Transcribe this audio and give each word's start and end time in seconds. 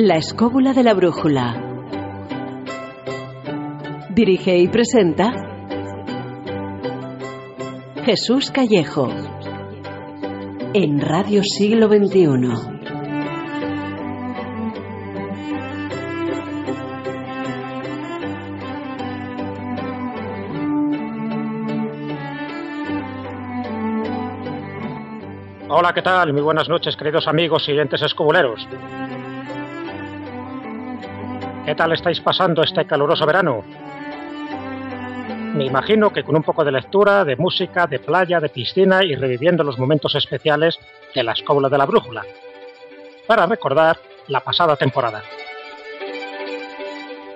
La 0.00 0.14
escóbula 0.14 0.74
de 0.74 0.84
la 0.84 0.94
brújula. 0.94 1.60
Dirige 4.10 4.56
y 4.56 4.68
presenta 4.68 5.32
Jesús 8.04 8.52
Callejo 8.52 9.08
en 10.72 11.00
Radio 11.00 11.42
Siglo 11.42 11.88
XXI. 11.88 12.78
Hola, 25.70 25.92
¿qué 25.92 26.02
tal? 26.02 26.32
Muy 26.32 26.42
buenas 26.42 26.68
noches, 26.68 26.96
queridos 26.96 27.26
amigos 27.26 27.68
y 27.68 27.72
oyentes 27.72 28.00
escobuleros. 28.00 28.64
¿Qué 31.68 31.74
tal 31.74 31.92
estáis 31.92 32.18
pasando 32.22 32.62
este 32.62 32.86
caluroso 32.86 33.26
verano? 33.26 33.62
Me 35.54 35.66
imagino 35.66 36.10
que 36.10 36.24
con 36.24 36.34
un 36.34 36.42
poco 36.42 36.64
de 36.64 36.72
lectura, 36.72 37.26
de 37.26 37.36
música, 37.36 37.86
de 37.86 37.98
playa, 37.98 38.40
de 38.40 38.48
piscina 38.48 39.04
y 39.04 39.14
reviviendo 39.14 39.62
los 39.62 39.78
momentos 39.78 40.14
especiales 40.14 40.78
de 41.14 41.22
la 41.22 41.32
escóbula 41.32 41.68
de 41.68 41.76
la 41.76 41.84
brújula, 41.84 42.24
para 43.26 43.44
recordar 43.44 43.98
la 44.28 44.40
pasada 44.40 44.76
temporada. 44.76 45.22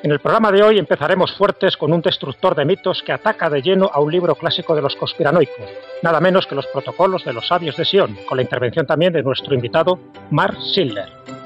En 0.03 0.11
el 0.11 0.21
programa 0.21 0.51
de 0.51 0.63
hoy 0.63 0.79
empezaremos 0.79 1.37
fuertes 1.37 1.77
con 1.77 1.93
un 1.93 2.01
destructor 2.01 2.55
de 2.55 2.65
mitos 2.65 3.03
que 3.03 3.13
ataca 3.13 3.51
de 3.51 3.61
lleno 3.61 3.91
a 3.93 4.01
un 4.01 4.11
libro 4.11 4.35
clásico 4.35 4.75
de 4.75 4.81
los 4.81 4.97
conspiranoicos, 4.97 5.69
nada 6.03 6.21
menos 6.21 6.47
que 6.47 6.55
los 6.55 6.67
protocolos 6.69 7.23
de 7.27 7.35
los 7.35 7.49
sabios 7.49 7.77
de 7.77 7.85
Sion, 7.85 8.17
con 8.27 8.39
la 8.39 8.43
intervención 8.43 8.87
también 8.87 9.13
de 9.13 9.23
nuestro 9.23 9.55
invitado 9.55 9.99
Mark 10.31 10.57
Schiller. 10.73 11.42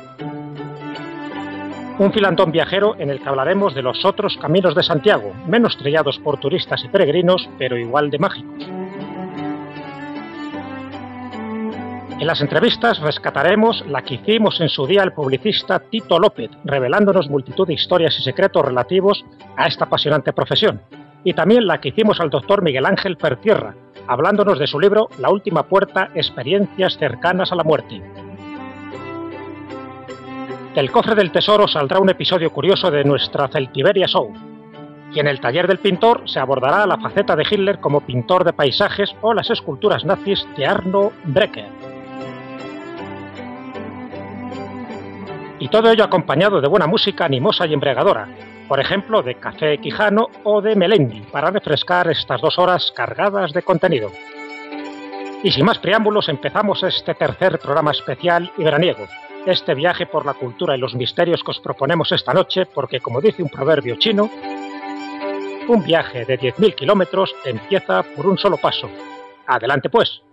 Un 1.98 2.12
filantón 2.12 2.52
viajero 2.52 2.94
en 2.98 3.08
el 3.08 3.22
que 3.22 3.28
hablaremos 3.28 3.74
de 3.74 3.80
los 3.80 4.04
otros 4.04 4.36
caminos 4.36 4.74
de 4.74 4.82
Santiago, 4.82 5.32
menos 5.46 5.78
trillados 5.78 6.18
por 6.18 6.38
turistas 6.38 6.84
y 6.84 6.88
peregrinos, 6.88 7.48
pero 7.58 7.78
igual 7.78 8.10
de 8.10 8.18
mágicos. 8.18 8.68
En 12.18 12.26
las 12.26 12.42
entrevistas 12.42 13.00
rescataremos 13.00 13.82
la 13.86 14.02
que 14.02 14.14
hicimos 14.14 14.60
en 14.60 14.68
su 14.68 14.86
día 14.86 15.02
el 15.02 15.12
publicista 15.12 15.78
Tito 15.78 16.18
López, 16.18 16.50
revelándonos 16.64 17.30
multitud 17.30 17.66
de 17.66 17.74
historias 17.74 18.18
y 18.18 18.22
secretos 18.22 18.64
relativos 18.64 19.24
a 19.56 19.66
esta 19.66 19.86
apasionante 19.86 20.34
profesión, 20.34 20.82
y 21.24 21.32
también 21.32 21.66
la 21.66 21.80
que 21.80 21.88
hicimos 21.88 22.20
al 22.20 22.28
doctor 22.28 22.62
Miguel 22.62 22.84
Ángel 22.84 23.16
Pertierra, 23.16 23.74
hablándonos 24.06 24.58
de 24.58 24.66
su 24.66 24.78
libro 24.78 25.08
La 25.18 25.30
última 25.30 25.62
puerta, 25.62 26.10
experiencias 26.14 26.98
cercanas 26.98 27.52
a 27.52 27.56
la 27.56 27.64
muerte. 27.64 28.02
Del 30.76 30.92
cofre 30.92 31.14
del 31.14 31.32
tesoro 31.32 31.66
saldrá 31.66 31.98
un 31.98 32.10
episodio 32.10 32.52
curioso 32.52 32.90
de 32.90 33.02
nuestra 33.02 33.48
Celtiberia 33.48 34.06
Show, 34.06 34.30
y 35.10 35.18
en 35.18 35.26
el 35.26 35.40
taller 35.40 35.66
del 35.66 35.78
pintor 35.78 36.28
se 36.28 36.38
abordará 36.38 36.86
la 36.86 36.98
faceta 36.98 37.34
de 37.34 37.46
Hitler 37.50 37.80
como 37.80 38.02
pintor 38.02 38.44
de 38.44 38.52
paisajes 38.52 39.16
o 39.22 39.32
las 39.32 39.48
esculturas 39.48 40.04
nazis 40.04 40.46
de 40.54 40.66
Arno 40.66 41.12
Brecker. 41.24 41.70
y 45.58 45.68
todo 45.68 45.90
ello 45.90 46.04
acompañado 46.04 46.60
de 46.60 46.68
buena 46.68 46.86
música 46.86 47.24
animosa 47.24 47.66
y 47.66 47.72
embriagadora, 47.72 48.28
por 48.68 48.78
ejemplo 48.78 49.22
de 49.22 49.36
Café 49.36 49.78
Quijano 49.78 50.28
o 50.44 50.60
de 50.60 50.76
Melendi, 50.76 51.20
para 51.32 51.50
refrescar 51.50 52.10
estas 52.10 52.42
dos 52.42 52.58
horas 52.58 52.92
cargadas 52.94 53.54
de 53.54 53.62
contenido. 53.62 54.10
Y 55.42 55.50
sin 55.50 55.64
más 55.64 55.78
preámbulos, 55.78 56.28
empezamos 56.28 56.82
este 56.82 57.14
tercer 57.14 57.58
programa 57.58 57.92
especial 57.92 58.52
y 58.58 58.64
veraniego, 58.64 59.06
este 59.46 59.74
viaje 59.74 60.06
por 60.06 60.26
la 60.26 60.34
cultura 60.34 60.76
y 60.76 60.80
los 60.80 60.94
misterios 60.94 61.42
que 61.42 61.52
os 61.52 61.60
proponemos 61.60 62.10
esta 62.12 62.32
noche, 62.32 62.66
porque 62.66 63.00
como 63.00 63.20
dice 63.20 63.42
un 63.42 63.48
proverbio 63.48 63.96
chino, 63.96 64.28
un 65.68 65.82
viaje 65.84 66.24
de 66.24 66.38
10.000 66.38 66.74
kilómetros 66.74 67.34
empieza 67.44 68.02
por 68.02 68.26
un 68.26 68.38
solo 68.38 68.56
paso. 68.56 68.88
Adelante 69.46 69.88
pues. 69.88 70.25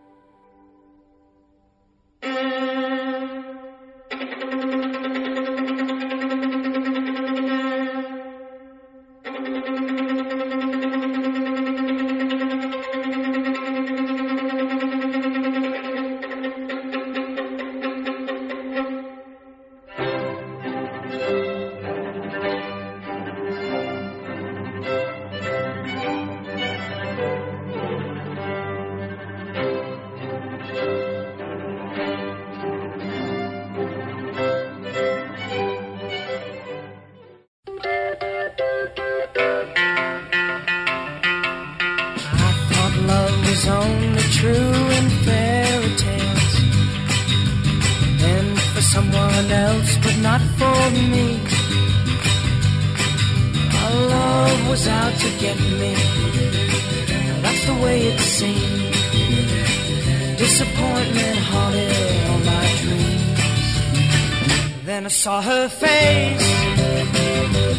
Then 64.93 65.05
I 65.07 65.09
saw 65.09 65.41
her 65.41 65.69
face. 65.69 66.49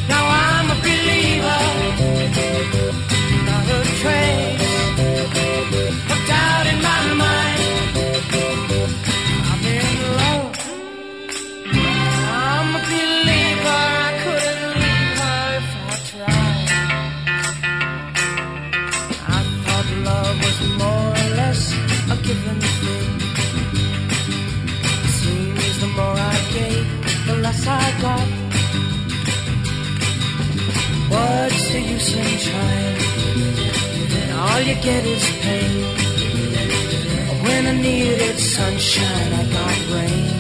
Now 0.09 0.25
I'm 0.27 0.69
a 0.69 0.79
believer. 0.83 2.54
trying, 32.47 32.99
and 34.21 34.31
all 34.43 34.61
you 34.69 34.77
get 34.89 35.03
is 35.15 35.25
pain. 35.45 35.83
When 37.45 37.63
I 37.73 37.75
needed 37.87 38.39
sunshine, 38.39 39.31
I 39.41 39.45
got 39.57 39.77
rain. 39.95 40.31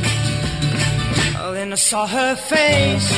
Oh, 1.40 1.52
then 1.52 1.72
I 1.72 1.76
saw 1.90 2.06
her 2.06 2.34
face. 2.36 3.10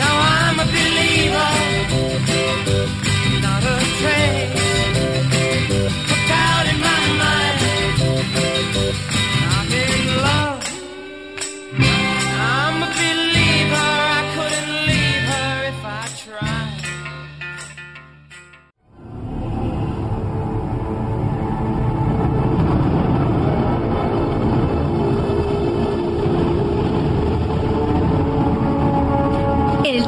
Now 0.00 0.14
I'm 0.36 0.56
a 0.64 0.66
believer, 0.76 1.52
not 3.46 3.62
a 3.74 3.76
trace. 4.00 4.83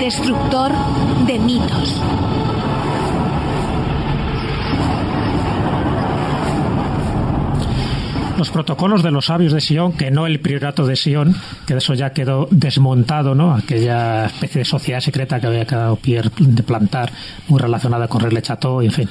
Destructor 0.07 0.71
de 1.27 1.37
mitos. 1.37 2.01
Protocolos 8.57 9.03
de 9.03 9.11
los 9.11 9.27
sabios 9.27 9.53
de 9.53 9.61
Sion, 9.61 9.93
que 9.93 10.11
no 10.11 10.27
el 10.27 10.41
priorato 10.41 10.87
de 10.87 10.97
Sion, 10.97 11.37
que 11.67 11.75
de 11.75 11.79
eso 11.79 11.93
ya 11.93 12.15
quedó 12.15 12.49
desmontado, 12.51 13.35
¿no? 13.35 13.53
Aquella 13.53 14.25
especie 14.25 14.61
de 14.61 14.65
sociedad 14.65 15.01
secreta 15.01 15.39
que 15.39 15.47
había 15.47 15.67
quedado 15.67 15.97
Pierre 15.97 16.31
de 16.39 16.63
plantar, 16.63 17.13
muy 17.49 17.61
relacionada 17.61 18.09
con 18.09 18.23
René 18.23 18.41
Chateau, 18.41 18.81
en 18.81 18.93
fin, 18.93 19.11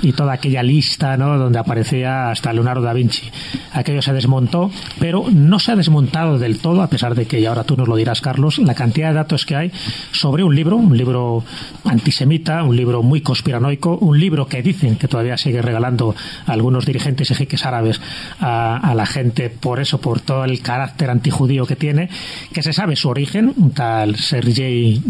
y 0.00 0.14
toda 0.14 0.32
aquella 0.32 0.62
lista, 0.62 1.18
¿no? 1.18 1.36
Donde 1.36 1.58
aparecía 1.58 2.30
hasta 2.30 2.54
Leonardo 2.54 2.80
da 2.80 2.94
Vinci. 2.94 3.30
Aquello 3.74 4.00
se 4.00 4.14
desmontó, 4.14 4.70
pero 4.98 5.26
no 5.30 5.58
se 5.58 5.72
ha 5.72 5.76
desmontado 5.76 6.38
del 6.38 6.60
todo, 6.60 6.80
a 6.80 6.88
pesar 6.88 7.14
de 7.14 7.26
que, 7.26 7.46
ahora 7.46 7.64
tú 7.64 7.76
nos 7.76 7.88
lo 7.88 7.96
dirás, 7.96 8.22
Carlos, 8.22 8.56
la 8.56 8.74
cantidad 8.74 9.08
de 9.08 9.14
datos 9.16 9.44
que 9.44 9.56
hay 9.56 9.72
sobre 10.12 10.42
un 10.42 10.56
libro, 10.56 10.76
un 10.76 10.96
libro 10.96 11.44
antisemita, 11.84 12.62
un 12.62 12.74
libro 12.74 13.02
muy 13.02 13.20
conspiranoico, 13.20 13.98
un 13.98 14.18
libro 14.18 14.46
que 14.46 14.62
dicen 14.62 14.96
que 14.96 15.06
todavía 15.06 15.36
sigue 15.36 15.60
regalando 15.60 16.14
a 16.46 16.52
algunos 16.52 16.86
dirigentes 16.86 17.30
y 17.30 17.34
jeques 17.34 17.66
árabes 17.66 18.00
a 18.40 18.85
a, 18.86 18.94
la 18.94 19.06
gente 19.06 19.50
por 19.50 19.80
eso, 19.80 20.00
por 20.00 20.20
todo 20.20 20.44
el 20.44 20.60
carácter 20.60 21.10
antijudío 21.10 21.66
que 21.66 21.76
tiene, 21.76 22.08
que 22.52 22.62
se 22.62 22.72
sabe 22.72 22.96
su 22.96 23.08
origen, 23.08 23.52
un 23.56 23.70
tal 23.72 24.16
Sergei 24.16 25.00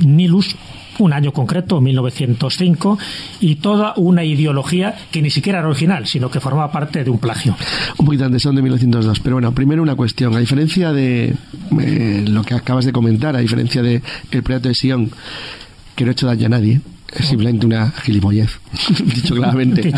Nilus, 0.00 0.56
un 0.98 1.12
año 1.12 1.32
concreto, 1.32 1.80
1905, 1.80 2.98
y 3.40 3.56
toda 3.56 3.94
una 3.96 4.24
ideología 4.24 4.94
que 5.10 5.22
ni 5.22 5.30
siquiera 5.30 5.58
era 5.58 5.68
original, 5.68 6.06
sino 6.06 6.30
que 6.30 6.40
formaba 6.40 6.72
parte 6.72 7.04
de 7.04 7.10
un 7.10 7.18
plagio. 7.18 7.54
Un 7.98 8.06
poquito 8.06 8.24
antes, 8.24 8.42
son 8.42 8.56
de 8.56 8.62
1902. 8.62 9.20
Pero 9.20 9.36
bueno, 9.36 9.52
primero 9.52 9.82
una 9.82 9.94
cuestión. 9.94 10.34
A 10.34 10.38
diferencia 10.38 10.92
de 10.92 11.34
eh, 11.80 12.24
lo 12.26 12.42
que 12.44 12.54
acabas 12.54 12.84
de 12.84 12.92
comentar, 12.92 13.36
a 13.36 13.40
diferencia 13.40 13.82
de 13.82 14.02
el 14.30 14.42
Predato 14.42 14.68
de 14.68 14.74
Sion, 14.74 15.10
que 15.94 16.04
no 16.04 16.10
ha 16.10 16.12
hecho 16.12 16.26
daño 16.26 16.46
a 16.46 16.50
nadie, 16.50 16.80
es 17.14 17.26
simplemente 17.26 17.66
una 17.66 17.90
gilipollez, 17.90 18.50
dicho 19.14 19.34
claramente. 19.34 19.92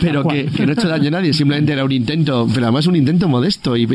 pero 0.00 0.26
que, 0.26 0.44
no 0.44 0.70
ha 0.70 0.72
hecho 0.72 0.88
daño 0.88 1.08
a 1.08 1.10
nadie, 1.12 1.32
simplemente 1.32 1.72
era 1.72 1.84
un 1.84 1.92
intento, 1.92 2.48
pero 2.52 2.66
además 2.66 2.86
un 2.86 2.96
intento 2.96 3.28
modesto 3.28 3.76
y, 3.76 3.86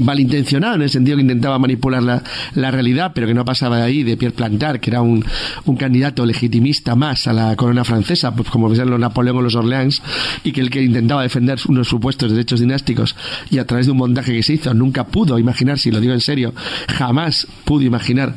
malintencionado, 0.00 0.74
en 0.76 0.82
el 0.82 0.90
sentido 0.90 1.16
que 1.16 1.22
intentaba 1.22 1.58
manipular 1.58 2.02
la, 2.02 2.22
la, 2.54 2.70
realidad, 2.70 3.12
pero 3.14 3.26
que 3.26 3.34
no 3.34 3.44
pasaba 3.44 3.78
de 3.78 3.82
ahí, 3.84 4.02
de 4.02 4.16
Pierre 4.16 4.34
Plantar, 4.34 4.80
que 4.80 4.90
era 4.90 5.00
un, 5.00 5.24
un 5.64 5.76
candidato 5.76 6.26
legitimista 6.26 6.96
más 6.96 7.26
a 7.28 7.32
la 7.32 7.54
corona 7.56 7.84
francesa, 7.84 8.34
pues 8.34 8.50
como 8.50 8.68
ven 8.68 8.90
los 8.90 9.00
Napoleón 9.00 9.36
o 9.36 9.42
los 9.42 9.54
Orleans, 9.54 10.02
y 10.44 10.52
que 10.52 10.60
el 10.60 10.70
que 10.70 10.82
intentaba 10.82 11.22
defender 11.22 11.58
unos 11.68 11.88
supuestos 11.88 12.30
derechos 12.30 12.60
dinásticos 12.60 13.16
y 13.50 13.58
a 13.58 13.66
través 13.66 13.86
de 13.86 13.92
un 13.92 13.98
montaje 13.98 14.32
que 14.32 14.42
se 14.42 14.54
hizo 14.54 14.74
nunca 14.74 15.04
pudo 15.04 15.38
imaginar, 15.38 15.78
si 15.78 15.90
lo 15.90 16.00
digo 16.00 16.12
en 16.12 16.20
serio, 16.20 16.52
jamás 16.88 17.46
pudo 17.64 17.82
imaginar 17.82 18.34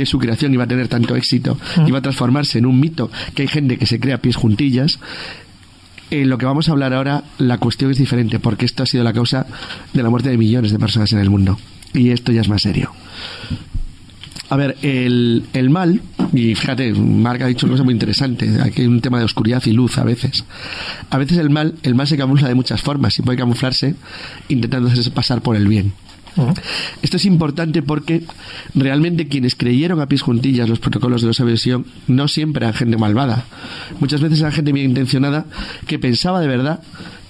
que 0.00 0.06
su 0.06 0.18
creación 0.18 0.54
iba 0.54 0.64
a 0.64 0.66
tener 0.66 0.88
tanto 0.88 1.14
éxito, 1.14 1.58
iba 1.86 1.98
a 1.98 2.00
transformarse 2.00 2.58
en 2.58 2.64
un 2.64 2.80
mito 2.80 3.10
que 3.34 3.42
hay 3.42 3.48
gente 3.48 3.76
que 3.76 3.84
se 3.84 4.00
crea 4.00 4.18
pies 4.18 4.36
juntillas. 4.36 4.98
En 6.10 6.30
lo 6.30 6.38
que 6.38 6.46
vamos 6.46 6.68
a 6.68 6.72
hablar 6.72 6.94
ahora, 6.94 7.22
la 7.38 7.58
cuestión 7.58 7.90
es 7.90 7.98
diferente, 7.98 8.40
porque 8.40 8.64
esto 8.64 8.82
ha 8.82 8.86
sido 8.86 9.04
la 9.04 9.12
causa 9.12 9.46
de 9.92 10.02
la 10.02 10.08
muerte 10.08 10.30
de 10.30 10.38
millones 10.38 10.72
de 10.72 10.78
personas 10.78 11.12
en 11.12 11.18
el 11.18 11.28
mundo. 11.28 11.58
Y 11.92 12.10
esto 12.10 12.32
ya 12.32 12.40
es 12.40 12.48
más 12.48 12.62
serio. 12.62 12.90
A 14.48 14.56
ver, 14.56 14.76
el, 14.82 15.44
el, 15.52 15.70
mal, 15.70 16.00
y 16.32 16.54
fíjate, 16.54 16.94
Marc 16.94 17.42
ha 17.42 17.46
dicho 17.46 17.66
una 17.66 17.74
cosa 17.74 17.84
muy 17.84 17.92
interesante, 17.92 18.50
aquí 18.60 18.80
hay 18.80 18.88
un 18.88 19.00
tema 19.00 19.18
de 19.18 19.24
oscuridad 19.24 19.62
y 19.66 19.72
luz 19.72 19.98
a 19.98 20.04
veces. 20.04 20.44
A 21.10 21.18
veces 21.18 21.38
el 21.38 21.50
mal, 21.50 21.74
el 21.82 21.94
mal 21.94 22.08
se 22.08 22.16
camufla 22.16 22.48
de 22.48 22.54
muchas 22.54 22.80
formas 22.80 23.16
y 23.18 23.22
puede 23.22 23.38
camuflarse 23.38 23.94
intentando 24.48 24.88
hacerse 24.88 25.10
pasar 25.10 25.42
por 25.42 25.54
el 25.54 25.68
bien. 25.68 25.92
Esto 27.02 27.16
es 27.16 27.24
importante 27.24 27.82
porque 27.82 28.24
realmente 28.74 29.28
quienes 29.28 29.54
creyeron 29.54 30.00
a 30.00 30.06
pies 30.06 30.22
juntillas 30.22 30.68
los 30.68 30.78
protocolos 30.78 31.22
de 31.22 31.28
los 31.28 31.40
aversión 31.40 31.86
no 32.06 32.28
siempre 32.28 32.64
eran 32.64 32.74
gente 32.74 32.96
malvada. 32.96 33.44
Muchas 33.98 34.20
veces 34.20 34.40
eran 34.40 34.52
gente 34.52 34.72
bien 34.72 34.90
intencionada 34.90 35.46
que 35.86 35.98
pensaba 35.98 36.40
de 36.40 36.48
verdad 36.48 36.80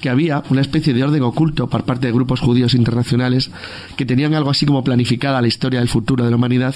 que 0.00 0.08
había 0.08 0.42
una 0.48 0.62
especie 0.62 0.94
de 0.94 1.04
orden 1.04 1.22
oculto 1.22 1.68
por 1.68 1.84
parte 1.84 2.06
de 2.06 2.12
grupos 2.12 2.40
judíos 2.40 2.74
internacionales 2.74 3.50
que 3.96 4.06
tenían 4.06 4.34
algo 4.34 4.50
así 4.50 4.64
como 4.66 4.82
planificada 4.82 5.42
la 5.42 5.48
historia 5.48 5.80
del 5.80 5.88
futuro 5.88 6.24
de 6.24 6.30
la 6.30 6.36
humanidad 6.36 6.74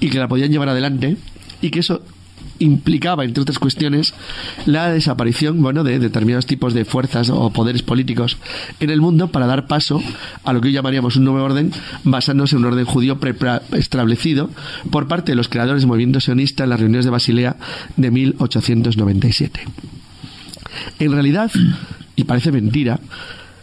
y 0.00 0.10
que 0.10 0.18
la 0.18 0.28
podían 0.28 0.50
llevar 0.50 0.68
adelante 0.68 1.16
y 1.62 1.70
que 1.70 1.80
eso 1.80 2.02
implicaba, 2.58 3.24
entre 3.24 3.42
otras 3.42 3.58
cuestiones, 3.58 4.14
la 4.66 4.90
desaparición 4.90 5.60
bueno, 5.62 5.84
de 5.84 5.98
determinados 5.98 6.46
tipos 6.46 6.74
de 6.74 6.84
fuerzas 6.84 7.30
o 7.30 7.50
poderes 7.50 7.82
políticos 7.82 8.38
en 8.80 8.90
el 8.90 9.00
mundo 9.00 9.28
para 9.28 9.46
dar 9.46 9.66
paso 9.66 10.02
a 10.44 10.52
lo 10.52 10.60
que 10.60 10.68
hoy 10.68 10.74
llamaríamos 10.74 11.16
un 11.16 11.24
nuevo 11.24 11.44
orden 11.44 11.72
basándose 12.04 12.56
en 12.56 12.64
un 12.64 12.72
orden 12.72 12.84
judío 12.84 13.18
establecido 13.72 14.50
por 14.90 15.08
parte 15.08 15.32
de 15.32 15.36
los 15.36 15.48
creadores 15.48 15.82
del 15.82 15.88
movimiento 15.88 16.20
sionista 16.20 16.64
en 16.64 16.70
las 16.70 16.80
reuniones 16.80 17.04
de 17.04 17.10
Basilea 17.10 17.56
de 17.96 18.10
1897. 18.10 19.60
En 20.98 21.12
realidad, 21.12 21.50
y 22.16 22.24
parece 22.24 22.52
mentira, 22.52 23.00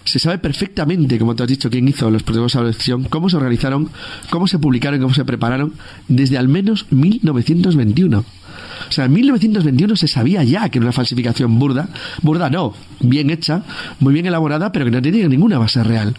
se 0.05 0.19
sabe 0.19 0.37
perfectamente, 0.37 1.17
como 1.17 1.35
te 1.35 1.43
has 1.43 1.49
dicho, 1.49 1.69
quién 1.69 1.87
hizo 1.87 2.09
los 2.11 2.23
protocolos 2.23 2.53
de 2.53 2.59
elección, 2.61 3.03
cómo 3.05 3.29
se 3.29 3.37
organizaron, 3.37 3.89
cómo 4.29 4.47
se 4.47 4.59
publicaron, 4.59 5.01
cómo 5.01 5.13
se 5.13 5.25
prepararon 5.25 5.73
desde 6.07 6.37
al 6.37 6.47
menos 6.47 6.85
1921. 6.91 8.23
O 8.89 8.91
sea, 8.91 9.05
en 9.05 9.13
1921 9.13 9.95
se 9.95 10.07
sabía 10.07 10.43
ya 10.43 10.69
que 10.69 10.79
era 10.79 10.85
una 10.85 10.93
falsificación 10.93 11.57
burda, 11.59 11.89
burda 12.21 12.49
no, 12.49 12.73
bien 12.99 13.29
hecha, 13.29 13.63
muy 13.99 14.13
bien 14.13 14.25
elaborada, 14.25 14.71
pero 14.71 14.85
que 14.85 14.91
no 14.91 15.01
tenía 15.01 15.27
ninguna 15.27 15.57
base 15.57 15.83
real. 15.83 16.15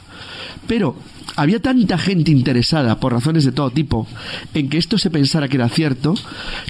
Pero 0.66 0.96
había 1.36 1.60
tanta 1.60 1.98
gente 1.98 2.30
interesada, 2.30 2.98
por 2.98 3.12
razones 3.12 3.44
de 3.44 3.52
todo 3.52 3.70
tipo, 3.70 4.06
en 4.54 4.68
que 4.68 4.78
esto 4.78 4.98
se 4.98 5.10
pensara 5.10 5.48
que 5.48 5.56
era 5.56 5.68
cierto, 5.68 6.14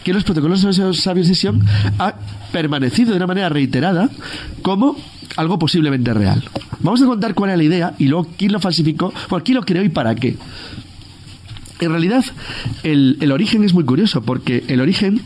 que 0.03 0.12
los 0.12 0.25
protocolos 0.25 0.62
de 0.62 0.85
los 0.85 0.99
sabios 0.99 1.29
de 1.29 1.35
Sion 1.35 1.62
ha 1.99 2.15
permanecido 2.53 3.11
de 3.11 3.17
una 3.17 3.27
manera 3.27 3.49
reiterada 3.49 4.11
como 4.62 4.97
algo 5.37 5.59
posiblemente 5.59 6.12
real. 6.15 6.43
Vamos 6.81 7.03
a 7.03 7.06
contar 7.06 7.35
cuál 7.35 7.50
era 7.50 7.56
la 7.56 7.65
idea 7.65 7.94
y 7.99 8.09
luego 8.09 8.29
quién 8.37 8.53
lo 8.53 8.61
falsificó, 8.61 9.12
o 9.31 9.41
quién 9.41 9.56
lo 9.56 9.62
creó 9.65 9.82
y 9.85 9.89
para 9.89 10.15
qué. 10.15 10.37
En 11.79 11.91
realidad, 11.91 12.25
el 12.82 13.31
origen 13.31 13.62
es 13.62 13.75
muy 13.75 13.85
curioso, 13.85 14.23
porque 14.23 14.65
el 14.69 14.81
origen 14.81 15.21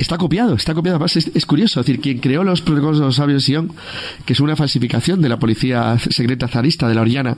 está 0.00 0.16
copiado, 0.16 0.54
está 0.54 0.74
copiado. 0.74 1.04
Es, 1.04 1.46
curioso, 1.46 1.80
decir, 1.80 2.00
quien 2.00 2.18
creó 2.18 2.42
los 2.42 2.62
protocolos 2.62 2.98
de 2.98 3.04
los 3.04 3.16
sabios 3.16 3.44
Sion, 3.44 3.70
que 4.24 4.32
es 4.32 4.40
una 4.40 4.56
falsificación 4.56 5.20
de 5.20 5.28
la 5.28 5.38
policía 5.38 5.98
secreta 5.98 6.48
zarista 6.48 6.88
de 6.88 6.94
la 6.94 7.02
Oriana, 7.02 7.36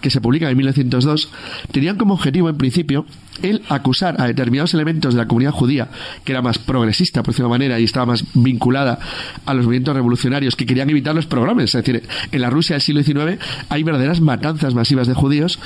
que 0.00 0.10
se 0.10 0.20
publica 0.20 0.48
en 0.50 0.56
1902, 0.56 1.30
tenían 1.72 1.96
como 1.96 2.14
objetivo, 2.14 2.50
en 2.50 2.58
principio, 2.58 3.06
el 3.42 3.62
acusar 3.68 4.20
a 4.20 4.26
determinados 4.26 4.74
elementos 4.74 5.14
de 5.14 5.20
la 5.20 5.28
comunidad 5.28 5.52
judía, 5.52 5.88
que 6.24 6.32
era 6.32 6.42
más 6.42 6.58
progresista, 6.58 7.22
por 7.22 7.32
decirlo 7.32 7.48
manera, 7.48 7.78
y 7.78 7.84
estaba 7.84 8.06
más 8.06 8.24
vinculada 8.34 8.98
a 9.44 9.54
los 9.54 9.64
movimientos 9.64 9.94
revolucionarios 9.94 10.56
que 10.56 10.66
querían 10.66 10.90
evitar 10.90 11.14
los 11.14 11.26
programas. 11.26 11.64
Es 11.64 11.72
decir, 11.72 12.02
en 12.32 12.40
la 12.40 12.50
Rusia 12.50 12.74
del 12.74 12.82
siglo 12.82 13.02
XIX 13.02 13.42
hay 13.68 13.82
verdaderas 13.82 14.20
matanzas 14.20 14.74
masivas 14.74 15.06
de 15.06 15.14
judíos 15.14 15.58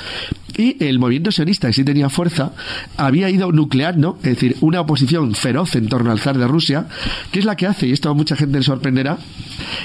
y 0.57 0.83
el 0.83 0.99
movimiento 0.99 1.31
sionista, 1.31 1.67
que 1.67 1.73
sí 1.73 1.83
tenía 1.83 2.09
fuerza, 2.09 2.51
había 2.97 3.29
ido 3.29 3.51
nucleando, 3.51 4.17
es 4.23 4.35
decir, 4.35 4.57
una 4.61 4.81
oposición 4.81 5.33
feroz 5.33 5.75
en 5.75 5.87
torno 5.87 6.11
al 6.11 6.19
zar 6.19 6.37
de 6.37 6.47
Rusia, 6.47 6.87
que 7.31 7.39
es 7.39 7.45
la 7.45 7.55
que 7.55 7.67
hace, 7.67 7.87
y 7.87 7.91
esto 7.91 8.09
a 8.09 8.13
mucha 8.13 8.35
gente 8.35 8.57
le 8.57 8.63
sorprenderá, 8.63 9.17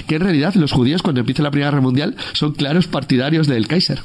que 0.07 0.16
en 0.16 0.23
realidad 0.23 0.55
los 0.55 0.73
judíos 0.73 1.02
cuando 1.02 1.21
empieza 1.21 1.43
la 1.43 1.50
Primera 1.50 1.71
Guerra 1.71 1.83
Mundial 1.83 2.16
son 2.33 2.52
claros 2.52 2.87
partidarios 2.87 3.47
del 3.47 3.69
Kaiser. 3.69 4.00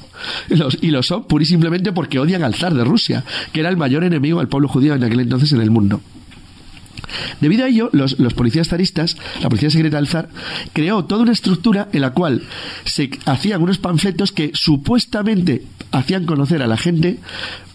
y 0.82 0.92
lo 0.92 1.04
son 1.04 1.24
pura 1.24 1.44
y 1.44 1.48
simplemente 1.48 1.92
porque 1.92 2.20
odian 2.20 2.44
al 2.44 2.54
zar 2.54 2.74
de 2.74 2.84
Rusia, 2.84 3.24
que 3.52 3.60
era 3.60 3.70
el 3.72 3.78
mayor 3.78 4.04
enemigo 4.04 4.40
del 4.40 4.48
pueblo 4.48 4.68
judío 4.68 4.94
en 4.94 5.04
aquel 5.04 5.20
entonces 5.20 5.52
en 5.54 5.62
el 5.62 5.72
mundo. 5.72 6.02
Debido 7.40 7.66
a 7.66 7.68
ello, 7.68 7.90
los, 7.94 8.16
policías 8.34 8.70
zaristas, 8.70 9.18
la 9.42 9.50
policía 9.50 9.70
secreta 9.70 9.98
del 9.98 10.08
zar, 10.08 10.30
creó 10.74 11.06
toda 11.06 11.24
una 11.24 11.32
estructura 11.32 11.90
en 11.92 12.02
la 12.02 12.12
cual 12.12 12.44
se 12.86 13.10
hacían 13.26 13.62
unos 13.62 13.80
panfletos 13.80 14.32
que 14.32 14.52
supuestamente 14.54 15.64
hacían 15.92 16.26
conocer 16.26 16.62
a 16.62 16.68
la 16.68 16.78
gente 16.78 17.20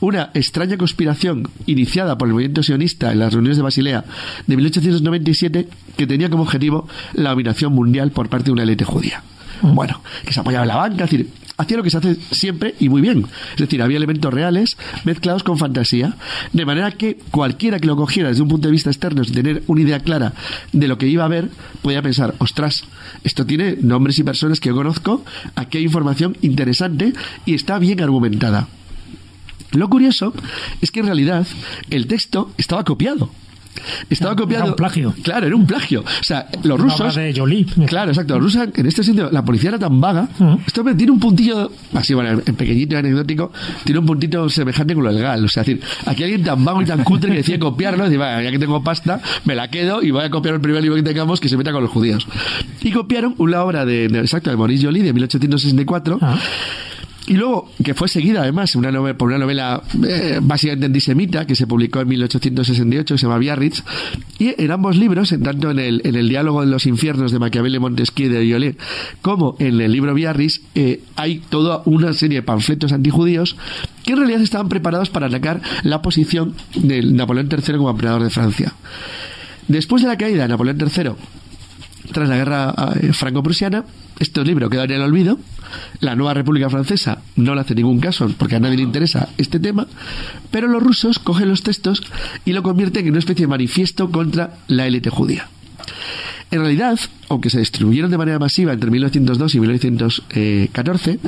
una 0.00 0.30
extraña 0.34 0.78
conspiración 0.78 1.48
iniciada 1.66 2.16
por 2.16 2.28
el 2.28 2.34
movimiento 2.34 2.62
sionista 2.62 3.12
en 3.12 3.18
las 3.18 3.32
reuniones 3.32 3.58
de 3.58 3.62
Basilea 3.62 4.04
de 4.46 4.56
1897 4.56 5.68
que 5.96 6.06
tenía 6.06 6.30
como 6.30 6.44
objetivo 6.44 6.88
la 7.12 7.30
dominación 7.30 7.72
mundial 7.72 8.10
por 8.10 8.28
parte 8.28 8.46
de 8.46 8.52
una 8.52 8.62
élite 8.62 8.84
judía. 8.84 9.22
Bueno, 9.62 10.02
que 10.24 10.32
se 10.32 10.40
apoyaba 10.40 10.64
en 10.64 10.68
la 10.68 10.76
banca, 10.76 11.04
es 11.04 11.10
decir, 11.10 11.30
hacía 11.56 11.76
lo 11.76 11.82
que 11.82 11.90
se 11.90 11.98
hace 11.98 12.16
siempre 12.32 12.74
y 12.80 12.88
muy 12.88 13.00
bien. 13.00 13.26
Es 13.52 13.58
decir, 13.58 13.82
había 13.82 13.96
elementos 13.96 14.32
reales 14.32 14.76
mezclados 15.04 15.42
con 15.42 15.58
fantasía, 15.58 16.16
de 16.52 16.66
manera 16.66 16.92
que 16.92 17.18
cualquiera 17.30 17.78
que 17.78 17.86
lo 17.86 17.96
cogiera 17.96 18.28
desde 18.28 18.42
un 18.42 18.48
punto 18.48 18.68
de 18.68 18.72
vista 18.72 18.90
externo 18.90 19.24
sin 19.24 19.34
tener 19.34 19.62
una 19.66 19.80
idea 19.80 20.00
clara 20.00 20.34
de 20.72 20.88
lo 20.88 20.98
que 20.98 21.08
iba 21.08 21.24
a 21.24 21.28
ver, 21.28 21.50
podía 21.82 22.02
pensar, 22.02 22.34
ostras, 22.38 22.84
esto 23.24 23.46
tiene 23.46 23.76
nombres 23.80 24.18
y 24.18 24.24
personas 24.24 24.60
que 24.60 24.68
yo 24.68 24.74
conozco, 24.74 25.24
aquí 25.54 25.78
hay 25.78 25.84
información 25.84 26.36
interesante 26.42 27.12
y 27.44 27.54
está 27.54 27.78
bien 27.78 28.00
argumentada. 28.00 28.68
Lo 29.72 29.88
curioso 29.88 30.32
es 30.80 30.90
que 30.90 31.00
en 31.00 31.06
realidad 31.06 31.46
el 31.90 32.06
texto 32.06 32.52
estaba 32.56 32.84
copiado 32.84 33.30
Estaba 34.10 34.32
Era 34.32 34.42
copiando. 34.42 34.70
un 34.70 34.76
plagio. 34.76 35.14
Claro, 35.22 35.46
era 35.46 35.56
un 35.56 35.66
plagio. 35.66 36.00
O 36.00 36.24
sea, 36.24 36.48
los 36.62 36.78
rusos. 36.80 37.14
de 37.14 37.32
Jolie. 37.36 37.66
Claro, 37.86 38.10
exacto. 38.10 38.34
Los 38.34 38.44
rusos, 38.54 38.68
en 38.74 38.86
este 38.86 39.02
sentido, 39.02 39.30
la 39.30 39.44
policía 39.44 39.70
era 39.70 39.78
tan 39.78 40.00
vaga. 40.00 40.28
Ujú. 40.38 40.60
Esto 40.66 40.84
me 40.84 40.94
tiene 40.94 41.12
un 41.12 41.20
puntillo, 41.20 41.70
así, 41.94 42.14
bueno, 42.14 42.40
en 42.44 42.54
pequeñito 42.54 42.94
y 42.94 42.98
anecdótico, 42.98 43.52
tiene 43.84 43.98
un 44.00 44.06
puntito 44.06 44.48
semejante 44.48 44.94
con 44.94 45.04
lo 45.04 45.12
del 45.12 45.22
GAL. 45.22 45.44
O 45.44 45.48
sea, 45.48 45.62
es 45.62 45.66
decir, 45.68 45.82
aquí 46.06 46.22
alguien 46.24 46.42
tan 46.44 46.64
vago 46.64 46.82
y 46.82 46.84
tan 46.84 47.02
cutre 47.04 47.30
que 47.30 47.36
decía 47.38 47.58
copiarlo, 47.58 48.04
decía, 48.04 48.18
"Va, 48.18 48.42
ya 48.42 48.50
que 48.50 48.58
tengo 48.58 48.82
pasta, 48.82 49.20
me 49.44 49.54
la 49.54 49.68
quedo 49.70 50.02
y 50.02 50.10
voy 50.10 50.24
a 50.24 50.30
copiar 50.30 50.54
el 50.56 50.60
primer 50.60 50.82
libro 50.82 50.96
que 50.96 51.02
tengamos 51.02 51.40
que 51.40 51.48
se 51.48 51.56
meta 51.56 51.72
con 51.72 51.82
los 51.82 51.90
judíos. 51.90 52.26
Y 52.82 52.92
copiaron 52.92 53.34
una 53.38 53.62
obra 53.62 53.84
de, 53.84 54.08
de- 54.08 54.20
exacto, 54.20 54.50
de 54.50 54.56
Maurice 54.56 54.84
Jolie 54.86 55.02
de 55.02 55.12
1864. 55.12 56.18
Ah. 56.20 56.38
Y 57.26 57.34
luego, 57.34 57.72
que 57.82 57.94
fue 57.94 58.08
seguida 58.08 58.42
además 58.42 58.76
una 58.76 58.92
novela, 58.92 59.18
por 59.18 59.28
una 59.28 59.38
novela 59.38 59.82
eh, 60.06 60.38
básicamente 60.40 60.86
antisemita 60.86 61.44
que 61.44 61.56
se 61.56 61.66
publicó 61.66 62.00
en 62.00 62.08
1868 62.08 63.14
que 63.14 63.18
se 63.18 63.26
llama 63.26 63.38
Biarritz. 63.38 63.82
Y 64.38 64.54
en 64.62 64.70
ambos 64.70 64.96
libros, 64.96 65.32
en 65.32 65.42
tanto 65.42 65.72
en 65.72 65.80
el, 65.80 66.02
en 66.04 66.14
el 66.14 66.28
diálogo 66.28 66.60
de 66.60 66.68
los 66.68 66.86
infiernos 66.86 67.32
de 67.32 67.40
Maquiavelo, 67.40 67.80
Montesquieu 67.80 68.30
de 68.30 68.40
Violet, 68.40 68.78
como 69.22 69.56
en 69.58 69.80
el 69.80 69.90
libro 69.90 70.14
Biarritz, 70.14 70.60
eh, 70.76 71.02
hay 71.16 71.40
toda 71.40 71.82
una 71.84 72.12
serie 72.12 72.38
de 72.38 72.42
panfletos 72.42 72.92
antijudíos 72.92 73.56
que 74.04 74.12
en 74.12 74.18
realidad 74.18 74.42
estaban 74.42 74.68
preparados 74.68 75.10
para 75.10 75.26
atacar 75.26 75.60
la 75.82 76.02
posición 76.02 76.54
de 76.76 77.02
Napoleón 77.02 77.48
III 77.50 77.76
como 77.76 77.90
emperador 77.90 78.22
de 78.22 78.30
Francia. 78.30 78.72
Después 79.66 80.02
de 80.02 80.08
la 80.08 80.16
caída 80.16 80.42
de 80.42 80.48
Napoleón 80.48 80.78
III, 80.80 81.10
tras 82.12 82.28
la 82.28 82.36
guerra 82.36 82.74
eh, 83.00 83.12
franco-prusiana, 83.12 83.84
este 84.18 84.44
libro 84.44 84.70
quedó 84.70 84.84
en 84.84 84.92
el 84.92 85.02
olvido. 85.02 85.38
La 86.00 86.14
nueva 86.14 86.34
República 86.34 86.70
Francesa 86.70 87.22
no 87.36 87.54
le 87.54 87.60
hace 87.60 87.74
ningún 87.74 88.00
caso 88.00 88.30
porque 88.38 88.56
a 88.56 88.60
nadie 88.60 88.76
le 88.76 88.82
interesa 88.82 89.28
este 89.36 89.58
tema, 89.58 89.86
pero 90.50 90.68
los 90.68 90.82
rusos 90.82 91.18
cogen 91.18 91.48
los 91.48 91.62
textos 91.62 92.02
y 92.44 92.52
lo 92.52 92.62
convierten 92.62 93.04
en 93.04 93.10
una 93.10 93.18
especie 93.18 93.44
de 93.44 93.50
manifiesto 93.50 94.10
contra 94.10 94.58
la 94.68 94.86
élite 94.86 95.10
judía. 95.10 95.48
En 96.50 96.60
realidad, 96.60 96.98
aunque 97.28 97.50
se 97.50 97.58
distribuyeron 97.58 98.10
de 98.10 98.18
manera 98.18 98.38
masiva 98.38 98.72
entre 98.72 98.90
1902 98.90 99.54
y 99.56 99.60
1914, 99.60 101.18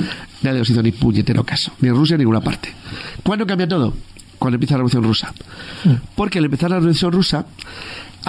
nadie 0.42 0.58
los 0.60 0.70
hizo 0.70 0.82
ni 0.82 0.92
puñetero 0.92 1.44
caso, 1.44 1.72
ni 1.80 1.88
en 1.88 1.94
Rusia 1.96 2.16
ni 2.16 2.22
en 2.22 2.26
ninguna 2.26 2.40
parte. 2.40 2.72
¿Cuándo 3.24 3.44
cambia 3.46 3.66
todo? 3.66 3.94
Cuando 4.38 4.54
empieza 4.54 4.74
la 4.74 4.78
Revolución 4.78 5.02
Rusa. 5.02 5.34
Porque 6.14 6.38
al 6.38 6.44
empezar 6.44 6.70
la 6.70 6.76
Revolución 6.76 7.10
Rusa, 7.10 7.46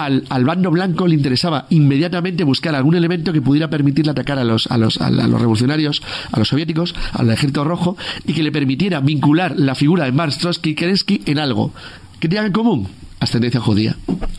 al, 0.04 0.24
al 0.28 0.44
bando 0.44 0.70
blanco 0.70 1.06
le 1.06 1.14
interesaba 1.14 1.66
inmediatamente 1.70 2.44
buscar 2.44 2.74
algún 2.74 2.94
elemento 2.94 3.32
que 3.32 3.42
pudiera 3.42 3.68
permitirle 3.70 4.12
atacar 4.12 4.38
a 4.38 4.44
los, 4.44 4.66
a 4.70 4.78
los, 4.78 5.00
a 5.00 5.10
los 5.10 5.40
revolucionarios, 5.40 6.02
a 6.32 6.38
los 6.38 6.48
soviéticos, 6.48 6.94
al 7.12 7.30
ejército 7.30 7.64
rojo, 7.64 7.96
y 8.26 8.32
que 8.32 8.42
le 8.42 8.52
permitiera 8.52 9.00
vincular 9.00 9.58
la 9.58 9.74
figura 9.74 10.04
de 10.04 10.12
Marx, 10.12 10.38
Trotsky 10.38 10.70
y 10.70 10.74
Kerensky 10.74 11.22
en 11.26 11.38
algo. 11.38 11.72
que 12.18 12.28
tenían 12.28 12.46
en 12.46 12.52
común? 12.52 12.88
Ascendencia 13.20 13.60
judía. 13.60 13.96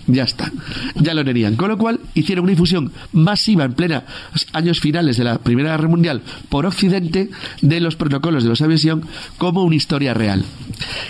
Ya 0.08 0.24
está. 0.24 0.52
Ya 0.96 1.14
lo 1.14 1.24
tenían. 1.24 1.56
Con 1.56 1.70
lo 1.70 1.78
cual 1.78 2.00
hicieron 2.16 2.44
una 2.44 2.52
difusión 2.52 2.92
masiva 3.14 3.64
en 3.64 3.74
plena 3.74 4.06
años 4.54 4.80
finales 4.80 5.18
de 5.18 5.24
la 5.24 5.38
Primera 5.38 5.72
Guerra 5.72 5.88
Mundial 5.88 6.24
por 6.50 6.66
Occidente 6.66 7.30
de 7.62 7.80
los 7.80 7.96
protocolos 7.96 8.44
de 8.44 8.50
los 8.50 8.62
aviación 8.62 9.04
como 9.38 9.64
una 9.64 9.76
historia 9.76 10.16
real. 10.16 10.44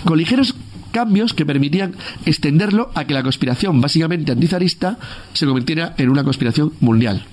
Con 0.04 0.18
ligeros 0.18 0.54
cambios 0.92 1.34
que 1.34 1.44
permitían 1.44 1.94
extenderlo 2.26 2.90
a 2.94 3.04
que 3.04 3.14
la 3.14 3.22
conspiración 3.24 3.80
básicamente 3.80 4.30
antizarista 4.30 4.98
se 5.32 5.46
convirtiera 5.46 5.94
en 5.98 6.08
una 6.10 6.22
conspiración 6.22 6.72
mundial. 6.80 7.24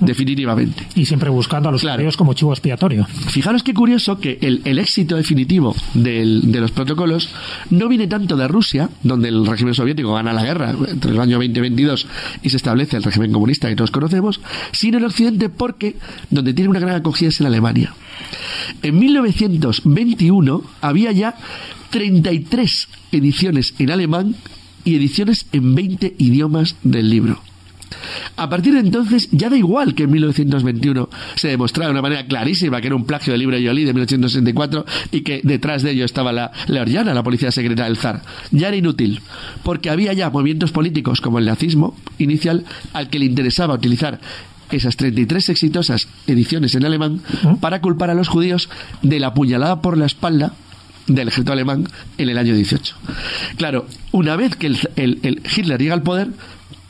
Definitivamente. 0.00 0.84
Y 0.96 1.06
siempre 1.06 1.30
buscando 1.30 1.68
a 1.68 1.72
los 1.72 1.80
Claro. 1.82 2.08
como 2.16 2.34
chivo 2.34 2.52
expiatorio. 2.52 3.06
Fijaros 3.28 3.62
qué 3.62 3.72
curioso 3.72 4.18
que 4.18 4.38
el, 4.42 4.60
el 4.64 4.78
éxito 4.80 5.14
definitivo 5.16 5.74
del- 5.94 6.50
de 6.50 6.60
los 6.60 6.72
protocolos 6.72 7.28
no 7.70 7.88
viene 7.88 8.08
tanto 8.08 8.36
de 8.36 8.48
Rusia, 8.48 8.88
donde 9.04 9.28
el 9.28 9.46
régimen 9.46 9.72
soviético 9.72 10.12
gana 10.14 10.32
la 10.32 10.42
guerra 10.44 10.74
entre 10.88 11.12
el 11.12 11.20
año 11.20 11.36
2022 11.36 12.06
y 12.42 12.50
se 12.50 12.56
establece 12.56 12.96
el 12.96 13.04
régimen 13.04 13.30
comunista 13.32 13.68
que 13.68 13.76
todos 13.76 13.92
conocemos, 13.92 14.40
sino 14.72 14.98
en 14.98 15.04
Occidente 15.04 15.48
porque 15.48 15.96
donde 16.28 16.52
tiene 16.54 16.70
una 16.70 16.80
gran 16.80 16.96
acogida 16.96 17.28
es 17.28 17.40
en 17.40 17.46
Alemania. 17.46 17.94
En 18.82 18.98
1921 18.98 20.62
había 20.80 21.12
ya 21.12 21.36
33 21.90 22.88
ediciones 23.12 23.74
en 23.78 23.90
alemán 23.90 24.36
y 24.84 24.96
ediciones 24.96 25.46
en 25.52 25.74
20 25.74 26.14
idiomas 26.18 26.76
del 26.82 27.08
libro. 27.10 27.40
A 28.36 28.48
partir 28.48 28.74
de 28.74 28.80
entonces 28.80 29.28
ya 29.30 29.48
da 29.48 29.56
igual 29.56 29.94
que 29.94 30.04
en 30.04 30.10
1921 30.10 31.08
se 31.36 31.48
demostrara 31.48 31.86
de 31.86 31.92
una 31.92 32.02
manera 32.02 32.26
clarísima 32.26 32.80
que 32.80 32.88
era 32.88 32.96
un 32.96 33.06
plagio 33.06 33.32
del 33.32 33.40
libro 33.40 33.56
de 33.56 33.66
Jolie 33.66 33.86
de 33.86 33.92
1864 33.92 34.84
y 35.12 35.20
que 35.20 35.40
detrás 35.44 35.82
de 35.82 35.92
ello 35.92 36.04
estaba 36.04 36.32
la 36.32 36.50
Leorgiana, 36.66 37.14
la 37.14 37.22
policía 37.22 37.52
secreta 37.52 37.84
del 37.84 37.96
zar. 37.96 38.22
Ya 38.50 38.68
era 38.68 38.76
inútil, 38.76 39.20
porque 39.62 39.90
había 39.90 40.12
ya 40.12 40.30
movimientos 40.30 40.72
políticos 40.72 41.20
como 41.20 41.38
el 41.38 41.46
nazismo 41.46 41.96
inicial 42.18 42.64
al 42.92 43.08
que 43.08 43.18
le 43.18 43.26
interesaba 43.26 43.74
utilizar 43.74 44.20
esas 44.74 44.96
33 44.96 45.48
exitosas 45.50 46.08
ediciones 46.26 46.74
en 46.74 46.84
alemán 46.84 47.20
para 47.60 47.80
culpar 47.80 48.10
a 48.10 48.14
los 48.14 48.28
judíos 48.28 48.68
de 49.02 49.20
la 49.20 49.34
puñalada 49.34 49.80
por 49.80 49.96
la 49.98 50.06
espalda 50.06 50.52
del 51.06 51.28
ejército 51.28 51.52
alemán 51.52 51.86
en 52.16 52.28
el 52.30 52.38
año 52.38 52.54
18. 52.54 52.96
Claro, 53.56 53.86
una 54.12 54.36
vez 54.36 54.56
que 54.56 54.68
el, 54.68 54.78
el- 54.96 55.18
el 55.22 55.42
Hitler 55.54 55.78
llega 55.80 55.92
al 55.94 56.02
poder, 56.02 56.28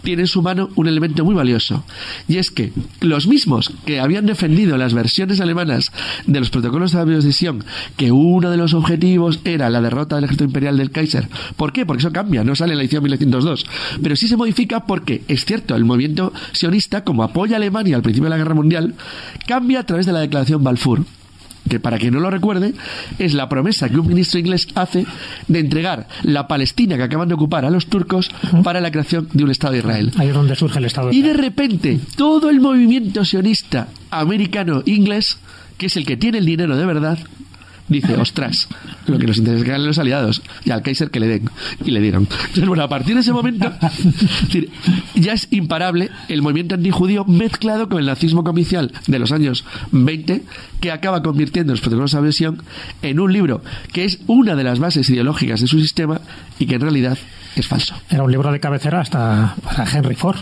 tiene 0.04 0.22
en 0.22 0.28
su 0.28 0.42
mano 0.42 0.70
un 0.76 0.86
elemento 0.86 1.24
muy 1.24 1.34
valioso. 1.34 1.84
Y 2.28 2.36
es 2.36 2.50
que 2.50 2.72
los 3.00 3.26
mismos 3.26 3.72
que 3.84 3.98
habían 3.98 4.26
defendido 4.26 4.76
las 4.76 4.94
versiones 4.94 5.40
alemanas 5.40 5.90
de 6.26 6.38
los 6.38 6.50
protocolos 6.50 6.92
de 6.92 7.00
adhesión, 7.00 7.64
que 7.96 8.12
uno 8.12 8.50
de 8.50 8.56
los 8.56 8.74
objetivos 8.74 9.40
era 9.44 9.70
la 9.70 9.80
derrota 9.80 10.16
del 10.16 10.24
ejército 10.24 10.44
imperial 10.44 10.76
del 10.76 10.90
Kaiser. 10.90 11.28
¿Por 11.56 11.72
qué? 11.72 11.86
Porque 11.86 12.02
eso 12.02 12.12
cambia, 12.12 12.44
no 12.44 12.54
sale 12.54 12.72
en 12.72 12.78
la 12.78 12.84
edición 12.84 13.02
1902. 13.02 13.66
Pero 14.02 14.16
sí 14.16 14.28
se 14.28 14.36
modifica 14.36 14.86
porque, 14.86 15.22
es 15.26 15.44
cierto, 15.44 15.74
el 15.74 15.84
movimiento 15.84 16.32
sionista, 16.52 17.02
como 17.02 17.22
apoya 17.22 17.54
a 17.54 17.56
Alemania 17.56 17.96
al 17.96 18.02
principio 18.02 18.26
de 18.26 18.30
la 18.30 18.36
guerra 18.36 18.54
mundial, 18.54 18.94
cambia 19.46 19.80
a 19.80 19.86
través 19.86 20.06
de 20.06 20.12
la 20.12 20.20
declaración 20.20 20.62
Balfour 20.62 21.04
que 21.68 21.80
para 21.80 21.98
quien 21.98 22.14
no 22.14 22.20
lo 22.20 22.30
recuerde, 22.30 22.74
es 23.18 23.34
la 23.34 23.48
promesa 23.48 23.88
que 23.88 23.98
un 23.98 24.08
ministro 24.08 24.38
inglés 24.38 24.68
hace 24.74 25.06
de 25.48 25.58
entregar 25.58 26.08
la 26.22 26.46
Palestina 26.46 26.96
que 26.96 27.02
acaban 27.02 27.28
de 27.28 27.34
ocupar 27.34 27.64
a 27.64 27.70
los 27.70 27.86
turcos 27.86 28.30
para 28.62 28.80
la 28.80 28.90
creación 28.90 29.28
de 29.32 29.44
un 29.44 29.50
Estado 29.50 29.72
de 29.72 29.78
Israel. 29.80 30.12
Ahí 30.16 30.28
es 30.28 30.34
donde 30.34 30.56
surge 30.56 30.78
el 30.78 30.84
Estado 30.84 31.08
de 31.08 31.16
Y 31.16 31.22
de 31.22 31.34
repente, 31.34 32.00
todo 32.16 32.50
el 32.50 32.60
movimiento 32.60 33.24
sionista 33.24 33.88
americano-inglés, 34.10 35.38
que 35.78 35.86
es 35.86 35.96
el 35.96 36.06
que 36.06 36.16
tiene 36.16 36.38
el 36.38 36.46
dinero 36.46 36.76
de 36.76 36.86
verdad, 36.86 37.18
dice, 37.88 38.14
ostras, 38.16 38.68
lo 39.06 39.18
que 39.18 39.26
nos 39.26 39.38
interesa 39.38 39.58
es 39.58 39.64
que 39.64 39.70
ganen 39.70 39.86
los 39.86 39.98
aliados 39.98 40.42
y 40.64 40.70
al 40.70 40.82
Kaiser 40.82 41.10
que 41.10 41.20
le 41.20 41.28
den. 41.28 41.50
Y 41.84 41.90
le 41.90 42.00
dieron. 42.00 42.22
Entonces, 42.22 42.66
bueno, 42.66 42.82
a 42.82 42.88
partir 42.88 43.14
de 43.14 43.20
ese 43.20 43.32
momento, 43.32 43.72
es 43.82 44.42
decir, 44.42 44.70
ya 45.14 45.32
es 45.32 45.48
imparable 45.50 46.10
el 46.28 46.42
movimiento 46.42 46.74
antijudío 46.74 47.24
mezclado 47.24 47.88
con 47.88 47.98
el 47.98 48.06
nazismo 48.06 48.44
comercial 48.44 48.92
de 49.06 49.18
los 49.18 49.32
años 49.32 49.64
20, 49.92 50.42
que 50.80 50.92
acaba 50.92 51.22
convirtiendo 51.22 51.72
los 51.72 51.80
protocolos 51.80 52.12
de 52.12 52.18
adhesión 52.18 52.62
en 53.02 53.20
un 53.20 53.32
libro 53.32 53.62
que 53.92 54.04
es 54.04 54.20
una 54.26 54.54
de 54.54 54.64
las 54.64 54.78
bases 54.78 55.08
ideológicas 55.10 55.60
de 55.60 55.66
su 55.66 55.80
sistema 55.80 56.20
y 56.58 56.66
que 56.66 56.76
en 56.76 56.80
realidad 56.80 57.18
es 57.56 57.66
falso. 57.66 57.94
Era 58.10 58.22
un 58.22 58.30
libro 58.30 58.50
de 58.50 58.60
cabecera 58.60 59.00
hasta 59.00 59.54
para 59.62 59.90
Henry 59.90 60.14
Ford. 60.14 60.38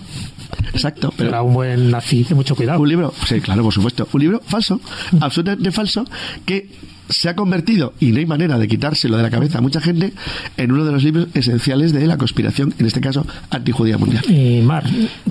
Exacto, 0.73 1.13
pero 1.17 1.31
Era 1.31 1.43
un 1.43 1.55
buen 1.55 1.91
nazi 1.91 2.25
de 2.25 2.35
mucho 2.35 2.55
cuidado. 2.55 2.81
Un 2.81 2.89
libro, 2.89 3.13
sí, 3.27 3.41
claro, 3.41 3.63
por 3.63 3.73
supuesto. 3.73 4.09
Un 4.13 4.21
libro 4.21 4.41
falso, 4.45 4.81
absolutamente 5.21 5.73
falso, 5.73 6.05
que 6.47 6.71
se 7.09 7.29
ha 7.29 7.37
convertido, 7.37 7.95
y 8.01 8.13
no 8.13 8.19
hay 8.19 8.27
manera 8.27 8.59
de 8.59 8.69
quitárselo 8.69 9.17
de 9.17 9.23
la 9.23 9.31
cabeza 9.31 9.59
a 9.59 9.61
mucha 9.61 9.81
gente, 9.81 10.13
en 10.57 10.73
uno 10.73 10.85
de 10.85 10.93
los 10.93 11.03
libros 11.03 11.29
esenciales 11.35 11.93
de 11.93 12.07
la 12.07 12.17
conspiración, 12.17 12.75
en 12.79 12.87
este 12.87 13.01
caso, 13.01 13.27
antijudía 13.51 13.99
mundial. 13.99 14.25
Y 14.29 14.63
Mar, 14.63 14.85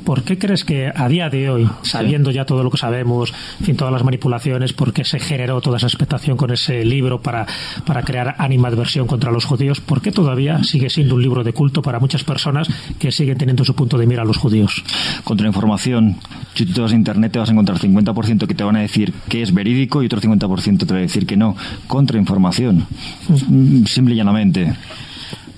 ¿por 0.04 0.24
qué 0.24 0.38
crees 0.38 0.64
que 0.64 0.92
a 0.94 1.08
día 1.08 1.30
de 1.30 1.50
hoy, 1.50 1.70
sabiendo 1.84 2.32
ya 2.32 2.46
todo 2.46 2.64
lo 2.64 2.72
que 2.72 2.78
sabemos, 2.78 3.34
en 3.60 3.66
fin, 3.66 3.76
todas 3.76 3.94
las 3.94 4.04
manipulaciones, 4.04 4.74
por 4.74 4.94
qué 4.94 5.04
se 5.04 5.20
generó 5.20 5.62
toda 5.62 5.78
esa 5.78 5.88
expectación 5.88 6.38
con 6.38 6.52
ese 6.52 6.86
libro 6.86 7.22
para, 7.22 7.46
para 7.86 8.04
crear 8.04 8.36
animadversión 8.38 9.08
contra 9.08 9.32
los 9.32 9.46
judíos, 9.46 9.82
por 9.82 10.02
qué 10.02 10.12
todavía 10.12 10.64
sigue 10.64 10.90
siendo 10.90 11.16
un 11.16 11.22
libro 11.22 11.44
de 11.44 11.54
culto 11.54 11.82
para 11.82 12.00
muchas 12.00 12.24
personas 12.24 12.68
que 13.00 13.12
siguen 13.12 13.38
teniendo 13.38 13.64
su 13.64 13.76
punto 13.76 13.98
de 13.98 14.06
mira 14.06 14.22
a 14.22 14.26
los 14.26 14.38
judíos? 14.38 14.84
Contrainformación. 15.24 16.18
Si 16.54 16.66
tú 16.66 16.74
te 16.74 16.82
vas 16.82 16.92
a 16.92 16.96
internet 16.96 17.32
te 17.32 17.40
vas 17.40 17.50
a 17.50 17.52
encontrar 17.54 17.78
50% 17.78 18.48
que 18.48 18.54
te 18.54 18.64
van 18.64 18.76
a 18.76 18.80
decir 18.80 19.14
que 19.30 19.42
es 19.42 19.54
verídico 19.54 20.04
y 20.04 20.08
otro 20.08 20.20
50% 20.20 20.86
te 20.86 20.94
va 20.94 21.00
a 21.00 21.02
decir 21.02 21.26
que 21.26 21.38
no. 21.38 21.56
Contrainformación. 21.88 22.86
Mm, 23.48 23.86
Simple 23.86 24.14
y 24.14 24.18
llanamente. 24.18 24.74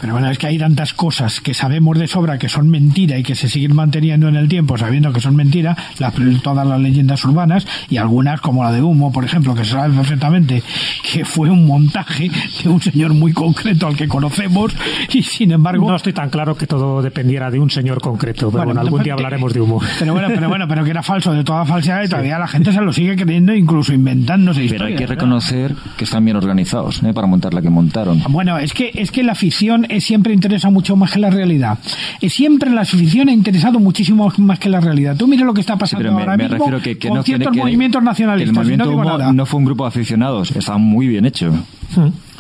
Pero 0.04 0.16
bueno, 0.16 0.30
es 0.30 0.38
que 0.38 0.48
hay 0.48 0.58
tantas 0.58 0.94
cosas 0.94 1.40
que 1.40 1.54
sabemos 1.54 1.98
de 1.98 2.10
sobra 2.10 2.38
que 2.38 2.50
son 2.50 2.68
mentira 2.68 3.18
y 3.18 3.24
que 3.24 3.36
se 3.36 3.48
siguen 3.48 3.74
manteniendo 3.74 4.28
en 4.28 4.36
el 4.36 4.50
tiempo 4.50 4.78
sabiendo 4.78 5.14
que 5.14 5.22
son 5.22 5.34
mentira, 5.34 5.78
las, 5.98 6.14
todas 6.42 6.68
las 6.68 6.78
leyendas 6.78 7.24
urbanas 7.24 7.66
y 7.90 7.96
algunas 7.96 8.42
como 8.42 8.66
la 8.66 8.74
de 8.74 8.82
Humo, 8.82 9.14
por 9.14 9.24
ejemplo, 9.24 9.56
que 9.56 9.64
se 9.64 9.72
sabe 9.72 9.96
perfectamente 9.96 10.62
que 11.10 11.24
fue 11.24 11.50
un 11.50 11.66
montaje 11.66 12.30
de 12.62 12.70
un 12.70 12.82
señor 12.82 13.14
muy 13.14 13.32
concreto 13.32 13.88
al 13.88 13.96
que 13.96 14.10
conocemos 14.10 14.76
y 15.14 15.24
sin 15.24 15.54
embargo... 15.54 15.88
No 15.88 15.96
estoy 15.96 16.12
tan 16.12 16.30
claro 16.30 16.58
que 16.58 16.68
todo 16.68 17.02
dependiera 17.02 17.50
de 17.50 17.62
un 17.62 17.70
señor 17.70 18.02
concreto, 18.02 18.52
pero 18.52 18.66
bueno, 18.66 18.82
algún 18.82 19.04
día 19.04 19.14
hablaremos 19.14 19.54
de 19.54 19.62
humo. 19.62 19.80
Pero 20.00 20.12
bueno, 20.12 20.28
pero 20.36 20.50
bueno, 20.50 20.68
pero 20.68 20.84
que 20.84 20.90
era 20.90 21.02
falso 21.02 21.32
de 21.32 21.46
toda 21.46 21.64
falsedad 21.64 22.04
y 22.04 22.10
todavía 22.10 22.38
la 22.38 22.48
gente 22.48 22.74
se 22.74 22.82
lo 22.82 22.92
sigue 22.92 23.16
creyendo, 23.16 23.54
incluso 23.54 23.94
inventándose 23.94 24.66
Pero 24.70 24.84
hay 24.84 24.96
que 24.96 25.04
¿verdad? 25.04 25.16
reconocer 25.16 25.76
que 25.96 26.04
están 26.04 26.26
bien 26.26 26.36
organizados 26.36 27.02
¿eh? 27.04 27.14
para 27.14 27.26
montar 27.26 27.54
la 27.54 27.62
que 27.62 27.70
montaron. 27.70 28.22
Bueno, 28.28 28.58
es 28.58 28.74
que, 28.74 28.92
es 28.96 29.10
que 29.10 29.24
la 29.24 29.36
ficción 29.36 29.86
eh, 29.93 29.93
siempre 30.02 30.34
interesa 30.34 30.70
mucho 30.70 30.96
más 30.96 31.12
que 31.12 31.20
la 31.20 31.30
realidad. 31.30 31.78
Eh, 32.22 32.30
siempre 32.30 32.70
la 32.70 32.86
ficción 32.86 33.30
ha 33.30 33.32
interesado 33.34 33.80
muchísimo 33.80 34.32
más 34.38 34.60
que 34.60 34.70
la 34.70 34.80
realidad. 34.80 35.16
Tú 35.18 35.28
mira 35.28 35.46
lo 35.46 35.54
que 35.54 35.62
está 35.62 35.78
pasando 35.78 36.04
pero 36.04 36.14
me, 36.16 36.22
ahora 36.22 36.38
me 36.38 36.44
mismo 36.44 36.58
refiero 36.58 36.82
que, 36.82 36.98
que 36.98 37.08
con 37.10 37.18
no 37.18 37.24
ciertos 37.24 37.52
que- 37.52 37.60
movimientos 37.60 38.02
que 38.02 38.06
nacionalistas. 38.06 38.50
el 38.50 38.56
movimiento 38.56 38.86
no 38.86 38.92
digo 38.92 39.02
Humo 39.02 39.18
nada. 39.18 39.34
no 39.34 39.46
fue 39.46 39.60
un 39.60 39.66
grupo 39.66 39.84
de 39.84 39.88
aficionados, 39.90 40.52
estaba 40.56 40.78
muy 40.78 41.08
bien 41.08 41.26
hecho. 41.26 41.52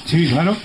Sí, 0.05 0.27
claro. 0.29 0.55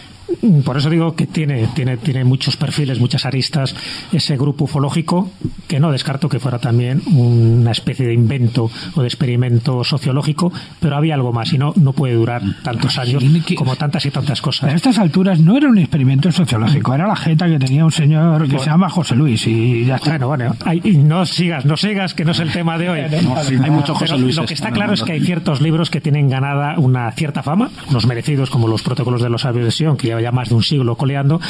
Por 0.64 0.76
eso 0.76 0.90
digo 0.90 1.14
que 1.16 1.26
tiene, 1.26 1.68
tiene, 1.75 1.97
tiene 1.97 2.25
muchos 2.25 2.56
perfiles, 2.56 3.00
muchas 3.00 3.25
aristas, 3.25 3.75
ese 4.12 4.37
grupo 4.37 4.64
ufológico, 4.64 5.30
que 5.66 5.80
no 5.80 5.90
descarto 5.90 6.28
que 6.28 6.38
fuera 6.38 6.58
también 6.58 7.02
una 7.06 7.70
especie 7.73 8.06
de 8.06 8.14
invento 8.14 8.70
o 8.94 9.00
de 9.00 9.06
experimento 9.08 9.82
sociológico, 9.85 10.52
pero 10.80 10.97
había 10.97 11.14
algo 11.14 11.32
más 11.32 11.52
y 11.52 11.58
no, 11.58 11.73
no 11.76 11.92
puede 11.92 12.14
durar 12.14 12.42
tantos 12.62 12.99
años 12.99 13.25
como 13.56 13.76
tantas 13.76 14.04
y 14.06 14.11
tantas 14.11 14.40
A 14.40 14.42
cosas. 14.42 14.75
estas 14.75 14.99
alturas 14.99 15.40
no 15.40 15.56
era 15.56 15.68
un 15.68 15.78
experimento 15.78 16.30
sociológico, 16.30 16.94
era 16.94 17.06
la 17.06 17.16
jeta 17.16 17.49
que 17.49 17.58
tenía 17.58 17.85
un 17.85 17.92
señor 17.92 18.42
que 18.42 18.49
Bueno. 18.49 18.58
se 18.64 18.70
llama 18.70 18.90
José 18.90 19.14
Luis 19.16 19.47
y 19.47 19.85
ya 19.87 19.97
está. 19.97 20.18
Bueno, 20.18 20.28
bueno, 20.28 20.56
no 21.04 21.26
sigas, 21.26 21.64
no 21.64 21.76
sigas, 21.76 22.14
que 22.14 22.25
no 22.25 22.32
es 22.32 22.40
el 22.40 22.52
tema 22.52 22.76
de 22.78 22.90
hoy. 22.90 23.00
No, 23.28 23.42
sí, 23.44 23.56
hay 23.62 23.70
muchos 23.70 23.97
José 23.99 24.16
Luises. 24.16 24.37
Lo 24.37 24.47
que 24.47 24.54
está 24.54 24.70
claro 24.70 24.94
es 24.94 25.02
que 25.02 25.12
hay 25.12 25.20
ciertos 25.20 25.61
libros 25.61 25.90
que 25.90 26.00
tienen 26.00 26.28
ganada 26.28 26.78
una 26.78 27.11
cierta 27.12 27.42
fama, 27.42 27.70
unos 27.90 28.06
merecidos 28.06 28.49
como 28.50 28.68
los 28.68 28.82
protocolos 28.82 29.23
de 29.23 29.28
los 29.28 29.42
sabios 29.42 29.64
de 29.64 29.70
Sion, 29.70 29.97
que 29.97 30.14
lleva 30.18 30.30
ya 30.30 30.32
más 30.32 30.48
de 30.48 30.54
un 30.54 30.62
siglo 30.62 30.96
coleando, 30.96 31.40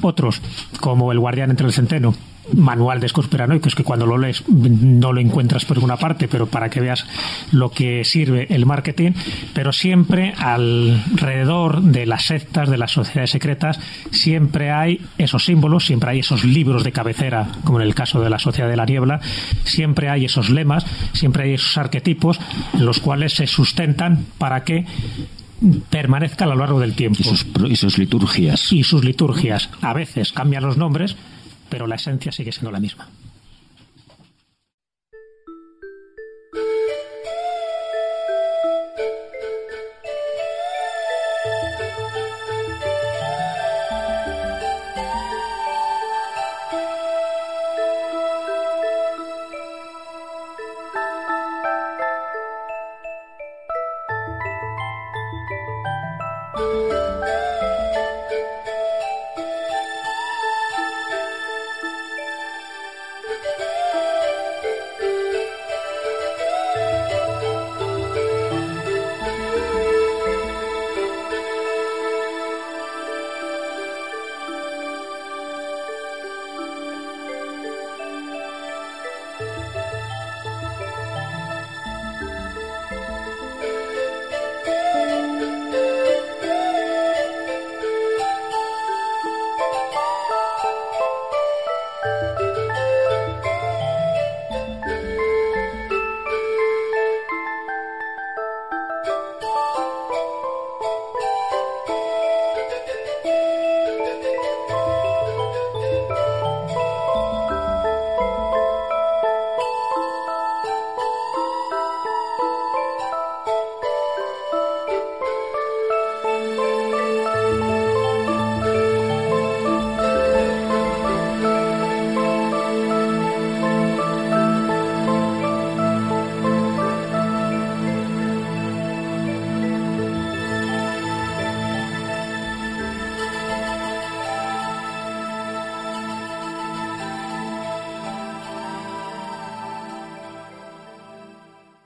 otros 0.00 0.40
como 0.80 1.12
El 1.12 1.18
guardián 1.18 1.50
entre 1.50 1.66
el 1.66 1.72
centeno, 1.72 2.14
manual 2.54 3.00
de 3.00 3.08
conspiranoicos 3.10 3.74
que 3.74 3.84
cuando 3.84 4.06
lo 4.06 4.18
lees 4.18 4.42
no 4.48 5.12
lo 5.12 5.20
encuentras 5.20 5.64
por 5.64 5.76
ninguna 5.76 5.96
parte, 5.96 6.28
pero 6.28 6.46
para 6.46 6.68
que 6.68 6.80
veas 6.80 7.06
lo 7.52 7.70
que 7.70 8.04
sirve 8.04 8.46
el 8.50 8.66
marketing, 8.66 9.12
pero 9.54 9.72
siempre 9.72 10.34
alrededor 10.36 11.82
de 11.82 12.06
las 12.06 12.24
sectas, 12.24 12.68
de 12.68 12.78
las 12.78 12.92
sociedades 12.92 13.30
secretas, 13.30 13.78
siempre 14.10 14.70
hay 14.70 15.00
esos 15.18 15.44
símbolos, 15.44 15.86
siempre 15.86 16.10
hay 16.10 16.18
esos 16.20 16.44
libros 16.44 16.84
de 16.84 16.92
cabecera, 16.92 17.48
como 17.64 17.80
en 17.80 17.86
el 17.86 17.94
caso 17.94 18.20
de 18.20 18.30
la 18.30 18.38
Sociedad 18.38 18.68
de 18.68 18.76
la 18.76 18.86
Niebla, 18.86 19.20
siempre 19.64 20.08
hay 20.08 20.24
esos 20.24 20.50
lemas, 20.50 20.84
siempre 21.12 21.44
hay 21.44 21.54
esos 21.54 21.78
arquetipos 21.78 22.40
los 22.78 22.98
cuales 22.98 23.34
se 23.34 23.46
sustentan 23.46 24.26
para 24.38 24.64
que 24.64 24.84
permanezca 25.90 26.44
a 26.44 26.48
lo 26.48 26.56
largo 26.56 26.80
del 26.80 26.94
tiempo. 26.94 27.18
Y 27.20 27.24
sus, 27.24 27.44
pro- 27.44 27.68
y 27.68 27.76
sus 27.76 27.98
liturgias. 27.98 28.72
Y 28.72 28.82
sus 28.84 29.04
liturgias. 29.04 29.68
A 29.80 29.92
veces 29.92 30.32
cambian 30.32 30.62
los 30.64 30.76
nombres, 30.76 31.16
pero 31.68 31.86
la 31.86 31.96
esencia 31.96 32.32
sigue 32.32 32.52
siendo 32.52 32.70
la 32.72 32.80
misma. 32.80 33.08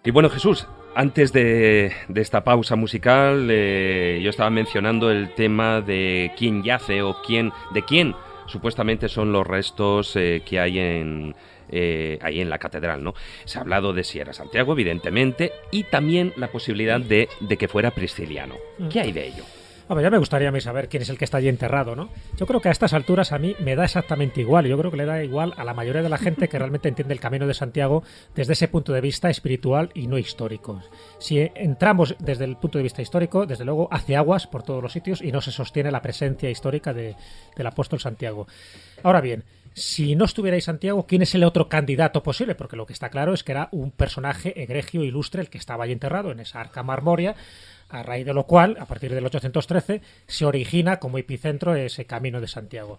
Y 0.06 0.12
bueno, 0.12 0.30
Jesús, 0.30 0.68
antes 0.94 1.32
de, 1.32 1.90
de 2.06 2.20
esta 2.20 2.44
pausa 2.44 2.76
musical, 2.76 3.48
eh, 3.50 4.20
yo 4.22 4.30
estaba 4.30 4.50
mencionando 4.50 5.10
el 5.10 5.30
tema 5.34 5.80
de 5.80 6.30
quién 6.38 6.62
yace 6.62 7.02
o 7.02 7.16
quién, 7.26 7.50
de 7.74 7.82
quién 7.82 8.14
supuestamente 8.46 9.08
son 9.08 9.32
los 9.32 9.44
restos 9.44 10.14
eh, 10.14 10.42
que 10.46 10.60
hay 10.60 10.78
en, 10.78 11.34
eh, 11.70 12.20
ahí 12.22 12.40
en 12.40 12.48
la 12.48 12.58
catedral, 12.58 13.02
¿no? 13.02 13.14
Se 13.46 13.58
ha 13.58 13.62
hablado 13.62 13.92
de 13.92 14.04
si 14.04 14.20
era 14.20 14.32
Santiago, 14.32 14.74
evidentemente, 14.74 15.50
y 15.72 15.82
también 15.82 16.32
la 16.36 16.52
posibilidad 16.52 17.00
de, 17.00 17.28
de 17.40 17.56
que 17.56 17.66
fuera 17.66 17.90
Prisciliano. 17.90 18.54
¿Qué 18.88 19.00
hay 19.00 19.10
de 19.10 19.26
ello? 19.26 19.42
Hombre, 19.88 20.02
ya 20.02 20.10
me 20.10 20.18
gustaría 20.18 20.48
a 20.48 20.52
mí 20.52 20.60
saber 20.60 20.88
quién 20.88 21.04
es 21.04 21.10
el 21.10 21.16
que 21.18 21.24
está 21.24 21.38
allí 21.38 21.48
enterrado, 21.48 21.94
¿no? 21.94 22.08
Yo 22.36 22.44
creo 22.46 22.60
que 22.60 22.68
a 22.68 22.72
estas 22.72 22.92
alturas 22.92 23.30
a 23.30 23.38
mí 23.38 23.54
me 23.60 23.76
da 23.76 23.84
exactamente 23.84 24.40
igual. 24.40 24.66
Yo 24.66 24.76
creo 24.76 24.90
que 24.90 24.96
le 24.96 25.04
da 25.04 25.22
igual 25.22 25.54
a 25.56 25.62
la 25.62 25.74
mayoría 25.74 26.02
de 26.02 26.08
la 26.08 26.18
gente 26.18 26.48
que 26.48 26.58
realmente 26.58 26.88
entiende 26.88 27.14
el 27.14 27.20
camino 27.20 27.46
de 27.46 27.54
Santiago 27.54 28.02
desde 28.34 28.54
ese 28.54 28.66
punto 28.66 28.92
de 28.92 29.00
vista 29.00 29.30
espiritual 29.30 29.90
y 29.94 30.08
no 30.08 30.18
histórico. 30.18 30.82
Si 31.20 31.38
entramos 31.54 32.16
desde 32.18 32.46
el 32.46 32.56
punto 32.56 32.78
de 32.78 32.82
vista 32.82 33.00
histórico, 33.00 33.46
desde 33.46 33.64
luego 33.64 33.86
hace 33.92 34.16
aguas 34.16 34.48
por 34.48 34.64
todos 34.64 34.82
los 34.82 34.92
sitios 34.92 35.22
y 35.22 35.30
no 35.30 35.40
se 35.40 35.52
sostiene 35.52 35.92
la 35.92 36.02
presencia 36.02 36.50
histórica 36.50 36.92
de- 36.92 37.14
del 37.54 37.66
apóstol 37.68 38.00
Santiago. 38.00 38.48
Ahora 39.04 39.20
bien, 39.20 39.44
si 39.72 40.16
no 40.16 40.24
estuviera 40.24 40.56
ahí 40.56 40.62
Santiago, 40.62 41.06
¿quién 41.06 41.22
es 41.22 41.32
el 41.36 41.44
otro 41.44 41.68
candidato 41.68 42.24
posible? 42.24 42.56
Porque 42.56 42.76
lo 42.76 42.86
que 42.86 42.92
está 42.94 43.08
claro 43.10 43.34
es 43.34 43.44
que 43.44 43.52
era 43.52 43.68
un 43.70 43.92
personaje 43.92 44.60
egregio 44.60 45.04
ilustre 45.04 45.42
el 45.42 45.50
que 45.50 45.58
estaba 45.58 45.84
allí 45.84 45.92
enterrado 45.92 46.32
en 46.32 46.40
esa 46.40 46.60
arca 46.60 46.82
marmoria, 46.82 47.36
a 47.88 48.02
raíz 48.02 48.26
de 48.26 48.34
lo 48.34 48.46
cual, 48.46 48.76
a 48.80 48.86
partir 48.86 49.14
del 49.14 49.26
813, 49.26 50.02
se 50.26 50.44
origina 50.44 50.98
como 50.98 51.18
epicentro 51.18 51.74
ese 51.74 52.04
camino 52.06 52.40
de 52.40 52.48
Santiago. 52.48 52.98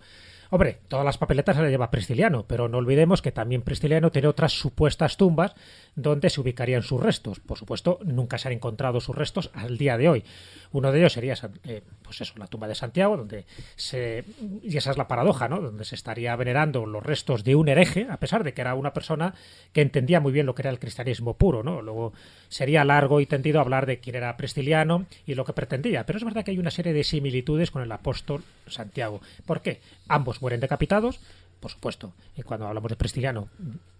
Hombre, 0.49 0.79
todas 0.87 1.05
las 1.05 1.17
papeletas 1.17 1.55
se 1.55 1.61
le 1.61 1.69
lleva 1.69 1.91
Prisciliano, 1.91 2.45
pero 2.47 2.69
no 2.69 2.77
olvidemos 2.77 3.21
que 3.21 3.31
también 3.31 3.61
Prisciliano 3.61 4.11
tiene 4.11 4.27
otras 4.27 4.53
supuestas 4.53 5.17
tumbas 5.17 5.53
donde 5.95 6.29
se 6.29 6.39
ubicarían 6.39 6.83
sus 6.83 7.01
restos. 7.01 7.39
Por 7.39 7.57
supuesto, 7.57 7.99
nunca 8.03 8.37
se 8.37 8.47
han 8.47 8.53
encontrado 8.53 9.01
sus 9.01 9.15
restos 9.15 9.49
al 9.53 9.77
día 9.77 9.97
de 9.97 10.09
hoy. 10.09 10.23
Uno 10.71 10.91
de 10.91 10.99
ellos 10.99 11.13
sería, 11.13 11.33
eh, 11.63 11.81
pues 12.03 12.21
eso, 12.21 12.33
la 12.37 12.47
tumba 12.47 12.67
de 12.67 12.75
Santiago, 12.75 13.17
donde 13.17 13.45
se 13.75 14.23
y 14.61 14.77
esa 14.77 14.91
es 14.91 14.97
la 14.97 15.07
paradoja, 15.07 15.47
¿no? 15.47 15.59
Donde 15.59 15.85
se 15.85 15.95
estaría 15.95 16.35
venerando 16.35 16.85
los 16.85 17.03
restos 17.03 17.43
de 17.43 17.55
un 17.55 17.67
hereje, 17.67 18.07
a 18.09 18.17
pesar 18.17 18.43
de 18.43 18.53
que 18.53 18.61
era 18.61 18.75
una 18.75 18.93
persona 18.93 19.33
que 19.73 19.81
entendía 19.81 20.19
muy 20.19 20.31
bien 20.31 20.45
lo 20.45 20.55
que 20.55 20.61
era 20.61 20.69
el 20.69 20.79
cristianismo 20.79 21.35
puro, 21.35 21.63
¿no? 21.63 21.81
Luego 21.81 22.13
sería 22.49 22.83
largo 22.83 23.21
y 23.21 23.25
tendido 23.25 23.59
hablar 23.59 23.85
de 23.85 23.99
quién 23.99 24.15
era 24.15 24.37
Prisciliano 24.37 25.05
y 25.25 25.35
lo 25.35 25.45
que 25.45 25.53
pretendía, 25.53 26.05
pero 26.05 26.17
es 26.17 26.23
verdad 26.23 26.43
que 26.43 26.51
hay 26.51 26.59
una 26.59 26.71
serie 26.71 26.93
de 26.93 27.03
similitudes 27.03 27.71
con 27.71 27.81
el 27.81 27.91
apóstol 27.91 28.43
Santiago. 28.67 29.21
¿Por 29.45 29.61
qué? 29.61 29.81
Ambos 30.07 30.36
mueren 30.41 30.59
decapitados, 30.59 31.19
por 31.59 31.71
supuesto, 31.71 32.13
y 32.35 32.43
cuando 32.43 32.67
hablamos 32.67 32.89
de 32.89 32.95
Prisciliano, 32.95 33.49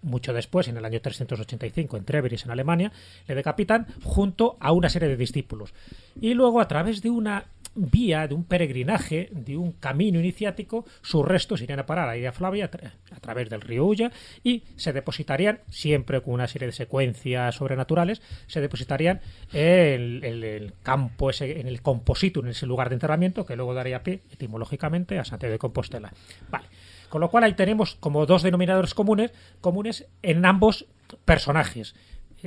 mucho 0.01 0.33
después, 0.33 0.67
en 0.67 0.77
el 0.77 0.85
año 0.85 1.01
385, 1.01 1.97
en 1.97 2.05
Treveris, 2.05 2.45
en 2.45 2.51
Alemania, 2.51 2.91
le 3.27 3.35
decapitan 3.35 3.87
junto 4.03 4.57
a 4.59 4.71
una 4.71 4.89
serie 4.89 5.09
de 5.09 5.17
discípulos. 5.17 5.73
Y 6.19 6.33
luego, 6.33 6.61
a 6.61 6.67
través 6.67 7.01
de 7.01 7.09
una 7.09 7.45
vía, 7.77 8.27
de 8.27 8.33
un 8.33 8.43
peregrinaje, 8.43 9.29
de 9.31 9.55
un 9.55 9.73
camino 9.73 10.19
iniciático, 10.19 10.85
sus 11.01 11.25
restos 11.25 11.61
irían 11.61 11.79
a 11.79 11.85
parar 11.85 12.09
a 12.09 12.17
Ida 12.17 12.31
Flavia 12.31 12.65
a, 12.65 13.19
través 13.19 13.49
del 13.49 13.61
río 13.61 13.85
Ulla 13.85 14.11
y 14.43 14.63
se 14.75 14.91
depositarían, 14.93 15.61
siempre 15.69 16.21
con 16.21 16.33
una 16.33 16.47
serie 16.47 16.67
de 16.67 16.71
secuencias 16.71 17.55
sobrenaturales, 17.55 18.21
se 18.47 18.61
depositarían 18.61 19.21
en 19.53 20.23
el, 20.23 20.73
campo, 20.83 21.29
ese, 21.29 21.59
en 21.59 21.67
el 21.67 21.81
composito, 21.81 22.41
en 22.41 22.47
ese 22.47 22.65
lugar 22.65 22.89
de 22.89 22.95
enterramiento, 22.95 23.45
que 23.45 23.55
luego 23.55 23.73
daría 23.73 24.03
pie, 24.03 24.21
etimológicamente, 24.31 25.19
a 25.19 25.25
Santiago 25.25 25.53
de 25.53 25.59
Compostela. 25.59 26.11
Vale. 26.49 26.67
Con 27.09 27.21
lo 27.21 27.29
cual 27.29 27.45
ahí 27.45 27.53
tenemos 27.53 27.95
como 27.95 28.25
dos 28.25 28.43
denominadores 28.43 28.93
comunes, 28.93 29.31
comunes 29.61 30.07
en 30.23 30.45
ambos 30.45 30.87
personajes 31.23 31.95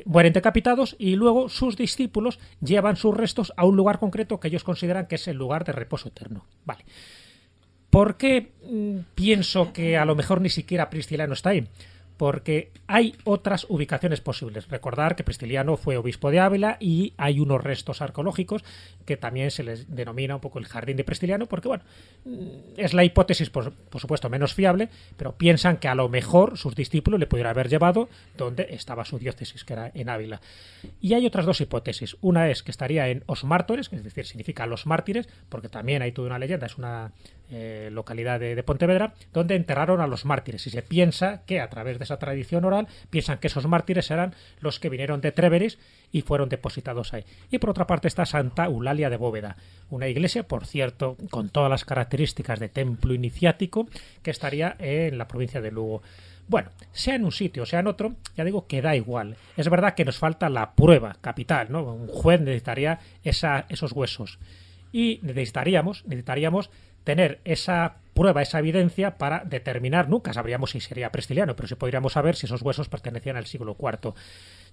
mueren 0.07 0.33
decapitados 0.33 0.97
y 0.99 1.17
luego 1.17 1.49
sus 1.49 1.77
discípulos 1.77 2.39
llevan 2.61 2.97
sus 2.97 3.17
restos 3.17 3.53
a 3.57 3.65
un 3.65 3.77
lugar 3.77 3.99
concreto 3.99 4.41
que 4.41 4.49
ellos 4.49 4.65
consideran 4.65 5.07
que 5.07 5.17
es 5.17 5.29
el 5.29 5.37
lugar 5.37 5.65
de 5.65 5.73
reposo 5.73 6.09
eterno. 6.09 6.45
Vale. 6.65 6.85
¿Por 7.91 8.17
qué 8.17 8.53
mm, 8.65 9.15
pienso 9.15 9.73
que 9.73 9.97
a 9.97 10.05
lo 10.05 10.15
mejor 10.15 10.41
ni 10.41 10.49
siquiera 10.49 10.91
Prisciliano 10.91 11.35
está 11.35 11.51
ahí? 11.51 11.67
Porque 12.21 12.71
hay 12.87 13.17
otras 13.25 13.65
ubicaciones 13.71 14.21
posibles. 14.21 14.69
Recordar 14.69 15.17
que 15.17 15.25
Pristiliano 15.25 15.79
fue 15.79 15.97
obispo 15.97 16.31
de 16.31 16.39
Ávila 16.39 16.77
y 16.79 17.15
hay 17.17 17.41
unos 17.41 17.65
restos 17.65 18.03
arqueológicos 18.03 18.63
que 19.07 19.17
también 19.17 19.51
se 19.51 19.63
les 19.63 19.89
denomina 19.89 20.35
un 20.35 20.43
poco 20.43 20.59
el 20.59 20.67
jardín 20.67 20.99
de 20.99 21.05
Pristiliano, 21.05 21.47
porque 21.47 21.69
bueno, 21.69 21.83
mm, 22.27 22.75
es 22.77 22.93
la 22.93 23.05
hipótesis, 23.05 23.49
por, 23.49 23.73
supuesto, 23.99 24.29
menos 24.29 24.53
fiable, 24.53 24.91
pero 25.17 25.33
piensan 25.33 25.79
que 25.79 25.89
a 25.89 25.95
lo 25.95 26.11
mejor 26.11 26.59
sus 26.59 26.75
discípulos 26.75 27.19
le 27.19 27.27
pudieran 27.27 27.53
haber 27.53 27.71
llevado 27.71 28.11
donde 28.37 28.67
estaba 28.69 29.07
su 29.07 29.19
diócesis, 29.19 29.65
que 29.65 29.73
era 29.73 29.91
en 29.95 30.11
Ávila. 30.11 30.43
Y 31.01 31.15
hay 31.15 31.25
otras 31.25 31.47
dos 31.47 31.63
hipótesis. 31.63 32.19
Una 32.21 32.51
es 32.51 32.63
que 32.63 32.71
estaría 32.71 33.09
en 33.09 33.25
Os 33.25 33.45
Mártores, 33.45 33.89
es 33.95 34.05
decir, 34.05 34.27
significa 34.27 34.67
los 34.67 34.85
mártires, 34.85 35.27
porque 35.49 35.71
también 35.71 36.03
hay 36.03 36.13
toda 36.13 36.27
una 36.27 36.39
leyenda, 36.39 36.67
es 36.67 36.77
una 36.77 37.13
eh, 37.51 37.89
localidad 37.93 38.39
de, 38.39 38.63
Pontevedra, 38.63 39.15
donde 39.33 39.57
enterraron 39.57 40.01
a 40.01 40.07
los 40.07 40.25
mártires. 40.25 40.67
Y 40.67 40.71
se 40.71 40.83
piensa 40.83 41.43
que 41.47 41.61
a 41.61 41.69
través 41.69 41.99
de 41.99 42.05
esa 42.05 42.19
tradición 42.19 42.65
oral, 42.65 42.87
piensan 43.11 43.39
que 43.39 43.49
esos 43.49 43.67
mártires 43.67 44.11
eran 44.11 44.35
los 44.61 44.79
que 44.79 44.89
vinieron 44.89 45.21
de 45.21 45.33
Treveris 45.33 45.79
y 46.13 46.23
fueron 46.23 46.49
depositados 46.49 47.13
ahí. 47.13 47.25
Y 47.51 47.59
por 47.59 47.71
otra 47.71 47.87
parte 47.87 48.09
está 48.09 48.25
Santa 48.25 48.67
Eulalia 48.67 49.11
de 49.11 49.17
Bóveda, 49.17 49.57
una 49.91 50.09
iglesia, 50.09 50.47
por 50.47 50.67
cierto, 50.67 51.17
con 51.31 51.49
todas 51.49 51.71
las 51.71 51.85
características 51.85 52.61
de 52.61 52.69
templo 52.69 53.15
iniciático, 53.15 53.89
que 54.23 54.31
estaría 54.31 54.77
en 54.79 55.19
la 55.19 55.29
provincia 55.29 55.61
de 55.61 55.71
Lugo. 55.71 56.03
Bueno, 56.51 56.71
sea 56.91 57.15
en 57.15 57.25
un 57.25 57.31
sitio, 57.31 57.65
sea 57.65 57.79
en 57.79 57.87
otro, 57.87 58.17
ya 58.37 58.45
digo 58.45 58.67
que 58.67 58.83
da 58.83 58.97
igual. 58.97 59.37
Es 59.57 59.69
verdad 59.69 59.95
que 59.95 60.05
nos 60.05 60.19
falta 60.19 60.49
la 60.49 60.73
prueba 60.75 61.17
capital, 61.21 61.69
¿no? 61.71 61.83
Un 61.85 62.09
juez 62.09 62.41
necesitaría 62.41 62.99
esos 63.23 63.93
huesos. 63.93 64.41
Y 64.93 65.21
necesitaríamos, 65.23 66.05
necesitaríamos 66.07 66.71
tener 67.05 67.41
esa 67.45 67.97
prueba, 68.15 68.43
esa 68.43 68.59
evidencia 68.59 69.17
para 69.17 69.45
determinar, 69.45 70.09
nunca 70.09 70.33
sabríamos 70.33 70.71
si 70.71 70.81
sería 70.81 71.11
prestiliano, 71.11 71.57
pero 71.57 71.69
sí 71.69 71.75
podríamos 71.75 72.13
saber 72.13 72.37
si 72.37 72.47
esos 72.47 72.63
huesos 72.63 72.89
pertenecían 72.89 73.37
al 73.37 73.47
siglo 73.47 73.77
IV. 73.79 74.15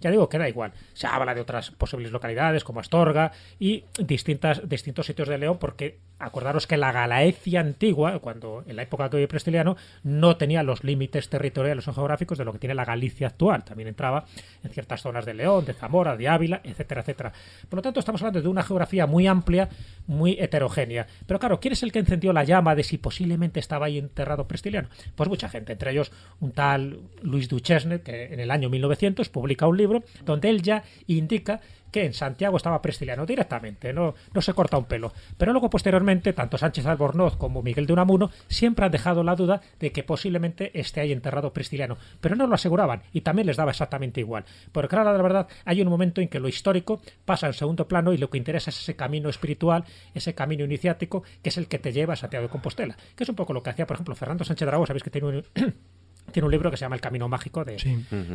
Ya 0.01 0.12
digo 0.12 0.29
que 0.29 0.38
da 0.38 0.47
igual. 0.49 0.73
Se 0.93 1.07
habla 1.07 1.33
de 1.33 1.41
otras 1.41 1.71
posibles 1.71 2.12
localidades 2.12 2.63
como 2.63 2.79
Astorga 2.79 3.31
y 3.60 3.83
distintas, 3.99 4.67
distintos 4.67 5.05
sitios 5.05 5.27
de 5.27 5.38
León, 5.38 5.57
porque 5.60 5.99
acordaros 6.19 6.65
que 6.65 6.77
la 6.77 6.91
Galaecia 6.91 7.60
antigua, 7.60 8.19
cuando 8.19 8.63
en 8.67 8.75
la 8.75 8.83
época 8.83 9.10
que 9.10 9.17
vive 9.17 9.27
Prestiliano, 9.27 9.77
no 10.03 10.38
tenía 10.38 10.63
los 10.63 10.83
límites 10.83 11.29
territoriales 11.29 11.88
o 11.88 11.93
geográficos 11.93 12.38
de 12.38 12.45
lo 12.45 12.53
que 12.53 12.60
tiene 12.60 12.75
la 12.75 12.86
Galicia 12.86 13.27
actual. 13.27 13.63
También 13.63 13.89
entraba 13.89 14.25
en 14.63 14.71
ciertas 14.71 15.01
zonas 15.01 15.25
de 15.25 15.33
León, 15.33 15.65
de 15.65 15.73
Zamora, 15.73 16.17
de 16.17 16.27
Ávila, 16.27 16.62
etcétera, 16.63 17.01
etcétera. 17.01 17.33
Por 17.69 17.77
lo 17.77 17.81
tanto, 17.83 17.99
estamos 17.99 18.21
hablando 18.21 18.41
de 18.41 18.47
una 18.47 18.63
geografía 18.63 19.05
muy 19.05 19.27
amplia, 19.27 19.69
muy 20.07 20.38
heterogénea. 20.39 21.07
Pero 21.25 21.39
claro, 21.39 21.60
¿quién 21.60 21.73
es 21.73 21.83
el 21.83 21.91
que 21.91 21.99
encendió 21.99 22.33
la 22.33 22.43
llama 22.43 22.75
de 22.75 22.83
si 22.83 22.97
posiblemente 22.97 23.60
estaba 23.60 23.86
ahí 23.86 23.97
enterrado 23.97 24.47
Prestiliano? 24.47 24.89
Pues 25.15 25.29
mucha 25.29 25.49
gente, 25.49 25.73
entre 25.73 25.91
ellos 25.91 26.12
un 26.39 26.51
tal 26.51 26.99
Luis 27.21 27.47
Duchesne, 27.47 28.01
que 28.01 28.33
en 28.33 28.39
el 28.39 28.51
año 28.51 28.69
1900 28.69 29.29
publica 29.29 29.67
un 29.67 29.77
libro 29.77 29.87
donde 30.26 30.50
él 30.50 30.62
ya 30.62 30.84
indica 31.08 31.62
que 31.91 32.06
en 32.06 32.13
Santiago 32.13 32.58
estaba 32.58 32.82
Prestiliano 32.82 33.26
directamente, 33.26 33.93
no, 33.93 34.15
no 34.34 34.41
se 34.41 34.54
corta 34.54 34.78
un 34.78 34.86
pelo. 34.86 35.13
Pero 35.38 35.52
luego, 35.52 35.69
posteriormente, 35.69 36.34
tanto 36.34 36.58
Sánchez 36.58 36.86
Albornoz 36.86 37.38
como 37.38 37.62
Miguel 37.62 37.86
de 37.86 37.93
Unamuno 37.93 38.32
siempre 38.47 38.86
han 38.86 38.91
dejado 38.91 39.23
la 39.23 39.36
duda 39.36 39.62
de 39.80 39.91
que 39.91 40.04
posiblemente 40.04 40.78
esté 40.80 41.02
ahí 41.02 41.12
enterrado 41.12 41.54
Prestiliano, 41.54 41.97
pero 42.21 42.36
no 42.36 42.47
lo 42.47 42.56
aseguraban 42.56 43.04
y 43.13 43.21
también 43.21 43.47
les 43.47 43.58
daba 43.58 43.71
exactamente 43.71 44.19
igual. 44.19 44.45
Porque, 44.71 44.89
claro, 44.89 45.15
la 45.15 45.21
verdad, 45.21 45.47
hay 45.65 45.82
un 45.82 45.88
momento 45.88 46.21
en 46.21 46.28
que 46.28 46.39
lo 46.39 46.47
histórico 46.47 47.02
pasa 47.26 47.47
en 47.47 47.54
segundo 47.54 47.88
plano 47.88 48.13
y 48.13 48.17
lo 48.17 48.30
que 48.30 48.38
interesa 48.38 48.69
es 48.69 48.80
ese 48.80 48.95
camino 48.95 49.30
espiritual, 49.30 49.86
ese 50.13 50.36
camino 50.36 50.63
iniciático, 50.65 51.23
que 51.41 51.50
es 51.50 51.58
el 51.58 51.67
que 51.67 51.80
te 51.80 51.93
lleva 51.93 52.13
a 52.13 52.17
Santiago 52.17 52.47
de 52.47 52.52
Compostela, 52.52 52.97
que 53.15 53.23
es 53.23 53.30
un 53.30 53.36
poco 53.36 53.54
lo 53.54 53.63
que 53.63 53.69
hacía, 53.69 53.88
por 53.88 53.95
ejemplo, 53.95 54.15
Fernando 54.15 54.43
Sánchez 54.43 54.65
Dragó, 54.65 54.86
sabéis 54.86 55.04
que 55.04 55.10
tiene 55.10 55.28
un, 55.28 55.43
tiene 56.32 56.45
un 56.45 56.52
libro 56.52 56.69
que 56.69 56.78
se 56.78 56.82
llama 56.82 56.95
El 56.95 57.02
Camino 57.02 57.28
Mágico 57.28 57.63
de, 57.63 57.78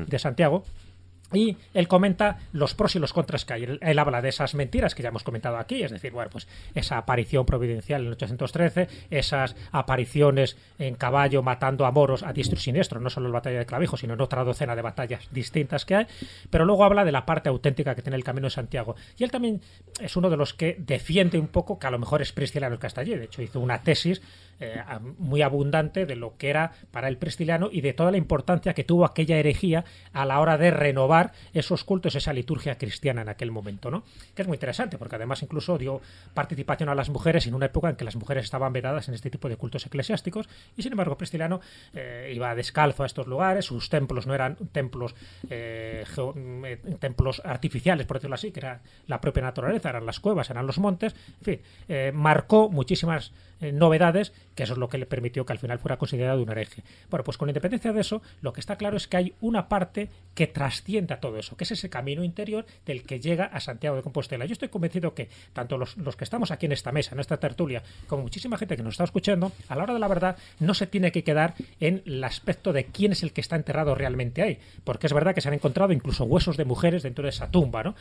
de 0.07 0.19
Santiago 0.19 0.65
y 1.33 1.57
él 1.75 1.88
comenta 1.88 2.38
los 2.53 2.75
pros 2.75 2.97
y 2.97 2.99
los 2.99 3.12
contras 3.12 3.45
que 3.45 3.55
hay. 3.55 3.79
Él, 3.81 3.99
habla 3.99 4.21
de 4.21 4.29
esas 4.29 4.55
mentiras 4.55 4.95
que 4.95 5.03
ya 5.03 5.11
hemos 5.11 5.23
comentado 5.23 5.57
aquí, 5.57 5.83
es 5.83 5.90
decir, 5.90 6.12
bueno, 6.12 6.31
pues 6.31 6.49
esa 6.75 6.99
aparición 6.99 7.47
providencial 7.47 8.05
en 8.05 8.12
813, 8.12 8.88
esas 9.11 9.57
apariciones 9.71 10.57
en 10.79 10.95
caballo 10.95 11.42
matando 11.42 11.87
a 11.87 11.90
moros 11.90 12.23
a 12.23 12.33
diestro 12.33 12.59
y 12.59 12.62
siniestro, 12.62 13.01
no 13.01 13.11
solo 13.11 13.27
en 13.27 13.33
la 13.33 13.38
batalla 13.38 13.59
de 13.59 13.66
Clavijo, 13.66 13.97
sino 13.97 14.14
en 14.14 14.21
otra 14.21 14.45
docena 14.45 14.75
de 14.77 14.83
batallas 14.83 15.29
distintas 15.31 15.85
que 15.85 15.95
hay, 15.95 16.07
pero 16.51 16.64
luego 16.64 16.85
habla 16.85 17.05
de 17.05 17.12
la 17.12 17.25
parte 17.27 17.49
auténtica 17.49 17.95
que 17.95 18.03
tiene 18.03 18.16
el 18.16 18.25
Camino 18.25 18.47
de 18.47 18.51
Santiago. 18.51 18.97
Y 19.18 19.25
él 19.25 19.31
también 19.31 19.61
es 20.01 20.16
uno 20.16 20.31
de 20.31 20.37
los 20.37 20.55
que 20.55 20.77
defiende 20.79 21.38
un 21.38 21.49
poco 21.49 21.79
que 21.79 21.87
a 21.87 21.90
lo 21.90 21.99
mejor 21.99 22.23
es 22.23 22.33
Prisciliano 22.33 22.79
el 22.81 23.01
allí. 23.01 23.14
De 23.14 23.25
hecho, 23.25 23.42
hizo 23.42 23.61
una 23.61 23.83
tesis 23.83 24.21
eh, 24.61 24.81
muy 25.18 25.42
abundante 25.42 26.07
de 26.07 26.16
lo 26.16 26.37
que 26.37 26.51
era 26.51 26.73
para 26.90 27.09
el 27.09 27.16
prestiliano 27.16 27.68
y 27.73 27.81
de 27.81 27.92
toda 27.95 28.11
la 28.11 28.16
importancia 28.16 28.75
que 28.75 28.85
tuvo 28.85 29.05
aquella 29.05 29.38
herejía 29.38 29.85
a 30.12 30.25
la 30.25 30.40
hora 30.40 30.59
de 30.59 30.71
renovar 30.71 31.22
esos 31.53 31.85
cultos, 31.85 32.15
esa 32.15 32.33
liturgia 32.33 32.77
cristiana 32.79 33.23
en 33.23 33.29
aquel 33.29 33.51
momento, 33.51 33.91
¿no? 33.91 34.05
Que 34.35 34.43
es 34.43 34.49
muy 34.49 34.57
interesante, 34.57 34.99
porque 34.99 35.17
además 35.17 35.43
incluso 35.43 35.79
dio 35.79 36.01
participación 36.35 36.89
a 36.89 36.95
las 36.95 37.11
mujeres 37.11 37.47
en 37.47 37.55
una 37.55 37.67
época 37.67 37.91
en 37.91 37.97
que 37.97 38.05
las 38.05 38.17
mujeres 38.17 38.45
estaban 38.45 38.73
vedadas 38.73 39.09
en 39.09 39.15
este 39.15 39.31
tipo 39.31 39.49
de 39.49 39.57
cultos 39.57 39.87
eclesiásticos, 39.87 40.49
y 40.77 40.83
sin 40.83 40.93
embargo 40.93 41.17
Prestiliano 41.17 41.61
eh, 41.95 42.33
iba 42.35 42.55
descalzo 42.55 43.03
a 43.03 43.07
estos 43.07 43.27
lugares, 43.27 43.67
sus 43.67 43.89
templos 43.89 44.27
no 44.27 44.35
eran 44.35 44.57
templos, 44.73 45.15
eh, 45.51 46.05
templos 46.99 47.43
artificiales, 47.45 48.07
por 48.07 48.17
decirlo 48.17 48.35
así, 48.35 48.51
que 48.51 48.61
era 48.61 48.81
la 49.07 49.21
propia 49.21 49.43
naturaleza, 49.43 49.91
eran 49.91 50.07
las 50.07 50.21
cuevas, 50.21 50.51
eran 50.51 50.67
los 50.67 50.79
montes, 50.79 51.15
en 51.41 51.45
fin, 51.45 52.13
marcó 52.15 52.69
muchísimas 52.71 53.33
novedades 53.70 54.33
que 54.55 54.64
eso 54.64 54.72
es 54.72 54.79
lo 54.79 54.88
que 54.88 54.98
le 54.98 55.07
permitió 55.07 55.46
que 55.46 55.53
al 55.53 55.59
final 55.59 55.79
fuera 55.79 55.98
considerado 55.98 56.42
un 56.42 56.51
hereje. 56.51 56.83
Bueno, 57.11 57.22
pues 57.25 57.38
con 57.38 57.48
independencia 57.48 57.92
de 57.92 58.01
eso, 58.01 58.22
lo 58.40 58.53
que 58.53 58.61
está 58.61 58.77
claro 58.77 58.96
es 58.96 59.07
que 59.07 59.16
hay 59.16 59.35
una 59.40 59.68
parte 59.68 60.09
que 60.35 60.46
trasciende 60.46 61.12
todo 61.16 61.38
eso, 61.38 61.57
que 61.57 61.64
es 61.64 61.70
ese 61.70 61.90
camino 61.90 62.25
interior 62.25 62.64
del 62.87 63.03
que 63.03 63.20
llega 63.20 63.44
a 63.44 63.61
Santiago 63.61 63.96
de 63.96 64.03
Compostela. 64.03 64.44
Yo 64.46 64.53
estoy 64.53 64.68
convencido 64.68 65.14
que 65.14 65.29
tanto 65.53 65.79
los, 65.79 65.96
los 65.96 66.16
que 66.16 66.25
estamos 66.25 66.51
aquí 66.51 66.66
en 66.66 66.72
esta 66.72 66.92
mesa, 66.92 67.14
en 67.14 67.20
esta 67.20 67.38
tertulia, 67.38 67.83
como 68.07 68.22
muchísima 68.22 68.59
gente 68.59 68.77
que 68.77 68.83
nos 68.83 68.94
está 68.94 69.05
escuchando, 69.05 69.53
a 69.68 69.77
la 69.77 69.85
hora 69.85 69.94
de 69.94 70.01
la 70.01 70.09
verdad 70.09 70.37
no 70.59 70.75
se 70.75 70.87
tiene 70.87 71.12
que 71.12 71.25
quedar 71.25 71.55
en 71.81 72.03
el 72.07 72.22
aspecto 72.25 72.72
de 72.72 72.87
quién 72.87 73.12
es 73.12 73.22
el 73.22 73.33
que 73.33 73.40
está 73.40 73.57
enterrado 73.57 73.94
realmente 73.94 74.42
ahí, 74.42 74.59
porque 74.85 75.07
es 75.07 75.12
verdad 75.12 75.35
que 75.35 75.40
se 75.40 75.48
han 75.48 75.55
encontrado 75.55 75.92
incluso 75.92 76.25
huesos 76.25 76.57
de 76.57 76.64
mujeres 76.64 77.03
dentro 77.03 77.25
de 77.25 77.31
esa 77.31 77.51
tumba, 77.51 77.83
¿no? 77.83 77.94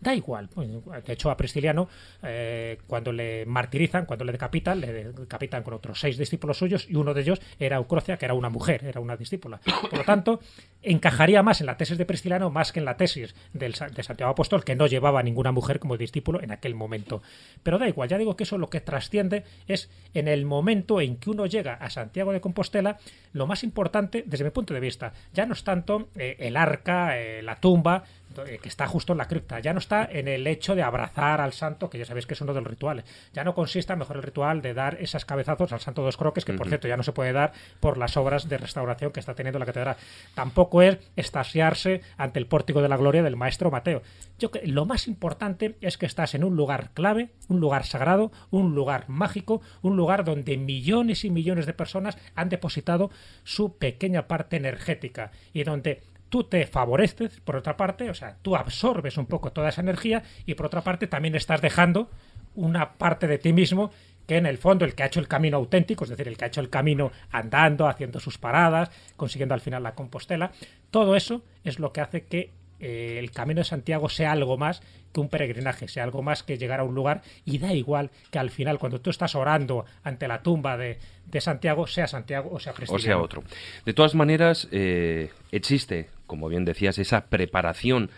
Da 0.00 0.14
igual. 0.14 0.48
Pues, 0.48 0.68
de 0.68 1.12
hecho, 1.12 1.30
a 1.30 1.36
Prisciliano, 1.36 1.88
eh, 2.22 2.78
cuando 2.86 3.12
le 3.12 3.44
martirizan, 3.44 4.06
cuando 4.06 4.24
le 4.24 4.32
decapitan, 4.32 4.80
le 4.80 5.12
decapitan 5.12 5.62
con 5.62 5.74
otros 5.74 6.00
seis 6.00 6.16
discípulos 6.16 6.58
suyos 6.58 6.86
y 6.88 6.96
uno 6.96 7.12
de 7.12 7.20
ellos 7.20 7.40
era 7.58 7.76
Eucrocia, 7.76 8.16
que 8.16 8.24
era 8.24 8.34
una 8.34 8.48
mujer, 8.48 8.84
era 8.84 9.00
una 9.00 9.16
discípula. 9.16 9.60
Por 9.90 9.98
lo 9.98 10.04
tanto, 10.04 10.40
encajaría 10.82 11.42
más 11.42 11.60
en 11.60 11.66
la 11.66 11.76
tesis 11.76 11.98
de 11.98 12.06
Prisciliano 12.06 12.50
más 12.50 12.72
que 12.72 12.78
en 12.78 12.86
la 12.86 12.96
tesis 12.96 13.34
del, 13.52 13.72
de 13.72 14.02
Santiago 14.02 14.32
Apóstol, 14.32 14.64
que 14.64 14.74
no 14.74 14.86
llevaba 14.86 15.20
a 15.20 15.22
ninguna 15.22 15.52
mujer 15.52 15.78
como 15.78 15.98
discípulo 15.98 16.42
en 16.42 16.50
aquel 16.50 16.74
momento. 16.74 17.22
Pero 17.62 17.78
da 17.78 17.88
igual, 17.88 18.08
ya 18.08 18.16
digo 18.16 18.36
que 18.36 18.44
eso 18.44 18.56
lo 18.56 18.70
que 18.70 18.80
trasciende 18.80 19.44
es 19.66 19.90
en 20.14 20.28
el 20.28 20.46
momento 20.46 21.00
en 21.00 21.16
que 21.16 21.30
uno 21.30 21.46
llega 21.46 21.74
a 21.74 21.90
Santiago 21.90 22.32
de 22.32 22.40
Compostela, 22.40 22.98
lo 23.32 23.46
más 23.46 23.62
importante, 23.62 24.24
desde 24.26 24.44
mi 24.44 24.50
punto 24.50 24.74
de 24.74 24.80
vista, 24.80 25.12
ya 25.32 25.46
no 25.46 25.52
es 25.52 25.62
tanto 25.62 26.08
eh, 26.16 26.36
el 26.40 26.56
arca, 26.56 27.18
eh, 27.18 27.42
la 27.42 27.56
tumba, 27.56 28.04
que 28.44 28.68
está 28.68 28.86
justo 28.86 29.12
en 29.12 29.18
la 29.18 29.28
cripta. 29.28 29.60
Ya 29.60 29.72
no 29.72 29.78
está 29.78 30.08
en 30.10 30.28
el 30.28 30.46
hecho 30.46 30.74
de 30.74 30.82
abrazar 30.82 31.40
al 31.40 31.52
santo, 31.52 31.90
que 31.90 31.98
ya 31.98 32.04
sabéis 32.04 32.26
que 32.26 32.34
es 32.34 32.40
uno 32.40 32.54
de 32.54 32.60
los 32.60 32.70
rituales. 32.70 33.04
Ya 33.32 33.44
no 33.44 33.54
consiste, 33.54 33.94
mejor 33.96 34.16
el 34.16 34.22
ritual 34.22 34.62
de 34.62 34.74
dar 34.74 34.96
esas 35.00 35.24
cabezazos 35.24 35.72
al 35.72 35.80
santo 35.80 36.02
dos 36.02 36.16
croques, 36.16 36.44
que 36.44 36.52
por 36.52 36.68
cierto 36.68 36.88
ya 36.88 36.96
no 36.96 37.02
se 37.02 37.12
puede 37.12 37.32
dar 37.32 37.52
por 37.80 37.98
las 37.98 38.16
obras 38.16 38.48
de 38.48 38.58
restauración 38.58 39.12
que 39.12 39.20
está 39.20 39.34
teniendo 39.34 39.58
la 39.58 39.66
catedral. 39.66 39.96
Tampoco 40.34 40.82
es 40.82 40.98
estasiarse 41.16 42.02
ante 42.16 42.38
el 42.38 42.46
pórtico 42.46 42.82
de 42.82 42.88
la 42.88 42.96
gloria 42.96 43.22
del 43.22 43.36
maestro 43.36 43.70
Mateo. 43.70 44.02
Yo 44.38 44.50
que 44.50 44.66
lo 44.66 44.86
más 44.86 45.06
importante 45.06 45.76
es 45.80 45.98
que 45.98 46.06
estás 46.06 46.34
en 46.34 46.44
un 46.44 46.56
lugar 46.56 46.90
clave, 46.94 47.30
un 47.48 47.60
lugar 47.60 47.84
sagrado, 47.84 48.32
un 48.50 48.74
lugar 48.74 49.08
mágico, 49.08 49.60
un 49.82 49.96
lugar 49.96 50.24
donde 50.24 50.56
millones 50.56 51.24
y 51.24 51.30
millones 51.30 51.66
de 51.66 51.74
personas 51.74 52.18
han 52.34 52.48
depositado 52.48 53.10
su 53.44 53.76
pequeña 53.76 54.26
parte 54.26 54.56
energética 54.56 55.32
y 55.52 55.64
donde 55.64 56.02
tú 56.30 56.44
te 56.44 56.66
favoreces, 56.66 57.40
por 57.40 57.56
otra 57.56 57.76
parte, 57.76 58.08
o 58.08 58.14
sea, 58.14 58.38
tú 58.40 58.56
absorbes 58.56 59.18
un 59.18 59.26
poco 59.26 59.52
toda 59.52 59.68
esa 59.68 59.82
energía 59.82 60.22
y 60.46 60.54
por 60.54 60.66
otra 60.66 60.80
parte 60.80 61.06
también 61.06 61.34
estás 61.34 61.60
dejando 61.60 62.08
una 62.54 62.94
parte 62.94 63.26
de 63.26 63.38
ti 63.38 63.52
mismo 63.52 63.90
que 64.26 64.36
en 64.36 64.46
el 64.46 64.58
fondo 64.58 64.84
el 64.84 64.94
que 64.94 65.02
ha 65.02 65.06
hecho 65.06 65.20
el 65.20 65.28
camino 65.28 65.56
auténtico, 65.56 66.04
es 66.04 66.10
decir, 66.10 66.28
el 66.28 66.36
que 66.36 66.44
ha 66.44 66.48
hecho 66.48 66.60
el 66.60 66.70
camino 66.70 67.10
andando, 67.32 67.88
haciendo 67.88 68.20
sus 68.20 68.38
paradas, 68.38 68.90
consiguiendo 69.16 69.54
al 69.54 69.60
final 69.60 69.82
la 69.82 69.96
Compostela, 69.96 70.52
todo 70.90 71.16
eso 71.16 71.42
es 71.64 71.80
lo 71.80 71.92
que 71.92 72.00
hace 72.00 72.24
que 72.26 72.52
eh, 72.80 73.18
el 73.18 73.30
camino 73.30 73.60
de 73.60 73.64
Santiago 73.64 74.08
sea 74.08 74.32
algo 74.32 74.56
más 74.56 74.80
que 75.12 75.20
un 75.20 75.28
peregrinaje, 75.28 75.86
sea 75.86 76.04
algo 76.04 76.22
más 76.22 76.42
que 76.42 76.56
llegar 76.56 76.80
a 76.80 76.84
un 76.84 76.94
lugar 76.94 77.22
y 77.44 77.58
da 77.58 77.74
igual 77.74 78.10
que 78.30 78.38
al 78.38 78.50
final 78.50 78.78
cuando 78.78 79.00
tú 79.00 79.10
estás 79.10 79.34
orando 79.34 79.84
ante 80.02 80.26
la 80.26 80.42
tumba 80.42 80.78
de, 80.78 80.98
Santiago, 81.40 81.86
sea 81.86 82.06
Santiago 82.06 82.50
o 82.52 82.58
sea 82.58 82.72
Cristo. 82.72 82.94
O 82.94 82.98
sea 82.98 83.18
otro. 83.18 83.44
De 83.84 83.92
todas 83.92 84.14
maneras, 84.14 84.66
eh, 84.72 85.30
existe, 85.52 86.08
como 86.26 86.48
bien 86.48 86.64
decías, 86.64 86.98
esa 86.98 87.26
preparación 87.26 88.10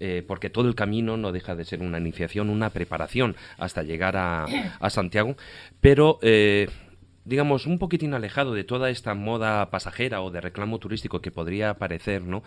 eh, 0.00 0.22
porque 0.26 0.50
todo 0.50 0.68
el 0.68 0.74
camino 0.74 1.16
no 1.16 1.32
deja 1.32 1.54
de 1.54 1.64
ser 1.64 1.80
una 1.80 1.98
iniciación, 1.98 2.50
una 2.50 2.70
preparación 2.70 3.36
hasta 3.58 3.82
llegar 3.82 4.16
a, 4.16 4.46
a 4.80 4.90
Santiago, 4.90 5.36
pero 5.80 6.18
digamos, 7.24 7.66
un 7.66 7.78
poquitín 7.78 8.14
alejado 8.14 8.54
de 8.54 8.64
toda 8.64 8.90
esta 8.90 9.14
moda 9.14 9.70
pasajera 9.70 10.22
o 10.22 10.30
de 10.30 10.40
reclamo 10.40 10.78
turístico 10.78 11.20
que 11.20 11.30
podría 11.30 11.70
aparecer, 11.70 12.22
¿no? 12.22 12.42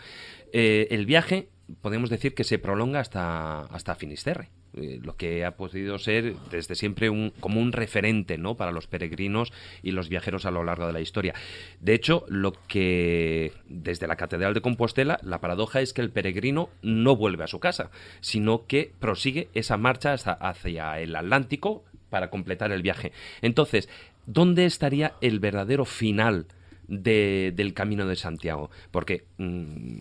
el 0.52 1.06
viaje 1.06 1.50
podemos 1.82 2.10
decir 2.10 2.34
que 2.34 2.44
se 2.44 2.60
prolonga 2.60 3.00
hasta, 3.00 3.62
hasta 3.62 3.96
Finisterre. 3.96 4.50
Eh, 4.76 5.00
lo 5.04 5.16
que 5.16 5.46
ha 5.46 5.56
podido 5.56 6.00
ser 6.00 6.36
desde 6.50 6.74
siempre 6.74 7.10
como 7.40 7.62
un 7.62 7.72
referente 7.72 8.40
para 8.58 8.72
los 8.72 8.88
peregrinos 8.88 9.54
y 9.84 9.92
los 9.92 10.10
viajeros 10.10 10.46
a 10.46 10.52
lo 10.52 10.64
largo 10.64 10.88
de 10.88 10.94
la 10.94 11.00
historia. 11.00 11.36
De 11.80 11.94
hecho, 11.94 12.26
lo 12.28 12.54
que 12.68 13.54
desde 13.68 14.08
la 14.08 14.16
Catedral 14.16 14.54
de 14.54 14.62
Compostela, 14.62 15.20
la 15.22 15.40
paradoja 15.40 15.82
es 15.82 15.94
que 15.94 16.02
el 16.02 16.10
peregrino 16.10 16.70
no 16.82 17.16
vuelve 17.16 17.44
a 17.44 17.48
su 17.48 17.60
casa, 17.60 17.92
sino 18.20 18.66
que 18.66 18.92
prosigue 19.00 19.50
esa 19.54 19.78
marcha 19.78 20.14
hasta, 20.14 20.34
hacia 20.34 21.00
el 21.00 21.16
Atlántico 21.16 21.84
para 22.10 22.30
completar 22.30 22.72
el 22.72 22.82
viaje. 22.82 23.12
Entonces, 23.42 23.90
¿dónde 24.26 24.66
estaría 24.66 25.14
el 25.22 25.40
verdadero 25.40 25.86
final 25.86 26.48
del 26.88 27.74
camino 27.74 28.08
de 28.08 28.16
Santiago? 28.16 28.72
Porque 28.92 29.26
mm, 29.38 30.00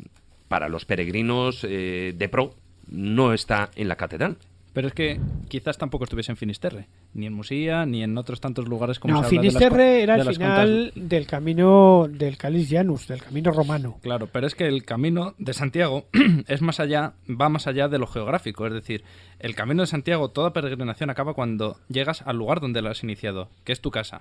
para 0.53 0.69
los 0.69 0.85
peregrinos 0.85 1.65
eh, 1.67 2.13
de 2.15 2.29
pro 2.29 2.55
no 2.87 3.33
está 3.33 3.71
en 3.75 3.89
la 3.89 3.97
catedral. 3.97 4.37
Pero 4.75 4.89
es 4.89 4.93
que 4.93 5.19
quizás 5.49 5.79
tampoco 5.79 6.05
estuviese 6.05 6.31
en 6.31 6.37
Finisterre, 6.37 6.89
ni 7.15 7.25
en 7.25 7.33
Musía, 7.33 7.87
ni 7.87 8.03
en 8.03 8.19
otros 8.19 8.39
tantos 8.39 8.69
lugares 8.69 8.99
como 8.99 9.15
No, 9.15 9.23
Finisterre 9.23 10.03
era 10.03 10.17
el 10.17 10.29
final 10.29 10.93
del 10.95 11.27
camino 11.27 12.07
del 12.07 12.37
Calis 12.37 12.69
Janus, 12.69 13.09
del 13.09 13.23
camino 13.23 13.51
romano. 13.51 13.97
Claro, 14.03 14.27
pero 14.31 14.47
es 14.47 14.55
que 14.55 14.67
el 14.67 14.85
camino 14.85 15.35
de 15.39 15.55
Santiago 15.55 16.05
es 16.47 16.61
más 16.61 16.81
allá, 16.81 17.15
va 17.31 17.49
más 17.49 17.67
allá 17.67 17.89
de 17.89 17.99
lo 17.99 18.07
geográfico. 18.07 18.67
Es 18.67 18.75
decir, 18.75 19.05
el 19.39 19.55
camino 19.55 19.85
de 19.85 19.87
Santiago, 19.87 20.29
toda 20.29 20.53
peregrinación 20.53 21.09
acaba 21.09 21.33
cuando 21.33 21.79
llegas 21.89 22.21
al 22.27 22.37
lugar 22.37 22.61
donde 22.61 22.83
lo 22.83 22.91
has 22.91 23.03
iniciado, 23.03 23.49
que 23.65 23.73
es 23.73 23.81
tu 23.81 23.91
casa. 23.91 24.21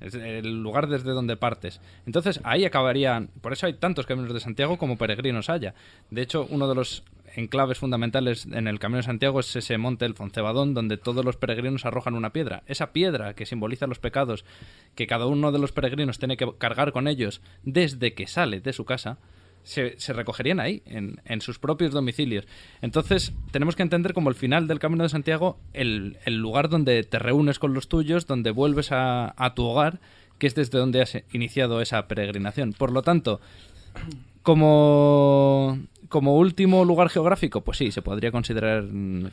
Es 0.00 0.14
el 0.14 0.62
lugar 0.62 0.88
desde 0.88 1.10
donde 1.10 1.36
partes. 1.36 1.80
Entonces 2.06 2.40
ahí 2.44 2.64
acabarían. 2.64 3.30
Por 3.40 3.52
eso 3.52 3.66
hay 3.66 3.74
tantos 3.74 4.06
caminos 4.06 4.32
de 4.34 4.40
Santiago 4.40 4.76
como 4.78 4.98
peregrinos 4.98 5.50
haya. 5.50 5.74
De 6.10 6.22
hecho, 6.22 6.46
uno 6.50 6.68
de 6.68 6.74
los 6.74 7.04
enclaves 7.36 7.78
fundamentales 7.78 8.46
en 8.46 8.68
el 8.68 8.78
Camino 8.78 8.98
de 8.98 9.04
Santiago 9.04 9.40
es 9.40 9.54
ese 9.56 9.78
monte, 9.78 10.04
el 10.04 10.14
Foncebadón, 10.14 10.74
donde 10.74 10.96
todos 10.96 11.24
los 11.24 11.36
peregrinos 11.36 11.84
arrojan 11.84 12.14
una 12.14 12.32
piedra. 12.32 12.62
Esa 12.66 12.92
piedra 12.92 13.34
que 13.34 13.46
simboliza 13.46 13.86
los 13.86 13.98
pecados 13.98 14.44
que 14.94 15.06
cada 15.06 15.26
uno 15.26 15.52
de 15.52 15.58
los 15.58 15.72
peregrinos 15.72 16.18
tiene 16.18 16.36
que 16.36 16.52
cargar 16.58 16.92
con 16.92 17.08
ellos 17.08 17.40
desde 17.62 18.14
que 18.14 18.26
sale 18.26 18.60
de 18.60 18.72
su 18.72 18.84
casa, 18.84 19.18
se, 19.64 20.12
recogerían 20.12 20.60
ahí, 20.60 20.82
en, 20.86 21.20
en, 21.24 21.40
sus 21.40 21.58
propios 21.58 21.92
domicilios. 21.92 22.46
Entonces, 22.82 23.32
tenemos 23.50 23.76
que 23.76 23.82
entender 23.82 24.12
como 24.12 24.28
el 24.28 24.34
final 24.34 24.68
del 24.68 24.78
Camino 24.78 25.02
de 25.02 25.08
Santiago 25.08 25.58
el, 25.72 26.18
el 26.24 26.36
lugar 26.36 26.68
donde 26.68 27.02
te 27.02 27.18
reúnes 27.18 27.58
con 27.58 27.74
los 27.74 27.88
tuyos, 27.88 28.26
donde 28.26 28.50
vuelves 28.50 28.92
a, 28.92 29.34
a, 29.36 29.54
tu 29.54 29.64
hogar, 29.64 30.00
que 30.38 30.46
es 30.46 30.54
desde 30.54 30.78
donde 30.78 31.02
has 31.02 31.18
iniciado 31.32 31.80
esa 31.80 32.06
peregrinación. 32.06 32.74
Por 32.74 32.92
lo 32.92 33.02
tanto, 33.02 33.40
como, 34.42 35.78
como 36.08 36.36
último 36.36 36.84
lugar 36.84 37.08
geográfico, 37.08 37.62
pues 37.62 37.78
sí, 37.78 37.90
se 37.90 38.02
podría 38.02 38.30
considerar 38.30 38.84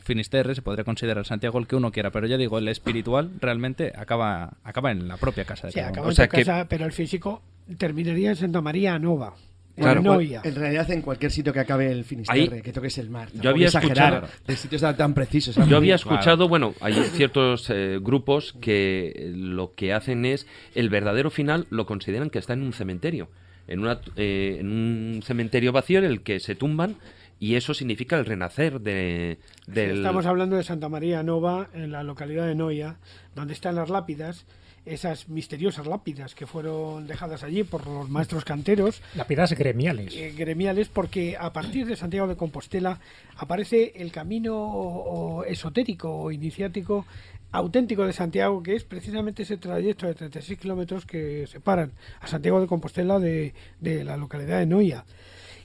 Finisterre, 0.02 0.54
se 0.54 0.62
podría 0.62 0.84
considerar 0.84 1.26
Santiago 1.26 1.58
el 1.58 1.66
que 1.66 1.76
uno 1.76 1.92
quiera, 1.92 2.10
pero 2.10 2.26
ya 2.26 2.38
digo, 2.38 2.58
el 2.58 2.68
espiritual 2.68 3.30
realmente 3.38 3.92
acaba, 3.94 4.54
acaba 4.64 4.90
en 4.90 5.06
la 5.06 5.18
propia 5.18 5.44
casa 5.44 5.66
de 5.66 5.74
sí, 5.74 5.80
acaba 5.80 6.08
en 6.08 6.26
casa, 6.28 6.66
pero 6.68 6.86
el 6.86 6.92
físico 6.92 7.42
terminaría 7.76 8.30
en 8.30 8.36
Santa 8.36 8.62
María 8.62 8.98
Nova. 8.98 9.34
Claro, 9.74 10.20
en 10.20 10.54
realidad 10.54 10.90
en 10.90 11.00
cualquier 11.00 11.32
sitio 11.32 11.52
que 11.52 11.60
acabe 11.60 11.90
el 11.90 12.04
Finisterre, 12.04 12.60
que 12.60 12.72
toques 12.72 12.98
el 12.98 13.08
mar. 13.08 13.28
Yo 13.32 13.50
había 13.50 13.68
escuchado 13.68 14.28
de 14.46 14.56
sitios 14.56 14.82
tan 14.96 15.14
precisos. 15.14 15.56
Yo 15.66 15.76
había 15.76 15.94
escuchado, 15.94 16.48
bueno, 16.48 16.74
hay 16.80 16.94
ciertos 17.14 17.70
eh, 17.70 17.98
grupos 18.00 18.54
que 18.60 19.32
lo 19.34 19.72
que 19.74 19.94
hacen 19.94 20.26
es 20.26 20.46
el 20.74 20.90
verdadero 20.90 21.30
final 21.30 21.66
lo 21.70 21.86
consideran 21.86 22.28
que 22.28 22.38
está 22.38 22.52
en 22.52 22.62
un 22.62 22.72
cementerio, 22.74 23.28
en, 23.66 23.80
una, 23.80 24.00
eh, 24.16 24.58
en 24.60 24.70
un 24.70 25.22
cementerio 25.22 25.72
vacío 25.72 25.98
en 25.98 26.04
el 26.04 26.22
que 26.22 26.38
se 26.40 26.54
tumban 26.54 26.96
y 27.40 27.56
eso 27.56 27.74
significa 27.74 28.18
el 28.18 28.26
renacer 28.26 28.80
de 28.80 29.38
del... 29.66 29.96
Estamos 29.96 30.26
hablando 30.26 30.56
de 30.56 30.62
Santa 30.62 30.88
María 30.88 31.22
Nova, 31.22 31.70
en 31.74 31.90
la 31.90 32.02
localidad 32.02 32.46
de 32.46 32.54
Noia, 32.54 32.98
donde 33.34 33.54
están 33.54 33.74
las 33.74 33.90
lápidas 33.90 34.46
esas 34.84 35.28
misteriosas 35.28 35.86
lápidas 35.86 36.34
que 36.34 36.46
fueron 36.46 37.06
dejadas 37.06 37.42
allí 37.44 37.62
por 37.62 37.86
los 37.86 38.08
maestros 38.08 38.44
canteros. 38.44 39.02
Lápidas 39.14 39.52
gremiales. 39.52 40.14
Eh, 40.14 40.34
gremiales 40.36 40.88
porque 40.88 41.36
a 41.38 41.52
partir 41.52 41.86
de 41.86 41.96
Santiago 41.96 42.26
de 42.26 42.36
Compostela 42.36 43.00
aparece 43.36 43.92
el 43.96 44.10
camino 44.10 45.44
esotérico 45.46 46.10
o 46.10 46.32
iniciático 46.32 47.06
auténtico 47.52 48.06
de 48.06 48.12
Santiago, 48.14 48.62
que 48.62 48.74
es 48.74 48.84
precisamente 48.84 49.42
ese 49.42 49.58
trayecto 49.58 50.06
de 50.06 50.14
36 50.14 50.58
kilómetros 50.58 51.04
que 51.04 51.46
separan 51.46 51.92
a 52.20 52.26
Santiago 52.26 52.60
de 52.60 52.66
Compostela 52.66 53.18
de, 53.18 53.54
de 53.78 54.04
la 54.04 54.16
localidad 54.16 54.58
de 54.58 54.66
Noia 54.66 55.04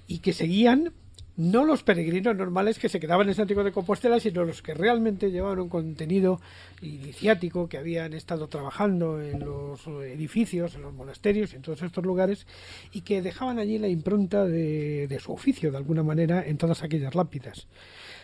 y 0.06 0.20
que 0.20 0.34
seguían 0.34 0.94
no 1.38 1.66
los 1.66 1.84
peregrinos 1.84 2.36
normales 2.36 2.80
que 2.80 2.90
se 2.90 3.00
quedaban 3.00 3.30
en 3.30 3.36
Santiago 3.36 3.64
de 3.64 3.72
Compostela, 3.72 4.20
sino 4.20 4.44
los 4.44 4.62
que 4.64 4.74
realmente 4.74 5.32
llevaban 5.32 5.60
un 5.60 5.70
contenido 5.70 6.42
iniciático, 6.82 7.70
que 7.70 7.78
habían 7.78 8.14
estado 8.14 8.48
trabajando 8.48 9.22
en 9.22 9.40
los 9.40 9.86
edificios, 9.88 10.76
en 10.76 10.82
los 10.82 10.94
monasterios, 10.94 11.54
en 11.54 11.62
todos 11.62 11.84
estos 11.84 12.04
lugares, 12.04 12.48
y 12.92 13.02
que 13.02 13.22
dejaban 13.22 13.60
allí 13.60 13.78
la 13.78 13.88
impronta 13.88 14.46
de, 14.46 15.08
de 15.08 15.20
su 15.20 15.32
oficio, 15.32 15.72
de 15.72 15.78
alguna 15.78 16.02
manera, 16.02 16.46
en 16.46 16.58
todas 16.58 16.82
aquellas 16.82 17.14
lápidas. 17.14 17.68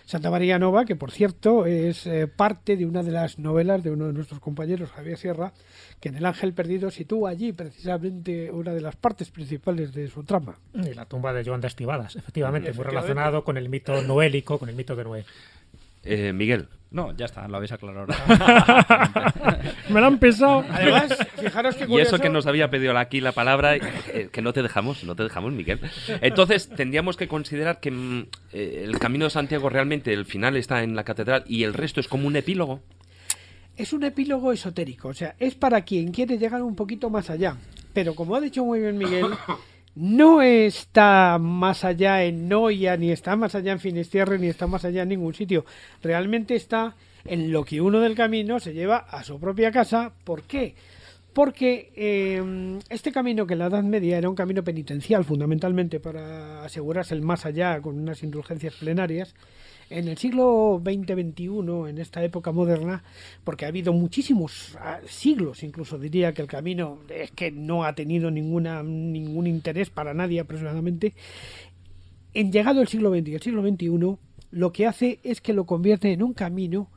Santa 0.06 0.30
María 0.30 0.60
Nova, 0.60 0.86
que 0.86 0.96
por 0.96 1.12
cierto 1.12 1.66
es 1.66 2.06
eh, 2.06 2.28
parte 2.28 2.78
de 2.78 2.86
una 2.86 3.04
de 3.04 3.12
las 3.12 3.40
novelas 3.40 3.84
de 3.84 3.92
uno 3.92 4.08
de 4.08 4.14
nuestros 4.14 4.40
compañeros, 4.40 4.92
Javier 4.92 5.18
Sierra, 5.18 5.54
que 6.00 6.10
en 6.10 6.16
El 6.16 6.26
Ángel 6.26 6.54
Perdido 6.54 6.92
sitúa 6.92 7.30
allí 7.30 7.54
precisamente 7.54 8.52
una 8.52 8.74
de 8.74 8.82
las 8.82 8.96
partes 8.96 9.30
principales 9.32 9.94
de 9.94 10.08
su 10.10 10.24
trama. 10.24 10.60
Y 10.74 10.94
la 10.94 11.06
tumba 11.06 11.34
de 11.34 11.44
Joan 11.44 11.62
de 11.62 11.68
Estivadas, 11.68 12.16
efectivamente, 12.16 12.74
muy 12.74 12.84
relacionado 12.84 13.44
con 13.44 13.58
el 13.58 13.70
mito 13.70 14.02
noélico, 14.02 14.60
con 14.60 14.70
el 14.70 14.76
mito 14.76 14.96
de 14.96 15.04
Noé. 15.04 15.26
Eh, 16.04 16.34
Miguel. 16.34 16.68
No, 16.92 17.16
ya 17.16 17.26
está, 17.26 17.48
lo 17.48 17.58
habéis 17.58 17.72
aclarado. 17.72 18.08
Me 19.94 20.02
lo 20.02 20.08
han 20.08 20.18
pesado. 20.18 20.66
Además, 20.70 21.18
fijaros 21.40 21.76
que 21.76 21.86
Y 21.88 22.00
eso 22.00 22.20
que 22.20 22.30
nos 22.30 22.48
había 22.48 22.70
pedido 22.70 22.98
aquí 22.98 23.22
la 23.22 23.32
palabra, 23.32 23.76
eh, 23.76 24.30
que 24.32 24.42
no 24.42 24.54
te 24.54 24.62
dejamos, 24.62 25.04
no 25.04 25.16
te 25.16 25.24
dejamos, 25.24 25.54
Miguel. 25.54 25.80
Entonces, 26.22 26.70
tendríamos 26.70 27.16
que 27.18 27.28
considerar 27.28 27.80
que 27.80 27.92
mm, 27.92 28.28
eh, 28.54 28.82
el 28.86 28.98
camino 29.00 29.26
de 29.26 29.32
Santiago 29.32 29.70
realmente, 29.70 30.14
el 30.14 30.26
final 30.26 30.58
está 30.58 30.84
en 30.84 30.96
la 30.96 31.04
catedral 31.04 31.44
y 31.48 31.64
el 31.64 31.74
resto 31.74 32.00
es 32.00 32.08
como 32.08 32.28
un 32.28 32.36
epílogo. 32.36 32.82
Es 33.76 33.94
un 33.94 34.04
epílogo 34.04 34.52
esotérico, 34.52 35.08
o 35.08 35.14
sea, 35.14 35.36
es 35.40 35.56
para 35.56 35.82
quien 35.82 36.12
quiere 36.12 36.38
llegar 36.38 36.62
un 36.62 36.76
poquito 36.76 37.10
más 37.10 37.30
allá. 37.32 37.58
Pero 37.94 38.14
como 38.14 38.36
ha 38.36 38.42
dicho 38.42 38.64
muy 38.64 38.80
bien 38.80 38.98
Miguel, 39.00 39.26
no 39.96 40.42
está 40.42 41.38
más 41.40 41.84
allá 41.84 42.24
en 42.24 42.48
Noia, 42.48 42.98
ni 42.98 43.12
está 43.12 43.36
más 43.36 43.56
allá 43.56 43.72
en 43.72 43.80
Finisterre, 43.80 44.38
ni 44.38 44.48
está 44.48 44.68
más 44.68 44.86
allá 44.86 45.04
en 45.04 45.10
ningún 45.10 45.34
sitio. 45.34 45.66
Realmente 46.04 46.56
está 46.56 46.96
en 47.26 47.52
lo 47.52 47.64
que 47.66 47.82
uno 47.82 48.00
del 48.00 48.16
camino 48.16 48.60
se 48.60 48.74
lleva 48.74 48.98
a 48.98 49.24
su 49.24 49.40
propia 49.40 49.72
casa. 49.72 50.14
¿Por 50.24 50.44
qué? 50.44 50.76
Porque 51.34 51.92
eh, 51.96 52.80
este 52.90 53.12
camino 53.12 53.48
que 53.48 53.54
en 53.54 53.60
la 53.60 53.68
Edad 53.68 53.84
Media 53.84 54.18
era 54.18 54.30
un 54.30 54.36
camino 54.36 54.64
penitencial 54.64 55.24
fundamentalmente 55.26 56.00
para 56.00 56.64
asegurarse 56.64 57.16
el 57.16 57.24
más 57.24 57.46
allá 57.46 57.82
con 57.82 57.98
unas 57.98 58.22
indulgencias 58.22 58.76
plenarias, 58.76 59.34
en 59.90 60.08
el 60.08 60.18
siglo 60.18 60.82
XX-XXI, 60.84 61.90
en 61.90 61.98
esta 61.98 62.24
época 62.24 62.52
moderna, 62.52 63.04
porque 63.44 63.66
ha 63.66 63.68
habido 63.68 63.94
muchísimos 63.94 64.76
ah, 64.80 65.00
siglos, 65.08 65.64
incluso 65.64 65.98
diría 65.98 66.34
que 66.34 66.42
el 66.42 66.48
camino 66.48 67.00
es 67.10 67.32
que 67.32 67.52
no 67.52 67.84
ha 67.84 67.94
tenido 67.94 68.32
ninguna, 68.32 68.82
ningún 68.84 69.48
interés 69.48 69.90
para 69.90 70.14
nadie 70.14 70.40
aproximadamente, 70.40 71.14
en 72.34 72.52
llegado 72.52 72.82
el 72.82 72.88
siglo 72.88 73.12
XX 73.12 73.28
y 73.28 73.36
el 73.36 73.42
siglo 73.42 73.62
XXI, 73.62 74.18
lo 74.52 74.72
que 74.72 74.88
hace 74.88 75.20
es 75.24 75.42
que 75.42 75.54
lo 75.54 75.66
convierte 75.66 76.12
en 76.12 76.24
un 76.24 76.34
camino 76.34 76.90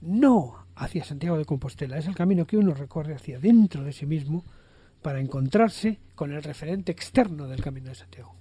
no 0.00 0.66
hacia 0.76 1.04
Santiago 1.04 1.36
de 1.36 1.44
Compostela, 1.44 1.98
es 1.98 2.06
el 2.06 2.14
camino 2.14 2.46
que 2.46 2.56
uno 2.56 2.74
recorre 2.74 3.14
hacia 3.14 3.38
dentro 3.38 3.84
de 3.84 3.92
sí 3.92 4.06
mismo 4.06 4.44
para 5.02 5.20
encontrarse 5.20 5.98
con 6.14 6.32
el 6.32 6.42
referente 6.42 6.92
externo 6.92 7.48
del 7.48 7.62
camino 7.62 7.88
de 7.88 7.94
Santiago. 7.94 8.34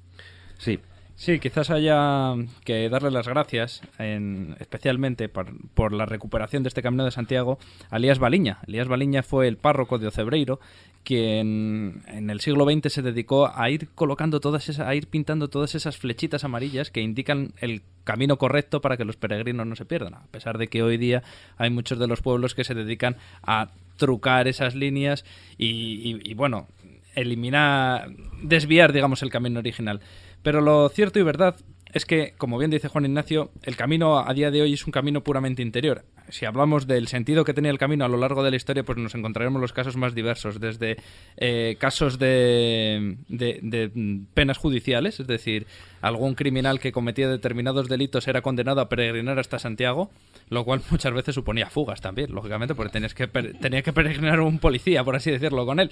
Sí, 0.58 0.80
Sí, 1.20 1.38
quizás 1.40 1.70
haya 1.70 2.34
que 2.64 2.88
darle 2.88 3.12
las 3.12 3.28
gracias, 3.28 3.82
en, 3.98 4.56
especialmente 4.62 5.28
por, 5.28 5.48
por, 5.74 5.92
la 5.92 6.06
recuperación 6.06 6.64
de 6.64 6.70
este 6.70 6.82
Camino 6.82 7.04
de 7.04 7.12
Santiago, 7.12 7.60
a 7.90 7.98
Elías 7.98 8.20
Baliña. 8.20 8.60
Elías 8.66 8.88
Baliña 8.88 9.22
fue 9.22 9.50
el 9.50 9.58
párroco 9.58 10.00
de 10.00 10.08
Ocebreiro, 10.08 10.62
quien 11.04 12.04
en 12.08 12.30
el 12.30 12.40
siglo 12.40 12.66
XX 12.66 12.92
se 12.92 13.02
dedicó 13.02 13.52
a 13.54 13.70
ir 13.70 13.90
colocando 13.96 14.40
todas 14.40 14.70
esas, 14.70 14.88
a 14.88 14.96
ir 14.96 15.08
pintando 15.08 15.48
todas 15.48 15.76
esas 15.76 15.98
flechitas 15.98 16.44
amarillas 16.44 16.92
que 16.92 17.02
indican 17.02 17.54
el 17.60 17.82
camino 18.04 18.38
correcto 18.38 18.82
para 18.82 18.98
que 18.98 19.06
los 19.06 19.16
peregrinos 19.16 19.66
no 19.66 19.76
se 19.76 19.86
pierdan. 19.86 20.16
A 20.16 20.28
pesar 20.28 20.58
de 20.58 20.68
que 20.68 20.84
hoy 20.84 20.98
día 20.98 21.24
hay 21.58 21.70
muchos 21.70 22.00
de 22.00 22.08
los 22.08 22.22
pueblos 22.22 22.56
que 22.56 22.64
se 22.64 22.76
dedican 22.76 23.18
a 23.44 23.72
trucar 23.98 24.48
esas 24.48 24.76
líneas 24.76 25.26
y, 25.58 25.66
y, 25.68 26.20
y 26.24 26.34
bueno, 26.34 26.68
eliminar, 27.16 28.10
desviar, 28.42 28.94
digamos, 28.94 29.22
el 29.24 29.30
camino 29.30 29.60
original. 29.60 30.02
Pero 30.42 30.62
lo 30.62 30.88
cierto 30.90 31.20
y 31.20 31.24
verdad 31.24 31.56
es 31.92 32.06
que, 32.06 32.34
como 32.38 32.58
bien 32.58 32.70
dice 32.70 32.88
Juan 32.88 33.06
Ignacio, 33.06 33.52
el 33.64 33.76
camino 33.76 34.20
a 34.20 34.34
día 34.34 34.52
de 34.52 34.62
hoy 34.62 34.74
es 34.74 34.86
un 34.86 34.92
camino 34.92 35.24
puramente 35.24 35.62
interior. 35.62 36.06
Si 36.30 36.46
hablamos 36.46 36.86
del 36.86 37.08
sentido 37.08 37.44
que 37.44 37.56
tenía 37.56 37.72
el 37.72 37.80
camino 37.80 38.06
a 38.06 38.08
lo 38.08 38.18
largo 38.18 38.44
de 38.44 38.52
la 38.52 38.58
historia, 38.58 38.84
pues 38.84 39.00
nos 39.00 39.16
encontraremos 39.16 39.60
los 39.60 39.74
casos 39.74 39.98
más 39.98 40.14
diversos, 40.14 40.60
desde 40.60 40.98
eh, 41.38 41.78
casos 41.80 42.20
de, 42.20 43.18
de, 43.28 43.60
de, 43.64 44.22
penas 44.36 44.60
judiciales, 44.60 45.20
es 45.20 45.26
decir, 45.26 45.66
algún 46.02 46.36
criminal 46.36 46.80
que 46.80 46.92
cometía 46.92 47.28
determinados 47.28 47.90
delitos 47.90 48.28
era 48.28 48.44
condenado 48.44 48.82
a 48.82 48.90
peregrinar 48.90 49.40
hasta 49.40 49.58
Santiago, 49.58 50.12
lo 50.50 50.64
cual 50.66 50.82
muchas 50.92 51.14
veces 51.14 51.36
suponía 51.36 51.70
fugas 51.70 52.02
también, 52.02 52.34
lógicamente, 52.34 52.76
porque 52.76 52.92
tenías 52.92 53.14
que 53.14 53.28
tenía 53.28 53.82
que 53.82 53.94
peregrinar 53.94 54.40
un 54.42 54.60
policía, 54.60 55.04
por 55.04 55.16
así 55.16 55.32
decirlo, 55.32 55.66
con 55.66 55.80
él. 55.80 55.92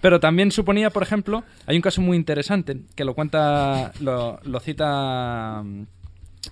Pero 0.00 0.20
también 0.20 0.50
suponía, 0.50 0.90
por 0.90 1.02
ejemplo, 1.02 1.44
hay 1.66 1.76
un 1.76 1.82
caso 1.82 2.00
muy 2.00 2.16
interesante 2.16 2.78
que 2.94 3.04
lo 3.04 3.14
cuenta, 3.14 3.92
lo, 4.00 4.40
lo 4.44 4.60
cita 4.60 5.62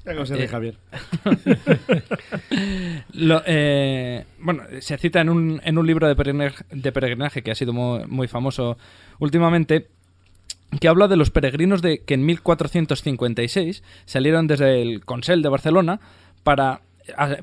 eh, 0.05 0.49
Javier. 0.49 0.77
Lo, 3.12 3.43
eh, 3.47 4.25
bueno, 4.38 4.64
se 4.81 4.99
cita 4.99 5.21
en 5.21 5.29
un, 5.29 5.61
en 5.64 5.79
un 5.79 5.87
libro 5.87 6.09
de 6.09 6.17
peregrinaje, 6.17 6.64
de 6.71 6.93
peregrinaje 6.93 7.43
que 7.43 7.51
ha 7.51 7.55
sido 7.55 7.73
muy, 7.73 8.05
muy, 8.07 8.29
famoso 8.29 8.77
últimamente, 9.19 9.88
que 10.81 10.88
habla 10.88 11.09
de 11.09 11.17
los 11.17 11.31
peregrinos 11.31 11.81
de 11.81 12.03
que 12.03 12.14
en 12.14 12.27
1456 12.27 13.83
salieron 14.05 14.47
desde 14.47 14.83
el 14.83 15.05
Consell 15.05 15.43
de 15.43 15.49
Barcelona 15.49 16.01
para 16.43 16.83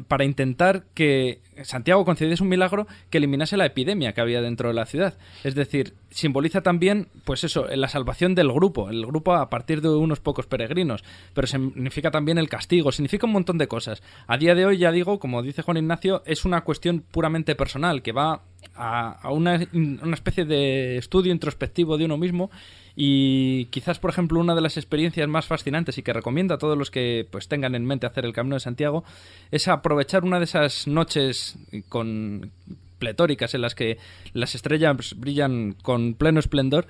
para 0.08 0.24
intentar 0.24 0.84
que 0.94 1.40
Santiago 1.64 2.06
concediese 2.06 2.42
un 2.42 2.50
milagro 2.50 2.88
que 3.10 3.20
eliminase 3.20 3.58
la 3.58 3.66
epidemia 3.66 4.14
que 4.14 4.22
había 4.22 4.42
dentro 4.42 4.70
de 4.70 4.74
la 4.74 4.86
ciudad. 4.86 5.18
Es 5.44 5.56
decir, 5.56 5.94
simboliza 6.10 6.62
también, 6.62 7.08
pues 7.26 7.44
eso, 7.44 7.68
la 7.68 7.88
salvación 7.88 8.34
del 8.34 8.52
grupo, 8.52 8.90
el 8.90 9.06
grupo 9.06 9.36
a 9.36 9.50
partir 9.50 9.82
de 9.82 9.90
unos 9.90 10.20
pocos 10.20 10.48
peregrinos, 10.48 11.04
pero 11.34 11.48
significa 11.48 12.12
también 12.12 12.38
el 12.38 12.50
castigo, 12.50 12.92
significa 12.92 13.28
un 13.28 13.34
montón 13.34 13.58
de 13.58 13.68
cosas. 13.68 14.02
A 14.28 14.38
día 14.38 14.56
de 14.56 14.66
hoy, 14.66 14.78
ya 14.78 14.92
digo, 14.92 15.20
como 15.20 15.44
dice 15.44 15.62
Juan 15.62 15.78
Ignacio, 15.78 16.24
es 16.26 16.46
una 16.46 16.62
cuestión 16.62 17.04
puramente 17.12 17.56
personal, 17.56 18.02
que 18.02 18.12
va 18.12 18.42
a, 18.76 19.12
a 19.22 19.32
una, 19.32 19.68
una 19.74 20.16
especie 20.16 20.46
de 20.46 20.98
estudio 20.98 21.32
introspectivo 21.32 21.98
de 21.98 22.06
uno 22.06 22.18
mismo 22.18 22.50
y 22.96 23.66
quizás, 23.66 24.00
por 24.00 24.10
ejemplo, 24.10 24.40
una 24.40 24.56
de 24.56 24.62
las 24.62 24.78
experiencias 24.78 25.28
más 25.28 25.46
fascinantes 25.46 25.98
y 25.98 26.04
que 26.04 26.14
recomiendo 26.14 26.54
a 26.54 26.58
todos 26.58 26.78
los 26.78 26.92
que 26.92 27.28
pues 27.30 27.48
tengan 27.48 27.76
en 27.76 27.86
mente 27.86 28.08
hacer 28.08 28.26
el 28.26 28.34
Camino 28.34 28.56
de 28.56 28.62
Santiago 28.62 29.04
es 29.52 29.68
aprovechar 29.68 30.24
una 30.24 30.40
de 30.40 30.46
esas 30.46 30.88
noches 30.88 31.58
con 31.90 32.52
pletóricas 33.00 33.56
en 33.56 33.62
las 33.62 33.76
que 33.76 33.98
las 34.34 34.56
estrellas 34.56 35.16
brillan 35.18 35.76
con 35.82 36.14
pleno 36.14 36.40
esplendor 36.40 36.88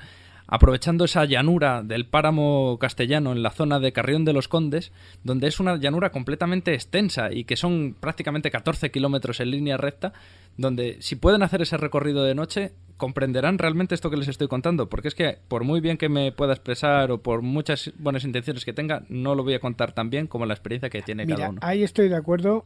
aprovechando 0.51 1.05
esa 1.05 1.23
llanura 1.23 1.81
del 1.81 2.05
páramo 2.05 2.77
castellano 2.77 3.31
en 3.31 3.41
la 3.41 3.51
zona 3.51 3.79
de 3.79 3.93
Carrión 3.93 4.25
de 4.25 4.33
los 4.33 4.49
Condes, 4.49 4.91
donde 5.23 5.47
es 5.47 5.61
una 5.61 5.77
llanura 5.77 6.11
completamente 6.11 6.73
extensa 6.73 7.31
y 7.31 7.45
que 7.45 7.55
son 7.55 7.95
prácticamente 7.97 8.51
14 8.51 8.91
kilómetros 8.91 9.39
en 9.39 9.49
línea 9.49 9.77
recta, 9.77 10.11
donde 10.57 10.97
si 10.99 11.15
pueden 11.15 11.41
hacer 11.41 11.61
ese 11.61 11.77
recorrido 11.77 12.23
de 12.25 12.35
noche, 12.35 12.73
comprenderán 12.97 13.59
realmente 13.59 13.95
esto 13.95 14.09
que 14.09 14.17
les 14.17 14.27
estoy 14.27 14.49
contando, 14.49 14.89
porque 14.89 15.07
es 15.07 15.15
que 15.15 15.39
por 15.47 15.63
muy 15.63 15.79
bien 15.79 15.97
que 15.97 16.09
me 16.09 16.33
pueda 16.33 16.51
expresar 16.51 17.11
o 17.11 17.23
por 17.23 17.41
muchas 17.41 17.93
buenas 17.97 18.25
intenciones 18.25 18.65
que 18.65 18.73
tenga, 18.73 19.03
no 19.07 19.35
lo 19.35 19.43
voy 19.43 19.53
a 19.53 19.59
contar 19.61 19.93
tan 19.93 20.09
bien 20.09 20.27
como 20.27 20.45
la 20.45 20.53
experiencia 20.53 20.89
que 20.89 21.01
tiene 21.01 21.25
Mira, 21.25 21.37
cada 21.37 21.49
uno. 21.49 21.59
Ahí 21.63 21.81
estoy 21.81 22.09
de 22.09 22.17
acuerdo 22.17 22.65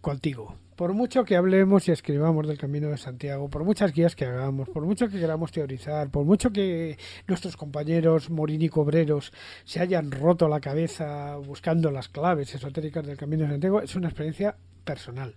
contigo. 0.00 0.56
Por 0.76 0.92
mucho 0.92 1.24
que 1.24 1.36
hablemos 1.36 1.88
y 1.88 1.92
escribamos 1.92 2.46
del 2.46 2.58
Camino 2.58 2.88
de 2.90 2.98
Santiago, 2.98 3.48
por 3.48 3.64
muchas 3.64 3.92
guías 3.94 4.14
que 4.14 4.26
hagamos, 4.26 4.68
por 4.68 4.84
mucho 4.84 5.08
que 5.08 5.18
queramos 5.18 5.50
teorizar, 5.50 6.10
por 6.10 6.26
mucho 6.26 6.50
que 6.50 6.98
nuestros 7.26 7.56
compañeros 7.56 8.28
morínico-obreros 8.28 9.32
se 9.64 9.80
hayan 9.80 10.10
roto 10.10 10.48
la 10.48 10.60
cabeza 10.60 11.36
buscando 11.36 11.90
las 11.90 12.08
claves 12.08 12.54
esotéricas 12.54 13.06
del 13.06 13.16
Camino 13.16 13.44
de 13.44 13.52
Santiago, 13.52 13.80
es 13.80 13.96
una 13.96 14.08
experiencia 14.08 14.54
personal. 14.84 15.34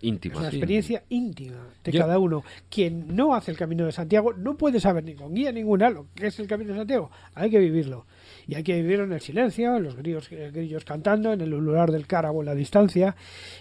Íntima. 0.00 0.34
Es 0.36 0.40
una 0.40 0.48
experiencia 0.48 1.02
íntima 1.10 1.66
de 1.84 1.92
Yo- 1.92 2.00
cada 2.00 2.18
uno. 2.18 2.44
Quien 2.70 3.14
no 3.14 3.34
hace 3.34 3.50
el 3.50 3.58
Camino 3.58 3.84
de 3.84 3.92
Santiago 3.92 4.32
no 4.32 4.56
puede 4.56 4.80
saber 4.80 5.04
ni 5.04 5.14
con 5.14 5.34
guía 5.34 5.52
ninguna 5.52 5.90
lo 5.90 6.06
que 6.14 6.28
es 6.28 6.38
el 6.38 6.46
Camino 6.46 6.72
de 6.72 6.78
Santiago. 6.78 7.10
Hay 7.34 7.50
que 7.50 7.58
vivirlo. 7.58 8.06
Y 8.48 8.54
hay 8.54 8.62
que 8.62 8.80
vivirlo 8.80 9.04
en 9.04 9.12
el 9.12 9.20
silencio, 9.20 9.76
en 9.76 9.82
los 9.82 9.94
grillos, 9.94 10.26
eh, 10.32 10.50
grillos 10.50 10.82
cantando, 10.82 11.34
en 11.34 11.42
el 11.42 11.52
ulular 11.52 11.92
del 11.92 12.06
cárabo 12.06 12.40
en 12.40 12.46
la 12.46 12.54
distancia, 12.54 13.14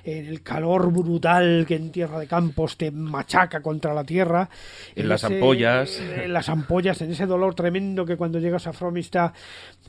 en 0.05 0.27
el 0.27 0.41
calor 0.41 0.93
brutal 0.93 1.65
que 1.67 1.75
en 1.75 1.91
tierra 1.91 2.17
de 2.17 2.25
campos 2.25 2.77
te 2.77 2.89
machaca 2.89 3.61
contra 3.61 3.93
la 3.93 4.05
tierra. 4.05 4.49
En 4.95 5.09
las 5.09 5.25
ampollas. 5.25 5.99
En 5.99 6.31
las 6.31 6.47
ampollas, 6.47 7.01
en 7.01 7.11
ese 7.11 7.25
dolor 7.25 7.53
tremendo 7.53 8.05
que 8.05 8.15
cuando 8.15 8.39
llegas 8.39 8.65
a 8.65 8.71
Fromista 8.71 9.33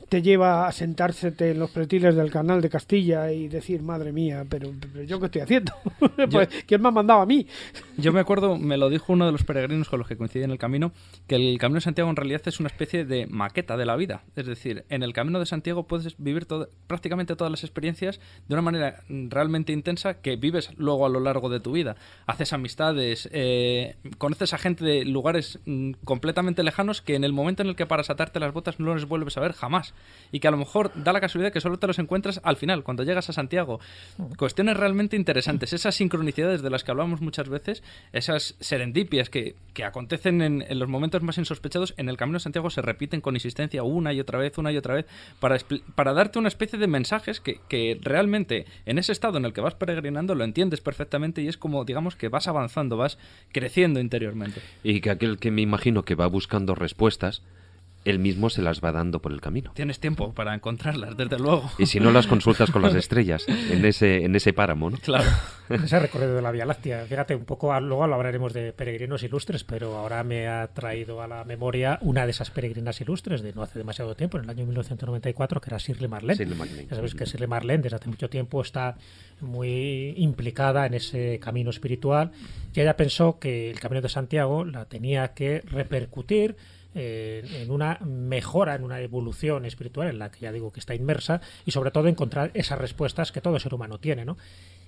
te 0.09 0.21
lleva 0.21 0.67
a 0.67 0.71
sentársete 0.71 1.51
en 1.51 1.59
los 1.59 1.69
pretiles 1.71 2.15
del 2.15 2.31
canal 2.31 2.61
de 2.61 2.69
Castilla 2.69 3.31
y 3.31 3.47
decir, 3.47 3.81
madre 3.81 4.11
mía, 4.11 4.45
pero, 4.49 4.71
pero 4.91 5.03
yo 5.03 5.19
qué 5.19 5.27
estoy 5.27 5.41
haciendo. 5.41 5.71
pues, 6.31 6.49
¿Quién 6.65 6.81
me 6.81 6.87
ha 6.89 6.91
mandado 6.91 7.21
a 7.21 7.25
mí? 7.25 7.45
Yo 7.97 8.13
me 8.13 8.21
acuerdo, 8.21 8.57
me 8.57 8.77
lo 8.77 8.89
dijo 8.89 9.11
uno 9.11 9.25
de 9.25 9.33
los 9.33 9.43
peregrinos 9.43 9.89
con 9.89 9.99
los 9.99 10.07
que 10.07 10.15
coincidí 10.15 10.43
en 10.45 10.51
el 10.51 10.57
camino, 10.57 10.93
que 11.27 11.35
el 11.35 11.57
Camino 11.57 11.75
de 11.75 11.81
Santiago 11.81 12.09
en 12.09 12.15
realidad 12.15 12.41
es 12.45 12.59
una 12.61 12.67
especie 12.67 13.03
de 13.03 13.27
maqueta 13.27 13.75
de 13.75 13.85
la 13.85 13.97
vida. 13.97 14.23
Es 14.37 14.45
decir, 14.45 14.85
en 14.89 15.03
el 15.03 15.11
Camino 15.11 15.37
de 15.37 15.45
Santiago 15.45 15.83
puedes 15.85 16.15
vivir 16.17 16.45
todo- 16.45 16.69
prácticamente 16.87 17.35
todas 17.35 17.51
las 17.51 17.63
experiencias 17.65 18.21
de 18.47 18.55
una 18.55 18.61
manera 18.61 19.01
realmente 19.09 19.73
intensa 19.73 20.21
que 20.21 20.37
vives 20.37 20.69
luego 20.77 21.05
a 21.05 21.09
lo 21.09 21.19
largo 21.19 21.49
de 21.49 21.59
tu 21.59 21.73
vida. 21.73 21.97
Haces 22.25 22.53
amistades, 22.53 23.27
eh, 23.33 23.97
conoces 24.17 24.53
a 24.53 24.57
gente 24.57 24.85
de 24.85 25.03
lugares 25.03 25.59
mm, 25.65 25.91
completamente 26.05 26.63
lejanos 26.63 27.01
que 27.01 27.15
en 27.15 27.25
el 27.25 27.33
momento 27.33 27.63
en 27.63 27.69
el 27.69 27.75
que 27.75 27.85
paras 27.85 28.09
a 28.09 28.13
atarte 28.13 28.39
las 28.39 28.53
botas 28.53 28.79
no 28.79 28.95
les 28.95 29.05
vuelves 29.05 29.37
a 29.37 29.41
ver 29.41 29.51
jamás. 29.53 29.93
Y 30.31 30.39
que 30.39 30.47
a 30.47 30.51
lo 30.51 30.57
mejor 30.57 30.91
da 30.95 31.11
la 31.11 31.21
casualidad 31.21 31.51
que 31.51 31.61
solo 31.61 31.79
te 31.79 31.87
los 31.87 31.99
encuentras 31.99 32.39
al 32.43 32.55
final, 32.55 32.83
cuando 32.83 33.03
llegas 33.03 33.29
a 33.29 33.33
Santiago. 33.33 33.79
Cuestiones 34.37 34.77
realmente 34.77 35.15
interesantes, 35.15 35.73
esas 35.73 35.95
sincronicidades 35.95 36.61
de 36.61 36.69
las 36.69 36.83
que 36.83 36.91
hablamos 36.91 37.21
muchas 37.21 37.49
veces, 37.49 37.83
esas 38.13 38.55
serendipias 38.59 39.29
que, 39.29 39.55
que 39.73 39.83
acontecen 39.83 40.41
en, 40.41 40.63
en 40.67 40.79
los 40.79 40.87
momentos 40.87 41.23
más 41.23 41.37
insospechados, 41.37 41.93
en 41.97 42.09
el 42.09 42.17
Camino 42.17 42.37
de 42.37 42.43
Santiago 42.43 42.69
se 42.69 42.81
repiten 42.81 43.21
con 43.21 43.35
insistencia 43.35 43.83
una 43.83 44.13
y 44.13 44.19
otra 44.19 44.39
vez, 44.39 44.57
una 44.57 44.71
y 44.71 44.77
otra 44.77 44.93
vez, 44.93 45.05
para, 45.39 45.57
para 45.95 46.13
darte 46.13 46.39
una 46.39 46.47
especie 46.47 46.77
de 46.77 46.87
mensajes 46.87 47.39
que, 47.39 47.59
que 47.67 47.97
realmente 48.01 48.65
en 48.85 48.97
ese 48.97 49.11
estado 49.11 49.37
en 49.37 49.45
el 49.45 49.53
que 49.53 49.61
vas 49.61 49.75
peregrinando 49.75 50.35
lo 50.35 50.43
entiendes 50.43 50.81
perfectamente 50.81 51.41
y 51.41 51.47
es 51.47 51.57
como, 51.57 51.85
digamos, 51.85 52.15
que 52.15 52.29
vas 52.29 52.47
avanzando, 52.47 52.97
vas 52.97 53.17
creciendo 53.51 53.99
interiormente. 53.99 54.61
Y 54.83 55.01
que 55.01 55.09
aquel 55.09 55.39
que 55.39 55.51
me 55.51 55.61
imagino 55.61 56.03
que 56.03 56.15
va 56.15 56.27
buscando 56.27 56.75
respuestas, 56.75 57.41
él 58.09 58.19
mismo 58.19 58.49
se 58.49 58.61
las 58.61 58.81
va 58.81 58.91
dando 58.91 59.21
por 59.21 59.31
el 59.31 59.41
camino. 59.41 59.71
Tienes 59.73 59.99
tiempo 59.99 60.33
para 60.33 60.53
encontrarlas, 60.55 61.15
desde 61.17 61.37
luego. 61.39 61.69
Y 61.77 61.85
si 61.85 61.99
no 61.99 62.11
las 62.11 62.27
consultas 62.27 62.71
con 62.71 62.81
las 62.81 62.95
estrellas, 62.95 63.45
en 63.47 63.85
ese, 63.85 64.23
en 64.25 64.35
ese 64.35 64.53
páramo, 64.53 64.89
¿no? 64.89 64.97
Claro. 64.97 65.29
Ese 65.69 65.99
recorrido 65.99 66.33
de 66.33 66.41
la 66.41 66.49
Vía 66.49 66.65
Láctea. 66.65 67.05
Fíjate, 67.05 67.35
un 67.35 67.45
poco 67.45 67.71
a- 67.71 67.79
luego 67.79 68.07
lo 68.07 68.15
hablaremos 68.15 68.53
de 68.53 68.73
peregrinos 68.73 69.21
ilustres, 69.21 69.63
pero 69.63 69.97
ahora 69.97 70.23
me 70.23 70.47
ha 70.47 70.65
traído 70.73 71.21
a 71.21 71.27
la 71.27 71.43
memoria 71.43 71.99
una 72.01 72.25
de 72.25 72.31
esas 72.31 72.49
peregrinas 72.49 72.99
ilustres 73.01 73.43
de 73.43 73.53
no 73.53 73.61
hace 73.61 73.77
demasiado 73.77 74.15
tiempo, 74.15 74.39
en 74.39 74.45
el 74.45 74.49
año 74.49 74.65
1994, 74.65 75.61
que 75.61 75.69
era 75.69 75.77
Shirley 75.77 76.07
Marlene. 76.07 76.33
Shirley 76.39 76.57
Marlene. 76.57 76.87
Ya 76.89 76.95
sabes 76.95 77.13
que 77.13 77.25
Shirley 77.25 77.47
Marlene 77.47 77.83
desde 77.83 77.97
hace 77.97 78.09
mucho 78.09 78.31
tiempo 78.31 78.63
está 78.63 78.97
muy 79.41 80.15
implicada 80.17 80.87
en 80.87 80.95
ese 80.95 81.39
camino 81.39 81.69
espiritual 81.69 82.31
y 82.73 82.81
ella 82.81 82.97
pensó 82.97 83.37
que 83.39 83.69
el 83.69 83.79
Camino 83.79 84.01
de 84.01 84.09
Santiago 84.09 84.65
la 84.65 84.85
tenía 84.85 85.33
que 85.33 85.61
repercutir 85.67 86.55
eh, 86.95 87.43
en 87.61 87.71
una 87.71 87.99
mejora, 88.03 88.75
en 88.75 88.83
una 88.83 88.99
evolución 89.01 89.65
espiritual 89.65 90.07
en 90.09 90.19
la 90.19 90.31
que 90.31 90.39
ya 90.41 90.51
digo 90.51 90.71
que 90.71 90.79
está 90.79 90.95
inmersa 90.95 91.41
y 91.65 91.71
sobre 91.71 91.91
todo 91.91 92.07
encontrar 92.07 92.51
esas 92.53 92.79
respuestas 92.79 93.31
que 93.31 93.41
todo 93.41 93.59
ser 93.59 93.73
humano 93.73 93.99
tiene, 93.99 94.25
¿no? 94.25 94.37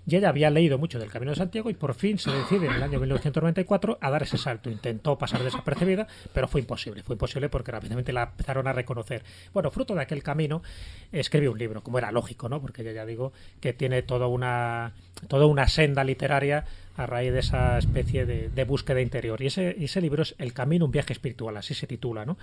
Y 0.06 0.16
ella 0.16 0.30
había 0.30 0.50
leído 0.50 0.78
mucho 0.78 0.98
del 0.98 1.12
Camino 1.12 1.32
de 1.32 1.38
Santiago 1.38 1.70
y 1.70 1.76
por 1.76 1.94
fin 1.94 2.18
se 2.18 2.32
decide 2.32 2.66
en 2.66 2.74
el 2.74 2.84
año 2.84 3.00
1994 3.00 4.00
a 4.02 4.10
dar 4.10 4.24
ese 4.24 4.38
salto. 4.38 4.70
Intentó 4.70 5.18
pasar 5.18 5.44
desapercibida, 5.44 6.08
pero 6.34 6.48
fue 6.48 6.62
imposible. 6.62 7.04
Fue 7.04 7.14
imposible 7.14 7.50
porque 7.50 7.72
rápidamente 7.72 8.12
la 8.12 8.24
empezaron 8.24 8.68
a 8.68 8.74
reconocer. 8.74 9.24
Bueno, 9.54 9.70
fruto 9.70 9.94
de 9.94 10.02
aquel 10.02 10.24
camino, 10.24 10.64
escribió 11.12 11.52
un 11.52 11.60
libro, 11.60 11.84
como 11.84 12.00
era 12.00 12.12
lógico, 12.12 12.50
¿no? 12.50 12.60
Porque 12.62 12.82
ella 12.82 12.94
ya 12.94 13.06
digo 13.06 13.32
que 13.60 13.74
tiene 13.74 14.02
toda 14.02 14.28
una, 14.28 14.94
toda 15.28 15.46
una 15.46 15.68
senda 15.68 16.04
literaria 16.04 16.66
a 16.98 17.06
raíz 17.06 17.32
de 17.32 17.40
esa 17.40 17.78
especie 17.78 18.26
de, 18.26 18.50
de 18.50 18.64
búsqueda 18.64 19.02
interior. 19.02 19.42
Y 19.42 19.48
ese, 19.48 19.84
ese 19.84 20.02
libro 20.02 20.24
es 20.24 20.36
El 20.40 20.54
Camino, 20.54 20.86
un 20.86 20.92
viaje 20.92 21.14
espiritual, 21.14 21.58
así 21.58 21.74
se 21.74 21.88
titula, 21.88 22.26
¿no? 22.26 22.38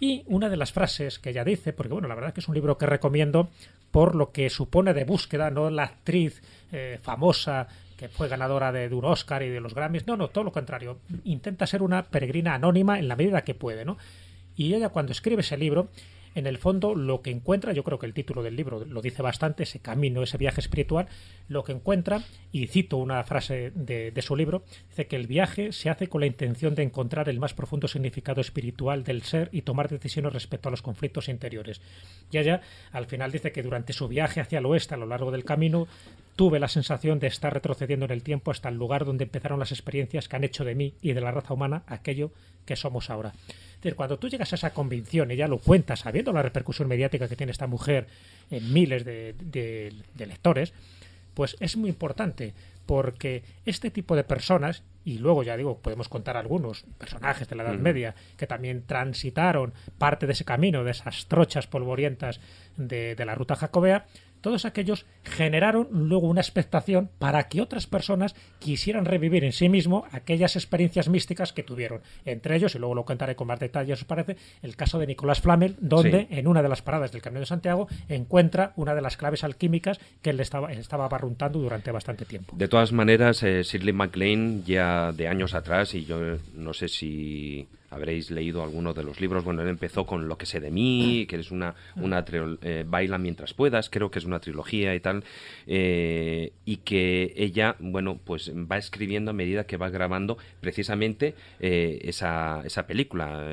Y 0.00 0.24
una 0.26 0.48
de 0.48 0.56
las 0.56 0.72
frases 0.72 1.18
que 1.18 1.30
ella 1.30 1.44
dice, 1.44 1.72
porque 1.72 1.92
bueno, 1.92 2.08
la 2.08 2.14
verdad 2.14 2.28
es 2.28 2.34
que 2.34 2.40
es 2.40 2.48
un 2.48 2.54
libro 2.54 2.76
que 2.78 2.86
recomiendo 2.86 3.48
por 3.90 4.14
lo 4.14 4.32
que 4.32 4.50
supone 4.50 4.92
de 4.92 5.04
búsqueda, 5.04 5.50
no 5.50 5.70
la 5.70 5.84
actriz 5.84 6.42
eh, 6.72 6.98
famosa 7.00 7.68
que 7.96 8.08
fue 8.08 8.28
ganadora 8.28 8.72
de, 8.72 8.88
de, 8.88 8.94
un 8.94 9.04
Oscar 9.04 9.42
y 9.44 9.50
de 9.50 9.60
los 9.60 9.74
Grammys, 9.74 10.06
no, 10.06 10.16
no, 10.16 10.28
todo 10.28 10.42
lo 10.42 10.52
contrario, 10.52 10.98
intenta 11.24 11.66
ser 11.66 11.80
una 11.80 12.02
peregrina 12.02 12.54
anónima 12.54 12.98
en 12.98 13.06
la 13.06 13.14
medida 13.14 13.44
que 13.44 13.54
puede, 13.54 13.84
¿no? 13.84 13.96
Y 14.56 14.74
ella 14.74 14.88
cuando 14.88 15.12
escribe 15.12 15.42
ese 15.42 15.56
libro, 15.56 15.88
en 16.34 16.46
el 16.46 16.58
fondo 16.58 16.94
lo 16.94 17.22
que 17.22 17.30
encuentra, 17.30 17.72
yo 17.72 17.84
creo 17.84 17.98
que 17.98 18.06
el 18.06 18.14
título 18.14 18.42
del 18.42 18.56
libro 18.56 18.84
lo 18.84 19.00
dice 19.00 19.22
bastante, 19.22 19.62
ese 19.62 19.80
camino, 19.80 20.22
ese 20.22 20.38
viaje 20.38 20.60
espiritual, 20.60 21.06
lo 21.48 21.62
que 21.64 21.72
encuentra, 21.72 22.22
y 22.52 22.66
cito 22.66 22.96
una 22.96 23.22
frase 23.24 23.70
de, 23.74 24.12
su 24.22 24.36
libro, 24.36 24.64
dice 24.88 25.06
que 25.06 25.16
el 25.16 25.26
viaje 25.26 25.72
se 25.72 25.90
hace 25.90 26.08
con 26.08 26.20
la 26.20 26.26
intención 26.26 26.74
de 26.74 26.82
encontrar 26.82 27.28
el 27.28 27.40
más 27.40 27.54
profundo 27.54 27.88
significado 27.88 28.40
espiritual 28.40 29.04
del 29.04 29.22
ser 29.22 29.48
y 29.52 29.62
tomar 29.62 29.88
decisiones 29.88 30.32
respecto 30.32 30.68
a 30.68 30.70
los 30.70 30.82
conflictos 30.82 31.28
interiores. 31.28 31.80
Y 32.30 32.38
ella 32.38 32.60
al 32.92 33.06
final 33.06 33.30
dice 33.30 33.52
que 33.52 33.62
durante 33.62 33.92
su 33.92 34.08
viaje 34.08 34.40
hacia 34.40 34.58
el 34.58 34.66
oeste, 34.66 34.94
a 34.94 34.98
lo 34.98 35.06
largo 35.06 35.30
del 35.30 35.44
camino, 35.44 35.86
tuve 36.36 36.58
la 36.58 36.68
sensación 36.68 37.20
de 37.20 37.28
estar 37.28 37.52
retrocediendo 37.52 38.06
en 38.06 38.12
el 38.12 38.22
tiempo 38.22 38.50
hasta 38.50 38.68
el 38.68 38.76
lugar 38.76 39.04
donde 39.04 39.24
empezaron 39.24 39.60
las 39.60 39.72
experiencias 39.72 40.28
que 40.28 40.36
han 40.36 40.44
hecho 40.44 40.64
de 40.64 40.74
mí 40.74 40.94
y 41.00 41.12
de 41.12 41.20
la 41.20 41.30
raza 41.30 41.54
humana 41.54 41.84
aquello 41.86 42.32
que 42.64 42.76
somos 42.76 43.10
ahora. 43.10 43.32
Es 43.38 43.80
decir, 43.80 43.96
cuando 43.96 44.18
tú 44.18 44.28
llegas 44.28 44.52
a 44.52 44.56
esa 44.56 44.72
convicción 44.72 45.30
y 45.30 45.36
ya 45.36 45.48
lo 45.48 45.58
cuentas, 45.58 46.00
sabiendo 46.00 46.32
la 46.32 46.42
repercusión 46.42 46.88
mediática 46.88 47.28
que 47.28 47.36
tiene 47.36 47.52
esta 47.52 47.66
mujer 47.66 48.06
en 48.50 48.72
miles 48.72 49.04
de, 49.04 49.34
de, 49.38 49.92
de 50.14 50.26
lectores, 50.26 50.72
pues 51.34 51.56
es 51.60 51.76
muy 51.76 51.90
importante 51.90 52.54
porque 52.86 53.42
este 53.64 53.90
tipo 53.90 54.16
de 54.16 54.24
personas, 54.24 54.82
y 55.04 55.18
luego 55.18 55.42
ya 55.42 55.56
digo, 55.56 55.78
podemos 55.78 56.08
contar 56.08 56.36
algunos 56.36 56.84
personajes 56.98 57.48
de 57.48 57.56
la 57.56 57.64
Edad 57.64 57.78
Media 57.78 58.14
que 58.36 58.46
también 58.46 58.84
transitaron 58.86 59.72
parte 59.98 60.26
de 60.26 60.32
ese 60.32 60.44
camino, 60.44 60.84
de 60.84 60.90
esas 60.92 61.26
trochas 61.26 61.66
polvorientas 61.66 62.40
de, 62.76 63.14
de 63.14 63.24
la 63.24 63.34
ruta 63.34 63.56
jacobea, 63.56 64.06
todos 64.44 64.66
aquellos 64.66 65.06
generaron 65.22 65.88
luego 65.90 66.28
una 66.28 66.42
expectación 66.42 67.08
para 67.18 67.44
que 67.44 67.62
otras 67.62 67.86
personas 67.86 68.36
quisieran 68.58 69.06
revivir 69.06 69.42
en 69.42 69.52
sí 69.52 69.70
mismo 69.70 70.04
aquellas 70.12 70.54
experiencias 70.54 71.08
místicas 71.08 71.54
que 71.54 71.62
tuvieron. 71.62 72.02
Entre 72.26 72.54
ellos, 72.54 72.74
y 72.74 72.78
luego 72.78 72.94
lo 72.94 73.06
contaré 73.06 73.36
con 73.36 73.46
más 73.46 73.58
detalles, 73.58 74.00
os 74.00 74.04
parece, 74.04 74.36
el 74.60 74.76
caso 74.76 74.98
de 74.98 75.06
Nicolás 75.06 75.40
Flamel, 75.40 75.76
donde 75.80 76.26
sí. 76.28 76.36
en 76.36 76.46
una 76.46 76.62
de 76.62 76.68
las 76.68 76.82
paradas 76.82 77.10
del 77.10 77.22
Camino 77.22 77.40
de 77.40 77.46
Santiago 77.46 77.88
encuentra 78.10 78.74
una 78.76 78.94
de 78.94 79.00
las 79.00 79.16
claves 79.16 79.44
alquímicas 79.44 79.98
que 80.20 80.28
él 80.28 80.40
estaba, 80.40 80.70
estaba 80.72 81.08
barruntando 81.08 81.58
durante 81.58 81.90
bastante 81.90 82.26
tiempo. 82.26 82.54
De 82.54 82.68
todas 82.68 82.92
maneras, 82.92 83.42
eh, 83.44 83.62
Shirley 83.62 83.94
MacLaine 83.94 84.62
ya 84.66 85.12
de 85.12 85.26
años 85.26 85.54
atrás, 85.54 85.94
y 85.94 86.04
yo 86.04 86.18
no 86.54 86.74
sé 86.74 86.88
si 86.88 87.66
habréis 87.94 88.30
leído 88.30 88.62
alguno 88.62 88.92
de 88.92 89.04
los 89.04 89.20
libros. 89.20 89.44
Bueno, 89.44 89.62
él 89.62 89.68
empezó 89.68 90.04
con 90.06 90.28
Lo 90.28 90.36
que 90.36 90.46
sé 90.46 90.60
de 90.60 90.70
mí, 90.70 91.26
que 91.28 91.36
es 91.36 91.50
una, 91.50 91.74
una 91.96 92.24
eh, 92.62 92.84
baila 92.86 93.18
mientras 93.18 93.54
puedas, 93.54 93.90
creo 93.90 94.10
que 94.10 94.18
es 94.18 94.24
una 94.24 94.40
trilogía 94.40 94.94
y 94.94 95.00
tal, 95.00 95.24
eh, 95.66 96.52
y 96.64 96.78
que 96.78 97.32
ella, 97.36 97.76
bueno, 97.78 98.18
pues 98.22 98.52
va 98.54 98.78
escribiendo 98.78 99.30
a 99.30 99.34
medida 99.34 99.64
que 99.64 99.76
va 99.76 99.90
grabando 99.90 100.38
precisamente 100.60 101.34
eh, 101.60 102.00
esa, 102.02 102.62
esa 102.64 102.86
película 102.86 103.44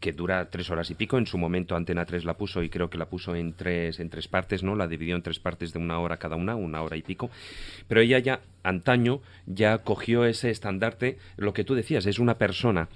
que 0.00 0.12
dura 0.12 0.50
tres 0.50 0.70
horas 0.70 0.90
y 0.90 0.94
pico. 0.94 1.18
En 1.18 1.26
su 1.26 1.38
momento 1.38 1.74
Antena 1.74 2.04
3 2.04 2.24
la 2.24 2.34
puso 2.34 2.62
y 2.62 2.68
creo 2.68 2.90
que 2.90 2.98
la 2.98 3.06
puso 3.06 3.34
en 3.34 3.54
tres, 3.54 4.00
en 4.00 4.10
tres 4.10 4.28
partes, 4.28 4.62
¿no? 4.62 4.76
La 4.76 4.86
dividió 4.86 5.16
en 5.16 5.22
tres 5.22 5.38
partes 5.38 5.72
de 5.72 5.78
una 5.78 5.98
hora 5.98 6.18
cada 6.18 6.36
una, 6.36 6.54
una 6.54 6.82
hora 6.82 6.96
y 6.96 7.02
pico. 7.02 7.30
Pero 7.88 8.00
ella 8.00 8.18
ya, 8.18 8.40
antaño, 8.62 9.20
ya 9.46 9.78
cogió 9.78 10.24
ese 10.24 10.50
estandarte, 10.50 11.18
lo 11.36 11.52
que 11.52 11.64
tú 11.64 11.74
decías, 11.74 12.06
es 12.06 12.18
una 12.18 12.34
persona 12.34 12.88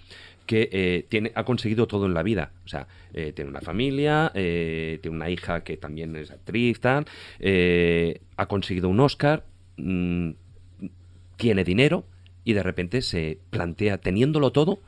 que 0.50 0.68
eh, 0.72 1.06
tiene, 1.08 1.30
ha 1.36 1.44
conseguido 1.44 1.86
todo 1.86 2.06
en 2.06 2.14
la 2.14 2.24
vida. 2.24 2.50
O 2.64 2.68
sea, 2.68 2.88
eh, 3.14 3.32
tiene 3.32 3.50
una 3.50 3.60
familia, 3.60 4.32
eh, 4.34 4.98
tiene 5.00 5.16
una 5.16 5.30
hija 5.30 5.62
que 5.62 5.76
también 5.76 6.16
es 6.16 6.32
actriz, 6.32 6.80
tal, 6.80 7.06
ha 8.36 8.46
conseguido 8.46 8.88
un 8.88 8.98
Oscar, 8.98 9.44
mmm, 9.76 10.30
tiene 11.36 11.62
dinero 11.62 12.04
y 12.42 12.54
de 12.54 12.64
repente 12.64 13.00
se 13.00 13.38
plantea, 13.50 13.98
teniéndolo 13.98 14.50
todo, 14.50 14.80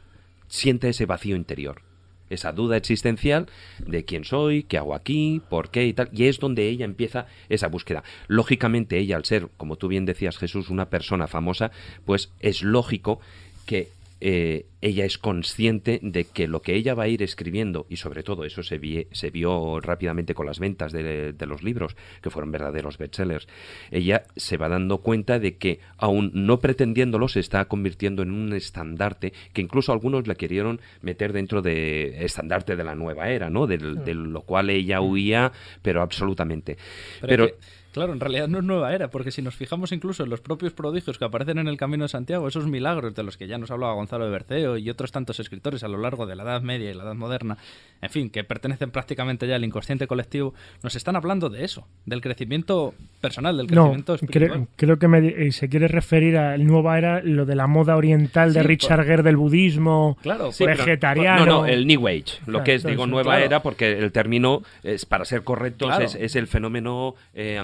siente 0.49 0.89
ese 0.89 1.07
vacío 1.07 1.37
interior. 1.37 1.83
Esa 2.29 2.51
duda 2.51 2.77
existencial 2.77 3.47
de 3.87 4.05
quién 4.05 4.25
soy, 4.25 4.65
qué 4.65 4.79
hago 4.79 4.97
aquí, 4.97 5.43
por 5.49 5.71
qué 5.71 5.87
y 5.87 5.93
tal. 5.93 6.09
Y 6.13 6.25
es 6.25 6.41
donde 6.41 6.69
ella 6.69 6.87
empieza 6.87 7.27
esa 7.49 7.69
búsqueda. 7.69 8.03
Lógicamente, 8.27 8.99
ella, 8.99 9.15
al 9.15 9.27
ser, 9.27 9.47
como 9.59 9.77
tú 9.77 9.87
bien 9.87 10.07
decías, 10.07 10.39
Jesús, 10.39 10.71
una 10.71 10.91
persona 10.91 11.29
famosa, 11.29 11.71
pues 12.05 12.33
es 12.41 12.63
lógico 12.63 13.21
que 13.65 13.91
eh, 14.25 14.67
ella 14.81 15.05
es 15.05 15.19
consciente 15.19 15.99
de 16.01 16.27
que 16.27 16.47
lo 16.47 16.63
que 16.63 16.77
ella 16.77 16.95
va 16.95 17.03
a 17.03 17.09
ir 17.09 17.25
escribiendo, 17.25 17.87
y 17.89 17.97
sobre 17.97 18.23
todo 18.23 18.45
eso 18.45 18.63
se, 18.63 18.79
vi, 18.79 19.09
se 19.11 19.31
vio 19.31 19.81
rápidamente 19.81 20.33
con 20.33 20.47
las 20.47 20.61
ventas 20.61 20.93
de, 20.93 21.33
de, 21.33 21.47
los 21.47 21.65
libros, 21.65 21.97
que 22.21 22.31
fueron 22.31 22.53
verdaderos 22.53 22.99
bestsellers, 22.99 23.49
ella 23.91 24.23
se 24.37 24.57
va 24.59 24.69
dando 24.69 24.99
cuenta 24.99 25.41
de 25.41 25.57
que, 25.57 25.81
aún 25.97 26.31
no 26.35 26.61
pretendiéndolo, 26.61 27.27
se 27.27 27.41
está 27.41 27.65
convirtiendo 27.65 28.23
en 28.23 28.31
un 28.31 28.53
estandarte 28.53 29.33
que 29.53 29.61
incluso 29.61 29.91
algunos 29.91 30.29
la 30.29 30.37
querieron 30.37 30.81
meter 31.01 31.33
dentro 31.33 31.61
de 31.61 32.25
estandarte 32.25 32.77
de 32.77 32.85
la 32.85 32.95
nueva 32.95 33.29
era, 33.29 33.51
¿no? 33.51 33.67
De, 33.67 33.79
de 33.79 34.15
lo 34.15 34.43
cual 34.43 34.71
ella 34.71 35.01
huía, 35.01 35.51
pero 35.83 36.01
absolutamente. 36.01 36.77
Pero, 37.21 37.29
pero 37.29 37.47
que... 37.49 37.55
Claro, 37.93 38.13
en 38.13 38.21
realidad 38.21 38.49
no 38.49 38.59
es 38.59 38.65
nueva 38.65 38.95
era, 38.95 39.09
porque 39.09 39.31
si 39.31 39.43
nos 39.43 39.55
fijamos 39.55 39.93
incluso 39.93 40.25
en 40.25 40.31
los 40.31 40.41
propios 40.41 40.73
prodigios 40.73 41.19
que 41.19 41.25
aparecen 41.25 41.59
en 41.59 41.69
el 41.69 41.77
Camino 41.77 42.05
de 42.05 42.09
Santiago, 42.09 42.49
esos 42.49 42.67
milagros 42.67 43.15
de 43.15 43.23
los 43.23 43.37
que 43.37 43.47
ya 43.47 43.59
nos 43.59 43.71
hablaba 43.71 43.93
Gonzalo 43.93 44.25
de 44.25 44.31
Berceo 44.31 44.79
y 44.79 44.89
otros 44.91 45.13
tantos 45.13 45.39
escritores 45.41 45.85
a 45.85 45.89
lo 45.89 45.99
largo 45.99 46.27
de 46.27 46.35
la 46.35 46.43
Edad 46.43 46.63
Media 46.63 46.91
y 46.91 46.95
la 46.95 47.05
Edad 47.05 47.15
Moderna, 47.15 47.59
en 48.01 48.11
fin, 48.11 48.31
que 48.31 48.45
pertenecen 48.45 48.91
prácticamente 48.91 49.47
ya 49.47 49.57
al 49.57 49.65
inconsciente 49.65 50.07
colectivo, 50.07 50.55
nos 50.83 50.95
están 50.97 51.17
hablando 51.17 51.51
de 51.51 51.65
eso, 51.65 51.87
del 52.07 52.21
crecimiento 52.21 52.95
personal, 53.21 53.57
del 53.57 53.67
crecimiento 53.67 54.13
no, 54.13 54.17
espiritual. 54.17 54.51
Creo, 54.51 54.69
creo 54.77 54.99
que 54.99 55.09
me, 55.09 55.53
se 55.53 55.69
quiere 55.69 55.87
referir 55.89 56.37
a 56.39 56.57
la 56.57 56.65
nueva 56.65 56.97
era, 56.99 57.21
lo 57.23 57.45
de 57.47 57.55
la 57.57 57.67
moda 57.67 57.97
oriental 57.97 58.53
de 58.55 58.63
Sí, 58.63 58.67
Richard 58.67 58.97
por- 59.01 59.07
Gere 59.07 59.23
del 59.23 59.37
budismo, 59.37 60.17
Claro, 60.23 60.51
Sí, 60.53 60.65
pero- 60.65 60.79
vegetariano. 60.79 61.47
No, 61.47 61.53
no, 61.63 61.67
el 61.67 61.87
New 61.87 62.09
Age. 62.09 62.39
Lo 62.47 62.53
Claro, 62.53 62.65
que 62.65 62.75
es, 62.75 62.85
digo, 62.85 63.05
es, 63.05 63.11
nueva 63.11 63.33
claro. 63.33 63.45
era, 63.45 63.63
porque 63.63 63.99
el 63.99 64.13
término, 64.13 64.63
es, 64.83 65.05
para 65.07 65.25
ser 65.25 65.43
correctos, 65.45 65.89
Claro. 65.89 66.05
es, 66.05 66.15
es 66.15 66.37
el 66.37 66.47
fenómeno 66.47 67.15
eh, 67.35 67.59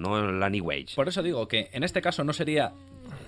¿no? 0.00 0.18
Por 0.94 1.08
eso 1.08 1.22
digo 1.22 1.48
que 1.48 1.68
en 1.72 1.84
este 1.84 2.02
caso 2.02 2.24
no 2.24 2.32
sería. 2.32 2.72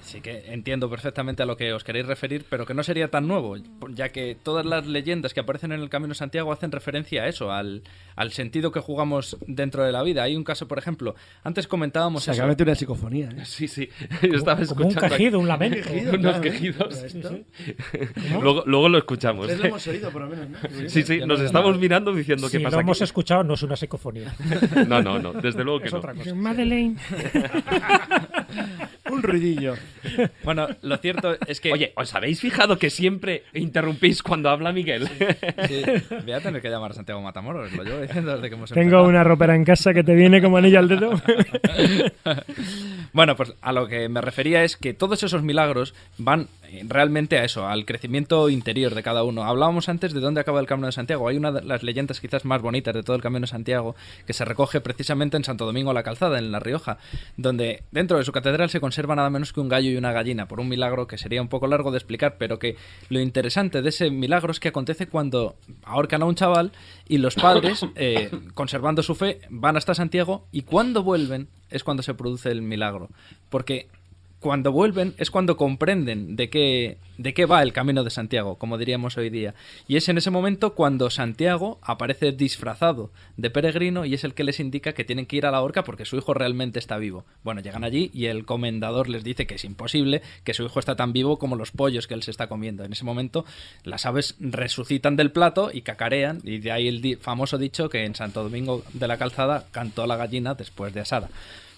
Sí 0.07 0.21
que 0.21 0.45
entiendo 0.53 0.89
perfectamente 0.89 1.43
a 1.43 1.47
lo 1.47 1.57
que 1.57 1.73
os 1.73 1.83
queréis 1.83 2.07
referir, 2.07 2.45
pero 2.49 2.65
que 2.65 2.75
no 2.75 2.85
sería 2.85 3.09
tan 3.09 3.27
nuevo, 3.27 3.57
ya 3.91 4.11
que 4.11 4.37
todas 4.41 4.65
las 4.65 4.87
leyendas 4.87 5.35
que 5.35 5.41
aparecen 5.41 5.73
en 5.73 5.81
el 5.81 5.89
Camino 5.89 6.11
de 6.11 6.15
Santiago 6.15 6.53
hacen 6.53 6.71
referencia 6.71 7.25
a 7.25 7.29
eso, 7.29 7.51
al, 7.51 7.83
al 8.15 8.31
sentido 8.31 8.71
que 8.71 8.79
jugamos 8.79 9.37
dentro 9.49 9.83
de 9.85 9.91
la 9.91 10.05
vida. 10.05 10.23
Hay 10.23 10.37
un 10.37 10.45
caso, 10.45 10.69
por 10.69 10.79
ejemplo, 10.79 11.17
antes 11.43 11.67
comentábamos 11.67 12.23
Se 12.23 12.31
acaba 12.31 12.55
de 12.55 12.63
una 12.63 12.77
psicofonía. 12.77 13.31
¿eh? 13.37 13.45
Sí, 13.45 13.67
sí. 13.67 13.89
Yo 14.23 14.37
estaba 14.37 14.65
como 14.65 14.85
un 14.87 14.91
escuchando. 14.93 15.17
quejido, 15.17 15.41
un 15.41 15.49
lamento. 15.49 15.91
Unos 16.09 16.21
claro, 16.21 16.41
quejidos. 16.41 16.95
Sí, 16.95 17.21
sí. 17.23 17.45
luego, 18.41 18.63
luego 18.65 18.89
lo 18.89 18.99
escuchamos. 18.99 19.47
Tres 19.49 19.59
lo 19.59 19.65
hemos 19.67 19.87
oído, 19.89 20.13
por 20.13 20.23
lo 20.23 20.29
menos, 20.29 20.49
¿no? 20.51 20.89
Sí, 20.89 21.03
sí, 21.03 21.19
nos 21.27 21.41
estamos 21.41 21.77
mirando 21.81 22.15
diciendo 22.15 22.47
Si 22.49 22.59
qué 22.59 22.63
lo 22.63 22.71
pasa 22.71 22.81
hemos 22.81 22.99
aquí. 22.99 23.05
escuchado, 23.05 23.43
no 23.43 23.55
es 23.55 23.63
una 23.65 23.75
psicofonía. 23.75 24.33
No, 24.87 25.03
no, 25.03 25.19
no, 25.19 25.33
desde 25.33 25.65
luego 25.65 25.81
que 25.81 25.87
Es 25.89 25.93
no. 25.93 25.99
otra 25.99 26.15
cosa. 26.15 26.33
Madeleine. 26.33 26.97
Un 29.11 29.23
ruidillo. 29.23 29.75
Bueno, 30.45 30.69
lo 30.83 30.97
cierto 30.99 31.37
es 31.47 31.61
que. 31.61 31.73
Oye, 31.73 31.93
¿os 31.97 32.15
habéis 32.15 32.41
fijado 32.41 32.79
que 32.79 32.91
siempre 32.91 33.43
interrumpís 33.55 34.23
cuando 34.23 34.49
habla 34.51 34.73
Miguel? 34.73 35.09
Sí, 35.69 35.83
voy 36.25 36.33
a 36.33 36.41
tener 36.41 36.63
que 36.63 36.69
llamar 36.71 36.93
a 36.93 36.95
Santiago 36.95 37.21
Matamoros, 37.21 37.73
lo 37.73 37.83
llevo 37.85 38.01
diciendo 38.01 38.35
desde 38.35 38.49
que 38.49 38.55
hemos 38.55 38.71
Tengo 38.71 38.83
empezado. 38.85 39.05
una 39.05 39.25
ropera 39.25 39.55
en 39.57 39.65
casa 39.65 39.93
que 39.93 40.05
te 40.05 40.15
viene 40.15 40.41
como 40.41 40.57
anillo 40.59 40.79
al 40.79 40.89
dedo. 40.89 41.11
Bueno, 43.13 43.35
pues 43.35 43.55
a 43.63 43.73
lo 43.73 43.87
que 43.89 44.09
me 44.11 44.21
refería 44.21 44.63
es 44.65 44.77
que 44.77 44.93
todos 44.93 45.23
esos 45.23 45.43
milagros 45.43 45.95
van 46.19 46.49
realmente 46.89 47.39
a 47.39 47.45
eso, 47.45 47.67
al 47.67 47.85
crecimiento 47.85 48.49
interior 48.49 48.95
de 48.95 49.03
cada 49.03 49.25
uno. 49.25 49.45
Hablábamos 49.45 49.89
antes 49.89 50.13
de 50.13 50.21
dónde 50.21 50.41
acaba 50.41 50.61
el 50.61 50.67
Camino 50.67 50.87
de 50.87 50.93
Santiago. 50.93 51.29
Hay 51.29 51.37
una 51.37 51.53
de 51.53 51.63
las 51.63 51.83
leyendas 51.83 52.21
quizás 52.21 52.45
más 52.45 52.63
bonitas 52.63 52.95
de 52.95 53.03
todo 53.03 53.17
el 53.17 53.23
Camino 53.23 53.43
de 53.43 53.47
Santiago 53.47 53.97
que 54.27 54.33
se 54.33 54.45
recoge 54.45 54.81
precisamente 54.81 55.37
en 55.37 55.45
Santo 55.45 55.67
Domingo 55.67 55.93
la 55.93 56.03
Calzada, 56.03 56.39
en 56.39 56.53
La 56.53 56.61
Rioja, 56.61 56.99
donde 57.37 57.83
dentro 57.91 58.19
de 58.19 58.25
su 58.25 58.33
catedral 58.33 58.71
se 58.71 58.81
conserva 58.81 59.17
nada 59.17 59.31
menos 59.31 59.53
que 59.53 59.61
un 59.61 59.69
gallo 59.69 59.91
y 59.91 59.97
una 59.97 60.13
gallina, 60.13 60.49
por 60.49 60.61
un 60.61 60.69
milagro 60.69 61.07
que 61.07 61.19
sería 61.19 61.43
un 61.43 61.49
poco 61.49 61.67
largo 61.67 61.91
de 61.91 61.99
explicar, 61.99 62.37
pero 62.39 62.59
que 62.59 62.77
lo 63.09 63.21
interesante 63.21 63.83
de 63.83 63.89
ese 63.89 64.11
milagro 64.11 64.51
es 64.51 64.61
que 64.61 64.69
acontece 64.69 65.07
cuando 65.07 65.57
ahorcan 65.85 66.23
a 66.23 66.27
un 66.27 66.35
chaval 66.35 66.73
y 67.09 67.19
los 67.19 67.35
padres, 67.35 67.87
eh, 67.97 68.31
conservando 68.55 69.03
su 69.03 69.15
fe, 69.15 69.41
van 69.51 69.77
hasta 69.77 69.95
Santiago 69.95 70.47
y 70.53 70.63
cuando 70.63 71.03
vuelven 71.03 71.49
es 71.71 71.85
cuando 71.85 72.03
se 72.03 72.15
produce 72.15 72.51
el 72.51 72.63
milagro. 72.63 73.09
Porque 73.49 73.89
cuando 74.41 74.71
vuelven 74.71 75.15
es 75.19 75.31
cuando 75.31 75.57
comprenden 75.57 76.37
de 76.37 76.51
qué, 76.51 76.99
de 77.19 77.35
qué 77.35 77.47
va 77.47 77.63
el 77.63 77.73
camino 77.73 78.05
de 78.05 78.11
Santiago, 78.11 78.57
como 78.57 78.79
diríamos 78.79 79.17
hoy 79.17 79.31
día. 79.31 79.55
Y 79.89 79.97
es 79.97 80.09
en 80.09 80.19
ese 80.19 80.31
momento 80.31 80.75
cuando 80.75 81.11
Santiago 81.11 81.79
aparece 81.83 82.33
disfrazado 82.33 83.11
de 83.37 83.51
peregrino 83.51 84.05
y 84.05 84.15
es 84.15 84.25
el 84.25 84.35
que 84.35 84.45
les 84.45 84.61
indica 84.61 84.93
que 84.93 85.05
tienen 85.05 85.27
que 85.27 85.37
ir 85.37 85.47
a 85.47 85.51
la 85.51 85.63
horca 85.63 85.85
porque 85.85 86.05
su 86.05 86.17
hijo 86.17 86.35
realmente 86.35 86.79
está 86.79 86.99
vivo. 86.99 87.25
Bueno, 87.43 87.61
llegan 87.61 87.85
allí 87.85 88.11
y 88.13 88.27
el 88.27 88.45
comendador 88.45 89.09
les 89.09 89.25
dice 89.25 89.47
que 89.47 89.55
es 89.55 89.65
imposible, 89.65 90.23
que 90.45 90.55
su 90.55 90.65
hijo 90.65 90.79
está 90.79 90.97
tan 90.97 91.13
vivo 91.13 91.39
como 91.39 91.57
los 91.57 91.73
pollos 91.73 92.07
que 92.07 92.15
él 92.15 92.23
se 92.23 92.31
está 92.31 92.47
comiendo. 92.47 92.85
En 92.85 92.93
ese 92.93 93.05
momento 93.05 93.45
las 93.85 94.07
aves 94.07 94.37
resucitan 94.39 95.17
del 95.17 95.33
plato 95.33 95.71
y 95.73 95.81
cacarean 95.81 96.41
y 96.45 96.59
de 96.59 96.73
ahí 96.73 96.89
el 96.89 97.19
famoso 97.19 97.59
dicho 97.59 97.89
que 97.89 98.05
en 98.05 98.15
Santo 98.15 98.43
Domingo 98.43 98.85
de 98.93 99.09
la 99.09 99.17
Calzada 99.17 99.67
cantó 99.71 100.07
la 100.07 100.17
gallina 100.17 100.55
después 100.55 100.93
de 100.93 101.01
asada. 101.01 101.31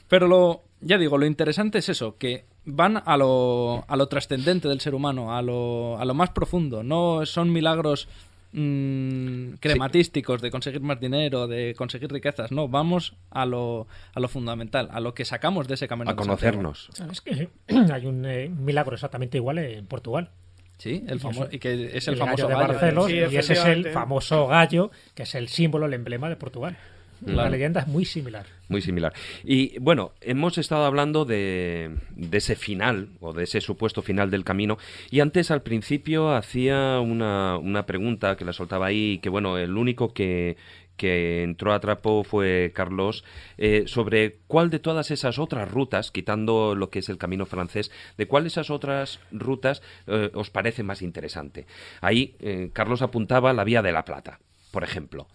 Pero 0.09 0.27
lo, 0.27 0.63
ya 0.81 0.99
digo, 0.99 1.19
lo 1.19 1.27
interesante 1.27 1.79
es 1.79 1.89
eso, 1.89 2.17
que 2.19 2.45
van 2.65 3.03
a 3.05 3.17
lo, 3.17 3.85
a 3.89 3.97
lo 3.97 4.09
trascendente 4.09 4.69
del 4.69 4.81
ser 4.81 4.95
humano, 4.95 5.35
a 5.35 5.43
lo, 5.43 5.99
a 5.99 6.05
lo 6.05 6.15
más 6.15 6.31
profundo. 6.31 6.83
No 6.83 7.25
son 7.27 7.53
milagros 7.53 8.09
mm, 8.53 9.55
crematísticos 9.61 10.41
de 10.41 10.51
conseguir 10.51 10.81
más 10.81 11.01
dinero, 11.01 11.47
de 11.47 11.75
conseguir 11.77 12.11
riquezas. 12.11 12.53
No, 12.53 12.69
vamos 12.69 13.15
a 13.31 13.47
lo, 13.47 13.87
a 14.15 14.21
lo 14.21 14.29
fundamental, 14.29 14.89
a 14.93 15.01
lo 15.01 15.15
que 15.15 15.25
sacamos 15.25 15.69
de 15.69 15.75
ese 15.75 15.89
camino. 15.89 16.11
A 16.11 16.17
conocernos. 16.17 16.89
¿Sabes 16.93 17.21
que 17.21 17.49
hay 17.93 18.07
un 18.07 18.25
eh, 18.27 18.49
milagro 18.49 18.95
exactamente 18.95 19.39
igual 19.39 19.59
en 19.59 19.87
Portugal? 19.87 20.31
Sí, 20.79 21.05
el 21.09 21.19
famoso, 21.19 21.49
y 21.51 21.59
que 21.59 21.97
es 21.97 22.07
el, 22.07 22.15
el 22.15 22.21
famoso 22.21 22.47
gallo 22.47 22.61
de 22.61 22.67
Barcelos, 22.69 23.11
y 23.11 23.19
ese 23.19 23.53
es 23.55 23.65
el 23.65 23.89
famoso 23.91 24.47
gallo, 24.47 24.93
que 25.15 25.25
es 25.25 25.35
el 25.35 25.49
símbolo, 25.49 25.87
el 25.87 25.95
emblema 25.95 26.29
de 26.29 26.37
Portugal. 26.37 26.79
La 27.25 27.49
leyenda 27.49 27.81
es 27.81 27.89
muy 27.89 28.05
similar. 28.05 28.47
Muy 28.69 28.83
similar. 28.83 29.13
Y 29.45 29.79
bueno, 29.79 30.13
hemos 30.21 30.59
estado 30.59 30.85
hablando 30.85 31.25
de, 31.25 31.97
de, 32.11 32.39
ese 32.39 32.55
final, 32.55 33.09
o 33.21 33.33
de 33.33 33.45
ese 33.45 33.61
supuesto 33.61 34.03
final 34.03 34.31
del 34.31 34.45
camino, 34.45 34.79
y 35.11 35.21
antes 35.21 35.51
al 35.51 35.63
principio 35.63 36.35
hacía 36.35 37.01
una, 37.01 37.57
una 37.59 37.87
pregunta 37.87 38.37
que 38.37 38.45
la 38.45 38.53
soltaba 38.53 38.87
ahí, 38.87 39.19
que 39.19 39.31
bueno, 39.31 39.59
el 39.59 39.77
único 39.77 40.13
que, 40.13 40.57
que 40.99 41.45
entró 41.45 41.73
a 41.73 41.81
trapo 41.81 42.25
fue 42.25 42.73
Carlos, 42.75 43.25
eh, 43.57 43.85
sobre 43.87 44.41
cuál 44.47 44.69
de 44.69 44.81
todas 44.81 45.11
esas 45.11 45.39
otras 45.39 45.71
rutas, 45.71 46.11
quitando 46.11 46.75
lo 46.75 46.91
que 46.91 46.99
es 46.99 47.09
el 47.09 47.17
camino 47.17 47.47
francés, 47.47 47.91
de 48.19 48.27
cuál 48.27 48.43
de 48.43 48.49
esas 48.49 48.69
otras 48.69 49.21
rutas 49.31 49.81
eh, 50.07 50.31
os 50.35 50.51
parece 50.51 50.83
más 50.83 51.01
interesante. 51.01 51.67
Ahí 52.03 52.37
eh, 52.41 52.71
Carlos 52.75 53.01
apuntaba 53.01 53.55
la 53.55 53.65
Vía 53.65 53.81
de 53.81 53.93
la 53.93 54.05
Plata, 54.05 54.41
por 54.73 54.85
ejemplo. 54.85 55.29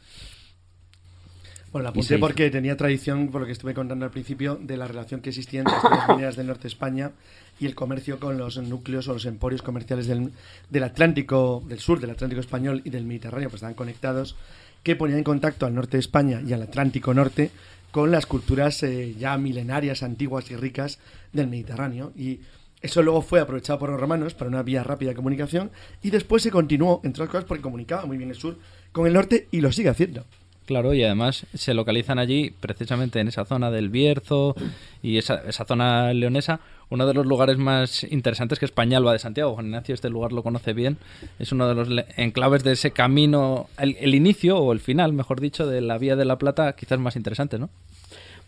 Bueno, 1.73 1.85
la 1.85 1.89
apunté 1.89 2.19
porque 2.19 2.51
tenía 2.51 2.77
tradición, 2.77 3.29
por 3.29 3.41
lo 3.41 3.47
que 3.47 3.53
estuve 3.53 3.73
contando 3.73 4.05
al 4.05 4.11
principio, 4.11 4.59
de 4.61 4.77
la 4.77 4.87
relación 4.87 5.21
que 5.21 5.29
existía 5.29 5.61
entre 5.61 5.75
las 5.89 6.07
mineras 6.07 6.35
del 6.35 6.45
norte 6.45 6.63
de 6.63 6.67
España 6.67 7.13
y 7.59 7.65
el 7.65 7.73
comercio 7.73 8.19
con 8.19 8.37
los 8.37 8.57
núcleos 8.59 9.07
o 9.07 9.13
los 9.13 9.25
emporios 9.25 9.63
comerciales 9.63 10.05
del, 10.05 10.29
del 10.69 10.83
Atlántico, 10.83 11.63
del 11.67 11.79
sur, 11.79 11.99
del 11.99 12.11
Atlántico 12.11 12.41
español 12.41 12.83
y 12.85 12.91
del 12.91 13.05
Mediterráneo, 13.05 13.49
pues 13.49 13.55
estaban 13.55 13.73
conectados, 13.73 14.35
que 14.83 14.95
ponían 14.95 15.17
en 15.17 15.23
contacto 15.23 15.65
al 15.65 15.73
norte 15.73 15.97
de 15.97 16.01
España 16.01 16.43
y 16.45 16.53
al 16.53 16.61
Atlántico 16.61 17.11
norte 17.11 17.49
con 17.89 18.11
las 18.11 18.27
culturas 18.27 18.83
eh, 18.83 19.15
ya 19.17 19.35
milenarias, 19.39 20.03
antiguas 20.03 20.51
y 20.51 20.55
ricas 20.55 20.99
del 21.31 21.47
Mediterráneo. 21.47 22.11
Y 22.15 22.41
eso 22.83 23.01
luego 23.01 23.23
fue 23.23 23.39
aprovechado 23.39 23.79
por 23.79 23.89
los 23.89 23.99
romanos 23.99 24.35
para 24.35 24.49
una 24.49 24.61
vía 24.61 24.83
rápida 24.83 25.09
de 25.09 25.15
comunicación 25.15 25.71
y 26.03 26.11
después 26.11 26.43
se 26.43 26.51
continuó, 26.51 27.01
entre 27.03 27.23
otras 27.23 27.31
cosas, 27.31 27.45
porque 27.45 27.63
comunicaba 27.63 28.05
muy 28.05 28.17
bien 28.17 28.29
el 28.29 28.35
sur 28.35 28.59
con 28.91 29.07
el 29.07 29.13
norte 29.13 29.47
y 29.49 29.59
lo 29.61 29.71
sigue 29.71 29.89
haciendo. 29.89 30.23
Claro, 30.65 30.93
y 30.93 31.03
además 31.03 31.45
se 31.53 31.73
localizan 31.73 32.19
allí, 32.19 32.53
precisamente 32.57 33.19
en 33.19 33.27
esa 33.27 33.43
zona 33.43 33.69
del 33.69 33.89
Bierzo 33.89 34.55
y 35.01 35.17
esa, 35.17 35.41
esa 35.47 35.65
zona 35.65 36.13
leonesa, 36.13 36.61
uno 36.89 37.05
de 37.05 37.13
los 37.13 37.25
lugares 37.25 37.57
más 37.57 38.03
interesantes 38.05 38.59
que 38.59 38.65
es 38.65 38.71
Pañalba 38.71 39.11
de 39.11 39.19
Santiago. 39.19 39.55
Juan 39.55 39.65
Ignacio 39.65 39.93
este 39.93 40.09
lugar 40.09 40.31
lo 40.31 40.41
conoce 40.41 40.73
bien. 40.73 40.97
Es 41.37 41.51
uno 41.51 41.67
de 41.67 41.75
los 41.75 42.05
enclaves 42.15 42.63
de 42.63 42.73
ese 42.73 42.91
camino, 42.91 43.67
el, 43.77 43.97
el 43.99 44.15
inicio 44.15 44.57
o 44.57 44.71
el 44.71 44.79
final, 44.79 45.11
mejor 45.11 45.41
dicho, 45.41 45.67
de 45.67 45.81
la 45.81 45.97
Vía 45.97 46.15
de 46.15 46.25
la 46.25 46.37
Plata, 46.37 46.73
quizás 46.75 46.99
más 46.99 47.15
interesante, 47.15 47.59
¿no? 47.59 47.69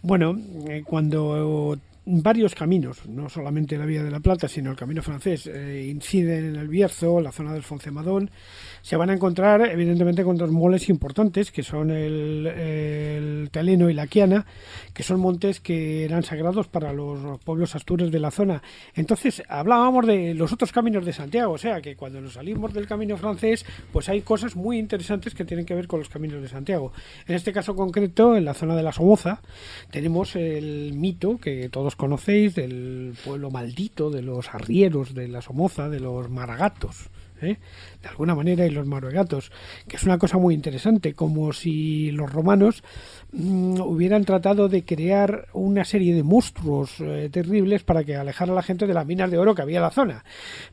Bueno, 0.02 0.38
eh, 0.70 0.84
cuando 0.86 1.78
varios 2.06 2.54
caminos, 2.54 3.06
no 3.08 3.30
solamente 3.30 3.78
la 3.78 3.86
Vía 3.86 4.04
de 4.04 4.12
la 4.12 4.20
Plata, 4.20 4.48
sino 4.48 4.70
el 4.70 4.78
camino 4.78 5.02
francés, 5.02 5.48
eh, 5.48 5.88
inciden 5.90 6.50
en 6.50 6.56
el 6.58 6.68
Bierzo, 6.68 7.20
la 7.20 7.32
zona 7.32 7.54
del 7.54 7.64
Foncemadón, 7.64 8.30
se 8.86 8.98
van 8.98 9.10
a 9.10 9.14
encontrar 9.14 9.68
evidentemente 9.68 10.24
con 10.24 10.38
dos 10.38 10.52
moles 10.52 10.90
importantes, 10.90 11.50
que 11.52 11.64
son 11.64 11.90
el, 11.90 12.46
el 12.46 13.50
Teleno 13.50 13.90
y 13.90 13.96
la 13.96 14.06
Quiana, 14.06 14.46
que 14.94 15.02
son 15.02 15.20
montes 15.20 15.60
que 15.60 16.06
eran 16.06 16.22
sagrados 16.22 16.68
para 16.68 16.94
los 16.94 17.40
pueblos 17.40 17.76
astures 17.76 18.12
de 18.12 18.20
la 18.20 18.30
zona. 18.30 18.62
Entonces, 18.94 19.42
hablábamos 19.50 20.06
de 20.06 20.36
los 20.36 20.54
otros 20.54 20.72
caminos 20.72 21.04
de 21.04 21.14
Santiago, 21.14 21.54
o 21.54 21.58
sea, 21.58 21.82
que 21.82 21.96
cuando 21.96 22.22
nos 22.22 22.34
salimos 22.34 22.76
del 22.76 22.86
camino 22.86 23.18
francés, 23.18 23.66
pues 23.92 24.08
hay 24.08 24.22
cosas 24.22 24.56
muy 24.56 24.78
interesantes 24.78 25.34
que 25.34 25.46
tienen 25.46 25.66
que 25.66 25.74
ver 25.74 25.88
con 25.88 25.98
los 25.98 26.10
caminos 26.10 26.44
de 26.44 26.48
Santiago. 26.48 26.94
En 27.26 27.34
este 27.34 27.54
caso 27.54 27.76
concreto, 27.76 28.38
en 28.38 28.46
la 28.46 28.54
zona 28.54 28.76
de 28.76 28.84
la 28.84 28.92
Somoza, 28.92 29.42
tenemos 29.90 30.36
el 30.36 30.94
mito 30.94 31.40
que 31.40 31.70
todos 31.70 31.96
conocéis 31.96 32.54
del 32.54 33.16
pueblo 33.26 33.50
maldito, 33.50 34.12
de 34.12 34.22
los 34.22 34.54
arrieros 34.54 35.16
de 35.16 35.28
la 35.28 35.42
Somoza, 35.42 35.90
de 35.90 36.02
los 36.02 36.30
maragatos. 36.30 37.10
¿Eh? 37.46 37.58
de 38.02 38.10
alguna 38.10 38.36
manera 38.36 38.66
y 38.66 38.70
los 38.70 38.86
maruegatos, 38.86 39.52
que 39.88 39.96
es 39.98 40.04
una 40.04 40.18
cosa 40.18 40.38
muy 40.38 40.54
interesante, 40.54 41.14
como 41.14 41.54
si 41.54 42.12
los 42.12 42.32
romanos 42.32 42.84
mmm, 43.32 43.80
hubieran 43.82 44.26
tratado 44.26 44.70
de 44.70 44.84
crear 44.84 45.48
una 45.54 45.86
serie 45.86 46.14
de 46.14 46.24
monstruos 46.24 46.96
eh, 47.00 47.30
terribles 47.32 47.84
para 47.84 48.04
que 48.04 48.16
alejara 48.16 48.52
a 48.52 48.56
la 48.56 48.64
gente 48.64 48.88
de 48.88 48.94
las 48.94 49.06
minas 49.06 49.32
de 49.32 49.38
oro 49.38 49.56
que 49.56 49.62
había 49.62 49.78
en 49.78 49.84
la 49.84 49.92
zona, 49.92 50.24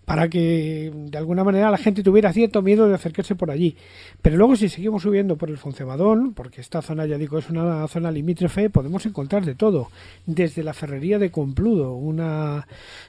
para 0.04 0.28
que 0.28 0.90
de 0.94 1.18
alguna 1.18 1.44
manera 1.44 1.70
la 1.70 1.78
gente 1.78 2.02
tuviera 2.02 2.32
cierto 2.32 2.62
miedo 2.62 2.88
de 2.88 2.94
acercarse 2.94 3.34
por 3.34 3.50
allí. 3.50 3.76
Pero 4.20 4.36
luego 4.36 4.56
si 4.56 4.68
seguimos 4.68 5.02
subiendo 5.02 5.36
por 5.36 5.50
el 5.50 5.58
Foncebadón, 5.58 6.34
porque 6.34 6.60
esta 6.60 6.82
zona 6.82 7.06
ya 7.06 7.18
digo 7.18 7.38
es 7.38 7.48
una 7.50 7.86
zona 7.88 8.10
limítrofe, 8.10 8.70
podemos 8.70 9.06
encontrar 9.06 9.44
de 9.44 9.54
todo, 9.54 9.88
desde 10.26 10.62
la 10.62 10.74
ferrería 10.74 11.18
de 11.18 11.30
Compludo, 11.30 11.94
una 11.94 12.66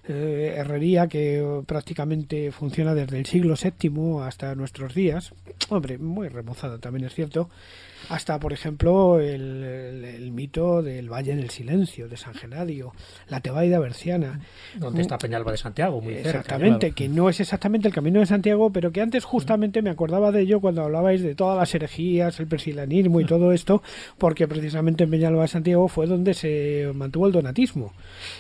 eh, 0.08 0.56
herrería 0.58 1.08
que 1.08 1.62
prácticamente 1.66 2.52
funciona 2.52 2.94
desde 2.94 3.20
el 3.20 3.26
siglo 3.26 3.53
VII 3.56 4.22
hasta 4.24 4.56
nuestros 4.56 4.94
días, 4.94 5.34
hombre, 5.70 5.98
muy 5.98 6.28
remozada 6.28 6.78
también 6.78 7.06
es 7.06 7.14
cierto, 7.14 7.50
hasta 8.10 8.40
por 8.40 8.54
ejemplo 8.54 9.20
el, 9.20 9.64
el, 9.64 10.06
el 10.06 10.32
mito 10.32 10.82
del 10.82 11.12
Valle 11.12 11.36
del 11.36 11.50
Silencio, 11.50 12.08
de 12.08 12.18
San 12.18 12.34
Genadio, 12.34 12.94
la 13.28 13.40
Tebaida 13.40 13.80
Berciana. 13.80 14.42
Donde 14.78 15.02
está 15.02 15.18
Peñalba 15.18 15.52
de 15.52 15.58
Santiago, 15.58 16.02
muy. 16.02 16.14
Exactamente, 16.16 16.92
que 16.92 17.10
no 17.10 17.30
es 17.30 17.40
exactamente 17.40 17.88
el 17.88 17.94
camino 17.94 18.20
de 18.20 18.26
Santiago, 18.26 18.72
pero 18.72 18.92
que 18.92 19.02
antes 19.02 19.24
justamente 19.24 19.82
me 19.82 19.90
acordaba 19.90 20.32
de 20.32 20.42
ello 20.42 20.60
cuando 20.60 20.84
hablabais 20.84 21.22
de 21.22 21.36
todas 21.36 21.58
las 21.58 21.74
herejías, 21.74 22.40
el 22.40 22.48
persilanismo 22.48 23.22
y 23.22 23.26
todo 23.26 23.52
esto, 23.52 23.82
porque 24.18 24.48
precisamente 24.48 25.04
en 25.04 25.12
Peñalba 25.12 25.44
de 25.44 25.48
Santiago 25.48 25.88
fue 25.88 26.08
donde 26.08 26.34
se 26.34 26.92
mantuvo 26.94 27.28
el 27.28 27.34
donatismo, 27.34 27.94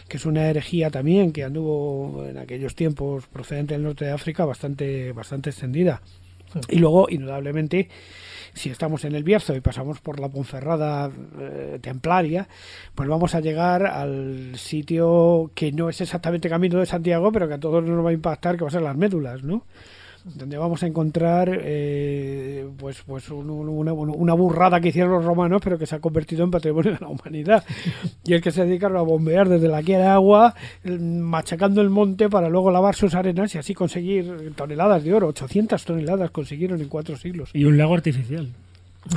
que 0.07 0.17
es 0.17 0.25
una 0.25 0.49
herejía 0.49 0.89
también 0.89 1.31
que 1.31 1.43
anduvo 1.43 2.25
en 2.27 2.37
aquellos 2.37 2.75
tiempos 2.75 3.27
procedente 3.27 3.73
del 3.73 3.83
norte 3.83 4.05
de 4.05 4.11
África 4.11 4.45
bastante, 4.45 5.11
bastante 5.11 5.49
extendida. 5.49 6.01
Y 6.69 6.77
luego, 6.77 7.07
indudablemente, 7.09 7.89
si 8.53 8.69
estamos 8.69 9.05
en 9.05 9.15
el 9.15 9.23
Bierzo 9.23 9.55
y 9.55 9.61
pasamos 9.61 9.99
por 9.99 10.19
la 10.19 10.29
Ponferrada 10.29 11.11
eh, 11.39 11.79
templaria, 11.81 12.47
pues 12.95 13.09
vamos 13.09 13.35
a 13.35 13.39
llegar 13.39 13.85
al 13.85 14.53
sitio 14.55 15.51
que 15.55 15.71
no 15.71 15.89
es 15.89 16.01
exactamente 16.01 16.49
camino 16.49 16.79
de 16.79 16.85
Santiago, 16.85 17.31
pero 17.31 17.47
que 17.47 17.55
a 17.55 17.59
todos 17.59 17.83
nos 17.83 18.05
va 18.05 18.11
a 18.11 18.13
impactar, 18.13 18.55
que 18.57 18.63
va 18.63 18.69
a 18.69 18.71
ser 18.71 18.81
las 18.81 18.95
médulas, 18.95 19.43
¿no? 19.43 19.63
Donde 20.23 20.57
vamos 20.57 20.81
a 20.83 20.87
encontrar 20.87 21.49
eh, 21.61 22.65
pues 22.77 23.01
pues 23.05 23.29
un, 23.29 23.49
una, 23.49 23.91
una, 23.93 24.33
burrada 24.33 24.79
que 24.79 24.89
hicieron 24.89 25.11
los 25.11 25.25
romanos 25.25 25.61
pero 25.63 25.77
que 25.77 25.85
se 25.85 25.95
ha 25.95 25.99
convertido 25.99 26.43
en 26.43 26.51
patrimonio 26.51 26.93
de 26.93 26.99
la 26.99 27.07
humanidad 27.09 27.63
y 28.23 28.33
es 28.33 28.41
que 28.41 28.51
se 28.51 28.65
dedicaron 28.65 28.97
a 28.97 29.01
bombear 29.01 29.49
desde 29.49 29.67
la 29.67 29.81
guía 29.81 29.99
de 29.99 30.07
agua 30.07 30.55
machacando 30.85 31.81
el 31.81 31.89
monte 31.89 32.29
para 32.29 32.49
luego 32.49 32.71
lavar 32.71 32.95
sus 32.95 33.15
arenas 33.15 33.53
y 33.55 33.57
así 33.57 33.73
conseguir 33.73 34.53
toneladas 34.55 35.03
de 35.03 35.13
oro 35.13 35.27
800 35.27 35.83
toneladas 35.83 36.31
consiguieron 36.31 36.81
en 36.81 36.87
cuatro 36.87 37.17
siglos 37.17 37.49
y 37.53 37.65
un 37.65 37.77
lago 37.77 37.95
artificial 37.95 38.49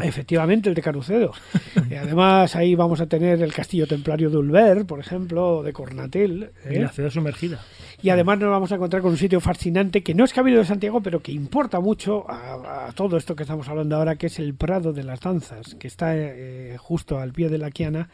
Efectivamente, 0.02 0.68
el 0.68 0.74
de 0.74 0.82
Carucedo. 0.82 1.32
y 1.90 1.94
además 1.94 2.56
ahí 2.56 2.74
vamos 2.74 3.00
a 3.00 3.06
tener 3.06 3.40
el 3.40 3.52
castillo 3.52 3.86
templario 3.86 4.30
de 4.30 4.36
Ulver, 4.36 4.84
por 4.84 4.98
ejemplo, 4.98 5.62
de 5.62 5.72
Cornatel. 5.72 6.50
¿eh? 6.64 6.74
Y 6.74 6.78
la 6.80 6.88
ciudad 6.88 7.10
sumergida. 7.10 7.60
Y 8.02 8.10
además 8.10 8.38
nos 8.38 8.50
vamos 8.50 8.70
a 8.72 8.74
encontrar 8.74 9.02
con 9.02 9.12
un 9.12 9.16
sitio 9.16 9.40
fascinante 9.40 10.02
que 10.02 10.14
no 10.14 10.24
es 10.24 10.32
Camino 10.32 10.58
de 10.58 10.64
Santiago, 10.64 11.00
pero 11.00 11.20
que 11.20 11.32
importa 11.32 11.80
mucho 11.80 12.28
a, 12.30 12.88
a 12.88 12.92
todo 12.92 13.16
esto 13.16 13.34
que 13.34 13.44
estamos 13.44 13.68
hablando 13.68 13.96
ahora, 13.96 14.16
que 14.16 14.26
es 14.26 14.38
el 14.38 14.54
Prado 14.54 14.92
de 14.92 15.02
las 15.02 15.20
Danzas, 15.20 15.74
que 15.76 15.86
está 15.86 16.12
eh, 16.14 16.76
justo 16.78 17.18
al 17.18 17.32
pie 17.32 17.48
de 17.48 17.58
la 17.58 17.70
Quiana, 17.70 18.10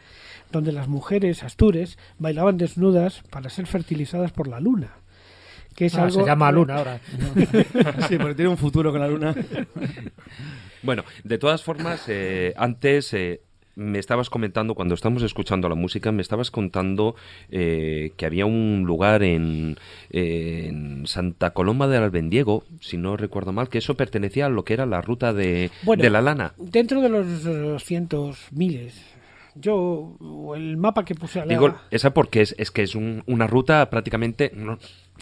donde 0.51 0.71
las 0.71 0.87
mujeres 0.87 1.43
astures 1.43 1.97
bailaban 2.17 2.57
desnudas 2.57 3.23
para 3.29 3.49
ser 3.49 3.67
fertilizadas 3.67 4.31
por 4.31 4.47
la 4.47 4.59
luna. 4.59 4.93
Que 5.75 5.87
es 5.87 5.95
ah, 5.95 6.03
algo... 6.03 6.21
Se 6.21 6.25
llama 6.25 6.51
Luna 6.51 6.75
ahora. 6.75 6.99
sí, 8.07 8.17
porque 8.17 8.35
tiene 8.35 8.49
un 8.49 8.57
futuro 8.57 8.91
con 8.91 9.01
la 9.01 9.07
luna. 9.07 9.35
Bueno, 10.83 11.03
de 11.23 11.37
todas 11.37 11.63
formas, 11.63 12.03
eh, 12.07 12.53
antes 12.57 13.13
eh, 13.13 13.41
me 13.75 13.99
estabas 13.99 14.29
comentando, 14.29 14.75
cuando 14.75 14.95
estamos 14.95 15.23
escuchando 15.23 15.69
la 15.69 15.75
música, 15.75 16.11
me 16.11 16.21
estabas 16.21 16.51
contando 16.51 17.15
eh, 17.49 18.11
que 18.17 18.25
había 18.25 18.45
un 18.45 18.83
lugar 18.85 19.23
en, 19.23 19.77
en, 20.09 21.07
Santa 21.07 21.51
Coloma 21.51 21.87
del 21.87 22.03
Albendiego, 22.03 22.63
si 22.81 22.97
no 22.97 23.17
recuerdo 23.17 23.51
mal, 23.51 23.69
que 23.69 23.79
eso 23.79 23.95
pertenecía 23.95 24.45
a 24.45 24.49
lo 24.49 24.63
que 24.63 24.73
era 24.73 24.85
la 24.85 25.01
ruta 25.01 25.33
de, 25.33 25.71
de 25.97 26.09
la 26.09 26.21
lana. 26.21 26.53
Dentro 26.57 27.01
de 27.01 27.09
los 27.09 27.83
cientos, 27.83 28.47
miles, 28.51 28.95
yo 29.55 30.17
el 30.55 30.77
mapa 30.77 31.05
que 31.05 31.15
puse 31.15 31.39
a 31.39 31.45
la... 31.45 31.49
Digo, 31.49 31.75
esa 31.91 32.13
porque 32.13 32.41
es, 32.41 32.55
es 32.57 32.71
que 32.71 32.83
es 32.83 32.95
una 32.95 33.47
ruta 33.47 33.89
prácticamente 33.89 34.51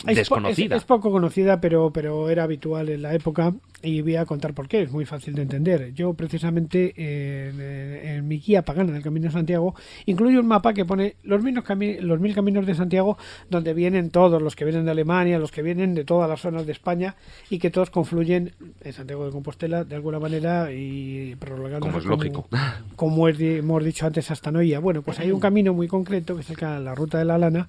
desconocida. 0.06 0.76
Es, 0.76 0.84
poco 0.84 1.12
conocida, 1.12 1.62
pero, 1.62 1.92
pero 1.92 2.30
era 2.30 2.44
habitual 2.44 2.89
en 2.89 3.02
la 3.02 3.14
época 3.14 3.54
y 3.84 4.02
voy 4.02 4.16
a 4.16 4.26
contar 4.26 4.54
por 4.54 4.68
qué, 4.68 4.84
es 4.84 4.92
muy 4.92 5.06
fácil 5.06 5.34
de 5.36 5.42
entender. 5.42 5.94
Yo 5.94 6.14
precisamente 6.14 6.94
en, 6.98 8.28
mi 8.28 8.39
guía 8.39 8.64
pagana 8.64 8.92
del 8.92 9.02
Camino 9.02 9.28
de 9.28 9.32
Santiago 9.32 9.76
incluyo 10.06 10.39
un 10.39 10.48
mapa 10.48 10.74
que 10.74 10.86
pone 10.86 11.16
los, 11.24 11.42
los 11.44 12.20
mil 12.20 12.36
caminos 12.36 12.66
de 12.66 12.76
Santiago 12.76 13.18
donde 13.50 13.74
vienen 13.74 14.12
todos, 14.12 14.42
los 14.42 14.56
que 14.56 14.66
vienen 14.66 14.86
de 14.86 14.92
Alemania, 14.92 15.39
los 15.39 15.52
que 15.52 15.62
vienen 15.62 15.96
de 15.96 16.04
todas 16.04 16.30
las 16.30 16.42
zonas 16.42 16.66
de 16.66 16.72
España 16.72 17.16
y 17.50 17.60
que 17.60 17.72
todos 17.72 17.89
confluyen 17.89 18.54
en 18.82 18.94
Santiago 18.94 19.26
de 19.26 19.32
Compostela 19.32 19.84
de 19.84 19.96
alguna 19.96 20.20
manera 20.20 20.72
y 20.72 21.36
prolongando 21.36 21.88
como 21.88 22.00
es 22.00 22.06
lógico. 22.06 22.48
Como 22.96 23.28
hemos 23.28 23.84
dicho 23.84 24.06
antes 24.06 24.30
hasta 24.30 24.52
Noia. 24.52 24.80
Bueno, 24.80 25.02
pues 25.02 25.20
hay 25.20 25.32
un 25.32 25.39
camino 25.39 25.74
muy 25.74 25.88
concreto 25.88 26.36
que 26.36 26.42
es 26.42 26.62
la 26.62 26.94
ruta 26.94 27.18
de 27.18 27.26
la 27.26 27.38
lana 27.38 27.68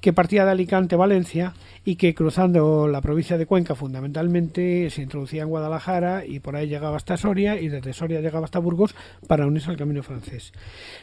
que 0.00 0.12
partía 0.12 0.44
de 0.44 0.52
Alicante, 0.52 0.96
Valencia 0.96 1.51
y 1.84 1.96
que 1.96 2.14
cruzando 2.14 2.88
la 2.88 3.00
provincia 3.00 3.38
de 3.38 3.46
Cuenca 3.46 3.74
fundamentalmente 3.74 4.88
se 4.90 5.02
introducía 5.02 5.42
en 5.42 5.48
Guadalajara 5.48 6.24
y 6.24 6.40
por 6.40 6.56
ahí 6.56 6.68
llegaba 6.68 6.96
hasta 6.96 7.16
Soria 7.16 7.60
y 7.60 7.68
desde 7.68 7.92
Soria 7.92 8.20
llegaba 8.20 8.44
hasta 8.44 8.58
Burgos 8.58 8.94
para 9.26 9.46
unirse 9.46 9.70
al 9.70 9.76
camino 9.76 10.02
francés. 10.02 10.52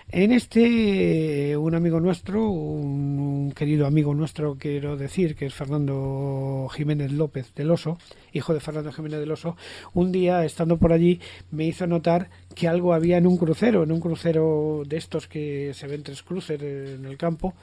En 0.09 0.31
este, 0.31 1.55
un 1.57 1.75
amigo 1.75 1.99
nuestro, 1.99 2.49
un, 2.49 3.51
querido 3.55 3.85
amigo 3.85 4.13
nuestro, 4.13 4.55
quiero 4.57 4.97
decir, 4.97 5.35
que 5.35 5.45
es 5.45 5.53
Fernando 5.53 6.67
Jiménez 6.73 7.11
López 7.11 7.53
del 7.55 7.71
Oso, 7.71 7.97
hijo 8.33 8.53
de 8.53 8.59
Fernando 8.59 8.91
Jiménez 8.91 9.19
del 9.19 9.31
Oso, 9.31 9.55
un 9.93 10.11
día 10.11 10.45
estando 10.45 10.77
por 10.77 10.93
allí 10.93 11.19
me 11.51 11.65
hizo 11.65 11.87
notar 11.87 12.29
que 12.55 12.67
algo 12.67 12.93
había 12.93 13.17
en 13.17 13.27
un 13.27 13.37
crucero, 13.37 13.83
en 13.83 13.91
un 13.91 13.99
crucero 13.99 14.83
de 14.85 14.97
estos 14.97 15.27
que 15.27 15.71
se 15.73 15.87
ven 15.87 16.03
tres 16.03 16.23
cruces 16.23 16.61
en 16.61 17.05
el 17.05 17.17
campo, 17.17 17.53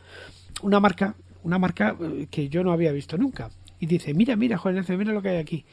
una 0.62 0.80
marca 0.80 1.14
una 1.42 1.58
marca 1.58 1.96
eh, 2.00 2.26
que 2.30 2.48
yo 2.48 2.64
no 2.64 2.72
había 2.72 2.92
visto 2.92 3.16
nunca. 3.16 3.50
Y 3.78 3.86
dice, 3.86 4.14
mira, 4.14 4.36
mira, 4.36 4.58
Juan 4.58 4.84
mira 4.88 5.12
lo 5.12 5.22
que 5.22 5.30
hay 5.30 5.36
aquí. 5.36 5.64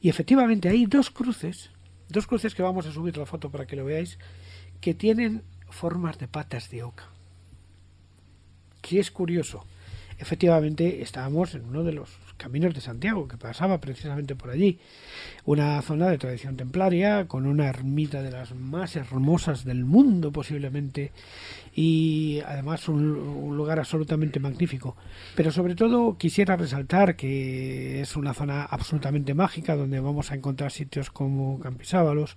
Y 0.00 0.08
efectivamente 0.08 0.68
hay 0.68 0.86
dos 0.86 1.10
cruces, 1.10 1.70
dos 2.08 2.26
cruces 2.26 2.54
que 2.54 2.62
vamos 2.62 2.86
a 2.86 2.92
subir 2.92 3.16
la 3.16 3.26
foto 3.26 3.50
para 3.50 3.66
que 3.66 3.76
lo 3.76 3.84
veáis, 3.84 4.18
que 4.80 4.94
tienen 4.94 5.42
formas 5.68 6.18
de 6.18 6.28
patas 6.28 6.70
de 6.70 6.82
oca. 6.82 7.04
Que 8.80 8.98
es 8.98 9.10
curioso. 9.10 9.66
Efectivamente, 10.18 11.02
estábamos 11.02 11.54
en 11.54 11.64
uno 11.64 11.84
de 11.84 11.92
los 11.92 12.10
caminos 12.40 12.74
de 12.74 12.80
Santiago, 12.80 13.28
que 13.28 13.36
pasaba 13.36 13.78
precisamente 13.80 14.34
por 14.34 14.50
allí. 14.50 14.78
Una 15.44 15.80
zona 15.82 16.08
de 16.08 16.18
tradición 16.18 16.56
templaria, 16.56 17.28
con 17.28 17.46
una 17.46 17.68
ermita 17.68 18.22
de 18.22 18.30
las 18.30 18.54
más 18.54 18.96
hermosas 18.96 19.64
del 19.64 19.84
mundo 19.84 20.32
posiblemente, 20.32 21.12
y 21.74 22.40
además 22.46 22.88
un, 22.88 23.56
lugar 23.56 23.78
absolutamente 23.78 24.40
magnífico. 24.40 24.96
Pero 25.36 25.52
sobre 25.52 25.74
todo 25.74 26.16
quisiera 26.16 26.56
resaltar 26.56 27.14
que 27.14 28.00
es 28.00 28.16
una 28.16 28.32
zona 28.32 28.64
absolutamente 28.64 29.34
mágica, 29.34 29.76
donde 29.76 30.00
vamos 30.00 30.32
a 30.32 30.34
encontrar 30.34 30.72
sitios 30.72 31.10
como 31.10 31.60
Campisábalos, 31.60 32.36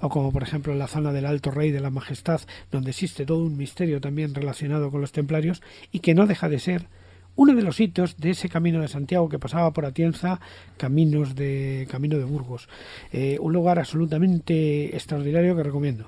o 0.00 0.08
como 0.08 0.32
por 0.32 0.44
ejemplo 0.44 0.74
la 0.74 0.86
zona 0.86 1.12
del 1.12 1.26
Alto 1.26 1.50
Rey 1.50 1.72
de 1.72 1.80
la 1.80 1.90
Majestad, 1.90 2.40
donde 2.70 2.90
existe 2.90 3.26
todo 3.26 3.44
un 3.44 3.56
misterio 3.56 4.00
también 4.00 4.34
relacionado 4.34 4.90
con 4.90 5.00
los 5.00 5.12
templarios, 5.12 5.60
y 5.90 5.98
que 5.98 6.14
no 6.14 6.26
deja 6.26 6.48
de 6.48 6.60
ser 6.60 6.99
uno 7.36 7.54
de 7.54 7.62
los 7.62 7.80
hitos 7.80 8.16
de 8.18 8.30
ese 8.30 8.48
camino 8.48 8.80
de 8.80 8.88
Santiago 8.88 9.28
que 9.28 9.38
pasaba 9.38 9.72
por 9.72 9.86
Atienza, 9.86 10.40
caminos 10.76 11.34
de 11.34 11.86
camino 11.90 12.18
de 12.18 12.24
Burgos. 12.24 12.68
Eh, 13.12 13.38
un 13.40 13.52
lugar 13.52 13.78
absolutamente 13.78 14.94
extraordinario 14.94 15.56
que 15.56 15.62
recomiendo. 15.62 16.06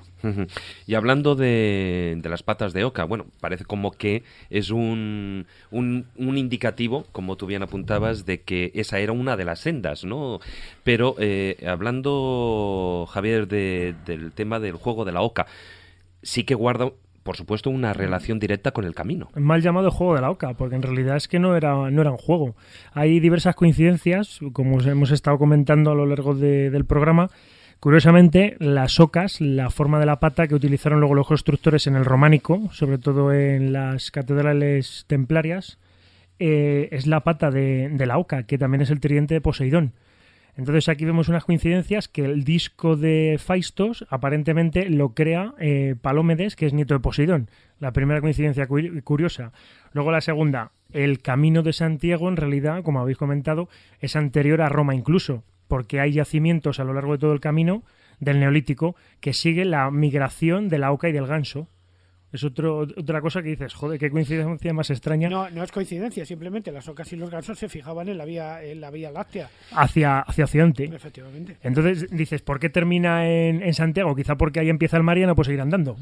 Y 0.87 0.95
hablando 0.95 1.35
de, 1.35 2.21
las 2.23 2.43
patas 2.43 2.71
de 2.73 2.85
oca, 2.85 3.03
bueno, 3.03 3.25
parece 3.41 3.65
como 3.65 3.91
que 3.91 4.23
es 4.49 4.69
un, 4.69 5.47
un, 5.71 6.37
indicativo, 6.37 7.05
como 7.11 7.35
tú 7.35 7.45
bien 7.45 7.61
apuntabas, 7.61 8.25
de 8.25 8.41
que 8.41 8.71
esa 8.73 8.99
era 8.99 9.11
una 9.11 9.35
de 9.35 9.45
las 9.45 9.59
sendas, 9.59 10.05
¿no? 10.05 10.39
Pero 10.83 11.15
eh, 11.19 11.63
hablando, 11.67 13.05
Javier, 13.09 13.47
del 13.47 14.31
tema 14.33 14.59
del 14.59 14.75
juego 14.75 15.03
de 15.03 15.11
la 15.11 15.21
oca, 15.21 15.47
sí 16.21 16.45
que 16.45 16.55
guarda 16.55 16.91
por 17.23 17.37
supuesto, 17.37 17.69
una 17.69 17.93
relación 17.93 18.39
directa 18.39 18.71
con 18.71 18.85
el 18.85 18.93
camino. 18.93 19.29
Mal 19.35 19.61
llamado 19.61 19.91
juego 19.91 20.15
de 20.15 20.21
la 20.21 20.29
oca, 20.29 20.53
porque 20.53 20.75
en 20.75 20.81
realidad 20.81 21.15
es 21.15 21.27
que 21.27 21.39
no 21.39 21.55
era, 21.55 21.89
no 21.89 22.01
era 22.01 22.11
un 22.11 22.17
juego. 22.17 22.55
Hay 22.91 23.19
diversas 23.19 23.55
coincidencias, 23.55 24.39
como 24.51 24.81
hemos 24.81 25.11
estado 25.11 25.37
comentando 25.37 25.91
a 25.91 25.95
lo 25.95 26.05
largo 26.05 26.35
del 26.35 26.85
programa. 26.85 27.29
Curiosamente, 27.79 28.55
las 28.59 28.99
ocas, 28.99 29.41
la 29.41 29.69
forma 29.69 29.99
de 29.99 30.05
la 30.05 30.19
pata 30.19 30.47
que 30.47 30.55
utilizaron 30.55 30.99
luego 30.99 31.15
los 31.15 31.27
constructores 31.27 31.87
en 31.87 31.95
el 31.95 32.05
románico, 32.05 32.69
sobre 32.71 32.97
todo 32.97 33.33
en 33.33 33.73
las 33.73 34.11
catedrales 34.11 35.05
templarias, 35.07 35.79
eh, 36.39 36.89
es 36.91 37.07
la 37.07 37.21
pata 37.21 37.51
de, 37.51 37.89
de 37.89 38.05
la 38.05 38.17
oca, 38.17 38.43
que 38.43 38.57
también 38.57 38.81
es 38.81 38.89
el 38.89 38.99
tridente 38.99 39.33
de 39.33 39.41
Poseidón. 39.41 39.93
Entonces 40.55 40.87
aquí 40.87 41.03
vemos 41.05 41.29
unas 41.29 41.45
coincidencias 41.45 42.07
que 42.07 42.25
el 42.25 42.43
disco 42.43 42.95
de 42.95 43.39
Faistos 43.43 44.05
aparentemente 44.09 44.87
lo 44.89 45.13
crea 45.13 45.53
eh, 45.59 45.95
Palómedes, 45.99 46.55
que 46.55 46.67
es 46.67 46.73
nieto 46.73 46.93
de 46.93 46.99
Poseidón. 46.99 47.49
La 47.79 47.91
primera 47.91 48.21
coincidencia 48.21 48.67
curiosa. 49.03 49.51
Luego 49.93 50.11
la 50.11 50.21
segunda, 50.21 50.71
el 50.91 51.21
camino 51.21 51.63
de 51.63 51.73
Santiago 51.73 52.29
en 52.29 52.37
realidad, 52.37 52.83
como 52.83 52.99
habéis 52.99 53.17
comentado, 53.17 53.67
es 53.99 54.15
anterior 54.15 54.61
a 54.61 54.69
Roma 54.69 54.93
incluso, 54.93 55.43
porque 55.67 55.99
hay 55.99 56.13
yacimientos 56.13 56.79
a 56.79 56.83
lo 56.83 56.93
largo 56.93 57.13
de 57.13 57.17
todo 57.17 57.33
el 57.33 57.39
camino 57.39 57.83
del 58.19 58.39
Neolítico 58.39 58.95
que 59.19 59.33
sigue 59.33 59.65
la 59.65 59.89
migración 59.89 60.69
de 60.69 60.77
la 60.77 60.91
oca 60.91 61.09
y 61.09 61.13
del 61.13 61.27
ganso. 61.27 61.67
Es 62.33 62.43
otro, 62.43 62.79
otra 62.79 63.21
cosa 63.21 63.43
que 63.43 63.49
dices, 63.49 63.75
joder, 63.75 63.99
qué 63.99 64.09
coincidencia 64.09 64.73
más 64.73 64.89
extraña. 64.89 65.29
No, 65.29 65.51
no 65.51 65.63
es 65.63 65.71
coincidencia, 65.71 66.25
simplemente 66.25 66.71
las 66.71 66.87
ocas 66.89 67.13
y 67.13 67.15
los 67.15 67.29
gansos 67.29 67.59
se 67.59 67.69
fijaban 67.69 68.09
en 68.09 68.17
la 68.17 68.25
vía, 68.25 68.63
en 68.63 68.81
la 68.81 68.89
vía 68.89 69.11
láctea. 69.11 69.51
Hacia, 69.71 70.21
hacia 70.21 70.45
Occidente. 70.45 70.85
Efectivamente. 70.85 71.57
Entonces 71.61 72.09
dices, 72.09 72.41
¿por 72.41 72.59
qué 72.59 72.69
termina 72.69 73.29
en, 73.29 73.61
en 73.61 73.73
Santiago? 73.75 74.15
Quizá 74.15 74.35
porque 74.35 74.59
ahí 74.59 74.69
empieza 74.69 74.97
el 74.97 75.03
mar 75.03 75.19
y 75.19 75.27
no 75.27 75.35
puede 75.35 75.45
seguir 75.45 75.61
andando. 75.61 75.95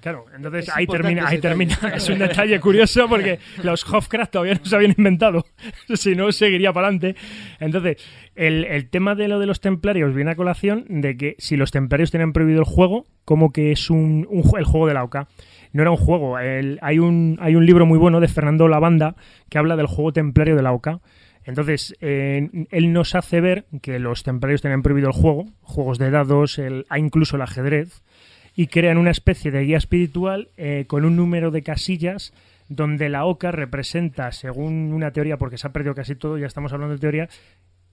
Claro, 0.00 0.26
entonces 0.34 0.70
ahí 0.74 0.86
termina, 0.86 1.26
ahí 1.26 1.38
termina. 1.38 1.76
Es 1.94 2.08
un 2.08 2.18
detalle 2.18 2.60
curioso 2.60 3.08
porque 3.08 3.38
los 3.62 3.84
Hofcraft 3.90 4.32
todavía 4.32 4.54
no 4.54 4.64
se 4.64 4.76
habían 4.76 4.94
inventado. 4.96 5.44
si 5.94 6.14
no, 6.14 6.30
seguiría 6.32 6.72
para 6.72 6.88
adelante. 6.88 7.16
Entonces, 7.58 7.96
el, 8.36 8.64
el, 8.64 8.88
tema 8.90 9.14
de 9.14 9.26
lo 9.26 9.40
de 9.40 9.46
los 9.46 9.60
templarios 9.60 10.14
viene 10.14 10.30
a 10.30 10.36
colación 10.36 10.84
de 10.88 11.16
que 11.16 11.34
si 11.38 11.56
los 11.56 11.72
templarios 11.72 12.10
tienen 12.10 12.32
prohibido 12.32 12.60
el 12.60 12.66
juego, 12.66 13.06
como 13.24 13.52
que 13.52 13.72
es 13.72 13.90
un, 13.90 14.26
un 14.30 14.44
el 14.56 14.64
juego 14.64 14.86
de 14.86 14.94
la 14.94 15.02
OCA 15.02 15.28
no 15.72 15.82
era 15.82 15.90
un 15.90 15.96
juego. 15.96 16.36
hay, 16.36 16.98
un, 16.98 17.38
hay 17.40 17.56
un 17.56 17.66
libro 17.66 17.86
muy 17.86 17.98
bueno 17.98 18.20
de 18.20 18.28
Fernando 18.28 18.68
Lavanda 18.68 19.16
que 19.48 19.58
habla 19.58 19.76
del 19.76 19.86
juego 19.86 20.12
templario 20.12 20.56
de 20.56 20.62
la 20.62 20.72
OCA. 20.72 21.00
Entonces, 21.44 21.96
él 22.00 22.92
nos 22.92 23.14
hace 23.14 23.40
ver 23.40 23.64
que 23.80 23.98
los 23.98 24.22
templarios 24.22 24.60
tenían 24.60 24.82
prohibido 24.82 25.08
el 25.08 25.14
juego, 25.14 25.46
juegos 25.62 25.98
de 25.98 26.10
dados, 26.10 26.58
el, 26.58 26.84
incluso 26.94 27.36
el 27.36 27.42
ajedrez, 27.42 28.02
y 28.54 28.66
crean 28.66 28.98
una 28.98 29.12
especie 29.12 29.50
de 29.50 29.62
guía 29.62 29.78
espiritual 29.78 30.48
eh, 30.56 30.84
con 30.88 31.04
un 31.04 31.16
número 31.16 31.50
de 31.50 31.62
casillas 31.62 32.34
donde 32.68 33.08
la 33.08 33.24
OCA 33.24 33.50
representa, 33.50 34.30
según 34.32 34.92
una 34.92 35.12
teoría, 35.12 35.38
porque 35.38 35.58
se 35.58 35.66
ha 35.66 35.72
perdido 35.72 35.94
casi 35.94 36.14
todo, 36.14 36.38
ya 36.38 36.46
estamos 36.46 36.72
hablando 36.72 36.94
de 36.94 37.00
teoría, 37.00 37.28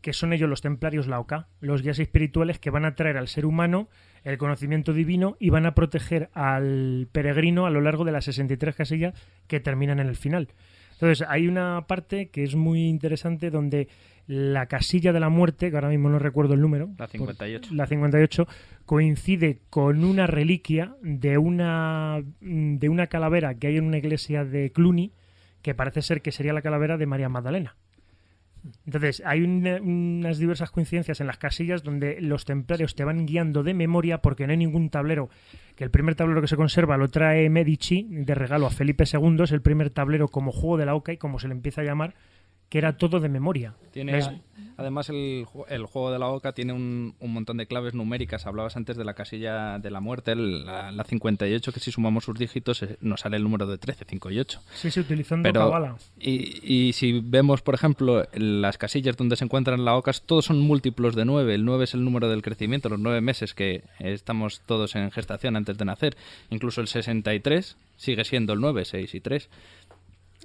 que 0.02 0.12
son 0.12 0.34
ellos 0.34 0.50
los 0.50 0.62
templarios 0.62 1.08
la 1.08 1.20
OCA, 1.20 1.48
los 1.62 1.82
guías 1.82 2.00
espirituales 2.00 2.60
que 2.60 2.72
van 2.72 2.84
a 2.84 2.96
traer 2.96 3.18
al 3.18 3.28
ser 3.28 3.46
humano 3.46 3.88
el 4.26 4.38
conocimiento 4.38 4.92
divino 4.92 5.38
y 5.40 5.52
van 5.52 5.66
a 5.66 5.76
proteger 5.76 6.30
al 6.34 7.08
peregrino 7.12 7.66
a 7.66 7.70
lo 7.70 7.80
largo 7.80 8.04
de 8.04 8.12
las 8.12 8.26
63 8.26 8.76
casillas 8.76 9.14
que 9.48 9.60
terminan 9.62 10.00
en 10.00 10.08
el 10.08 10.16
final. 10.16 10.50
Entonces, 10.94 11.26
hay 11.30 11.48
una 11.48 11.86
parte 11.88 12.30
que 12.30 12.44
es 12.44 12.56
muy 12.56 12.88
interesante 12.88 13.52
donde 13.52 13.88
la 14.28 14.66
casilla 14.66 15.14
de 15.14 15.20
la 15.20 15.30
muerte, 15.30 15.70
que 15.70 15.78
ahora 15.78 15.90
mismo 15.90 16.10
no 16.10 16.18
recuerdo 16.18 16.56
el 16.56 16.62
número, 16.62 16.90
la 16.98 17.08
58, 17.08 17.76
la 17.76 17.86
58 17.86 18.48
coincide 18.86 19.60
con 19.70 20.04
una 20.04 20.26
reliquia 20.26 20.96
de 21.02 21.38
una 21.38 22.24
de 22.42 22.90
una 22.90 23.08
calavera 23.08 23.54
que 23.56 23.68
hay 23.68 23.78
en 23.78 23.86
una 23.86 23.98
iglesia 23.98 24.44
de 24.44 24.72
Cluny, 24.72 25.12
que 25.62 25.76
parece 25.76 26.02
ser 26.02 26.24
que 26.24 26.32
sería 26.32 26.54
la 26.54 26.64
calavera 26.64 26.98
de 26.98 27.06
María 27.06 27.30
Magdalena. 27.30 27.76
Entonces, 28.86 29.22
hay 29.26 29.42
unas 29.42 30.38
diversas 30.38 30.72
coincidencias 30.72 31.22
en 31.22 31.28
las 31.28 31.38
casillas 31.38 31.84
donde 31.84 32.20
los 32.22 32.46
templarios 32.46 32.96
te 32.96 33.04
van 33.04 33.26
guiando 33.26 33.64
de 33.64 33.74
memoria 33.74 34.20
porque 34.22 34.46
no 34.46 34.52
hay 34.52 34.58
ningún 34.58 34.90
tablero. 34.90 35.30
Que 35.76 35.84
el 35.84 35.92
primer 35.92 36.16
tablero 36.16 36.42
que 36.42 36.48
se 36.48 36.56
conserva 36.56 36.98
lo 36.98 37.10
trae 37.10 37.50
Medici 37.50 38.08
de 38.10 38.36
regalo 38.36 38.66
a 38.66 38.70
Felipe 38.70 39.04
II, 39.12 39.44
es 39.44 39.52
el 39.52 39.62
primer 39.62 39.90
tablero 39.90 40.28
como 40.28 40.52
juego 40.52 40.78
de 40.78 40.86
la 40.86 40.96
OCA 40.96 41.14
y 41.14 41.18
como 41.18 41.40
se 41.40 41.48
le 41.48 41.54
empieza 41.54 41.82
a 41.82 41.84
llamar, 41.84 42.16
que 42.70 42.78
era 42.78 42.98
todo 42.98 43.20
de 43.20 43.30
memoria. 43.30 43.76
Tiene, 43.92 44.20
Además, 44.78 45.10
el, 45.10 45.46
el, 45.70 45.86
juego 45.86 46.12
de 46.12 46.20
la 46.20 46.28
OCA 46.28 46.52
tiene 46.52 46.74
un, 46.74 47.16
un, 47.20 47.34
montón 47.34 47.58
de 47.58 47.66
claves 47.66 47.94
numéricas. 47.94 48.46
Hablabas 48.46 48.76
antes 48.76 48.98
de 48.98 49.06
la 49.06 49.14
casilla 49.14 49.80
de 49.80 49.90
la 49.90 50.02
muerte, 50.02 50.36
la, 50.36 50.92
la, 50.92 51.04
58, 51.04 51.72
que 51.72 51.80
si 51.80 51.92
sumamos 51.92 52.26
sus 52.26 52.38
dígitos 52.38 52.84
eh, 52.84 52.98
nos 53.00 53.22
sale 53.22 53.38
el 53.38 53.44
número 53.44 53.68
de 53.68 53.78
13, 53.78 54.06
5 54.08 54.32
y 54.32 54.40
8. 54.40 54.62
Sí, 54.74 54.92
sí, 54.92 55.00
utilizando 55.00 55.44
Pero, 55.44 55.98
Y, 56.20 56.88
y, 56.88 56.94
si 56.94 57.22
vemos, 57.22 57.62
por 57.62 57.76
ejemplo, 57.76 58.28
las 58.34 58.78
casillas 58.78 59.16
donde 59.16 59.38
se 59.38 59.46
encuentran 59.46 59.86
la 59.86 59.96
OCA, 59.96 60.12
todos 60.26 60.46
son 60.46 60.60
múltiplos 60.60 61.16
de 61.16 61.24
9. 61.24 61.56
El 61.56 61.64
9 61.64 61.86
es 61.86 61.94
el 61.94 62.04
número 62.04 62.30
del 62.30 62.42
crecimiento, 62.42 62.90
los 62.90 63.00
9 63.00 63.22
meses 63.22 63.54
que 63.54 63.84
estamos 64.00 64.62
todos 64.66 64.96
en 64.96 65.10
gestación 65.12 65.56
antes 65.56 65.78
de 65.78 65.86
nacer. 65.86 66.18
Incluso 66.50 66.82
el 66.82 66.88
63 66.88 67.78
sigue 67.98 68.26
siendo 68.26 68.54
el 68.54 68.60
9, 68.60 68.84
6 68.84 69.16
y 69.16 69.22
3 69.22 69.50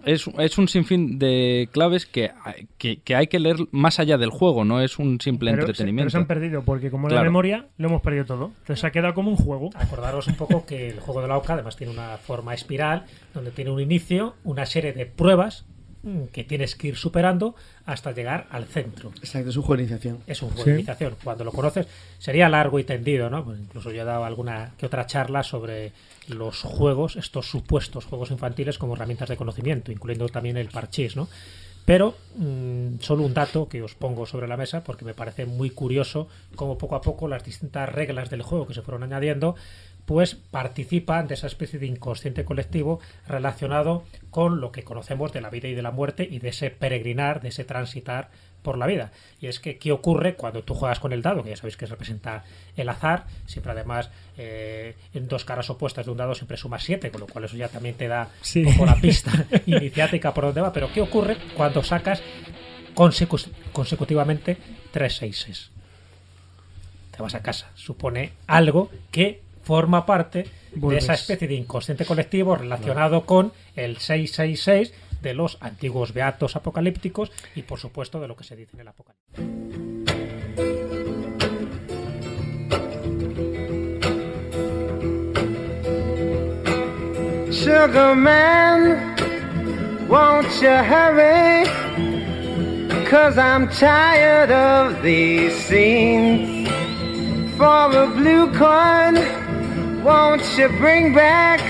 es, 0.04 0.26
es, 0.38 0.58
un 0.58 0.68
sinfín 0.68 1.18
de 1.18 1.68
claves 1.72 2.06
que, 2.06 2.30
que, 2.78 3.14
hay 3.14 3.26
que 3.26 3.38
leer 3.38 3.56
más 3.70 4.00
allá 4.00 4.18
del 4.18 4.30
juego, 4.30 4.64
no 4.64 4.80
es 4.80 4.98
un 4.98 5.20
simple 5.20 5.50
entretenimiento. 5.50 6.04
pero 6.04 6.10
se 6.10 6.18
han 6.18 6.26
perdido, 6.26 6.62
porque 6.62 6.90
como 6.90 7.08
la 7.08 7.22
memoria 7.22 7.66
lo 7.76 7.88
hemos 7.88 8.02
perdido 8.02 8.24
todo. 8.24 8.52
Entonces 8.60 8.84
ha 8.84 8.90
quedado 8.90 9.14
como 9.14 9.30
un 9.30 9.36
juego. 9.36 9.70
Acordaros 9.74 10.26
un 10.28 10.34
poco 10.34 10.66
que 10.66 10.88
el 10.88 11.00
juego 11.00 11.22
de 11.22 11.28
la 11.28 11.36
OCA 11.36 11.54
además 11.54 11.76
tiene 11.76 11.92
una 11.92 12.16
forma 12.16 12.54
espiral, 12.54 13.04
donde 13.34 13.50
tiene 13.50 13.70
un 13.70 13.80
inicio, 13.80 14.34
una 14.44 14.66
serie 14.66 14.92
de 14.92 15.06
pruebas 15.06 15.64
que 16.32 16.44
tienes 16.44 16.74
que 16.76 16.88
ir 16.88 16.96
superando 16.96 17.54
hasta 17.84 18.12
llegar 18.12 18.46
al 18.50 18.64
centro. 18.66 19.10
Exacto, 19.18 19.50
es 19.50 19.56
un 19.56 19.62
juego 19.62 19.76
de 19.76 19.82
iniciación. 19.82 20.18
Es 20.26 20.42
un 20.42 20.50
juego 20.50 20.64
de 20.64 20.74
iniciación. 20.76 21.16
Cuando 21.22 21.44
lo 21.44 21.52
conoces, 21.52 21.86
sería 22.18 22.48
largo 22.48 22.78
y 22.78 22.84
tendido, 22.84 23.28
¿no? 23.28 23.44
Pues 23.44 23.60
incluso 23.60 23.90
yo 23.90 24.02
he 24.02 24.04
dado 24.04 24.24
alguna 24.24 24.72
que 24.78 24.86
otra 24.86 25.06
charla 25.06 25.42
sobre 25.42 25.92
los 26.28 26.62
juegos, 26.62 27.16
estos 27.16 27.50
supuestos 27.50 28.06
juegos 28.06 28.30
infantiles 28.30 28.78
como 28.78 28.94
herramientas 28.94 29.28
de 29.28 29.36
conocimiento, 29.36 29.92
incluyendo 29.92 30.28
también 30.28 30.56
el 30.56 30.68
parchís, 30.68 31.16
¿no? 31.16 31.28
Pero 31.84 32.14
mmm, 32.36 32.98
solo 33.00 33.24
un 33.24 33.34
dato 33.34 33.68
que 33.68 33.82
os 33.82 33.94
pongo 33.94 34.26
sobre 34.26 34.46
la 34.46 34.56
mesa 34.56 34.84
porque 34.84 35.04
me 35.04 35.14
parece 35.14 35.46
muy 35.46 35.70
curioso 35.70 36.28
cómo 36.54 36.78
poco 36.78 36.94
a 36.94 37.00
poco 37.00 37.26
las 37.26 37.42
distintas 37.42 37.88
reglas 37.88 38.30
del 38.30 38.42
juego 38.42 38.66
que 38.66 38.74
se 38.74 38.82
fueron 38.82 39.02
añadiendo 39.02 39.56
pues 40.06 40.34
participan 40.34 41.28
de 41.28 41.34
esa 41.34 41.46
especie 41.46 41.78
de 41.78 41.86
inconsciente 41.86 42.44
colectivo 42.44 43.00
relacionado 43.26 44.04
con 44.30 44.60
lo 44.60 44.72
que 44.72 44.84
conocemos 44.84 45.32
de 45.32 45.40
la 45.40 45.50
vida 45.50 45.68
y 45.68 45.74
de 45.74 45.82
la 45.82 45.90
muerte 45.90 46.26
y 46.30 46.38
de 46.38 46.48
ese 46.48 46.70
peregrinar, 46.70 47.40
de 47.40 47.48
ese 47.48 47.64
transitar 47.64 48.30
por 48.62 48.78
la 48.78 48.86
vida. 48.86 49.10
Y 49.40 49.46
es 49.46 49.60
que, 49.60 49.78
¿qué 49.78 49.92
ocurre 49.92 50.34
cuando 50.34 50.62
tú 50.62 50.74
juegas 50.74 51.00
con 51.00 51.12
el 51.12 51.22
dado? 51.22 51.42
Que 51.42 51.50
ya 51.50 51.56
sabéis 51.56 51.76
que 51.76 51.86
representa 51.86 52.44
el 52.76 52.88
azar, 52.88 53.26
siempre 53.46 53.72
además 53.72 54.10
eh, 54.36 54.96
en 55.14 55.28
dos 55.28 55.44
caras 55.44 55.70
opuestas 55.70 56.06
de 56.06 56.12
un 56.12 56.18
dado 56.18 56.34
siempre 56.34 56.56
suma 56.56 56.78
siete, 56.78 57.10
con 57.10 57.20
lo 57.20 57.26
cual 57.26 57.44
eso 57.44 57.56
ya 57.56 57.68
también 57.68 57.94
te 57.94 58.08
da 58.08 58.28
un 58.56 58.64
poco 58.64 58.86
la 58.86 58.96
pista 58.96 59.46
iniciática 59.66 60.34
por 60.34 60.44
dónde 60.44 60.60
va. 60.60 60.72
Pero 60.72 60.92
¿qué 60.92 61.00
ocurre 61.00 61.36
cuando 61.56 61.82
sacas 61.82 62.22
consecutivamente 62.94 64.58
tres 64.90 65.16
seises? 65.16 65.70
Te 67.10 67.22
vas 67.22 67.34
a 67.34 67.42
casa. 67.42 67.70
Supone 67.74 68.32
algo 68.46 68.90
que 69.10 69.42
forma 69.62 70.06
parte 70.06 70.46
de 70.74 70.96
esa 70.96 71.14
especie 71.14 71.48
de 71.48 71.54
inconsciente 71.54 72.04
colectivo 72.04 72.56
relacionado 72.56 73.26
con 73.26 73.52
el 73.76 73.98
666 73.98 74.92
de 75.22 75.34
los 75.34 75.58
antiguos 75.60 76.14
beatos 76.14 76.56
apocalípticos 76.56 77.30
y 77.54 77.62
por 77.62 77.78
supuesto 77.78 78.20
de 78.20 78.28
lo 78.28 78.36
que 78.36 78.44
se 78.44 78.56
dice 78.56 78.72
en 78.74 78.80
el 78.80 78.88
apocalipsis. 78.88 79.20
Sugar 87.50 88.14
man, 88.14 89.16
won't 90.08 90.48
you 90.62 90.68
hurry? 90.68 91.66
Cause 93.10 93.36
I'm 93.36 93.68
tired 93.68 94.52
of 94.52 95.02
these 95.02 95.52
scenes. 95.66 96.68
For 97.58 97.90
a 97.92 98.06
blue 98.06 98.50
coin, 98.52 99.16
won't 100.04 100.42
you 100.58 100.68
bring 100.78 101.14
back? 101.14 101.60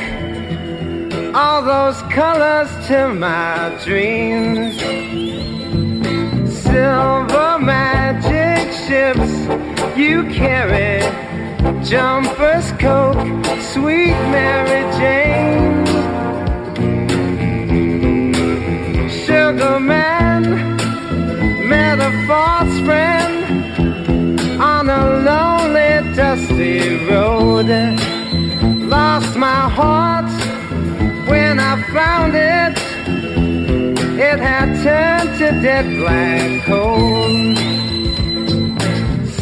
all 1.34 1.62
those 1.62 2.02
colors 2.12 2.68
to 2.88 3.08
my 3.14 3.72
dreams. 3.84 4.76
Silver 6.52 7.58
magic 7.60 8.72
ships 8.72 9.30
you 9.96 10.24
carry, 10.24 11.00
jumpers, 11.84 12.72
coke, 12.72 13.46
sweet 13.60 14.18
Mary 14.34 14.82
Jane. 14.98 15.86
Sugar 19.08 19.78
man 19.78 20.42
met 21.68 22.00
a 22.00 22.26
false 22.26 22.76
friend 22.80 24.60
on 24.60 24.88
a 24.88 25.20
lonely, 25.20 26.16
dusty 26.16 27.04
road. 27.06 27.99
Lost 28.90 29.36
my 29.36 29.68
heart 29.68 30.28
when 31.28 31.60
I 31.60 31.80
found 31.92 32.34
it, 32.34 32.76
it 34.18 34.40
had 34.40 34.68
turned 34.82 35.38
to 35.38 35.52
dead 35.62 35.86
black 35.96 36.64
coal. 36.64 37.54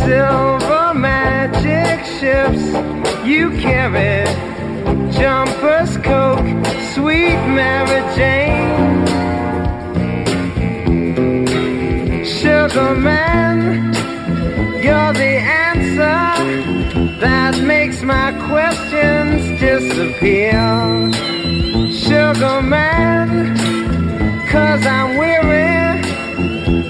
Silver 0.05 0.93
magic 0.93 2.05
ships 2.21 2.63
you 3.27 3.49
carry, 3.53 4.27
jumpers, 5.13 5.97
coke, 5.97 6.45
sweet 6.93 7.41
Mary 7.57 8.03
Jane. 8.17 9.07
Sugar 12.23 12.95
man, 12.95 13.95
you're 14.85 15.15
the 15.15 15.39
answer 15.65 16.78
that 17.21 17.61
makes 17.63 18.03
my 18.03 18.33
questions 18.49 19.61
disappear 19.61 21.09
sugar 21.93 22.63
man, 22.63 23.57
cause 24.49 24.87
I'm 24.87 25.17
weary 25.17 26.01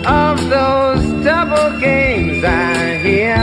of 0.05 0.39
those 0.49 1.25
double 1.25 1.79
games 1.81 2.45
I 2.45 2.99
hear. 2.99 3.37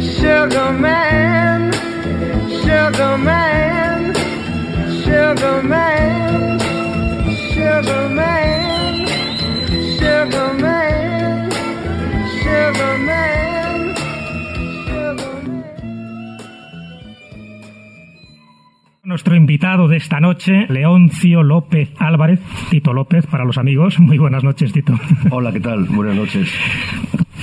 Sugar 0.00 0.72
man, 0.72 1.72
sugar 2.62 3.18
man, 3.18 4.14
sugar 5.02 5.62
man, 5.62 6.58
sugar 7.52 8.08
man, 8.08 9.08
sugar 9.98 10.48
man, 10.48 10.49
Nuestro 19.10 19.34
invitado 19.34 19.88
de 19.88 19.96
esta 19.96 20.20
noche, 20.20 20.66
Leoncio 20.68 21.42
López 21.42 21.90
Álvarez, 21.98 22.38
Tito 22.70 22.92
López 22.92 23.26
para 23.26 23.44
los 23.44 23.58
amigos. 23.58 23.98
Muy 23.98 24.18
buenas 24.18 24.44
noches, 24.44 24.72
Tito. 24.72 24.94
Hola, 25.32 25.52
¿qué 25.52 25.58
tal? 25.58 25.82
Buenas 25.86 26.14
noches. 26.14 26.48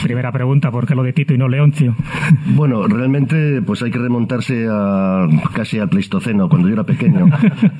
Primera 0.03 0.31
pregunta, 0.31 0.71
¿por 0.71 0.85
qué 0.85 0.95
lo 0.95 1.03
de 1.03 1.13
Tito 1.13 1.33
y 1.33 1.37
no 1.37 1.47
Leoncio? 1.47 1.95
Bueno, 2.55 2.87
realmente 2.87 3.61
pues 3.61 3.83
hay 3.83 3.91
que 3.91 3.99
remontarse 3.99 4.67
a 4.69 5.27
casi 5.53 5.79
al 5.79 5.89
Pleistoceno, 5.89 6.49
cuando 6.49 6.67
yo 6.67 6.73
era 6.73 6.83
pequeño. 6.83 7.27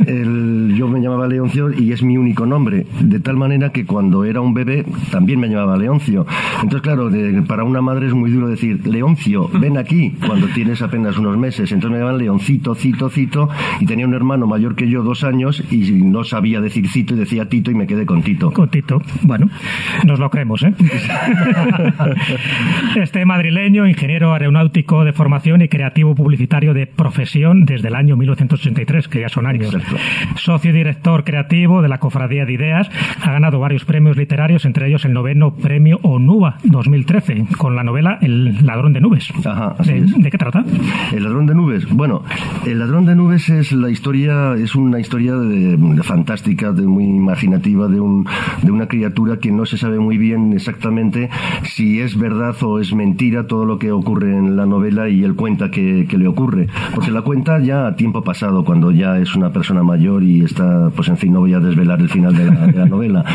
yo 0.76 0.88
me 0.88 0.99
llamaba 0.99 1.28
Leoncio 1.28 1.72
y 1.72 1.91
es 1.91 2.03
mi 2.03 2.18
único 2.18 2.45
nombre, 2.45 2.86
de 2.99 3.20
tal 3.20 3.38
manera 3.38 3.72
que 3.72 3.86
cuando 3.86 4.24
era 4.24 4.41
un 4.41 4.53
bebé 4.53 4.86
también 5.11 5.39
me 5.39 5.47
llamaba 5.47 5.78
Leoncio. 5.78 6.26
Entonces, 6.61 6.82
claro, 6.82 7.09
para 7.47 7.63
una 7.63 7.82
madre 7.82 8.07
es 8.07 8.13
muy 8.13 8.32
duro 8.32 8.47
decir, 8.47 8.86
Leoncio, 8.88 9.49
ven 9.59 9.78
aquí, 9.78 10.15
cuando 10.26 10.47
tienes 10.47 10.82
apenas 10.82 11.18
unos 11.18 11.38
meses. 11.38 11.72
Entonces 11.72 11.91
me 11.91 11.97
llamaban 11.97 12.20
Leoncito, 12.20 12.76
Cito, 12.76 13.09
Cito, 13.09 13.49
y 13.80 13.86
tenía 13.86 14.05
un 14.05 14.13
hermano 14.13 14.47
mayor 14.47 14.76
que 14.76 14.89
yo, 14.89 15.03
dos 15.03 15.24
años, 15.24 15.63
y 15.72 15.91
no 16.03 16.24
sabía 16.24 16.61
decir 16.61 16.88
Cito 16.89 17.13
y 17.15 17.18
decía 17.18 17.49
Tito 17.49 17.72
y 17.72 17.76
me 17.76 17.88
quedé 17.88 18.05
con 18.05 18.22
Tito. 18.22 18.51
Con 18.51 18.70
Tito, 18.70 19.01
bueno, 19.24 19.47
nos 20.05 20.20
lo 20.20 20.30
creemos, 20.30 20.63
¿eh? 20.63 20.74
Este 22.95 23.26
madrileño, 23.26 23.88
ingeniero 23.88 24.34
aeronáutico 24.34 25.03
de 25.03 25.14
formación 25.14 25.62
y 25.62 25.68
creativo 25.68 26.16
publicitario 26.16 26.74
de 26.74 26.88
profesión 26.88 27.66
desde 27.66 27.89
el 27.89 27.95
año 27.95 28.18
1983, 28.18 29.08
que 29.08 29.22
ya 29.22 29.30
son 29.30 29.45
años. 29.45 29.76
Socio 30.36 30.72
y 30.72 30.74
director 30.74 31.24
creativo 31.24 31.82
de 31.82 31.89
la 31.89 31.99
Cofradía 31.99 32.45
de 32.45 32.53
Ideas, 32.53 32.89
ha 33.22 33.32
ganado 33.32 33.60
varios 33.60 33.86
premios 33.86 34.18
literarios, 34.18 34.66
entre 34.66 34.88
ellos 34.88 35.05
el 35.05 35.14
noveno 35.14 35.55
premio 35.55 35.99
ONUA 36.01 36.58
2013, 36.64 37.45
con 37.58 37.76
la 37.76 37.84
novela 37.84 38.18
El 38.22 38.66
ladrón 38.66 38.93
de 38.93 39.01
nubes. 39.01 39.32
¿De, 39.86 40.32
qué 40.32 40.38
trata? 40.38 40.64
El 41.14 41.24
ladrón 41.24 41.45
de 41.45 41.55
nubes. 41.55 41.88
Bueno, 41.89 42.24
El 42.66 42.80
ladrón 42.80 43.05
de 43.05 43.16
nubes 43.16 43.49
es 43.49 43.72
la 43.72 43.89
historia, 43.89 44.55
es 44.55 44.76
una 44.76 44.99
historia 44.99 45.36
de, 45.36 45.78
fantástica, 46.03 46.72
de 46.72 46.86
muy 46.86 47.05
imaginativa, 47.05 47.88
de, 47.88 47.99
un, 47.99 48.26
de 48.62 48.72
una 48.72 48.88
criatura 48.88 49.38
que 49.38 49.51
no 49.51 49.66
se 49.66 49.78
sabe 49.78 49.99
muy 49.99 50.18
bien 50.18 50.53
exactamente 50.53 51.30
si 51.64 51.96
si 51.97 52.03
es 52.03 52.15
verdad 52.15 52.55
o 52.61 52.79
es 52.79 52.93
mentira 52.93 53.47
todo 53.47 53.65
lo 53.65 53.79
que 53.79 53.91
ocurre 53.91 54.37
en 54.37 54.55
la 54.55 54.67
novela 54.67 55.09
y 55.09 55.23
él 55.23 55.33
cuenta 55.33 55.71
que, 55.71 56.05
le 56.07 56.27
ocurre. 56.27 56.67
Porque 56.93 57.09
la 57.09 57.23
cuenta 57.23 57.59
ya 57.59 57.87
a 57.87 57.95
tiempo 57.95 58.23
pasado, 58.23 58.63
cuando 58.63 58.91
ya 58.91 59.17
es 59.17 59.35
una 59.35 59.51
persona 59.51 59.81
mayor 59.81 60.21
y 60.21 60.41
está, 60.41 60.91
pues 60.95 61.07
en 61.07 61.17
fin, 61.17 61.33
no 61.33 61.39
voy 61.39 61.53
a 61.53 61.59
desvelar 61.59 61.99
el 61.99 62.09
final 62.09 62.35
de 62.35 62.45
la, 62.45 62.85
novela. 62.85 63.25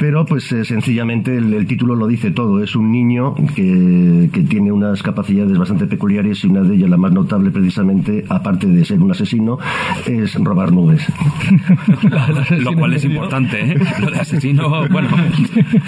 Pero 0.00 0.24
pues 0.24 0.50
eh, 0.52 0.64
sencillamente 0.64 1.36
el, 1.36 1.66
título 1.66 1.96
lo 1.96 2.06
dice 2.06 2.30
todo. 2.30 2.62
Es 2.62 2.76
un 2.76 2.90
niño 2.90 3.34
que, 3.54 4.30
que 4.32 4.40
tiene 4.40 4.72
unas 4.72 5.02
capacidades 5.02 5.58
bastante 5.58 5.86
peculiares 5.86 6.42
y 6.44 6.46
una 6.46 6.62
de 6.62 6.76
ellas, 6.76 6.88
la 6.88 6.96
más 6.96 7.12
notable 7.12 7.50
precisamente, 7.50 8.24
aparte 8.30 8.68
de 8.68 8.86
ser 8.86 9.00
un 9.00 9.10
asesino, 9.10 9.58
es 10.06 10.34
robar 10.36 10.72
nubes. 10.72 11.06
lo 12.58 12.72
cual 12.72 12.94
es 12.94 13.04
importante, 13.04 13.72
¿eh? 13.72 13.78
Lo 14.00 14.10
de 14.10 14.18
asesino, 14.18 14.88
bueno. 14.88 15.08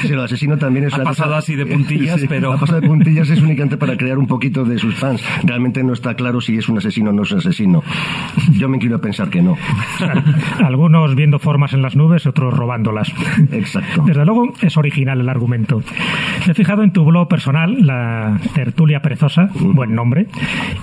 Sí, 0.03 0.09
lo 0.09 0.23
asesino 0.23 0.59
también 0.59 0.87
es 0.87 0.95
ha 0.95 1.03
pasado 1.03 1.35
así 1.35 1.57
de 1.57 1.67
puntillas, 1.67 2.10
pero. 2.29 2.53
Ha 2.53 2.59
pasado 2.59 2.81
de 2.81 2.89
puntillas 2.89 3.29
es 3.31 3.41
únicamente 3.41 3.77
para 3.77 3.97
crear 3.97 4.19
un 4.19 4.27
poquito 4.27 4.65
de 4.65 4.79
sus 4.79 4.95
fans. 4.95 5.23
Realmente 5.45 5.83
no 5.83 5.93
está 5.93 6.15
claro 6.15 6.41
si 6.41 6.57
es 6.57 6.69
un 6.69 6.79
asesino 6.79 7.11
o 7.11 7.13
no 7.13 7.23
es 7.23 7.33
un 7.33 7.39
asesino. 7.39 7.83
Yo 8.53 8.69
me 8.69 8.79
quiero 8.79 9.01
pensar 9.01 9.31
que 9.31 9.43
no. 9.43 9.57
Algunos 10.65 11.15
viendo 11.15 11.39
formas 11.39 11.73
en 11.73 11.83
las 11.83 11.97
nubes, 11.97 12.27
otros 12.27 12.55
robándolas. 12.55 13.13
Exacto. 13.53 14.05
Desde 14.07 14.25
luego 14.25 14.53
es 14.61 14.77
original 14.77 15.21
el 15.21 15.29
argumento. 15.29 15.83
Me 16.47 16.53
he 16.53 16.55
fijado 16.55 16.83
en 16.83 16.93
tu 16.93 17.05
blog 17.05 17.29
personal, 17.29 17.87
la 17.87 18.39
Tertulia 18.55 19.01
Perezosa, 19.03 19.51
buen 19.55 19.95
nombre, 19.95 20.27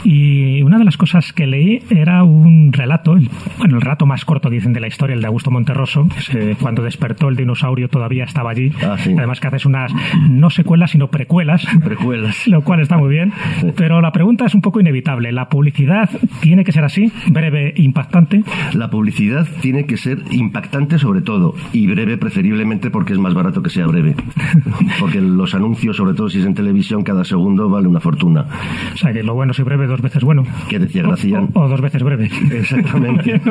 y 0.03 0.61
una 0.61 0.77
de 0.77 0.85
las 0.85 0.97
cosas 0.97 1.33
que 1.33 1.47
leí 1.47 1.83
era 1.89 2.23
un 2.23 2.71
relato, 2.71 3.17
bueno, 3.57 3.75
el 3.75 3.81
relato 3.81 4.05
más 4.05 4.25
corto, 4.25 4.49
dicen, 4.49 4.73
de 4.73 4.79
la 4.79 4.87
historia, 4.87 5.15
el 5.15 5.21
de 5.21 5.27
Augusto 5.27 5.51
Monterroso, 5.51 6.07
que 6.31 6.55
cuando 6.59 6.83
despertó 6.83 7.29
el 7.29 7.35
dinosaurio 7.35 7.89
todavía 7.89 8.23
estaba 8.23 8.51
allí. 8.51 8.71
Ah, 8.81 8.97
Además 9.17 9.39
que 9.39 9.47
haces 9.47 9.65
unas, 9.65 9.91
no 10.29 10.49
secuelas, 10.49 10.91
sino 10.91 11.09
precuelas. 11.17 11.65
Precuelas. 11.83 12.47
Lo 12.47 12.61
cual 12.61 12.79
está 12.79 12.95
muy 12.95 13.09
bien. 13.09 13.33
Pero 13.75 14.01
la 14.01 14.11
pregunta 14.11 14.45
es 14.45 14.53
un 14.53 14.61
poco 14.61 14.79
inevitable. 14.79 15.31
¿La 15.31 15.49
publicidad 15.49 16.09
tiene 16.41 16.63
que 16.63 16.71
ser 16.71 16.83
así? 16.83 17.11
¿Breve, 17.31 17.73
impactante? 17.75 18.43
La 18.73 18.91
publicidad 18.91 19.47
tiene 19.61 19.87
que 19.87 19.97
ser 19.97 20.19
impactante 20.31 20.99
sobre 20.99 21.21
todo, 21.21 21.55
y 21.73 21.87
breve 21.87 22.17
preferiblemente 22.17 22.91
porque 22.91 23.13
es 23.13 23.19
más 23.19 23.33
barato 23.33 23.63
que 23.63 23.69
sea 23.69 23.87
breve. 23.87 24.15
Porque 24.99 25.21
los 25.21 25.53
anuncios, 25.53 25.95
sobre 25.95 26.13
todo 26.13 26.29
si 26.29 26.39
es 26.39 26.45
en 26.45 26.53
televisión, 26.53 27.03
cada 27.03 27.23
segundo 27.23 27.69
vale 27.69 27.87
una 27.87 27.99
fortuna. 27.99 28.45
O 28.93 28.97
sea 28.97 29.13
que 29.13 29.23
lo 29.23 29.33
bueno 29.33 29.53
si 29.53 29.63
breve, 29.63 29.87
dos 29.87 30.01
veces 30.01 30.23
bueno. 30.23 30.43
Que 30.69 30.79
decía 30.79 31.03
Gracián. 31.03 31.49
O, 31.53 31.67
dos 31.67 31.81
veces 31.81 32.03
breve. 32.03 32.29
Exactamente. 32.51 33.41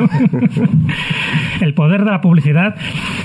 el 1.61 1.73
poder 1.73 2.03
de 2.03 2.11
la 2.11 2.21
publicidad, 2.21 2.75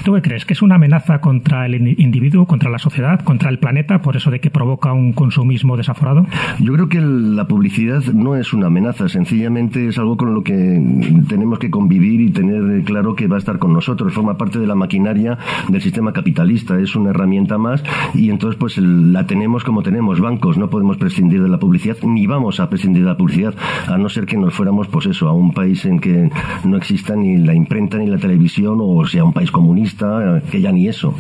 ¿tú 0.05 0.15
qué 0.15 0.23
crees? 0.23 0.45
¿Que 0.45 0.55
es 0.55 0.63
una 0.63 0.77
amenaza 0.77 1.21
contra 1.21 1.67
el 1.67 1.75
individuo, 1.99 2.47
contra 2.47 2.71
la 2.71 2.79
sociedad, 2.79 3.21
contra 3.21 3.51
el 3.51 3.59
planeta, 3.59 4.01
por 4.01 4.17
eso 4.17 4.31
de 4.33 4.41
que 4.41 4.51
provoca 4.51 4.93
un 4.93 5.13
consumismo 5.13 5.77
desaforado? 5.77 6.27
Yo 6.59 6.73
creo 6.73 6.89
que 6.89 7.01
la 7.01 7.47
publicidad 7.47 8.03
no 8.13 8.35
es 8.35 8.53
una 8.53 8.67
amenaza, 8.67 9.09
sencillamente 9.09 9.87
es 9.87 9.99
algo 9.99 10.17
con 10.17 10.35
lo 10.35 10.43
que 10.43 10.83
tenemos 11.29 11.59
que 11.59 11.71
convivir 11.71 12.21
y 12.21 12.31
tener 12.31 12.83
claro 12.85 13.15
que 13.15 13.29
va 13.29 13.37
a 13.37 13.39
estar 13.39 13.59
con 13.59 13.73
nosotros. 13.73 14.13
Forma 14.13 14.37
parte 14.37 14.59
de 14.59 14.67
la 14.67 14.75
maquinaria 14.75 15.39
del 15.69 15.81
sistema 15.81 16.13
capitalista, 16.13 16.79
es 16.81 16.97
una 16.97 17.11
herramienta 17.11 17.59
más 17.59 17.85
y 18.15 18.31
entonces 18.31 18.59
pues 18.59 18.79
la 18.79 19.27
tenemos 19.27 19.63
como 19.65 19.83
tenemos 19.83 20.21
bancos, 20.21 20.59
no 20.59 20.69
podemos 20.69 20.97
prescindir 20.97 21.43
de 21.43 21.49
la 21.49 21.59
publicidad 21.59 21.97
ni 22.03 22.27
vamos 22.27 22.59
a 22.59 22.69
prescindir 22.69 23.03
de 23.03 23.09
la 23.09 23.17
publicidad, 23.17 23.55
a 23.87 23.99
no 23.99 24.09
ser 24.09 24.27
que 24.27 24.37
nos 24.37 24.55
fuéramos 24.55 24.89
pues 24.89 25.07
eso, 25.07 25.29
a 25.29 25.33
un 25.33 25.53
país 25.53 25.85
en 25.85 26.01
que 26.01 26.31
no 26.65 26.77
exista 26.77 27.15
ni 27.15 27.37
la 27.37 27.55
imprenta 27.55 27.99
ni 27.99 28.07
la 28.07 28.19
televisión 28.19 28.79
o 28.81 29.05
sea 29.07 29.25
un 29.25 29.33
país 29.33 29.51
comunista, 29.51 30.43
que 30.51 30.61
ya 30.61 30.73
ni 30.73 30.89
eso. 30.89 31.15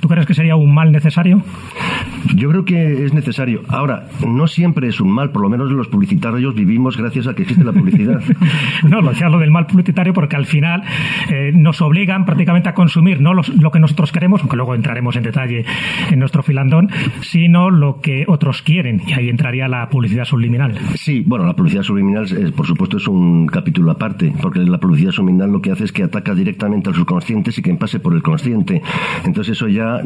¿Tú 0.00 0.08
crees 0.08 0.26
que 0.26 0.34
sería 0.34 0.56
un 0.56 0.74
mal 0.74 0.92
necesario? 0.92 1.42
Yo 2.34 2.48
creo 2.50 2.64
que 2.64 3.04
es 3.04 3.12
necesario. 3.12 3.62
Ahora, 3.68 4.08
no 4.26 4.46
siempre 4.46 4.88
es 4.88 5.00
un 5.00 5.12
mal, 5.12 5.30
por 5.30 5.42
lo 5.42 5.48
menos 5.48 5.70
los 5.70 5.88
publicitarios 5.88 6.54
vivimos 6.54 6.96
gracias 6.96 7.26
a 7.26 7.34
que 7.34 7.42
existe 7.42 7.64
la 7.64 7.72
publicidad. 7.72 8.20
no, 8.82 9.00
lo 9.00 9.10
decía 9.10 9.28
lo 9.28 9.38
del 9.38 9.50
mal 9.50 9.66
publicitario 9.66 10.12
porque 10.12 10.36
al 10.36 10.46
final 10.46 10.82
eh, 11.30 11.52
nos 11.54 11.80
obligan 11.80 12.24
prácticamente 12.24 12.68
a 12.68 12.74
consumir 12.74 13.20
no 13.20 13.34
lo 13.34 13.70
que 13.70 13.78
nosotros 13.78 14.12
queremos, 14.12 14.40
aunque 14.40 14.56
luego 14.56 14.74
entraremos 14.74 15.16
en 15.16 15.22
detalle 15.22 15.64
en 16.10 16.18
nuestro 16.18 16.42
filandón, 16.42 16.90
sino 17.20 17.70
lo 17.70 18.00
que 18.00 18.24
otros 18.26 18.62
quieren. 18.62 19.02
Y 19.06 19.12
ahí 19.12 19.28
entraría 19.28 19.68
la 19.68 19.88
publicidad 19.88 20.24
subliminal. 20.24 20.76
Sí, 20.94 21.22
bueno, 21.26 21.46
la 21.46 21.54
publicidad 21.54 21.82
subliminal, 21.82 22.26
por 22.56 22.66
supuesto, 22.66 22.96
es 22.96 23.06
un 23.06 23.46
capítulo 23.46 23.90
aparte, 23.90 24.32
porque 24.40 24.60
la 24.60 24.78
publicidad 24.78 25.12
subliminal 25.12 25.50
lo 25.50 25.60
que 25.60 25.70
hace 25.70 25.84
es 25.84 25.92
que 25.92 26.02
ataca 26.02 26.34
directamente 26.34 26.88
al 26.88 26.94
subconsciente 26.94 27.50
y 27.56 27.62
que 27.62 27.74
pase 27.74 28.00
por 28.00 28.14
el 28.14 28.22
consciente. 28.22 28.82
Entonces 29.24 29.56
eso 29.56 29.68
ya, 29.68 30.00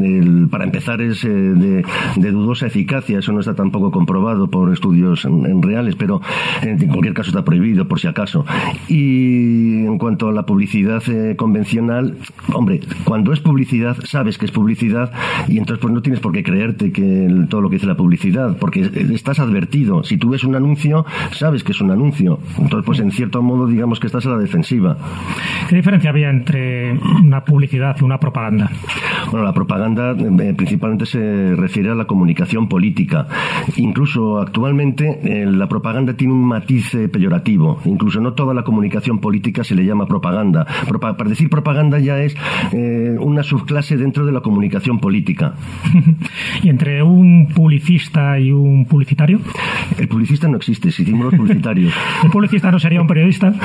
para 0.50 0.64
empezar, 0.64 1.00
es 1.00 1.24
eh, 1.24 1.28
de, 1.28 1.77
dudosa 2.16 2.66
eficacia. 2.66 3.18
Eso 3.18 3.32
no 3.32 3.40
está 3.40 3.54
tampoco 3.54 3.90
comprobado 3.90 4.48
por 4.48 4.72
estudios 4.72 5.24
en, 5.24 5.62
reales, 5.62 5.96
pero 5.96 6.20
en, 6.62 6.78
cualquier 6.88 7.14
caso 7.14 7.30
está 7.30 7.44
prohibido, 7.44 7.86
por 7.88 8.00
si 8.00 8.06
acaso. 8.06 8.44
Y 8.88 9.84
en 9.84 9.98
cuanto 9.98 10.28
a 10.28 10.32
la 10.32 10.44
publicidad 10.44 11.02
eh, 11.08 11.36
convencional, 11.36 12.16
hombre, 12.52 12.80
cuando 13.04 13.32
es 13.32 13.40
publicidad, 13.40 13.96
sabes 14.04 14.38
que 14.38 14.46
es 14.46 14.52
publicidad 14.52 15.12
y 15.48 15.58
entonces 15.58 15.80
pues 15.80 15.92
no 15.92 16.02
tienes 16.02 16.20
por 16.20 16.32
qué 16.32 16.42
creerte 16.42 16.92
que 16.92 17.28
todo 17.48 17.60
lo 17.60 17.68
que 17.68 17.76
dice 17.76 17.86
la 17.86 17.96
publicidad, 17.96 18.56
porque 18.58 18.90
estás 19.12 19.38
advertido. 19.38 20.02
Si 20.04 20.16
tú 20.16 20.30
ves 20.30 20.44
un 20.44 20.54
anuncio, 20.54 21.04
sabes 21.32 21.64
que 21.64 21.72
es 21.72 21.80
un 21.80 21.90
anuncio. 21.90 22.38
Entonces, 22.58 22.84
pues 22.84 23.00
en 23.00 23.10
cierto 23.10 23.42
modo, 23.42 23.66
digamos 23.66 24.00
que 24.00 24.06
estás 24.06 24.26
a 24.26 24.30
la 24.30 24.38
defensiva. 24.38 24.96
¿Qué 25.68 25.76
diferencia 25.76 26.10
había 26.10 26.30
entre 26.30 26.92
una 27.22 27.44
publicidad 27.44 27.96
y 28.00 28.04
una 28.04 28.18
propaganda? 28.18 28.70
Bueno, 29.30 29.44
la 29.44 29.52
propaganda 29.52 30.12
eh, 30.12 30.54
principalmente 30.56 31.06
se 31.06 31.54
refiere 31.54 31.67
a 31.68 31.94
la 31.94 32.06
comunicación 32.06 32.68
política. 32.68 33.26
Incluso 33.76 34.40
actualmente 34.40 35.20
eh, 35.22 35.46
la 35.46 35.68
propaganda 35.68 36.14
tiene 36.14 36.32
un 36.32 36.44
matiz 36.44 36.94
eh, 36.94 37.08
peyorativo. 37.08 37.80
Incluso 37.84 38.20
no 38.20 38.34
toda 38.34 38.54
la 38.54 38.64
comunicación 38.64 39.18
política 39.18 39.64
se 39.64 39.74
le 39.74 39.84
llama 39.84 40.06
propaganda. 40.06 40.66
para 41.00 41.28
decir 41.28 41.48
propaganda 41.48 41.98
ya 41.98 42.20
es 42.20 42.36
una 43.20 43.42
subclase 43.42 43.96
dentro 43.96 44.26
de 44.26 44.32
la 44.32 44.40
comunicación 44.40 44.98
política. 44.98 45.54
¿Y 46.62 46.68
entre 46.68 47.02
un 47.02 47.48
publicista 47.54 48.38
y 48.38 48.50
un 48.50 48.86
publicitario? 48.86 49.40
El 49.98 50.08
publicista 50.08 50.48
no 50.48 50.56
existe, 50.56 50.90
si 50.90 51.02
hicimos 51.02 51.26
los 51.26 51.34
publicitarios. 51.34 51.92
¿Un 52.24 52.30
publicista 52.30 52.70
no 52.70 52.78
sería 52.78 53.00
un 53.00 53.06
periodista? 53.06 53.52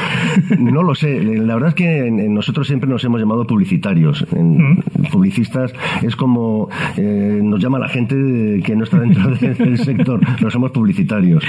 No 0.60 0.82
lo 0.82 0.96
sé. 0.96 1.22
La 1.24 1.56
verdad 1.56 1.70
es 1.70 1.76
que 1.76 2.10
nosotros 2.30 2.68
siempre 2.68 2.90
nos 2.90 3.04
hemos 3.04 3.20
llamado 3.20 3.46
publicitarios. 3.46 4.26
En, 4.32 4.84
Publicistas 5.12 5.74
es 6.02 6.16
como 6.16 6.70
eh, 6.98 7.40
nos 7.44 7.62
llama 7.62 7.80
la 7.84 7.90
gente 7.90 8.16
que 8.64 8.76
no 8.78 8.86
está 8.86 8.98
dentro 9.00 9.36
del 9.36 9.78
sector. 9.78 10.22
No 10.42 10.50
somos 10.50 10.72
publicitarios. 10.72 11.44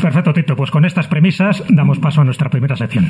Perfecto, 0.00 0.32
Tito. 0.32 0.56
Pues 0.56 0.72
con 0.72 0.84
estas 0.84 1.06
premisas 1.06 1.62
damos 1.68 2.00
paso 2.00 2.20
a 2.20 2.24
nuestra 2.24 2.50
primera 2.50 2.74
sección. 2.74 3.06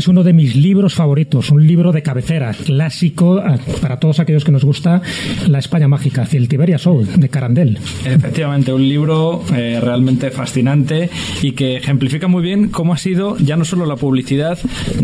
Traes 0.00 0.08
uno 0.08 0.22
de 0.22 0.32
mis 0.32 0.56
libros 0.56 0.94
favoritos, 0.94 1.50
un 1.50 1.66
libro 1.66 1.92
de 1.92 2.02
cabecera, 2.02 2.54
clásico 2.54 3.38
ah, 3.44 3.58
para 3.82 3.98
todos 3.98 4.18
aquellos 4.18 4.44
que 4.44 4.52
nos 4.52 4.64
gusta 4.64 5.02
La 5.46 5.58
España 5.58 5.88
Mágica, 5.88 6.24
Celtiberia 6.24 6.78
Soul, 6.78 7.06
de 7.16 7.28
Carandel. 7.28 7.78
Efectivamente, 8.06 8.72
un 8.72 8.88
libro 8.88 9.42
eh, 9.54 9.78
realmente 9.82 10.30
fascinante 10.30 11.10
y 11.42 11.52
que 11.52 11.76
ejemplifica 11.76 12.28
muy 12.28 12.42
bien 12.42 12.68
cómo 12.70 12.94
ha 12.94 12.96
sido 12.96 13.36
ya 13.36 13.56
no 13.56 13.66
solo 13.66 13.84
la 13.84 13.96
publicidad 13.96 14.58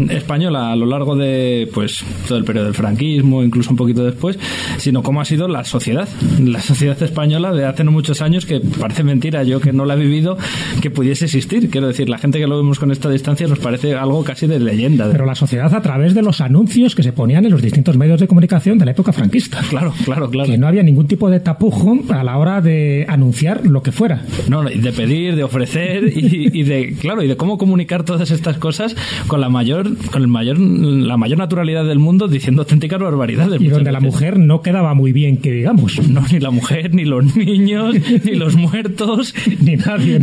española 0.09 0.73
a 0.73 0.77
lo 0.77 0.87
largo 0.87 1.15
de 1.15 1.69
pues 1.75 2.03
todo 2.27 2.39
el 2.39 2.45
periodo 2.45 2.67
del 2.67 2.75
franquismo, 2.75 3.43
incluso 3.43 3.71
un 3.71 3.77
poquito 3.77 4.03
después, 4.03 4.39
sino 4.79 5.03
cómo 5.03 5.21
ha 5.21 5.27
sido 5.27 5.47
la 5.47 5.65
sociedad, 5.65 6.09
la 6.41 6.63
sociedad 6.63 7.03
española 7.03 7.53
de 7.53 7.67
hace 7.67 7.85
no 7.85 7.93
muchos 7.93 8.23
años 8.23 8.47
que 8.47 8.61
parece 8.61 9.05
mentira, 9.05 9.43
yo 9.43 9.61
que 9.61 9.75
no 9.75 9.85
la 9.85 9.95
he 9.95 9.99
vivido, 9.99 10.39
que 10.81 10.91
pudiese 10.91 11.27
existir. 11.27 11.69
Quiero 11.69 11.89
decir, 11.89 12.09
la 12.09 12.19
gente 12.19 12.39
que 12.39 12.47
lo 12.47 12.57
vemos 12.57 12.79
con 12.79 12.91
esta 12.93 13.11
distancia 13.11 13.47
nos 13.47 13.59
parece 13.59 13.95
algo 13.95 14.25
casi 14.25 14.47
de 14.47 14.59
leyenda. 14.59 14.86
Pero 14.89 15.27
la 15.27 15.35
sociedad 15.35 15.73
a 15.75 15.83
través 15.83 16.15
de 16.15 16.23
los 16.23 16.41
anuncios 16.41 16.95
que 16.95 17.03
se 17.03 17.13
ponían 17.13 17.45
en 17.45 17.51
los 17.51 17.63
distintos 17.63 17.97
medios 17.97 18.21
de 18.21 18.29
comunicación 18.29 18.79
de 18.79 18.85
la 18.85 18.91
época 18.93 19.13
franquista. 19.13 19.61
Claro, 19.77 19.93
claro, 20.05 20.31
claro. 20.31 20.51
Que 20.51 20.57
no 20.57 20.69
había 20.69 20.83
ningún 20.83 21.07
tipo 21.07 21.29
de 21.29 21.41
tapujo 21.41 21.99
a 22.09 22.23
la 22.23 22.39
hora 22.39 22.61
de 22.61 23.05
anunciar 23.09 23.67
lo 23.67 23.83
que 23.83 23.93
fuera. 23.93 24.23
No, 24.49 24.63
de 24.63 24.93
pedir, 24.93 25.35
de 25.37 25.43
ofrecer 25.43 26.05
y, 26.17 26.63
de, 26.63 26.95
claro, 26.99 27.23
y 27.23 27.27
de 27.27 27.37
cómo 27.37 27.59
comunicar 27.59 28.05
todas 28.05 28.31
estas 28.31 28.57
cosas 28.59 28.97
con 29.27 29.41
la 29.41 29.49
mayor, 29.49 29.97
con 30.11 30.23
el 30.23 30.29
mayor, 30.29 30.59
la 30.59 31.17
mayor 31.17 31.39
naturalidad 31.39 31.85
del 31.85 31.99
mundo 31.99 32.29
diciendo 32.29 32.63
auténticas 32.63 33.01
barbaridades. 33.01 33.61
Y 33.61 33.69
donde 33.69 33.93
la 33.93 34.01
mujer 34.01 34.39
no 34.39 34.63
quedaba 34.63 34.95
muy 34.95 35.13
bien, 35.13 35.37
que 35.39 35.53
digamos. 35.53 36.01
No, 36.17 36.23
ni 36.33 36.41
la 36.41 36.51
mujer, 36.51 36.95
ni 36.95 37.05
los 37.05 37.37
niños, 37.37 37.95
ni 38.25 38.37
los 38.37 38.57
muertos, 38.57 39.35
ni 39.61 39.77
nadie. 39.77 40.21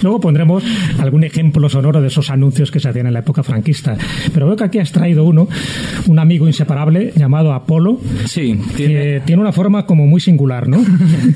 Luego 0.00 0.20
pondremos 0.20 0.62
algún 0.98 1.24
ejemplo 1.24 1.68
sonoro 1.68 2.00
de 2.00 2.06
esos 2.06 2.30
anuncios 2.30 2.70
que 2.70 2.80
se 2.80 2.88
hacían 2.88 3.06
en 3.08 3.12
la 3.12 3.18
época 3.18 3.42
franquista. 3.42 3.55
Pero 4.32 4.46
veo 4.46 4.56
que 4.56 4.64
aquí 4.64 4.78
has 4.78 4.92
traído 4.92 5.24
uno, 5.24 5.48
un 6.06 6.18
amigo 6.18 6.46
inseparable 6.46 7.12
llamado 7.16 7.52
Apolo. 7.52 7.98
Sí, 8.26 8.58
tiene... 8.76 9.20
tiene 9.20 9.42
una 9.42 9.52
forma 9.52 9.86
como 9.86 10.06
muy 10.06 10.20
singular, 10.20 10.68
¿no? 10.68 10.78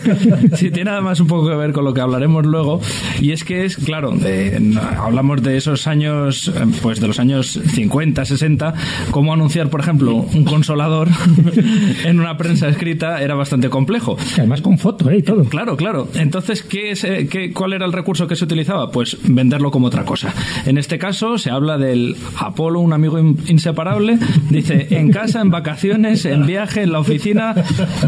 sí, 0.54 0.70
tiene 0.70 0.90
además 0.90 1.20
un 1.20 1.26
poco 1.26 1.48
que 1.48 1.56
ver 1.56 1.72
con 1.72 1.84
lo 1.84 1.94
que 1.94 2.00
hablaremos 2.00 2.46
luego. 2.46 2.80
Y 3.20 3.32
es 3.32 3.44
que 3.44 3.64
es, 3.64 3.76
claro, 3.76 4.14
hablamos 4.98 5.42
de 5.42 5.56
esos 5.56 5.86
años, 5.86 6.52
pues 6.82 7.00
de 7.00 7.06
los 7.06 7.18
años 7.18 7.60
50, 7.74 8.24
60, 8.24 8.74
cómo 9.10 9.32
anunciar, 9.32 9.68
por 9.68 9.80
ejemplo, 9.80 10.14
un 10.16 10.44
consolador 10.44 11.08
en 12.04 12.20
una 12.20 12.36
prensa 12.36 12.68
escrita 12.68 13.22
era 13.22 13.34
bastante 13.34 13.68
complejo. 13.68 14.16
Además 14.36 14.60
con 14.62 14.78
foto, 14.78 15.10
¿eh? 15.10 15.18
Y 15.18 15.22
todo. 15.22 15.44
Claro, 15.44 15.76
claro. 15.76 16.08
Entonces, 16.14 16.62
¿qué 16.62 16.90
es, 16.90 17.04
eh, 17.04 17.28
qué, 17.30 17.52
¿cuál 17.52 17.72
era 17.72 17.86
el 17.86 17.92
recurso 17.92 18.26
que 18.26 18.36
se 18.36 18.44
utilizaba? 18.44 18.90
Pues 18.90 19.16
venderlo 19.22 19.70
como 19.70 19.86
otra 19.86 20.04
cosa. 20.04 20.32
En 20.66 20.78
este 20.78 20.98
caso 20.98 21.38
se 21.38 21.50
habla 21.50 21.78
del 21.78 22.09
Apolo, 22.38 22.80
un 22.80 22.92
amigo 22.92 23.18
inseparable. 23.18 24.18
Dice, 24.50 24.88
en 24.90 25.11
casa, 25.11 25.40
en 25.40 25.50
vacaciones, 25.50 26.24
en 26.24 26.46
viaje, 26.46 26.82
en 26.82 26.92
la 26.92 26.98
oficina, 26.98 27.54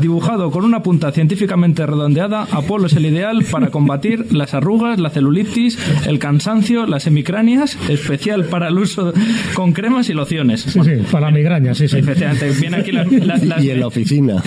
dibujado 0.00 0.50
con 0.50 0.64
una 0.64 0.82
punta 0.82 1.12
científicamente 1.12 1.86
redondeada, 1.86 2.46
Apolo 2.50 2.86
es 2.86 2.94
el 2.94 3.06
ideal 3.06 3.44
para 3.50 3.68
combatir 3.68 4.32
las 4.32 4.54
arrugas, 4.54 4.98
la 4.98 5.10
celulitis, 5.10 5.78
el 6.06 6.18
cansancio, 6.18 6.86
las 6.86 7.06
hemicranias, 7.06 7.78
especial 7.88 8.44
para 8.44 8.68
el 8.68 8.78
uso 8.78 9.12
con 9.54 9.72
cremas 9.72 10.08
y 10.08 10.14
lociones. 10.14 10.62
Sí, 10.62 10.80
sí, 10.82 10.90
para 11.10 11.26
la 11.26 11.32
migraña, 11.36 11.74
sí, 11.74 11.88
sí. 11.88 11.98
Efectivamente, 11.98 12.50
viene 12.60 12.76
aquí 12.78 12.92
las, 12.92 13.62
y 13.62 13.70
en 13.70 13.80
la 13.80 13.86
oficina. 13.86 14.42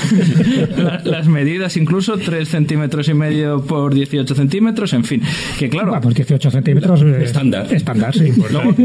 las 1.03 1.28
medidas, 1.28 1.78
incluso 1.78 2.18
3 2.18 2.47
centímetros 2.47 3.08
y 3.10 3.14
medio 3.14 3.62
por 3.62 3.93
18 3.93 4.36
centímetros, 4.36 4.93
en 4.93 5.03
fin, 5.03 5.22
que 5.60 5.70
claro... 5.70 5.99
pues 6.01 6.16
18 6.16 6.51
centímetros... 6.51 7.01
estándar. 7.01 7.74
Estándar, 7.74 8.14
sí. 8.14 8.32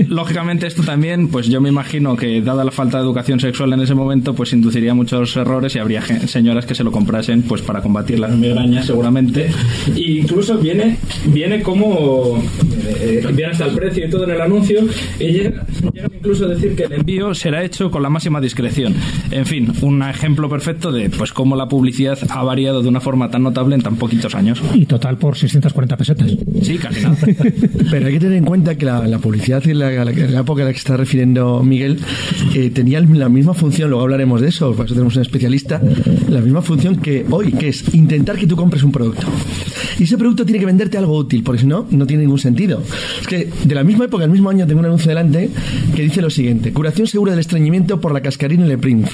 lógicamente 0.08 0.49
esto 0.58 0.82
también, 0.82 1.28
pues 1.28 1.46
yo 1.46 1.60
me 1.60 1.68
imagino 1.68 2.16
que 2.16 2.40
dada 2.42 2.64
la 2.64 2.70
falta 2.70 2.98
de 2.98 3.04
educación 3.04 3.40
sexual 3.40 3.72
en 3.72 3.80
ese 3.80 3.94
momento, 3.94 4.34
pues 4.34 4.52
induciría 4.52 4.94
muchos 4.94 5.36
errores 5.36 5.74
y 5.76 5.78
habría 5.78 6.02
señoras 6.26 6.66
que 6.66 6.74
se 6.74 6.84
lo 6.84 6.90
comprasen 6.90 7.42
pues 7.42 7.62
para 7.62 7.82
combatir 7.82 8.18
las 8.18 8.36
migrañas 8.36 8.86
seguramente. 8.86 9.50
E 9.94 10.00
incluso 10.00 10.58
viene, 10.58 10.98
viene 11.26 11.62
como... 11.62 12.42
Eh, 12.86 13.24
viene 13.32 13.52
hasta 13.52 13.66
el 13.66 13.74
precio 13.74 14.06
y 14.06 14.10
todo 14.10 14.24
en 14.24 14.30
el 14.30 14.40
anuncio 14.40 14.80
y 15.18 15.24
llega, 15.24 15.66
incluso 16.14 16.44
a 16.44 16.48
decir 16.48 16.74
que 16.74 16.84
el 16.84 16.92
envío 16.92 17.34
será 17.34 17.64
hecho 17.64 17.90
con 17.90 18.02
la 18.02 18.10
máxima 18.10 18.40
discreción. 18.40 18.94
En 19.30 19.46
fin, 19.46 19.72
un 19.82 20.02
ejemplo 20.02 20.48
perfecto 20.48 20.92
de 20.92 21.10
pues 21.10 21.32
cómo 21.32 21.56
la 21.56 21.68
publicidad 21.68 22.18
ha 22.28 22.42
variado 22.42 22.82
de 22.82 22.88
una 22.88 23.00
forma 23.00 23.30
tan 23.30 23.42
notable 23.42 23.74
en 23.74 23.82
tan 23.82 23.96
poquitos 23.96 24.34
años. 24.34 24.60
Y 24.74 24.86
total 24.86 25.18
por 25.18 25.36
640 25.36 25.96
pesetas. 25.96 26.30
Sí, 26.62 26.78
casi 26.78 27.00
nada. 27.02 27.16
Pero 27.90 28.06
hay 28.06 28.12
que 28.12 28.20
tener 28.20 28.36
en 28.36 28.44
cuenta 28.44 28.76
que 28.76 28.84
la, 28.84 29.18
publicidad 29.18 29.66
en 29.66 29.78
la, 29.78 30.40
época 30.40 30.62
a 30.62 30.66
la 30.66 30.72
que 30.72 30.78
está 30.78 30.96
refiriendo 30.96 31.62
Miguel 31.62 31.98
eh, 32.54 32.70
tenía 32.70 33.00
la 33.00 33.28
misma 33.28 33.54
función, 33.54 33.90
luego 33.90 34.02
hablaremos 34.02 34.40
de 34.40 34.48
eso, 34.48 34.74
por 34.74 34.86
eso 34.86 34.94
tenemos 34.94 35.16
un 35.16 35.22
especialista, 35.22 35.80
la 36.28 36.40
misma 36.40 36.62
función 36.62 36.96
que 36.96 37.24
hoy, 37.30 37.52
que 37.52 37.68
es 37.68 37.94
intentar 37.94 38.36
que 38.36 38.46
tú 38.46 38.56
compres 38.56 38.82
un 38.82 38.92
producto. 38.92 39.26
Y 39.98 40.04
ese 40.04 40.16
producto 40.16 40.44
tiene 40.44 40.58
que 40.58 40.66
venderte 40.66 40.98
algo 40.98 41.16
útil, 41.16 41.42
porque 41.42 41.60
si 41.60 41.66
no, 41.66 41.86
no 41.90 42.06
tiene 42.06 42.22
ningún 42.22 42.38
sentido. 42.38 42.82
Es 43.20 43.26
que 43.26 43.50
de 43.64 43.74
la 43.74 43.84
misma 43.84 44.06
época, 44.06 44.24
el 44.24 44.30
mismo 44.30 44.50
año, 44.50 44.66
tengo 44.66 44.80
un 44.80 44.86
anuncio 44.86 45.08
delante 45.08 45.50
que 45.94 46.02
dice 46.02 46.20
lo 46.22 46.30
siguiente: 46.30 46.72
curación 46.72 47.06
segura 47.06 47.32
del 47.32 47.40
estreñimiento 47.40 48.00
por 48.00 48.12
la 48.12 48.20
cascarina 48.20 48.66
Le 48.66 48.78
Prince. 48.78 49.12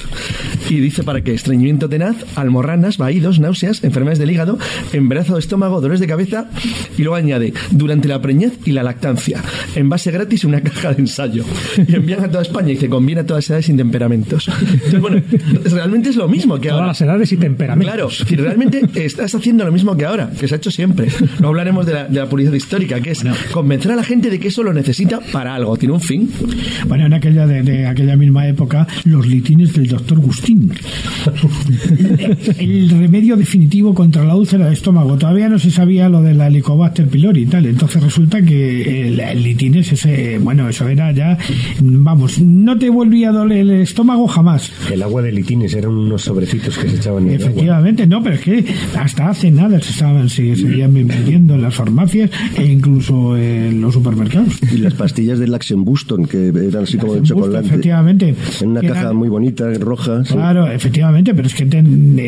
Y 0.69 0.79
dice 0.79 1.03
para 1.03 1.21
qué: 1.21 1.33
estreñimiento 1.33 1.89
tenaz, 1.89 2.15
almorranas, 2.35 2.97
vaídos, 2.97 3.39
náuseas, 3.39 3.83
enfermedades 3.83 4.19
del 4.19 4.31
hígado, 4.31 4.57
embarazo 4.93 5.35
de 5.35 5.39
estómago, 5.39 5.81
dolores 5.81 5.99
de 5.99 6.07
cabeza. 6.07 6.49
Y 6.97 7.03
luego 7.03 7.15
añade: 7.15 7.53
durante 7.71 8.07
la 8.07 8.21
preñez 8.21 8.53
y 8.65 8.71
la 8.71 8.83
lactancia. 8.83 9.41
Envase 9.75 10.11
gratis 10.11 10.43
y 10.43 10.47
una 10.47 10.61
caja 10.61 10.93
de 10.93 11.01
ensayo. 11.01 11.43
Y 11.87 11.95
envían 11.95 12.23
a 12.23 12.27
toda 12.29 12.41
España 12.41 12.71
y 12.73 12.77
se 12.77 12.89
conviene 12.89 13.21
a 13.21 13.25
todas 13.25 13.49
edades 13.49 13.65
sin 13.67 13.77
temperamentos. 13.77 14.49
Entonces, 14.49 14.99
bueno, 14.99 15.21
realmente 15.71 16.09
es 16.09 16.15
lo 16.15 16.27
mismo 16.27 16.59
que 16.59 16.69
ahora. 16.69 16.85
Todas 16.85 16.99
las 16.99 17.07
edades 17.09 17.31
y 17.31 17.37
temperamentos. 17.37 17.93
Claro, 17.93 18.09
si 18.09 18.35
realmente 18.35 18.81
estás 18.95 19.33
haciendo 19.35 19.63
lo 19.65 19.71
mismo 19.71 19.95
que 19.95 20.05
ahora, 20.05 20.29
que 20.37 20.47
se 20.47 20.55
ha 20.55 20.57
hecho 20.57 20.71
siempre. 20.71 21.07
No 21.39 21.49
hablaremos 21.49 21.85
de 21.85 21.93
la, 21.93 22.05
de 22.05 22.19
la 22.19 22.27
publicidad 22.27 22.53
histórica, 22.53 22.99
que 22.99 23.11
es 23.11 23.23
convencer 23.51 23.91
a 23.91 23.95
la 23.95 24.03
gente 24.03 24.29
de 24.29 24.39
que 24.39 24.49
eso 24.49 24.63
lo 24.63 24.73
necesita 24.73 25.19
para 25.31 25.55
algo, 25.55 25.77
tiene 25.77 25.93
un 25.93 26.01
fin. 26.01 26.29
Bueno, 26.87 27.05
en 27.05 27.13
aquella, 27.13 27.47
de, 27.47 27.85
aquella 27.85 28.15
misma 28.15 28.47
época, 28.47 28.87
los 29.05 29.25
litines 29.27 29.73
del 29.73 29.87
doctor 29.87 30.19
Gustín. 30.19 30.56
el, 32.59 32.89
remedio 32.89 33.35
definitivo 33.35 33.93
contra 33.93 34.23
la 34.23 34.35
úlcera 34.35 34.67
de 34.67 34.73
estómago. 34.73 35.17
Todavía 35.17 35.49
no 35.49 35.59
se 35.59 35.71
sabía 35.71 36.09
lo 36.09 36.21
de 36.21 36.33
la 36.33 36.47
Helicobacter 36.47 37.07
pylori 37.07 37.43
y 37.43 37.45
tal. 37.45 37.65
Entonces 37.65 38.01
resulta 38.01 38.41
que 38.41 39.07
el, 39.07 39.19
el 39.19 39.43
litines, 39.43 39.91
ese, 39.91 40.39
bueno, 40.39 40.67
eso 40.69 40.87
era 40.87 41.11
ya, 41.11 41.37
vamos, 41.81 42.39
no 42.39 42.77
te 42.77 42.89
volvía 42.89 43.29
a 43.29 43.33
doler 43.33 43.59
el 43.59 43.71
estómago 43.81 44.27
jamás. 44.27 44.71
El 44.91 45.03
agua 45.03 45.21
de 45.21 45.31
litines 45.31 45.73
eran 45.73 45.91
unos 45.91 46.23
sobrecitos 46.23 46.77
que 46.77 46.89
se 46.89 46.95
echaban 46.97 47.29
en 47.29 47.35
Efectivamente, 47.35 48.07
no, 48.07 48.23
pero 48.23 48.35
es 48.35 48.41
que 48.41 48.65
hasta 48.97 49.29
hace 49.29 49.51
nada 49.51 49.79
se 49.81 49.91
estaban, 49.91 50.29
se 50.29 50.55
seguían 50.55 50.93
vendiendo 50.93 51.55
en 51.55 51.61
las 51.61 51.75
farmacias 51.75 52.29
e 52.55 52.65
incluso 52.65 53.37
en 53.37 53.81
los 53.81 53.93
supermercados. 53.93 54.59
Y 54.71 54.77
las 54.77 54.93
pastillas 54.93 55.39
de 55.39 55.47
Laxen 55.47 55.83
Buston, 55.83 56.25
que 56.25 56.47
eran 56.47 56.83
así 56.83 56.97
como 56.97 57.15
de 57.15 57.23
chocolate. 57.23 57.67
Efectivamente. 57.67 58.35
En 58.61 58.69
una 58.69 58.81
caja 58.81 59.13
muy 59.13 59.29
bonita, 59.29 59.71
roja. 59.79 60.23
Claro, 60.23 60.46
efectivamente, 60.71 61.33
pero 61.33 61.47
es 61.47 61.53
que 61.53 61.67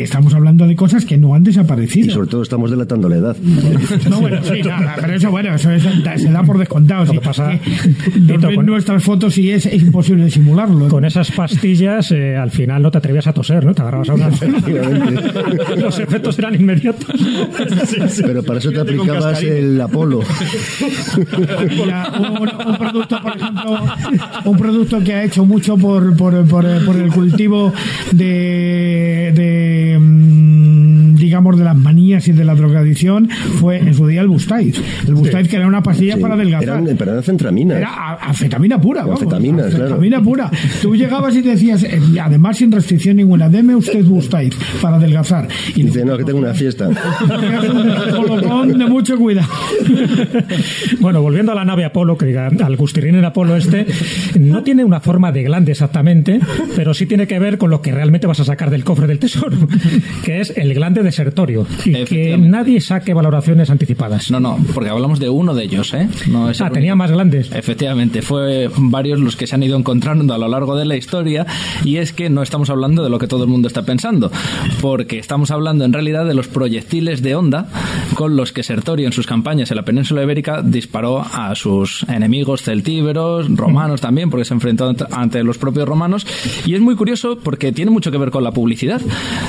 estamos 0.02 0.34
hablando 0.34 0.66
de 0.66 0.76
cosas 0.76 1.04
que 1.04 1.16
no 1.16 1.34
han 1.34 1.42
desaparecido. 1.42 2.08
Y 2.08 2.10
sobre 2.10 2.28
todo 2.28 2.42
estamos 2.42 2.70
delatando 2.70 3.08
la 3.08 3.16
edad. 3.16 3.36
no, 4.10 4.20
bueno, 4.20 4.38
sí, 4.42 4.60
pero 5.00 5.14
eso, 5.14 5.30
bueno, 5.30 5.54
eso 5.54 5.70
se 6.16 6.30
da 6.30 6.42
por 6.42 6.58
descontado. 6.58 7.04
Lo 7.04 7.12
que 7.12 7.20
pasa 7.20 7.58
con 8.54 8.66
nuestras 8.66 9.02
fotos 9.02 9.36
y 9.38 9.50
es, 9.50 9.66
imposible 9.72 10.30
simularlo. 10.30 10.88
Con 10.88 11.04
esas 11.04 11.30
pastillas, 11.30 12.10
eh, 12.12 12.36
al 12.36 12.50
final 12.50 12.82
no 12.82 12.90
te 12.90 12.98
atrevías 12.98 13.26
a 13.26 13.32
toser, 13.32 13.64
¿no? 13.64 13.74
Te 13.74 13.82
agarrabas 13.82 14.10
a 14.10 14.14
una. 14.14 14.30
Los 15.76 15.98
efectos 15.98 16.38
eran 16.38 16.54
inmediatos. 16.54 17.08
Pero 18.22 18.42
para 18.42 18.58
eso 18.58 18.70
te 18.70 18.80
aplicabas 18.80 19.42
el 19.42 19.80
Apolo. 19.80 20.20
un, 20.20 20.26
producto, 22.78 23.20
por 23.22 23.36
ejemplo, 23.36 23.78
un 24.44 24.56
producto 24.56 25.00
que 25.00 25.14
ha 25.14 25.24
hecho 25.24 25.44
mucho 25.44 25.76
por, 25.76 26.16
por, 26.16 26.46
por, 26.46 26.84
por 26.84 26.96
el 26.96 27.08
cultivo 27.08 27.72
de, 28.12 29.32
de 29.34 29.98
mm, 30.00 31.14
digamos, 31.16 31.58
de 31.58 31.64
las 31.64 31.76
manías 31.76 32.28
y 32.28 32.32
de 32.32 32.44
la 32.44 32.54
fue 33.58 33.78
en 33.78 33.94
su 33.94 34.06
día 34.06 34.20
el 34.20 34.28
Bustaiz. 34.28 34.80
El 35.06 35.14
Bustaiz 35.14 35.48
que 35.48 35.56
era 35.56 35.66
una 35.66 35.82
pastilla 35.82 36.16
para 36.18 36.34
adelgazar. 36.34 36.82
pero 36.98 37.12
era 37.12 37.22
centramina. 37.22 37.78
Era 37.78 38.14
anfetamina 38.16 38.80
pura. 38.80 39.02
Vamos, 39.02 39.22
anfetamina, 39.22 39.64
anfetamina 39.64 40.22
pura. 40.22 40.50
Tú 40.82 40.94
llegabas 40.94 41.34
y 41.34 41.42
decías, 41.42 41.82
eh, 41.84 42.00
además 42.20 42.56
sin 42.58 42.72
restricción 42.72 43.16
ninguna, 43.16 43.48
deme 43.48 43.74
usted 43.74 44.04
Bustaiz 44.04 44.54
para 44.80 44.96
adelgazar. 44.96 45.48
Y 45.74 45.84
dice, 45.84 46.04
no, 46.04 46.16
que 46.16 46.24
tengo 46.24 46.38
una 46.38 46.54
fiesta. 46.54 46.88
Colocón 48.10 48.78
de 48.78 48.86
mucho 48.86 49.18
cuidado. 49.18 49.48
bueno, 51.00 51.22
volviendo 51.22 51.52
a 51.52 51.54
la 51.54 51.64
nave 51.64 51.84
Apolo, 51.84 52.16
que 52.16 52.36
al 52.36 52.76
Gustirín 52.76 53.16
en 53.16 53.24
Apolo 53.24 53.56
este, 53.56 53.86
no 54.38 54.62
tiene 54.62 54.84
una 54.84 55.00
forma 55.00 55.32
de 55.32 55.42
glande 55.42 55.72
exactamente, 55.72 56.40
pero 56.76 56.94
sí 56.94 57.06
tiene 57.06 57.26
que 57.26 57.38
ver 57.38 57.58
con 57.58 57.70
lo 57.70 57.80
que 57.82 57.92
realmente 57.92 58.26
vas 58.26 58.40
a 58.40 58.44
sacar 58.44 58.70
del 58.70 58.84
cofre 58.84 59.06
del 59.06 59.18
tesoro, 59.18 59.56
que 60.24 60.40
es 60.40 60.52
el 60.56 60.74
glande 60.74 61.02
desertorio. 61.02 61.66
Y 61.84 62.04
que 62.04 62.36
nadie 62.38 62.79
saque 62.80 63.14
valoraciones 63.14 63.70
anticipadas. 63.70 64.30
No, 64.30 64.40
no, 64.40 64.58
porque 64.74 64.90
hablamos 64.90 65.18
de 65.18 65.28
uno 65.28 65.54
de 65.54 65.64
ellos, 65.64 65.92
¿eh? 65.94 66.08
No 66.28 66.48
ah, 66.48 66.70
tenía 66.70 66.94
más 66.94 67.10
glandes. 67.10 67.50
Efectivamente, 67.52 68.22
fue 68.22 68.70
varios 68.76 69.20
los 69.20 69.36
que 69.36 69.46
se 69.46 69.54
han 69.54 69.62
ido 69.62 69.78
encontrando 69.78 70.34
a 70.34 70.38
lo 70.38 70.48
largo 70.48 70.76
de 70.76 70.84
la 70.84 70.96
historia, 70.96 71.46
y 71.84 71.96
es 71.96 72.12
que 72.12 72.30
no 72.30 72.42
estamos 72.42 72.70
hablando 72.70 73.02
de 73.02 73.10
lo 73.10 73.18
que 73.18 73.26
todo 73.26 73.44
el 73.44 73.50
mundo 73.50 73.68
está 73.68 73.82
pensando, 73.82 74.30
porque 74.80 75.18
estamos 75.18 75.50
hablando 75.50 75.84
en 75.84 75.92
realidad 75.92 76.26
de 76.26 76.34
los 76.34 76.48
proyectiles 76.48 77.22
de 77.22 77.34
onda 77.34 77.68
con 78.14 78.36
los 78.36 78.52
que 78.52 78.62
Sertorio 78.62 79.06
en 79.06 79.12
sus 79.12 79.26
campañas 79.26 79.70
en 79.70 79.76
la 79.76 79.84
península 79.84 80.22
ibérica 80.22 80.62
disparó 80.62 81.20
a 81.20 81.54
sus 81.54 82.04
enemigos 82.08 82.62
celtíberos, 82.62 83.54
romanos 83.56 84.00
también, 84.00 84.30
porque 84.30 84.44
se 84.44 84.54
enfrentó 84.54 84.94
ante 85.10 85.42
los 85.44 85.58
propios 85.58 85.88
romanos. 85.88 86.26
Y 86.66 86.74
es 86.74 86.80
muy 86.80 86.96
curioso 86.96 87.38
porque 87.42 87.72
tiene 87.72 87.90
mucho 87.90 88.10
que 88.10 88.18
ver 88.18 88.30
con 88.30 88.44
la 88.44 88.52
publicidad. 88.52 89.00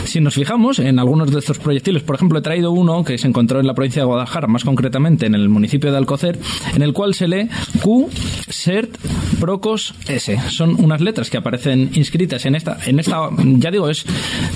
Si 0.06 0.20
nos 0.22 0.36
fijamos 0.36 0.80
en 0.80 1.00
algunos 1.00 1.32
de 1.32 1.40
estos 1.40 1.60
proyectiles, 1.60 2.04
por 2.04 2.16
ejemplo, 2.16 2.40
he 2.40 2.42
traído 2.42 2.72
uno 2.72 3.04
que 3.04 3.18
se 3.22 3.28
encontró 3.28 3.60
en 3.60 3.68
la 3.68 3.74
provincia 3.74 4.02
de 4.02 4.06
Guadalajara, 4.06 4.48
más 4.48 4.64
concretamente 4.64 5.26
en 5.26 5.36
el 5.36 5.48
municipio 5.50 5.92
de 5.92 5.98
Alcocer, 5.98 6.40
en 6.76 6.82
el 6.82 6.94
cual 6.94 7.14
se 7.14 7.28
lee 7.28 7.48
Q, 7.82 8.10
Sert, 8.50 8.98
Procos, 9.40 9.94
S. 10.08 10.38
Son 10.50 10.76
unas 10.84 11.02
letras 11.02 11.30
que 11.30 11.38
aparecen 11.38 11.90
inscritas 11.94 12.46
en 12.46 12.56
esta, 12.56 12.78
en 12.86 13.00
esta, 13.00 13.30
ya 13.58 13.72
digo, 13.72 13.90
es 13.90 14.06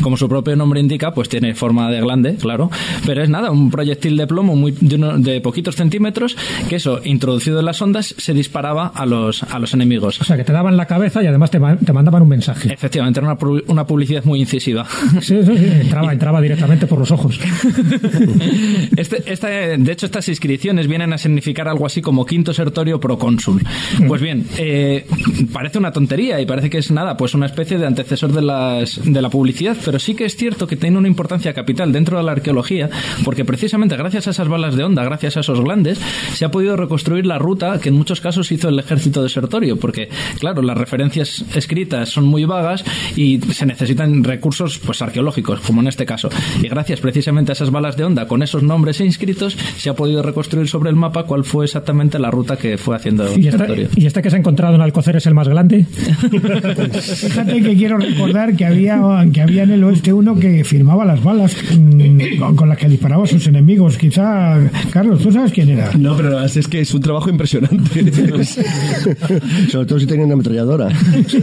como 0.01 0.17
su 0.17 0.27
propio 0.29 0.55
nombre 0.55 0.79
indica, 0.79 1.13
pues 1.13 1.29
tiene 1.29 1.55
forma 1.55 1.89
de 1.89 2.01
glande, 2.01 2.35
claro, 2.35 2.69
pero 3.05 3.23
es 3.23 3.29
nada, 3.29 3.51
un 3.51 3.71
proyectil 3.71 4.17
de 4.17 4.27
plomo 4.27 4.55
muy, 4.55 4.71
de, 4.79 4.95
uno- 4.95 5.17
de 5.17 5.41
poquitos 5.41 5.75
centímetros, 5.75 6.35
que 6.69 6.75
eso, 6.77 6.99
introducido 7.03 7.59
en 7.59 7.65
las 7.65 7.81
ondas, 7.81 8.13
se 8.17 8.33
disparaba 8.33 8.87
a 8.87 9.05
los, 9.05 9.43
a 9.43 9.59
los 9.59 9.73
enemigos. 9.73 10.19
O 10.21 10.23
sea, 10.23 10.35
que 10.37 10.43
te 10.43 10.53
daban 10.53 10.77
la 10.77 10.85
cabeza 10.85 11.23
y 11.23 11.27
además 11.27 11.51
te, 11.51 11.59
ma- 11.59 11.77
te 11.77 11.93
mandaban 11.93 12.21
un 12.23 12.29
mensaje. 12.29 12.73
Efectivamente, 12.73 13.19
era 13.19 13.31
una, 13.31 13.37
una 13.67 13.87
publicidad 13.87 14.23
muy 14.25 14.39
incisiva. 14.39 14.85
Sí, 15.21 15.37
sí, 15.43 15.57
sí, 15.57 15.65
entraba, 15.81 16.11
entraba 16.13 16.41
directamente 16.41 16.87
por 16.87 16.99
los 16.99 17.11
ojos. 17.11 17.39
Este, 18.95 19.23
esta, 19.31 19.47
de 19.49 19.91
hecho, 19.91 20.05
estas 20.05 20.27
inscripciones 20.29 20.87
vienen 20.87 21.11
a 21.13 21.17
significar 21.17 21.67
algo 21.67 21.85
así 21.85 22.01
como 22.01 22.25
quinto 22.25 22.53
sertorio 22.53 22.99
procónsul. 22.99 23.61
Pues 24.07 24.21
bien, 24.21 24.45
eh, 24.57 25.05
parece 25.53 25.77
una 25.77 25.91
tontería 25.91 26.39
y 26.39 26.45
parece 26.45 26.69
que 26.69 26.77
es 26.77 26.91
nada, 26.91 27.17
pues 27.17 27.33
una 27.33 27.45
especie 27.45 27.77
de 27.77 27.85
antecesor 27.85 28.31
de, 28.31 28.41
las, 28.41 29.01
de 29.03 29.21
la 29.21 29.29
publicidad, 29.29 29.75
pero 29.83 29.99
sí 29.99 30.15
que 30.15 30.25
es 30.25 30.35
cierto 30.35 30.67
que 30.67 30.75
tiene 30.75 30.97
una 30.97 31.07
importancia 31.07 31.53
capital 31.53 31.91
dentro 31.91 32.17
de 32.17 32.23
la 32.23 32.31
arqueología, 32.31 32.89
porque 33.23 33.45
precisamente 33.45 33.97
gracias 33.97 34.27
a 34.27 34.31
esas 34.31 34.47
balas 34.47 34.75
de 34.75 34.83
onda, 34.83 35.03
gracias 35.03 35.37
a 35.37 35.39
esos 35.41 35.61
glandes, 35.61 35.99
se 36.33 36.45
ha 36.45 36.51
podido 36.51 36.75
reconstruir 36.75 37.25
la 37.25 37.37
ruta 37.37 37.79
que 37.79 37.89
en 37.89 37.95
muchos 37.95 38.21
casos 38.21 38.51
hizo 38.51 38.69
el 38.69 38.79
ejército 38.79 39.23
de 39.23 39.29
Sertorio, 39.29 39.77
porque, 39.77 40.09
claro, 40.39 40.61
las 40.61 40.77
referencias 40.77 41.43
escritas 41.55 42.09
son 42.09 42.25
muy 42.25 42.45
vagas 42.45 42.83
y 43.15 43.39
se 43.39 43.65
necesitan 43.65 44.23
recursos 44.23 44.79
pues 44.79 45.01
arqueológicos, 45.01 45.59
como 45.61 45.81
en 45.81 45.87
este 45.87 46.05
caso. 46.05 46.29
Y 46.61 46.67
gracias 46.67 46.99
precisamente 47.01 47.51
a 47.51 47.53
esas 47.53 47.71
balas 47.71 47.97
de 47.97 48.03
onda 48.03 48.27
con 48.27 48.43
esos 48.45 48.63
nombres 48.63 48.99
inscritos, 49.01 49.57
se 49.77 49.89
ha 49.89 49.93
podido 49.93 50.23
reconstruir 50.23 50.67
sobre 50.67 50.89
el 50.89 50.95
mapa 50.95 51.23
cuál 51.23 51.43
fue 51.43 51.65
exactamente 51.65 52.17
la 52.19 52.31
ruta 52.31 52.55
que 52.57 52.77
fue 52.77 52.95
haciendo 52.95 53.25
¿Y, 53.37 53.47
esta- 53.47 53.59
Sertorio. 53.59 53.89
¿Y 53.95 54.05
este 54.05 54.21
que 54.21 54.29
se 54.29 54.35
ha 54.37 54.39
encontrado 54.39 54.75
en 54.75 54.81
Alcocer 54.81 55.15
es 55.17 55.25
el 55.25 55.33
más 55.33 55.47
grande? 55.47 55.85
Fíjate 55.85 57.61
que 57.61 57.75
quiero 57.75 57.97
recordar 57.97 58.55
que 58.55 58.65
había, 58.65 58.99
que 59.33 59.41
había 59.41 59.63
en 59.63 59.71
el 59.71 59.83
oeste 59.83 60.13
uno 60.13 60.35
que 60.39 60.63
firmaba 60.63 61.05
las 61.05 61.23
balas 61.23 61.55
con, 61.55 62.55
con 62.55 62.69
las 62.69 62.77
que 62.77 62.87
disparaba 62.89 63.23
a 63.23 63.27
sus 63.27 63.45
enemigos. 63.47 63.97
Quizá, 63.97 64.59
Carlos, 64.91 65.21
¿tú 65.21 65.31
sabes 65.31 65.51
quién 65.51 65.69
era? 65.69 65.91
No, 65.97 66.15
pero 66.15 66.43
es 66.43 66.67
que 66.67 66.81
es 66.81 66.93
un 66.93 67.01
trabajo 67.01 67.29
impresionante. 67.29 68.11
Sobre 69.69 69.85
todo 69.85 69.99
si 69.99 70.05
tenía 70.05 70.25
una 70.25 70.33
ametralladora. 70.35 70.89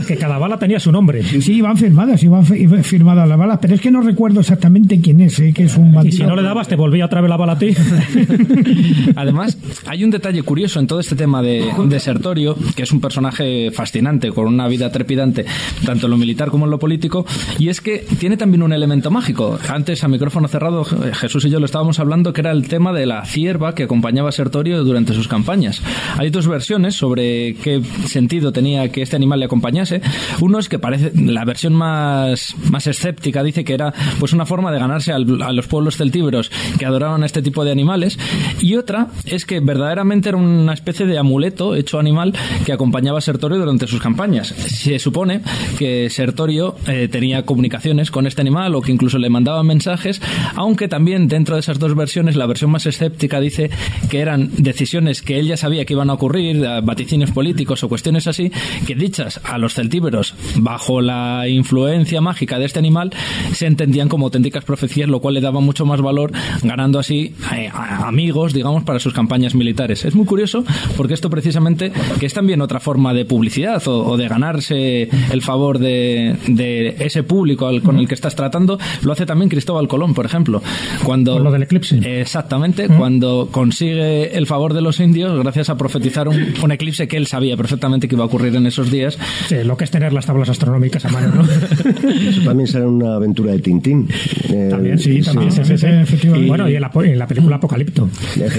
que 0.07 0.17
cada 0.17 0.39
bala 0.39 0.59
tenía 0.59 0.79
su 0.81 0.93
nombre. 0.93 1.23
Sí, 1.23 1.55
iban 1.55 1.77
firmadas, 1.77 2.23
iban 2.23 2.45
fi- 2.45 2.63
iban 2.63 2.85
firmadas 2.85 3.29
las 3.29 3.39
balas, 3.39 3.59
pero 3.61 3.75
es 3.75 3.81
que 3.81 3.91
no 3.91 4.01
recuerdo 4.03 4.41
exactamente 4.41 5.01
quién 5.01 5.21
es, 5.21 5.39
¿eh? 5.41 5.53
que 5.53 5.65
es 5.65 5.77
un 5.77 5.91
Y 5.91 5.95
bandido. 5.95 6.17
si 6.17 6.23
no 6.25 6.37
le 6.37 6.43
dabas, 6.43 6.69
te 6.69 6.77
volvía 6.77 6.92
otra 7.01 7.21
vez 7.23 7.31
la 7.31 7.37
bala 7.39 7.53
a 7.53 7.59
ti. 7.59 7.69
Además, 9.17 9.57
hay 9.87 10.05
un 10.05 10.11
detalle 10.11 10.43
curioso 10.43 10.81
en 10.81 10.87
todo 10.87 11.01
este 11.01 11.17
tema 11.17 11.43
de, 11.43 11.71
de 11.87 12.01
Sertorio, 12.01 12.57
que 12.77 12.83
es 12.83 12.93
un 12.93 13.01
personaje 13.01 13.71
fascinante, 13.71 14.31
con 14.31 14.47
una 14.47 14.69
vida 14.69 14.91
trepidante, 14.91 15.45
tanto 15.85 16.07
en 16.07 16.11
lo 16.11 16.17
militar 16.17 16.51
como 16.51 16.65
en 16.67 16.71
lo 16.71 16.79
político, 16.79 17.25
y 17.59 17.69
es 17.69 17.81
que 17.81 18.05
tiene 18.19 18.37
también 18.37 18.63
un 18.63 18.73
elemento 18.73 19.11
mágico. 19.11 19.59
Antes, 19.69 20.03
a 20.05 20.09
micrófono 20.09 20.49
cerrado, 20.49 20.85
Jesús 20.85 21.45
y 21.45 21.51
yo 21.51 21.59
lo 21.61 21.67
estábamos 21.67 21.99
hablando, 21.99 22.33
que 22.33 22.41
era 22.41 22.51
el 22.51 22.69
tema 22.69 22.93
de 22.93 23.07
la 23.07 23.25
cierva 23.25 23.75
que 23.75 23.85
acompañaba 23.85 24.29
a 24.29 24.33
Sertorio 24.33 24.85
durante 24.85 25.15
sus 25.15 25.29
campañas. 25.29 25.81
Hay 26.19 26.31
dos 26.31 26.47
versiones 26.49 26.95
sobre 26.95 27.55
qué 27.55 27.83
sentido 28.07 28.53
tenía 28.53 28.91
que 28.91 29.03
este 29.03 29.17
animal 29.17 29.39
le 29.41 29.47
acompañase. 29.47 30.01
Uno 30.41 30.59
es 30.59 30.69
que 30.69 30.79
parece, 30.79 31.13
la 31.15 31.45
versión 31.45 31.73
más, 31.75 32.55
más 32.71 32.87
escéptica 32.87 33.43
dice 33.43 33.65
que 33.65 33.75
era 33.75 33.93
pues 34.19 34.33
una 34.33 34.47
forma 34.47 34.73
de 34.73 34.79
ganarse 34.79 35.13
al- 35.13 35.43
a 35.43 35.53
los 35.53 35.67
pueblos 35.67 35.97
celtíberos 35.97 36.51
que 36.83 36.87
adoraban 36.87 37.23
a 37.23 37.27
este 37.27 37.43
tipo 37.43 37.65
de 37.65 37.71
animales, 37.71 38.19
y 38.61 38.75
otra 38.75 39.07
es 39.25 39.47
que 39.47 39.61
verdaderamente 39.61 40.31
era 40.31 40.39
una 40.39 40.73
especie 40.73 41.07
de 41.07 41.17
amuleto 41.17 41.77
hecho 41.77 42.01
animal 42.01 42.35
que 42.67 42.73
acompañaba 42.73 43.19
a 43.19 43.21
Sertorio 43.21 43.57
durante 43.57 43.87
sus 43.87 44.01
campañas. 44.01 44.49
Se 44.49 44.99
supone 44.99 45.43
que 45.79 46.11
Sertorio 46.11 46.75
eh, 46.89 47.07
tenía 47.07 47.45
comunicaciones 47.45 48.11
con 48.11 48.27
este 48.27 48.41
animal 48.41 48.75
o 48.75 48.81
que 48.81 48.91
incluso 48.91 49.19
le 49.19 49.31
mandaba 49.31 49.63
mensajes, 49.63 50.21
aunque 50.57 50.89
también 50.89 51.29
dentro 51.29 51.55
de 51.55 51.61
esas 51.61 51.79
dos 51.79 51.95
versiones, 51.95 52.35
la 52.35 52.47
versión 52.47 52.73
más 52.73 52.85
escéptica 52.85 53.39
dice 53.39 53.71
que 54.11 54.19
eran 54.19 54.51
decisiones 54.59 55.23
que 55.23 55.39
él 55.39 55.47
ya 55.47 55.57
sabía 55.57 55.85
que 55.85 55.93
iban 55.93 56.11
a 56.11 56.15
ocurrir, 56.15 56.65
eh, 56.65 56.81
vaticinios 56.83 57.31
políticos 57.31 57.85
o 57.85 57.89
cuestiones 57.89 58.27
así, 58.27 58.51
que 58.89 58.97
dichas 58.97 59.41
a 59.45 59.57
los 59.57 59.75
celtíberos 59.75 60.35
bajo 60.57 61.01
la 61.01 61.47
influencia 61.47 62.21
mágica 62.21 62.59
de 62.59 62.65
este 62.65 62.81
animal 62.81 63.13
se 63.53 63.67
entendían 63.67 64.09
como 64.09 64.27
auténticas 64.27 64.65
profecías, 64.65 65.09
lo 65.09 65.21
cual 65.21 65.35
le 65.35 65.41
daba 65.41 65.61
mucho 65.61 65.87
más 65.87 66.01
valor, 66.01 66.33
ganando 66.73 66.99
así 66.99 67.35
eh, 67.55 67.69
amigos, 67.73 68.55
digamos, 68.55 68.83
para 68.85 68.99
sus 68.99 69.13
campañas 69.13 69.55
militares. 69.55 70.05
Es 70.07 70.15
muy 70.15 70.25
curioso 70.25 70.65
porque 70.97 71.13
esto 71.15 71.29
precisamente, 71.29 71.93
que 72.19 72.25
es 72.27 72.33
también 72.33 72.63
otra 72.63 72.81
forma 72.81 73.13
de 73.13 73.27
publicidad 73.27 73.87
o, 73.89 74.07
o 74.07 74.17
de 74.17 74.27
ganarse 74.27 75.09
el 75.31 75.43
favor 75.43 75.79
de, 75.79 76.37
de 76.49 76.97
ese 77.01 77.23
público 77.25 77.67
al- 77.67 77.83
con 77.83 77.99
el 77.99 78.09
que 78.09 78.15
estás 78.15 78.35
tratando, 78.35 78.79
lo 79.03 79.13
hace 79.13 79.27
también 79.27 79.51
Cristóbal 79.51 79.87
Colón, 79.87 80.15
por 80.15 80.25
ejemplo. 80.25 80.63
Cuando, 81.05 81.35
Con 81.35 81.45
lo 81.45 81.51
del 81.53 81.65
eclipse. 81.65 81.99
Exactamente, 82.21 82.89
cuando 82.89 83.49
consigue 83.51 84.35
el 84.37 84.47
favor 84.47 84.73
de 84.73 84.81
los 84.81 84.99
indios 85.01 85.39
gracias 85.43 85.69
a 85.69 85.77
profetizar 85.77 86.29
un, 86.29 86.55
un 86.63 86.73
eclipse 86.73 87.07
que 87.07 87.17
él 87.19 87.27
sabía 87.27 87.55
perfectamente 87.57 88.09
que 88.09 88.15
iba 88.15 88.25
a 88.25 88.29
ocurrir 88.29 88.55
en 88.57 88.67
esos 88.67 88.91
días. 88.91 89.19
Sí, 89.49 89.57
lo 89.65 89.77
que 89.77 89.85
es 89.85 89.91
tener 89.91 90.13
las 90.15 90.25
tablas 90.25 90.49
astronómicas 90.49 91.05
a 91.05 91.09
mano, 91.11 91.35
¿no? 91.35 91.43
Eso 92.31 92.41
también 92.45 92.67
será 92.67 92.89
una 92.89 93.17
aventura 93.17 93.53
de 93.53 93.59
Tintín. 93.59 94.09
Eh, 94.49 94.69
También, 94.71 94.99
sí, 94.99 95.21
también, 95.21 95.51
sí, 95.53 95.65
sí, 95.65 95.77
sí. 95.77 95.87
efectivamente. 95.87 96.47
Y, 96.47 96.49
bueno, 96.49 96.62
y 96.69 96.75
en 96.77 96.81
la, 96.81 96.91
po- 96.91 97.03
en 97.03 97.19
la 97.19 97.27
película 97.27 97.57
Apocalipto. 97.57 98.09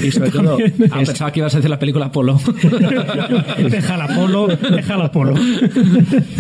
Y 0.03 0.11
sobre 0.11 0.29
todo, 0.31 0.57
Ah, 0.91 0.97
pensaba 1.05 1.31
que 1.31 1.39
ibas 1.39 1.53
a 1.53 1.57
decir 1.57 1.69
la 1.69 1.79
película 1.79 2.05
Apolo. 2.07 2.39
deja 3.69 3.97
la 3.97 4.07
polo, 4.07 4.47
deja 4.47 4.97
la 4.97 5.11
polo. 5.11 5.33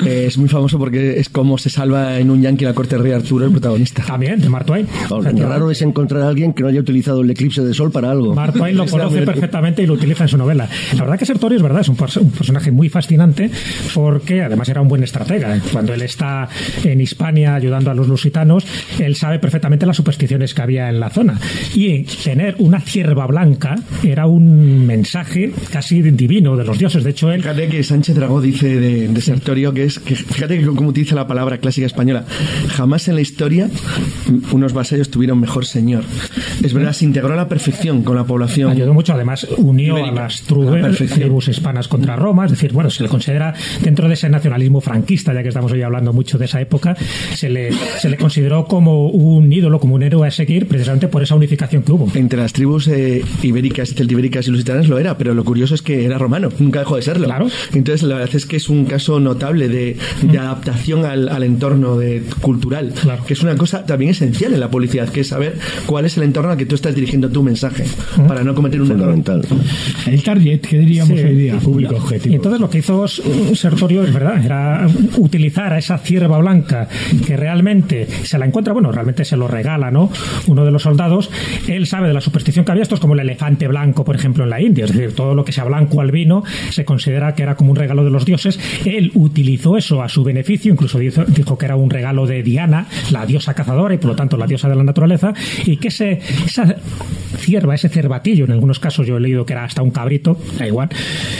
Eh, 0.05 0.25
es 0.27 0.37
muy 0.37 0.49
famoso 0.49 0.77
porque 0.79 1.19
es 1.19 1.29
como 1.29 1.57
se 1.57 1.69
salva 1.69 2.17
en 2.19 2.29
un 2.29 2.41
Yankee 2.41 2.65
la 2.65 2.73
corte 2.73 2.95
del 2.95 3.03
rey 3.03 3.13
Arturo, 3.13 3.45
el 3.45 3.51
protagonista. 3.51 4.03
También, 4.03 4.39
de 4.41 4.49
Mark 4.49 4.65
Twain. 4.65 4.87
lo 5.09 5.21
raro 5.49 5.71
es 5.71 5.81
encontrar 5.81 6.21
a 6.23 6.27
alguien 6.29 6.53
que 6.53 6.63
no 6.63 6.69
haya 6.69 6.79
utilizado 6.79 7.21
el 7.21 7.29
eclipse 7.29 7.63
de 7.63 7.73
sol 7.73 7.91
para 7.91 8.11
algo. 8.11 8.33
Mark 8.35 8.53
Twain 8.53 8.75
lo 8.77 8.85
conoce 8.87 9.21
perfectamente 9.23 9.83
y 9.83 9.87
lo 9.87 9.93
utiliza 9.93 10.23
en 10.23 10.29
su 10.29 10.37
novela. 10.37 10.67
La 10.95 11.01
verdad 11.03 11.17
que 11.17 11.25
Sertorio 11.25 11.57
es 11.57 11.63
verdad, 11.63 11.81
es 11.81 11.89
un, 11.89 11.97
un 12.21 12.31
personaje 12.31 12.71
muy 12.71 12.89
fascinante 12.89 13.49
porque 13.93 14.41
además 14.41 14.69
era 14.69 14.81
un 14.81 14.87
buen 14.87 15.03
estratega. 15.03 15.59
Cuando 15.71 15.93
él 15.93 16.01
está 16.01 16.47
en 16.83 17.01
Hispania 17.01 17.55
ayudando 17.55 17.91
a 17.91 17.93
los 17.93 18.07
lusitanos, 18.07 18.65
él 18.99 19.15
sabe 19.15 19.39
perfectamente 19.39 19.85
las 19.85 19.97
supersticiones 19.97 20.53
que 20.53 20.61
había 20.61 20.89
en 20.89 20.99
la 20.99 21.09
zona. 21.09 21.39
Y 21.75 22.03
tener 22.03 22.55
una 22.59 22.79
cierva 22.79 23.27
blanca 23.27 23.75
era 24.03 24.25
un 24.25 24.85
mensaje 24.85 25.51
casi 25.71 26.01
divino 26.01 26.55
de 26.55 26.63
los 26.63 26.77
dioses. 26.77 27.03
De 27.03 27.11
hecho, 27.11 27.31
él 27.31 27.41
Fíjate 27.41 27.67
que 27.67 27.83
Sánchez 27.83 28.15
Dragó 28.15 28.41
dice 28.41 28.79
de, 28.79 29.07
de 29.07 29.21
Sertorio 29.21 29.73
que 29.73 29.85
es 29.85 29.99
que 29.99 30.15
fíjate 30.15 30.59
que 30.59 30.65
cómo 30.65 30.89
utiliza 30.89 31.15
la 31.15 31.27
palabra 31.27 31.57
clásica 31.57 31.87
española. 31.87 32.25
Jamás 32.69 33.07
en 33.07 33.15
la 33.15 33.21
historia 33.21 33.69
unos 34.51 34.73
vasallos 34.73 35.09
tuvieron 35.09 35.39
mejor 35.39 35.65
señor. 35.65 36.03
Es 36.63 36.73
verdad, 36.73 36.93
se 36.93 37.05
integró 37.05 37.33
a 37.33 37.35
la 37.35 37.47
perfección 37.47 38.03
con 38.03 38.15
la 38.15 38.23
población. 38.23 38.71
ayudó 38.71 38.93
mucho, 38.93 39.13
además 39.13 39.47
unió 39.57 39.97
Ibérica. 39.97 40.21
a 40.21 40.23
las 40.23 40.41
tribus 40.43 41.47
hispanas 41.47 41.87
contra 41.87 42.15
Roma, 42.15 42.45
es 42.45 42.51
decir, 42.51 42.73
bueno, 42.73 42.89
se 42.89 43.03
le 43.03 43.09
considera 43.09 43.53
dentro 43.81 44.07
de 44.07 44.13
ese 44.13 44.29
nacionalismo 44.29 44.81
franquista, 44.81 45.33
ya 45.33 45.41
que 45.41 45.49
estamos 45.49 45.71
hoy 45.71 45.81
hablando 45.81 46.13
mucho 46.13 46.37
de 46.37 46.45
esa 46.45 46.61
época, 46.61 46.95
se 47.35 47.49
le, 47.49 47.71
se 47.99 48.09
le 48.09 48.17
consideró 48.17 48.65
como 48.65 49.07
un 49.07 49.51
ídolo, 49.51 49.79
como 49.79 49.95
un 49.95 50.03
héroe 50.03 50.27
a 50.27 50.31
seguir, 50.31 50.67
precisamente 50.67 51.07
por 51.07 51.23
esa 51.23 51.32
unificación 51.35 51.83
que 51.83 51.91
hubo. 51.91 52.09
Entre 52.15 52.39
las 52.39 52.53
tribus 52.53 52.87
eh, 52.87 53.23
ibéricas, 53.41 53.93
celtibéricas 53.93 54.47
y 54.47 54.51
lusitanas 54.51 54.87
lo 54.87 54.99
era, 54.99 55.17
pero 55.17 55.33
lo 55.33 55.43
curioso 55.43 55.75
es 55.75 55.81
que 55.81 56.05
era 56.05 56.17
romano, 56.17 56.49
nunca 56.59 56.79
dejó 56.79 56.95
de 56.95 57.01
serlo. 57.01 57.25
Claro. 57.25 57.47
Entonces 57.73 58.03
la 58.03 58.15
verdad 58.15 58.35
es 58.35 58.45
que 58.45 58.57
es 58.57 58.69
un 58.69 58.85
caso 58.85 59.19
notable 59.19 59.67
de, 59.67 59.97
de 60.21 60.37
adaptación 60.37 61.05
al, 61.05 61.29
al 61.29 61.43
entorno 61.43 61.97
de, 61.97 62.23
cultural, 62.41 62.93
que 63.25 63.33
es 63.33 63.43
una 63.43 63.55
cosa 63.55 63.85
también 63.85 64.11
esencial 64.11 64.53
en 64.53 64.59
la 64.59 64.69
publicidad, 64.69 65.09
que 65.09 65.21
es 65.21 65.27
saber 65.27 65.57
cuál 65.85 66.05
es 66.05 66.17
el 66.17 66.23
entorno 66.23 66.51
al 66.51 66.57
que 66.57 66.65
tú 66.65 66.75
estás 66.75 66.95
dirigiendo 66.95 67.29
tu 67.29 67.43
mensaje, 67.43 67.83
para 68.27 68.43
no 68.43 68.53
cometer 68.55 68.81
un 68.81 68.91
error. 68.91 69.13
El 70.07 70.23
target, 70.23 70.61
que 70.61 70.77
diríamos 70.79 71.17
Sí, 71.19 71.25
hoy 71.25 71.35
día. 71.35 71.53
el 71.53 71.59
público 71.59 71.95
objetivo. 71.95 72.33
Y 72.33 72.35
entonces 72.35 72.59
lo 72.61 72.69
que 72.69 72.79
hizo 72.79 73.03
mm, 73.03 73.55
Sertorio, 73.55 74.03
es 74.03 74.13
verdad, 74.13 74.43
era 74.43 74.87
utilizar 75.17 75.73
a 75.73 75.77
esa 75.77 75.97
cierva 75.97 76.37
blanca 76.37 76.87
que 77.25 77.37
realmente 77.37 78.07
se 78.23 78.37
la 78.37 78.45
encuentra, 78.45 78.73
bueno, 78.73 78.91
realmente 78.91 79.25
se 79.25 79.37
lo 79.37 79.47
regala, 79.47 79.91
¿no? 79.91 80.11
Uno 80.47 80.65
de 80.65 80.71
los 80.71 80.83
soldados, 80.83 81.22
él 81.67 81.85
sabe 81.87 82.07
de 82.07 82.13
la 82.13 82.21
superstición 82.21 82.65
que 82.65 82.71
había, 82.71 82.83
esto 82.83 82.95
es 82.95 83.01
como 83.01 83.13
el 83.13 83.19
elefante 83.19 83.67
blanco, 83.67 84.03
por 84.03 84.15
ejemplo, 84.15 84.43
en 84.43 84.49
la 84.49 84.61
India, 84.61 84.85
es 84.85 84.93
decir, 84.93 85.13
todo 85.15 85.35
lo 85.35 85.43
que 85.45 85.51
sea 85.51 85.63
blanco 85.65 86.01
al 86.01 86.11
vino 86.11 86.43
se 86.69 86.85
considera 86.85 87.35
que 87.35 87.43
era 87.43 87.55
como 87.55 87.71
un 87.71 87.75
regalo 87.77 88.03
de 88.03 88.09
los 88.11 88.25
dioses. 88.25 88.59
Él 88.85 89.11
utilizó 89.15 89.77
eso 89.77 90.01
a 90.01 90.09
su 90.09 90.23
beneficio, 90.23 90.71
incluso 90.71 90.99
dijo, 90.99 91.57
que 91.57 91.65
era 91.65 91.75
un 91.75 91.89
regalo 91.89 92.25
de 92.25 92.43
Diana, 92.43 92.87
la 93.11 93.25
diosa 93.25 93.53
cazadora 93.53 93.93
y 93.93 93.97
por 93.97 94.11
lo 94.11 94.15
tanto 94.15 94.37
la 94.37 94.47
diosa 94.47 94.69
de 94.69 94.75
la 94.75 94.83
naturaleza, 94.83 95.33
y 95.65 95.77
que 95.77 95.87
ese, 95.89 96.19
esa 96.45 96.75
cierva, 97.37 97.75
ese 97.75 97.89
cervatillo, 97.89 98.45
en 98.45 98.51
algunos 98.51 98.79
casos 98.79 99.05
yo 99.07 99.17
he 99.17 99.19
leído 99.19 99.45
que 99.45 99.53
era 99.53 99.63
hasta 99.63 99.81
un 99.81 99.91
cabrito, 99.91 100.37
da 100.57 100.67
igual. 100.67 100.89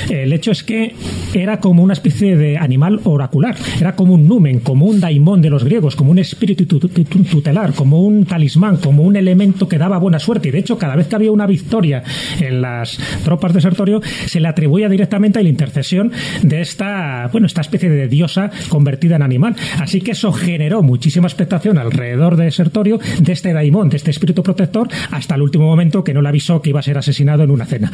El 0.10 0.34
hecho 0.34 0.52
es 0.52 0.64
que 0.64 0.94
era 1.34 1.60
como 1.60 1.84
una 1.84 1.94
especie 1.94 2.36
de 2.38 2.58
animal 2.58 3.00
oracular, 3.04 3.56
era 3.80 3.96
como 3.96 4.14
un 4.14 4.28
numen, 4.28 4.60
como 4.60 4.86
un 4.86 5.00
daimón 5.00 5.42
de 5.42 5.50
los 5.50 5.64
griegos, 5.64 5.96
como 5.96 6.12
un 6.12 6.20
espíritu 6.20 6.66
tu- 6.66 6.80
tu- 6.80 6.90
tu- 6.90 7.24
tutelar, 7.24 7.74
como 7.74 8.02
un 8.02 8.26
talismán, 8.26 8.78
como 8.78 9.04
un 9.04 9.16
elemento 9.16 9.68
que 9.68 9.73
daba 9.78 9.98
buena 9.98 10.20
suerte. 10.20 10.50
Y 10.50 10.52
de 10.52 10.60
hecho, 10.60 10.78
cada 10.78 10.96
vez 10.96 11.08
que 11.08 11.16
había 11.16 11.32
una 11.32 11.48
victoria 11.48 12.04
en 12.40 12.62
las 12.62 12.98
tropas 13.24 13.54
de 13.54 13.62
Sertorio, 13.62 14.02
se 14.26 14.40
le 14.40 14.48
atribuía 14.48 14.90
directamente 14.90 15.40
a 15.40 15.44
la 15.44 15.50
intercesión 15.50 16.12
de 16.42 16.62
esta, 16.62 17.30
bueno, 17.32 17.48
esta 17.48 17.62
especie 17.62 17.90
de 17.90 18.08
diosa 18.08 18.52
convertida 18.70 19.16
en 19.16 19.22
animal. 19.22 19.56
Así 19.80 20.02
que 20.02 20.12
eso 20.12 20.32
generó 20.32 20.82
muchísima 20.82 21.28
expectación 21.28 21.78
alrededor 21.78 22.36
de 22.36 22.52
Sertorio, 22.52 23.00
de 23.20 23.32
este 23.32 23.54
daimón, 23.54 23.90
de 23.90 23.98
este 23.98 24.12
espíritu 24.12 24.44
protector, 24.44 24.88
hasta 25.12 25.36
el 25.36 25.42
último 25.42 25.66
momento 25.66 26.04
que 26.04 26.14
no 26.14 26.22
le 26.22 26.30
avisó 26.30 26.62
que 26.62 26.70
iba 26.70 26.80
a 26.80 26.84
ser 26.84 26.98
asesinado 26.98 27.44
en 27.44 27.52
una 27.52 27.66
cena. 27.66 27.92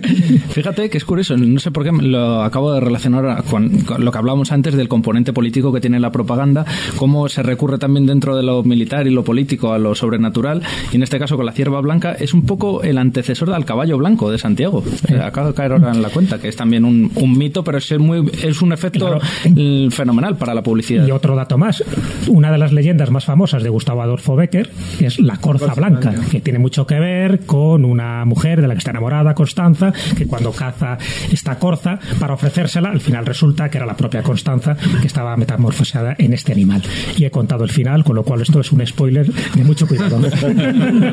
Fíjate 0.50 0.90
que 0.90 0.98
es 0.98 1.04
curioso, 1.04 1.36
no 1.36 1.60
sé 1.60 1.70
por 1.70 1.84
qué 1.84 1.92
lo 1.92 2.42
acabo 2.42 2.72
de 2.72 2.80
relacionar 2.80 3.44
con, 3.44 3.80
con 3.80 4.04
lo 4.04 4.12
que 4.12 4.18
hablábamos 4.18 4.52
antes 4.52 4.74
del 4.74 4.88
componente 4.88 5.32
político 5.32 5.72
que 5.72 5.80
tiene 5.80 6.00
la 6.00 6.10
propaganda, 6.10 6.64
cómo 6.96 7.28
se 7.28 7.42
recurre 7.42 7.78
también 7.78 8.06
dentro 8.06 8.36
de 8.36 8.42
lo 8.42 8.62
militar 8.62 9.06
y 9.06 9.10
lo 9.10 9.24
político 9.24 9.72
a 9.72 9.78
lo 9.78 9.94
sobrenatural, 9.94 10.62
y 10.92 10.96
en 10.96 11.02
este 11.02 11.15
caso 11.18 11.36
con 11.36 11.46
la 11.46 11.52
cierva 11.52 11.80
blanca, 11.80 12.12
es 12.12 12.34
un 12.34 12.42
poco 12.42 12.82
el 12.82 12.98
antecesor 12.98 13.50
del 13.52 13.64
caballo 13.64 13.98
blanco 13.98 14.30
de 14.30 14.38
Santiago. 14.38 14.82
Eh, 15.08 15.20
Acabo 15.22 15.48
de 15.48 15.54
caer 15.54 15.72
ahora 15.72 15.92
en 15.92 16.02
la 16.02 16.10
cuenta, 16.10 16.38
que 16.38 16.48
es 16.48 16.56
también 16.56 16.84
un, 16.84 17.10
un 17.14 17.38
mito, 17.38 17.64
pero 17.64 17.78
es, 17.78 17.98
muy, 17.98 18.30
es 18.42 18.62
un 18.62 18.72
efecto 18.72 19.18
mm, 19.48 19.88
fenomenal 19.88 20.36
para 20.36 20.54
la 20.54 20.62
publicidad. 20.62 21.06
Y 21.06 21.10
otro 21.10 21.34
dato 21.34 21.58
más, 21.58 21.82
una 22.28 22.50
de 22.50 22.58
las 22.58 22.72
leyendas 22.72 23.10
más 23.10 23.24
famosas 23.24 23.62
de 23.62 23.68
Gustavo 23.68 24.02
Adolfo 24.02 24.36
Becker 24.36 24.70
es 25.00 25.18
la 25.18 25.36
corza 25.36 25.74
blanca, 25.74 26.14
que 26.30 26.40
tiene 26.40 26.58
mucho 26.58 26.86
que 26.86 26.98
ver 26.98 27.40
con 27.46 27.84
una 27.84 28.24
mujer 28.24 28.60
de 28.60 28.68
la 28.68 28.74
que 28.74 28.78
está 28.78 28.90
enamorada, 28.90 29.34
Constanza, 29.34 29.92
que 30.16 30.26
cuando 30.26 30.52
caza 30.52 30.98
esta 31.32 31.58
corza 31.58 31.98
para 32.18 32.34
ofrecérsela, 32.34 32.90
al 32.90 33.00
final 33.00 33.26
resulta 33.26 33.68
que 33.68 33.78
era 33.78 33.86
la 33.86 33.96
propia 33.96 34.22
Constanza 34.22 34.76
que 35.00 35.06
estaba 35.06 35.36
metamorfoseada 35.36 36.14
en 36.18 36.32
este 36.32 36.52
animal. 36.52 36.82
Y 37.16 37.24
he 37.24 37.30
contado 37.30 37.64
el 37.64 37.70
final, 37.70 38.04
con 38.04 38.16
lo 38.16 38.22
cual 38.22 38.42
esto 38.42 38.60
es 38.60 38.72
un 38.72 38.86
spoiler 38.86 39.26
de 39.26 39.64
mucho 39.64 39.86
cuidado. 39.86 40.18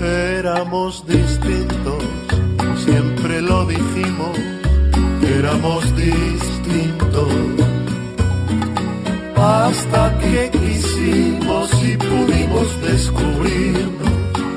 Éramos 0.00 1.04
distintos, 1.08 2.04
siempre 2.84 3.42
lo 3.42 3.66
dijimos, 3.66 4.38
éramos 5.22 5.84
distintos. 5.96 7.73
Hasta 9.36 10.18
que 10.18 10.50
quisimos 10.50 11.70
y 11.82 11.96
pudimos 11.96 12.82
descubrirnos, 12.82 14.08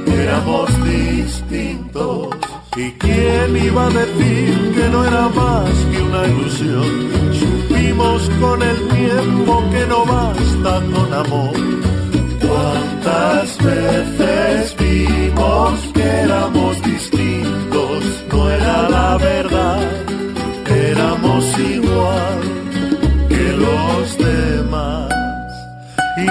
éramos 0.08 0.70
distintos. 0.86 2.28
¿Y 2.76 2.92
quién 2.92 3.58
iba 3.58 3.88
a 3.88 3.90
decir 3.90 4.74
que 4.76 4.90
no 4.90 5.04
era 5.04 5.30
más 5.30 5.72
que 5.92 6.02
una 6.02 6.28
ilusión? 6.28 7.10
Supimos 7.34 8.30
con 8.40 8.62
el 8.62 8.88
tiempo 8.90 9.64
que 9.72 9.86
no 9.88 10.06
basta 10.06 10.82
con 10.94 11.14
amor. 11.14 11.56
¿Cuántas 12.40 13.58
veces 13.58 14.76
vimos 14.78 15.74
que 15.96 16.04
éramos 16.04 16.82
distintos? 16.84 18.04
No 18.32 18.50
era 18.52 18.90
la 18.90 19.18
verdad, 19.18 19.82
éramos 20.70 21.60
igual 21.60 21.87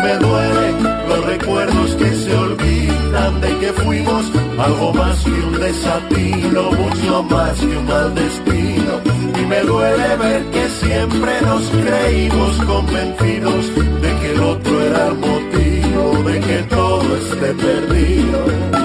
me 0.06 0.16
duelen 0.18 0.74
los 1.08 1.26
recuerdos 1.26 1.94
que 1.96 2.14
se 2.14 2.32
olvidan 2.34 3.40
de 3.40 3.58
que 3.58 3.72
fuimos 3.72 4.24
algo 4.56 4.92
más 4.94 5.18
que 5.24 5.30
un 5.30 5.58
desatino, 5.58 6.62
mucho 6.70 7.22
más 7.24 7.58
que 7.58 7.76
un 7.76 7.86
mal 7.86 8.14
destino. 8.14 8.92
Y 9.40 9.46
me 9.46 9.60
duele 9.62 10.16
ver 10.16 10.44
que 10.54 10.68
siempre 10.68 11.32
nos 11.42 11.62
creímos 11.70 12.56
convencidos 12.72 13.64
de 14.02 14.10
que 14.20 14.32
el 14.34 14.40
otro 14.40 14.82
era 14.82 15.08
el 15.08 15.14
motivo 15.14 16.30
de 16.30 16.40
que 16.40 16.58
todo 16.76 17.16
esté 17.16 17.48
perdido. 17.54 18.75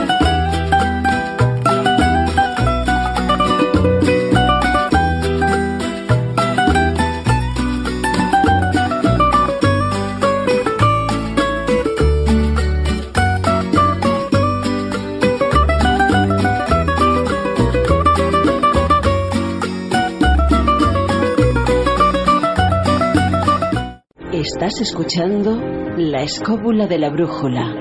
Estás 24.64 24.82
escuchando 24.82 25.60
La 25.98 26.22
Escóbula 26.22 26.86
de 26.86 27.00
la 27.00 27.10
Brújula 27.10 27.74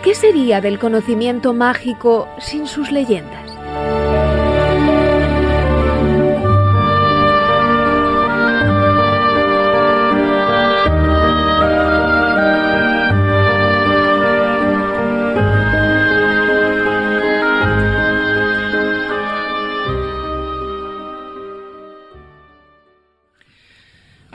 ¿qué 0.03 0.15
sería 0.15 0.63
del 0.63 0.79
conocimiento 0.79 1.53
mágico 1.53 2.27
sin 2.39 2.67
sus 2.67 2.91
leyendas? 2.91 3.40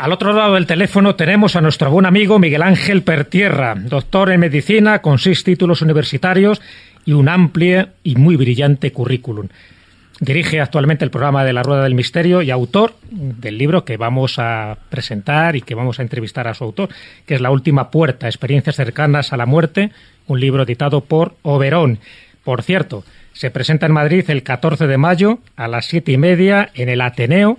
Al 0.05 0.11
otro 0.11 0.33
lado 0.33 0.53
del 0.53 0.67
teléfono 0.67 1.15
tenemos 1.15 1.55
a 1.55 1.61
nuestro 1.61 1.89
buen 1.89 2.05
amigo 2.05 2.37
Miguel 2.37 2.61
Ángel 2.61 3.01
Pertierra, 3.01 3.73
doctor 3.73 4.31
en 4.31 4.39
medicina 4.39 5.01
con 5.01 5.17
seis 5.17 5.43
títulos 5.43 5.81
universitarios 5.81 6.61
y 7.05 7.13
un 7.13 7.27
amplio 7.27 7.87
y 8.03 8.15
muy 8.15 8.35
brillante 8.35 8.91
currículum. 8.91 9.47
Dirige 10.19 10.61
actualmente 10.61 11.05
el 11.05 11.09
programa 11.09 11.43
de 11.43 11.53
La 11.53 11.63
Rueda 11.63 11.81
del 11.81 11.95
Misterio 11.95 12.43
y 12.43 12.51
autor 12.51 12.93
del 13.09 13.57
libro 13.57 13.83
que 13.83 13.97
vamos 13.97 14.37
a 14.37 14.77
presentar 14.91 15.55
y 15.55 15.63
que 15.63 15.73
vamos 15.73 15.97
a 15.97 16.03
entrevistar 16.03 16.47
a 16.47 16.53
su 16.53 16.65
autor, 16.65 16.89
que 17.25 17.33
es 17.33 17.41
La 17.41 17.49
Última 17.49 17.89
Puerta, 17.89 18.27
Experiencias 18.27 18.75
cercanas 18.75 19.33
a 19.33 19.37
la 19.37 19.47
muerte, 19.47 19.89
un 20.27 20.39
libro 20.39 20.61
editado 20.61 21.01
por 21.01 21.33
Oberón. 21.41 21.97
Por 22.43 22.61
cierto, 22.61 23.03
se 23.33 23.49
presenta 23.49 23.87
en 23.87 23.93
Madrid 23.93 24.23
el 24.27 24.43
14 24.43 24.85
de 24.85 24.99
mayo 24.99 25.39
a 25.55 25.67
las 25.67 25.87
siete 25.87 26.11
y 26.11 26.17
media 26.19 26.69
en 26.75 26.89
el 26.89 27.01
Ateneo 27.01 27.57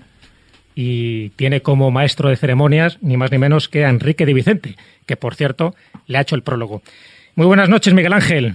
y 0.77 1.31
tiene 1.31 1.63
como 1.63 1.91
maestro 1.91 2.29
de 2.29 2.37
ceremonias 2.37 2.99
ni 3.03 3.17
más 3.17 3.33
ni 3.33 3.39
menos 3.39 3.69
que 3.69 3.85
a 3.85 3.89
Enrique 3.89 4.27
de 4.27 4.35
Vicente, 4.35 4.77
que 5.07 5.17
por 5.17 5.35
cierto 5.35 5.75
le 6.07 6.19
ha 6.19 6.21
hecho 6.21 6.37
el 6.37 6.43
prólogo. 6.43 6.83
Muy 7.35 7.47
buenas 7.47 7.69
noches, 7.69 7.95
Miguel 7.95 8.13
Ángel. 8.13 8.53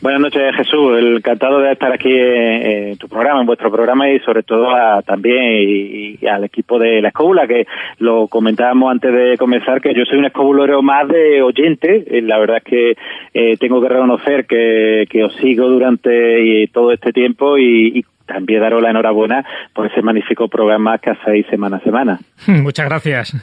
Buenas 0.00 0.20
noches, 0.20 0.56
Jesús. 0.56 0.98
Encantado 0.98 1.60
de 1.60 1.72
estar 1.72 1.92
aquí 1.92 2.12
en, 2.12 2.96
tu 2.96 3.08
programa, 3.08 3.40
en 3.40 3.46
vuestro 3.46 3.70
programa 3.70 4.10
y 4.10 4.18
sobre 4.20 4.42
todo 4.42 4.68
también 5.06 6.16
y, 6.20 6.26
al 6.26 6.44
equipo 6.44 6.78
de 6.78 7.00
la 7.00 7.08
escóbula, 7.08 7.46
que 7.46 7.66
lo 7.98 8.26
comentábamos 8.28 8.90
antes 8.90 9.12
de 9.12 9.36
comenzar, 9.38 9.80
que 9.80 9.94
yo 9.94 10.04
soy 10.04 10.18
un 10.18 10.24
escobulero 10.24 10.82
más 10.82 11.06
de 11.08 11.42
oyente. 11.42 12.04
La 12.22 12.38
verdad 12.38 12.56
es 12.58 12.64
que 12.64 12.96
eh, 13.34 13.56
tengo 13.58 13.80
que 13.80 13.88
reconocer 13.88 14.46
que, 14.46 15.06
os 15.22 15.34
sigo 15.36 15.68
durante 15.68 16.68
todo 16.72 16.92
este 16.92 17.12
tiempo 17.12 17.58
y, 17.58 17.98
y 17.98 18.04
también 18.28 18.60
daros 18.60 18.80
la 18.82 18.90
enhorabuena 18.90 19.44
por 19.74 19.86
ese 19.86 20.02
magnífico 20.02 20.48
programa 20.48 20.98
que 20.98 21.10
hacéis 21.10 21.46
semana 21.48 21.78
a 21.78 21.80
semana. 21.80 22.20
Muchas 22.46 22.86
gracias. 22.86 23.36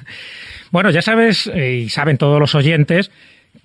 Bueno, 0.72 0.90
ya 0.92 1.02
sabes, 1.02 1.52
eh, 1.54 1.82
y 1.84 1.90
saben 1.90 2.18
todos 2.18 2.40
los 2.40 2.56
oyentes, 2.56 3.12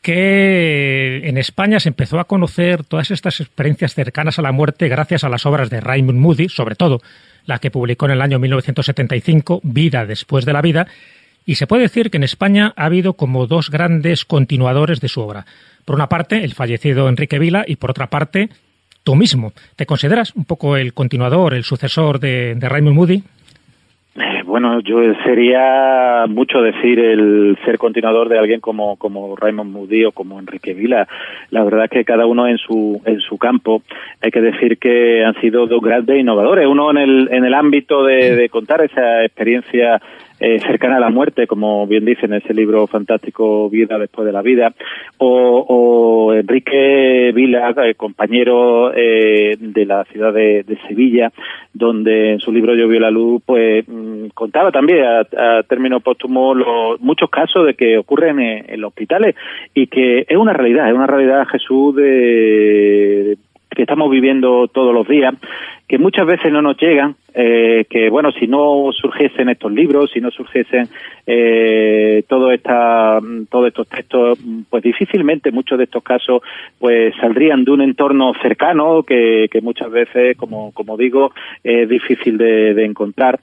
que 0.02 1.28
en 1.28 1.38
España 1.38 1.80
se 1.80 1.88
empezó 1.88 2.18
a 2.18 2.24
conocer 2.24 2.84
todas 2.84 3.10
estas 3.10 3.40
experiencias 3.40 3.94
cercanas 3.94 4.38
a 4.38 4.42
la 4.42 4.52
muerte 4.52 4.88
gracias 4.88 5.24
a 5.24 5.28
las 5.28 5.46
obras 5.46 5.70
de 5.70 5.80
Raymond 5.80 6.18
Moody, 6.18 6.48
sobre 6.48 6.74
todo 6.74 7.00
la 7.46 7.58
que 7.58 7.70
publicó 7.70 8.06
en 8.06 8.12
el 8.12 8.22
año 8.22 8.38
1975, 8.38 9.60
Vida 9.62 10.06
después 10.06 10.44
de 10.44 10.52
la 10.52 10.62
vida, 10.62 10.86
y 11.44 11.56
se 11.56 11.66
puede 11.66 11.82
decir 11.82 12.10
que 12.10 12.18
en 12.18 12.24
España 12.24 12.72
ha 12.76 12.84
habido 12.84 13.14
como 13.14 13.46
dos 13.46 13.70
grandes 13.70 14.24
continuadores 14.24 15.00
de 15.00 15.08
su 15.08 15.20
obra. 15.20 15.46
Por 15.84 15.96
una 15.96 16.08
parte, 16.08 16.44
el 16.44 16.54
fallecido 16.54 17.08
Enrique 17.08 17.38
Vila 17.38 17.64
y 17.66 17.76
por 17.76 17.90
otra 17.90 18.08
parte, 18.08 18.50
tú 19.02 19.14
mismo. 19.14 19.52
¿Te 19.76 19.86
consideras 19.86 20.34
un 20.34 20.44
poco 20.44 20.76
el 20.76 20.92
continuador, 20.92 21.54
el 21.54 21.64
sucesor 21.64 22.20
de, 22.20 22.56
Raymond 22.60 22.96
Moody? 22.96 23.22
Eh, 24.16 24.42
bueno, 24.44 24.80
yo 24.80 24.98
sería 25.24 26.26
mucho 26.28 26.60
decir 26.60 26.98
el 26.98 27.56
ser 27.64 27.78
continuador 27.78 28.28
de 28.28 28.38
alguien 28.38 28.60
como, 28.60 28.96
como 28.96 29.36
Raymond 29.36 29.70
Moody 29.70 30.04
o 30.04 30.12
como 30.12 30.38
Enrique 30.38 30.74
Vila. 30.74 31.06
La 31.50 31.62
verdad 31.62 31.84
es 31.84 31.90
que 31.90 32.04
cada 32.04 32.26
uno 32.26 32.46
en 32.46 32.58
su, 32.58 33.00
en 33.04 33.20
su 33.20 33.38
campo 33.38 33.82
hay 34.20 34.30
que 34.30 34.40
decir 34.40 34.78
que 34.78 35.24
han 35.24 35.40
sido 35.40 35.66
dos 35.66 35.80
grandes 35.80 36.18
innovadores. 36.18 36.66
Uno 36.66 36.90
en 36.90 36.98
el, 36.98 37.28
en 37.30 37.44
el 37.44 37.54
ámbito 37.54 38.04
de, 38.04 38.36
de 38.36 38.48
contar 38.48 38.82
esa 38.82 39.24
experiencia 39.24 40.00
eh, 40.40 40.58
cercana 40.60 40.96
a 40.96 41.00
la 41.00 41.10
muerte, 41.10 41.46
como 41.46 41.86
bien 41.86 42.04
dice 42.04 42.26
en 42.26 42.34
ese 42.34 42.54
libro 42.54 42.86
fantástico 42.86 43.68
Vida 43.68 43.98
después 43.98 44.24
de 44.26 44.32
la 44.32 44.40
vida, 44.40 44.72
o, 45.18 46.32
Enrique 46.34 47.32
Vila, 47.34 47.74
eh, 47.84 47.94
compañero 47.94 48.92
eh, 48.94 49.56
de 49.58 49.84
la 49.84 50.04
ciudad 50.04 50.32
de, 50.32 50.64
Sevilla, 50.88 51.30
donde 51.74 52.32
en 52.32 52.40
su 52.40 52.52
libro 52.52 52.74
Yo 52.74 52.88
vi 52.88 52.98
la 52.98 53.10
luz, 53.10 53.42
pues 53.44 53.84
mm, 53.86 54.28
contaba 54.32 54.72
también 54.72 55.04
a, 55.04 55.20
a 55.20 55.62
término 55.64 56.00
póstumo 56.00 56.54
los 56.54 57.00
muchos 57.00 57.28
casos 57.28 57.66
de 57.66 57.74
que 57.74 57.98
ocurren 57.98 58.40
en, 58.40 58.80
los 58.80 58.88
hospitales 58.88 59.36
y 59.74 59.88
que 59.88 60.24
es 60.26 60.36
una 60.36 60.52
realidad, 60.52 60.88
es 60.88 60.94
una 60.94 61.06
realidad 61.06 61.46
Jesús 61.48 61.94
de 61.96 63.36
que 63.74 63.82
estamos 63.82 64.10
viviendo 64.10 64.68
todos 64.68 64.92
los 64.92 65.06
días, 65.06 65.34
que 65.88 65.98
muchas 65.98 66.26
veces 66.26 66.52
no 66.52 66.62
nos 66.62 66.76
llegan, 66.76 67.16
eh, 67.34 67.84
que 67.88 68.10
bueno, 68.10 68.32
si 68.32 68.46
no 68.46 68.90
surgiesen 68.92 69.48
estos 69.48 69.72
libros, 69.72 70.10
si 70.12 70.20
no 70.20 70.30
surgiesen 70.30 70.88
eh, 71.26 72.24
todo 72.28 72.50
esta, 72.52 73.20
todos 73.48 73.68
estos 73.68 73.88
textos, 73.88 74.38
pues 74.68 74.82
difícilmente 74.82 75.52
muchos 75.52 75.78
de 75.78 75.84
estos 75.84 76.02
casos 76.02 76.42
pues 76.78 77.14
saldrían 77.20 77.64
de 77.64 77.70
un 77.70 77.82
entorno 77.82 78.32
cercano 78.42 79.02
que, 79.02 79.48
que 79.50 79.60
muchas 79.60 79.90
veces, 79.90 80.36
como, 80.36 80.96
digo, 80.98 81.32
es 81.62 81.88
difícil 81.88 82.38
de 82.38 82.84
encontrar. 82.84 83.40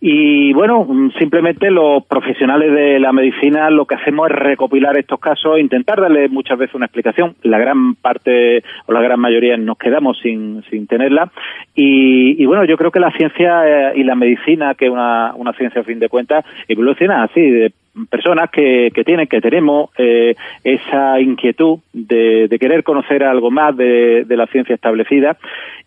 Y 0.00 0.52
bueno, 0.52 0.86
simplemente 1.18 1.70
los 1.70 2.04
profesionales 2.04 2.72
de 2.72 2.98
la 2.98 3.12
medicina 3.12 3.70
lo 3.70 3.86
que 3.86 3.94
hacemos 3.94 4.30
es 4.30 4.36
recopilar 4.36 4.98
estos 4.98 5.20
casos 5.20 5.58
intentar 5.58 6.00
darle 6.00 6.28
muchas 6.28 6.58
veces 6.58 6.74
una 6.74 6.86
explicación. 6.86 7.34
La 7.42 7.58
gran 7.58 7.94
parte 7.94 8.62
o 8.86 8.92
la 8.92 9.02
gran 9.02 9.20
mayoría 9.20 9.56
nos 9.56 9.78
quedamos 9.78 10.18
sin, 10.20 10.62
sin 10.70 10.86
tenerla. 10.86 11.30
Y, 11.74 12.44
bueno, 12.46 12.64
yo 12.64 12.76
creo 12.76 12.90
que 12.90 13.00
la 13.00 13.10
ciencia 13.12 13.90
eh, 13.90 13.92
y 13.96 14.04
la 14.04 14.14
medicina, 14.14 14.74
que 14.74 14.86
es 14.86 14.90
una, 14.90 15.32
una 15.34 15.52
ciencia 15.52 15.80
a 15.80 15.84
fin 15.84 15.98
de 15.98 16.08
cuentas, 16.08 16.44
evoluciona 16.68 17.24
así, 17.24 17.40
de 17.40 17.72
personas 18.10 18.50
que, 18.50 18.90
que 18.94 19.04
tienen, 19.04 19.26
que 19.26 19.40
tenemos 19.40 19.90
eh, 19.96 20.34
esa 20.64 21.20
inquietud 21.20 21.78
de, 21.92 22.48
de, 22.48 22.58
querer 22.58 22.82
conocer 22.82 23.22
algo 23.22 23.50
más 23.50 23.76
de, 23.76 24.24
de 24.24 24.36
la 24.36 24.46
ciencia 24.46 24.74
establecida 24.74 25.36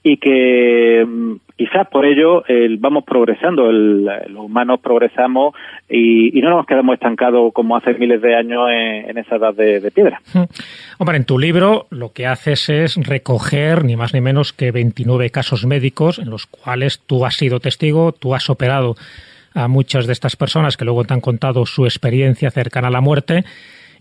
y 0.04 0.18
que 0.18 1.06
mm, 1.06 1.34
quizás 1.58 1.88
por 1.88 2.06
ello 2.06 2.44
vamos 2.80 3.04
progresando, 3.04 3.70
el, 3.70 4.06
los 4.06 4.46
humanos 4.46 4.80
progresamos 4.82 5.56
y, 5.90 6.40
no 6.42 6.52
nos 6.52 6.66
quedamos 6.66 6.94
estancados 6.94 7.52
como 7.54 7.76
hace 7.76 7.94
miles 7.96 8.22
de 8.22 8.36
años 8.36 8.70
en, 8.72 9.18
esa 9.18 9.36
edad 9.36 9.54
de, 9.54 9.92
piedra. 9.92 10.22
Hmm. 10.34 10.44
Hombre, 11.00 11.18
en 11.18 11.26
tu 11.26 11.40
libro 11.40 11.88
lo 11.90 12.14
que 12.14 12.28
haces 12.28 12.70
es 12.70 12.96
recoger 12.96 13.84
ni 13.84 13.96
más 13.96 14.14
ni 14.14 14.22
menos 14.22 14.54
que 14.54 14.72
29 14.72 15.30
casos 15.32 15.66
médicos 15.66 16.20
en 16.20 16.30
los 16.30 16.46
cuales 16.46 17.02
tú 17.06 17.26
has 17.26 17.36
sido 17.36 17.60
testigo, 17.60 18.12
tú 18.12 18.36
has 18.36 18.50
operado 18.50 18.96
a 19.54 19.68
muchas 19.68 20.06
de 20.06 20.14
estas 20.14 20.36
personas 20.36 20.78
que 20.78 20.86
luego 20.86 21.04
te 21.04 21.16
han 21.16 21.22
contado 21.22 21.66
su 21.66 21.86
experiencia 21.86 22.52
cercana 22.52 22.90
a 22.90 22.92
la 22.92 23.02
muerte 23.02 23.44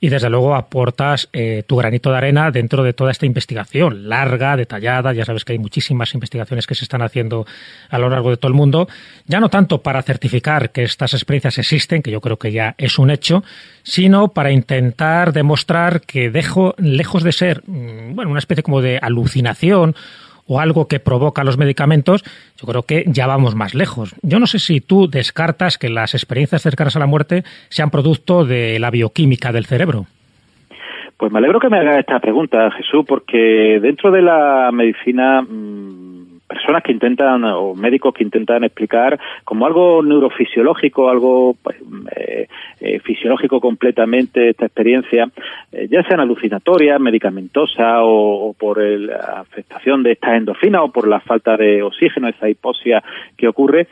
y 0.01 0.09
desde 0.09 0.31
luego 0.31 0.55
aportas 0.55 1.28
eh, 1.32 1.64
tu 1.66 1.77
granito 1.77 2.10
de 2.10 2.16
arena 2.16 2.51
dentro 2.51 2.82
de 2.82 2.93
toda 2.93 3.10
esta 3.10 3.27
investigación 3.27 4.09
larga, 4.09 4.56
detallada. 4.56 5.12
Ya 5.12 5.24
sabes 5.24 5.44
que 5.44 5.52
hay 5.52 5.59
muchísimas 5.59 6.14
investigaciones 6.14 6.66
que 6.66 6.74
se 6.74 6.85
están 6.85 7.02
haciendo 7.02 7.47
a 7.89 7.98
lo 7.98 8.09
largo 8.09 8.31
de 8.31 8.36
todo 8.36 8.48
el 8.48 8.55
mundo, 8.55 8.89
ya 9.27 9.40
no 9.40 9.48
tanto 9.48 9.82
para 9.82 10.02
certificar 10.02 10.70
que 10.70 10.82
estas 10.82 11.14
experiencias 11.14 11.59
existen, 11.59 12.02
que 12.02 12.10
yo 12.10 12.20
creo 12.20 12.39
que 12.39 12.52
ya 12.52 12.74
es 12.78 12.98
un 12.98 13.10
hecho, 13.10 13.44
sino 13.82 14.28
para 14.28 14.51
intentar 14.51 15.32
demostrar 15.32 16.01
que 16.02 16.31
dejo, 16.31 16.74
lejos 16.78 17.23
de 17.23 17.32
ser 17.32 17.62
mm, 17.66 18.14
bueno, 18.14 18.31
una 18.31 18.40
especie 18.40 18.62
como 18.62 18.81
de 18.81 18.98
alucinación 19.01 19.94
o 20.47 20.60
algo 20.60 20.89
que 20.89 21.01
provoca 21.01 21.44
los 21.44 21.59
medicamentos, 21.59 22.24
yo 22.56 22.66
creo 22.66 22.82
que 22.82 23.05
ya 23.06 23.27
vamos 23.27 23.55
más 23.55 23.74
lejos. 23.74 24.14
Yo 24.23 24.39
no 24.39 24.47
sé 24.47 24.59
si 24.59 24.81
tú 24.81 25.09
descartas 25.09 25.78
que 25.78 25.89
las 25.89 26.14
experiencias 26.14 26.62
cercanas 26.62 26.97
a 26.97 27.01
la 27.01 27.06
muerte 27.06 27.44
sean 27.68 27.90
producto 27.90 28.44
de 28.44 28.78
la 28.78 28.90
bioquímica 28.90 29.52
del 29.52 29.66
cerebro. 29.66 30.06
Pues 31.16 31.32
me 31.32 31.39
alegro 31.39 31.60
que 31.60 31.70
me 31.70 31.78
haga 31.78 31.98
esta 31.98 32.20
pregunta, 32.20 32.70
Jesús, 32.73 33.05
porque 33.06 33.78
dentro 33.81 34.10
de 34.10 34.20
la 34.20 34.70
medicina 34.70 35.40
mm, 35.40 36.16
personas 36.47 36.82
que 36.82 36.93
intentan 36.93 37.44
o 37.44 37.74
médicos 37.74 38.14
que 38.14 38.23
intentan 38.23 38.64
explicar 38.64 39.18
como 39.44 39.66
algo 39.66 40.02
neurofisiológico, 40.02 41.09
algo 41.09 41.56
pues, 41.62 41.77
eh, 42.16 42.47
eh, 42.81 43.01
fisiológico 43.01 43.60
completamente 43.60 44.51
esta 44.51 44.66
experiencia, 44.66 45.28
eh, 45.73 45.89
ya 45.90 46.02
sean 46.05 46.20
alucinatorias, 46.20 47.01
medicamentosa 47.01 48.02
o, 48.02 48.55
por 48.55 48.78
la 48.78 49.40
afectación 49.40 50.02
de 50.02 50.12
estas 50.12 50.36
endorfinas 50.36 50.82
o 50.82 50.93
por 50.93 51.09
la 51.09 51.20
falta 51.20 51.56
de 51.56 51.82
oxígeno, 51.82 52.28
esa 52.28 52.48
hipoxia 52.48 53.02
que 53.36 53.48
ocurre, 53.48 53.89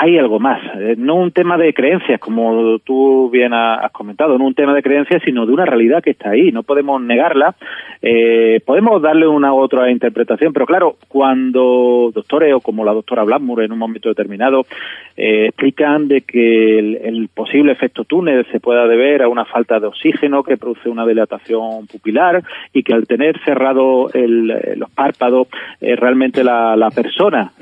hay 0.00 0.16
algo 0.16 0.38
más, 0.38 0.60
eh, 0.76 0.94
no 0.96 1.16
un 1.16 1.32
tema 1.32 1.58
de 1.58 1.74
creencias, 1.74 2.20
como 2.20 2.78
tú 2.78 3.28
bien 3.30 3.52
has 3.52 3.90
comentado, 3.90 4.38
no 4.38 4.44
un 4.44 4.54
tema 4.54 4.72
de 4.72 4.82
creencias, 4.82 5.20
sino 5.24 5.44
de 5.44 5.52
una 5.52 5.66
realidad 5.66 6.04
que 6.04 6.10
está 6.10 6.30
ahí, 6.30 6.52
no 6.52 6.62
podemos 6.62 7.02
negarla, 7.02 7.56
eh, 8.00 8.60
podemos 8.64 9.02
darle 9.02 9.26
una 9.26 9.52
u 9.52 9.56
otra 9.56 9.90
interpretación, 9.90 10.52
pero 10.52 10.66
claro, 10.66 10.96
cuando 11.08 12.12
doctores 12.14 12.54
o 12.54 12.60
como 12.60 12.84
la 12.84 12.92
doctora 12.92 13.24
Blackmore 13.24 13.64
en 13.64 13.72
un 13.72 13.78
momento 13.80 14.08
determinado 14.08 14.66
eh, 15.16 15.46
explican 15.46 16.06
de 16.06 16.20
que 16.20 16.78
el, 16.78 17.28
posible 17.34 17.72
efecto 17.72 18.04
túnel 18.04 18.46
se 18.52 18.60
pueda 18.60 18.86
deber 18.86 19.22
a 19.22 19.28
una 19.28 19.44
falta 19.44 19.80
de 19.80 19.88
oxígeno 19.88 20.44
que 20.44 20.56
produce 20.56 20.88
una 20.88 21.06
dilatación 21.06 21.86
pupilar 21.88 22.42
y 22.72 22.82
que 22.82 22.94
al 22.94 23.06
tener 23.06 23.38
cerrado 23.44 24.08
los 24.14 24.90
párpados 24.90 25.48
realmente 25.80 26.42
la, 26.42 26.76
la 26.76 26.90
persona 26.90 27.52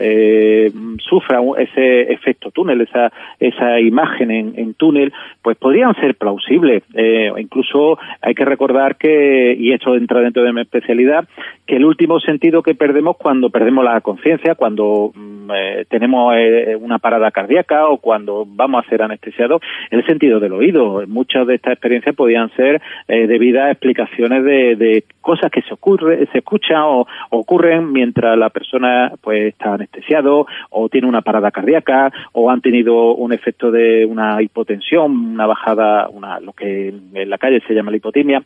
sufra 0.99 1.41
ese 1.59 2.13
efecto 2.13 2.26
efecto 2.27 2.51
túnel, 2.51 2.81
esa, 2.81 3.13
esa 3.39 3.79
imagen 3.81 4.31
en, 4.31 4.75
túnel, 4.75 5.13
pues 5.43 5.57
podrían 5.57 5.95
ser 5.95 6.17
plausibles. 6.17 6.83
Eh, 6.95 7.31
incluso 7.39 7.99
hay 8.21 8.35
que 8.35 8.45
recordar 8.45 8.97
que, 8.97 9.55
y 9.59 9.73
esto 9.73 9.95
entra 9.95 10.21
dentro 10.21 10.43
de 10.43 10.53
mi 10.53 10.63
especialidad, 10.63 11.29
que 11.67 11.77
el 11.77 11.85
último 11.85 12.19
sentido 12.21 12.63
que 12.63 12.75
perdemos 12.75 13.17
cuando 13.17 13.51
perdemos 13.51 13.85
la 13.85 14.01
conciencia, 14.01 14.55
cuando 14.55 15.13
mm, 15.15 15.51
eh, 15.55 15.85
tenemos 15.89 16.35
eh, 16.37 16.77
una 16.81 16.99
parada 16.99 17.31
cardíaca 17.31 17.89
o 17.89 17.99
cuando 17.99 18.45
vamos 18.47 18.85
a 18.85 18.89
ser 18.89 19.03
anestesiados, 19.03 19.63
es 19.91 19.99
el 19.99 20.07
sentido 20.07 20.41
del 20.41 20.53
oído. 20.53 21.03
Muchas 21.07 21.47
de 21.47 21.55
estas 21.57 21.75
experiencias 21.75 22.15
podían 22.15 22.51
ser 22.57 22.81
eh, 23.09 23.27
debidas 23.27 23.65
a 23.65 23.71
explicaciones 23.71 24.45
de, 24.45 24.77
de 24.77 25.05
cosas 25.21 25.51
que 25.51 25.63
se 25.63 25.75
ocurre, 25.75 26.27
se 26.33 26.39
escuchan 26.39 26.83
o 26.83 27.07
ocurren 27.31 27.93
mientras 27.93 28.37
la 28.37 28.51
persona 28.51 29.13
pues 29.21 29.49
está 29.49 29.75
anestesiado 29.75 30.47
o 30.71 30.89
tiene 30.89 31.09
una 31.09 31.23
parada 31.23 31.51
cardíaca 31.51 32.13
o 32.33 32.51
han 32.51 32.61
tenido 32.61 33.15
un 33.15 33.33
efecto 33.33 33.71
de 33.71 34.05
una 34.07 34.43
hipotensión, 34.43 35.33
una 35.33 35.47
bajada, 35.47 36.09
una 36.09 36.41
lo 36.41 36.53
que 36.53 36.89
en 36.89 37.31
la 37.31 37.39
calle 37.39 37.63
se 37.67 37.75
llama 37.75 37.91
la 37.91 37.97
hipotimia. 37.99 38.43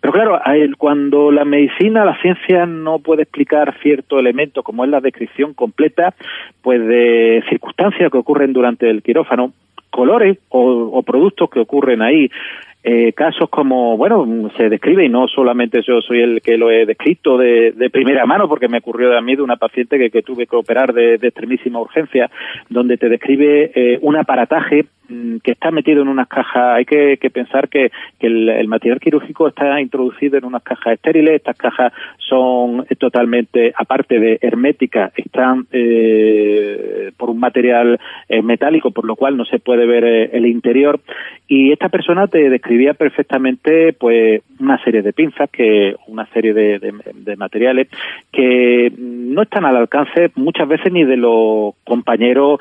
Pero 0.00 0.12
claro, 0.12 0.40
cuando 0.78 1.30
la 1.30 1.44
medicina, 1.44 2.04
la 2.04 2.20
ciencia 2.20 2.66
no 2.66 2.98
puede 2.98 3.22
explicar 3.22 3.74
cierto 3.82 4.18
elemento 4.18 4.62
como 4.62 4.84
es 4.84 4.90
la 4.90 5.00
descripción 5.00 5.54
completa, 5.54 6.14
pues 6.62 6.86
de 6.86 7.42
circunstancias 7.48 8.10
que 8.10 8.18
ocurren 8.18 8.52
durante 8.52 8.88
el 8.88 9.02
quirófano, 9.02 9.52
colores 9.90 10.38
o, 10.48 10.60
o 10.92 11.02
productos 11.02 11.50
que 11.50 11.60
ocurren 11.60 12.02
ahí, 12.02 12.30
eh, 12.82 13.12
casos 13.12 13.50
como, 13.50 13.96
bueno, 13.96 14.50
se 14.56 14.68
describe, 14.68 15.04
y 15.04 15.08
no 15.08 15.28
solamente 15.28 15.82
yo 15.86 16.00
soy 16.00 16.20
el 16.20 16.40
que 16.40 16.56
lo 16.56 16.70
he 16.70 16.86
descrito 16.86 17.36
de, 17.36 17.72
de 17.72 17.90
primera 17.90 18.24
mano, 18.24 18.48
porque 18.48 18.68
me 18.68 18.78
ocurrió 18.78 19.16
a 19.16 19.20
mí 19.20 19.36
de 19.36 19.42
una 19.42 19.56
paciente 19.56 19.98
que, 19.98 20.10
que 20.10 20.22
tuve 20.22 20.46
que 20.46 20.56
operar 20.56 20.94
de, 20.94 21.18
de 21.18 21.28
extremísima 21.28 21.80
urgencia, 21.80 22.30
donde 22.68 22.96
te 22.96 23.08
describe 23.08 23.70
eh, 23.74 23.98
un 24.00 24.16
aparataje 24.16 24.86
que 25.42 25.52
está 25.52 25.70
metido 25.70 26.02
en 26.02 26.08
unas 26.08 26.28
cajas. 26.28 26.76
Hay 26.76 26.84
que, 26.84 27.16
que 27.18 27.30
pensar 27.30 27.68
que, 27.68 27.90
que 28.18 28.26
el, 28.26 28.48
el 28.48 28.68
material 28.68 29.00
quirúrgico 29.00 29.48
está 29.48 29.80
introducido 29.80 30.38
en 30.38 30.44
unas 30.44 30.62
cajas 30.62 30.94
estériles. 30.94 31.36
Estas 31.36 31.56
cajas 31.56 31.92
son 32.18 32.86
eh, 32.88 32.96
totalmente, 32.96 33.72
aparte 33.76 34.18
de 34.18 34.38
herméticas, 34.40 35.12
están 35.16 35.66
eh, 35.72 37.10
por 37.16 37.30
un 37.30 37.38
material 37.40 37.98
eh, 38.28 38.42
metálico, 38.42 38.90
por 38.90 39.04
lo 39.04 39.16
cual 39.16 39.36
no 39.36 39.44
se 39.44 39.58
puede 39.58 39.86
ver 39.86 40.04
eh, 40.04 40.30
el 40.32 40.46
interior. 40.46 41.00
Y 41.48 41.72
esta 41.72 41.88
persona 41.88 42.28
te 42.28 42.48
describía 42.48 42.94
perfectamente, 42.94 43.92
pues, 43.92 44.42
una 44.60 44.82
serie 44.84 45.02
de 45.02 45.12
pinzas, 45.12 45.50
que 45.50 45.96
una 46.06 46.26
serie 46.26 46.52
de, 46.54 46.78
de, 46.78 47.36
materiales 47.36 47.88
que 48.30 48.92
no 48.96 49.42
están 49.42 49.64
al 49.64 49.76
alcance 49.76 50.30
muchas 50.36 50.68
veces 50.68 50.92
ni 50.92 51.02
de 51.04 51.16
los 51.16 51.74
compañeros 51.84 52.60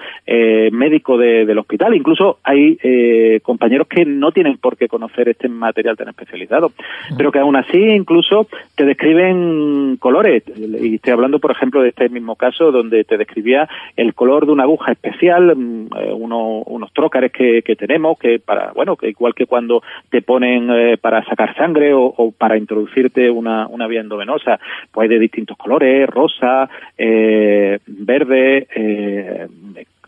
médicos 0.71 1.19
de- 1.19 1.45
del 1.45 1.57
hospital. 1.59 1.93
Incluso 1.93 2.38
hay 2.43 2.77
eh, 2.83 3.39
compañeros 3.43 3.87
que 3.87 4.05
no 4.05 4.31
tienen 4.31 4.57
por 4.57 4.77
qué 4.77 4.87
conocer 4.87 5.29
este 5.29 5.47
material 5.49 5.97
tan 5.97 6.09
especializado, 6.09 6.71
pero 7.17 7.31
que 7.31 7.39
aún 7.39 7.55
así 7.55 7.77
incluso 7.77 8.47
te 8.75 8.85
describen 8.85 9.97
colores. 9.99 10.43
Y 10.57 10.95
estoy 10.95 11.13
hablando, 11.13 11.39
por 11.39 11.51
ejemplo, 11.51 11.81
de 11.81 11.89
este 11.89 12.09
mismo 12.09 12.35
caso 12.35 12.71
donde 12.71 13.03
te 13.03 13.17
describía 13.17 13.67
el 13.95 14.13
color 14.13 14.45
de 14.45 14.51
una 14.51 14.63
aguja 14.63 14.91
especial, 14.91 15.55
mm, 15.55 15.87
eh, 15.97 16.13
uno- 16.13 16.63
unos 16.65 16.91
trócares 16.93 17.31
que, 17.31 17.61
que 17.61 17.75
tenemos, 17.75 18.17
que 18.17 18.39
para, 18.39 18.71
bueno, 18.73 18.95
que 18.95 19.09
igual 19.09 19.33
que 19.33 19.45
cuando 19.45 19.81
te 20.09 20.21
ponen 20.21 20.69
eh, 20.71 20.97
para 20.97 21.23
sacar 21.25 21.55
sangre 21.55 21.93
o, 21.93 22.03
o 22.05 22.31
para 22.31 22.57
introducirte 22.57 23.29
una, 23.29 23.67
una 23.67 23.87
vía 23.87 24.01
endovenosa, 24.01 24.59
pues 24.91 25.03
hay 25.05 25.09
de 25.15 25.19
distintos 25.19 25.57
colores, 25.57 26.07
rosa, 26.09 26.69
eh, 26.97 27.79
verde, 27.87 28.67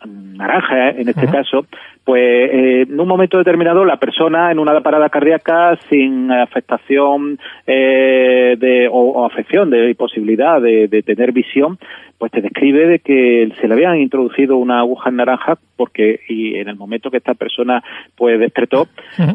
naranja 0.06 0.90
en 0.90 1.08
este 1.08 1.26
caso, 1.26 1.66
pues 2.04 2.22
eh, 2.22 2.82
en 2.88 2.98
un 2.98 3.08
momento 3.08 3.38
determinado 3.38 3.84
la 3.84 3.96
persona 3.96 4.50
en 4.50 4.58
una 4.58 4.80
parada 4.80 5.08
cardíaca 5.08 5.78
sin 5.88 6.30
afectación 6.30 7.38
eh, 7.66 8.56
de, 8.58 8.88
o, 8.88 8.92
o 8.92 9.26
afección 9.26 9.70
de 9.70 9.90
imposibilidad 9.90 10.60
de, 10.60 10.88
de 10.88 11.02
tener 11.02 11.32
visión, 11.32 11.78
pues 12.18 12.30
te 12.30 12.40
describe 12.40 12.86
de 12.86 12.98
que 13.00 13.52
se 13.60 13.66
le 13.66 13.74
habían 13.74 13.96
introducido 13.98 14.56
una 14.56 14.78
aguja 14.78 15.10
en 15.10 15.16
naranja 15.16 15.58
porque 15.76 16.20
y 16.28 16.54
en 16.54 16.68
el 16.68 16.76
momento 16.76 17.10
que 17.10 17.16
esta 17.16 17.34
persona 17.34 17.82
pues 18.14 18.38
despertó, 18.38 18.86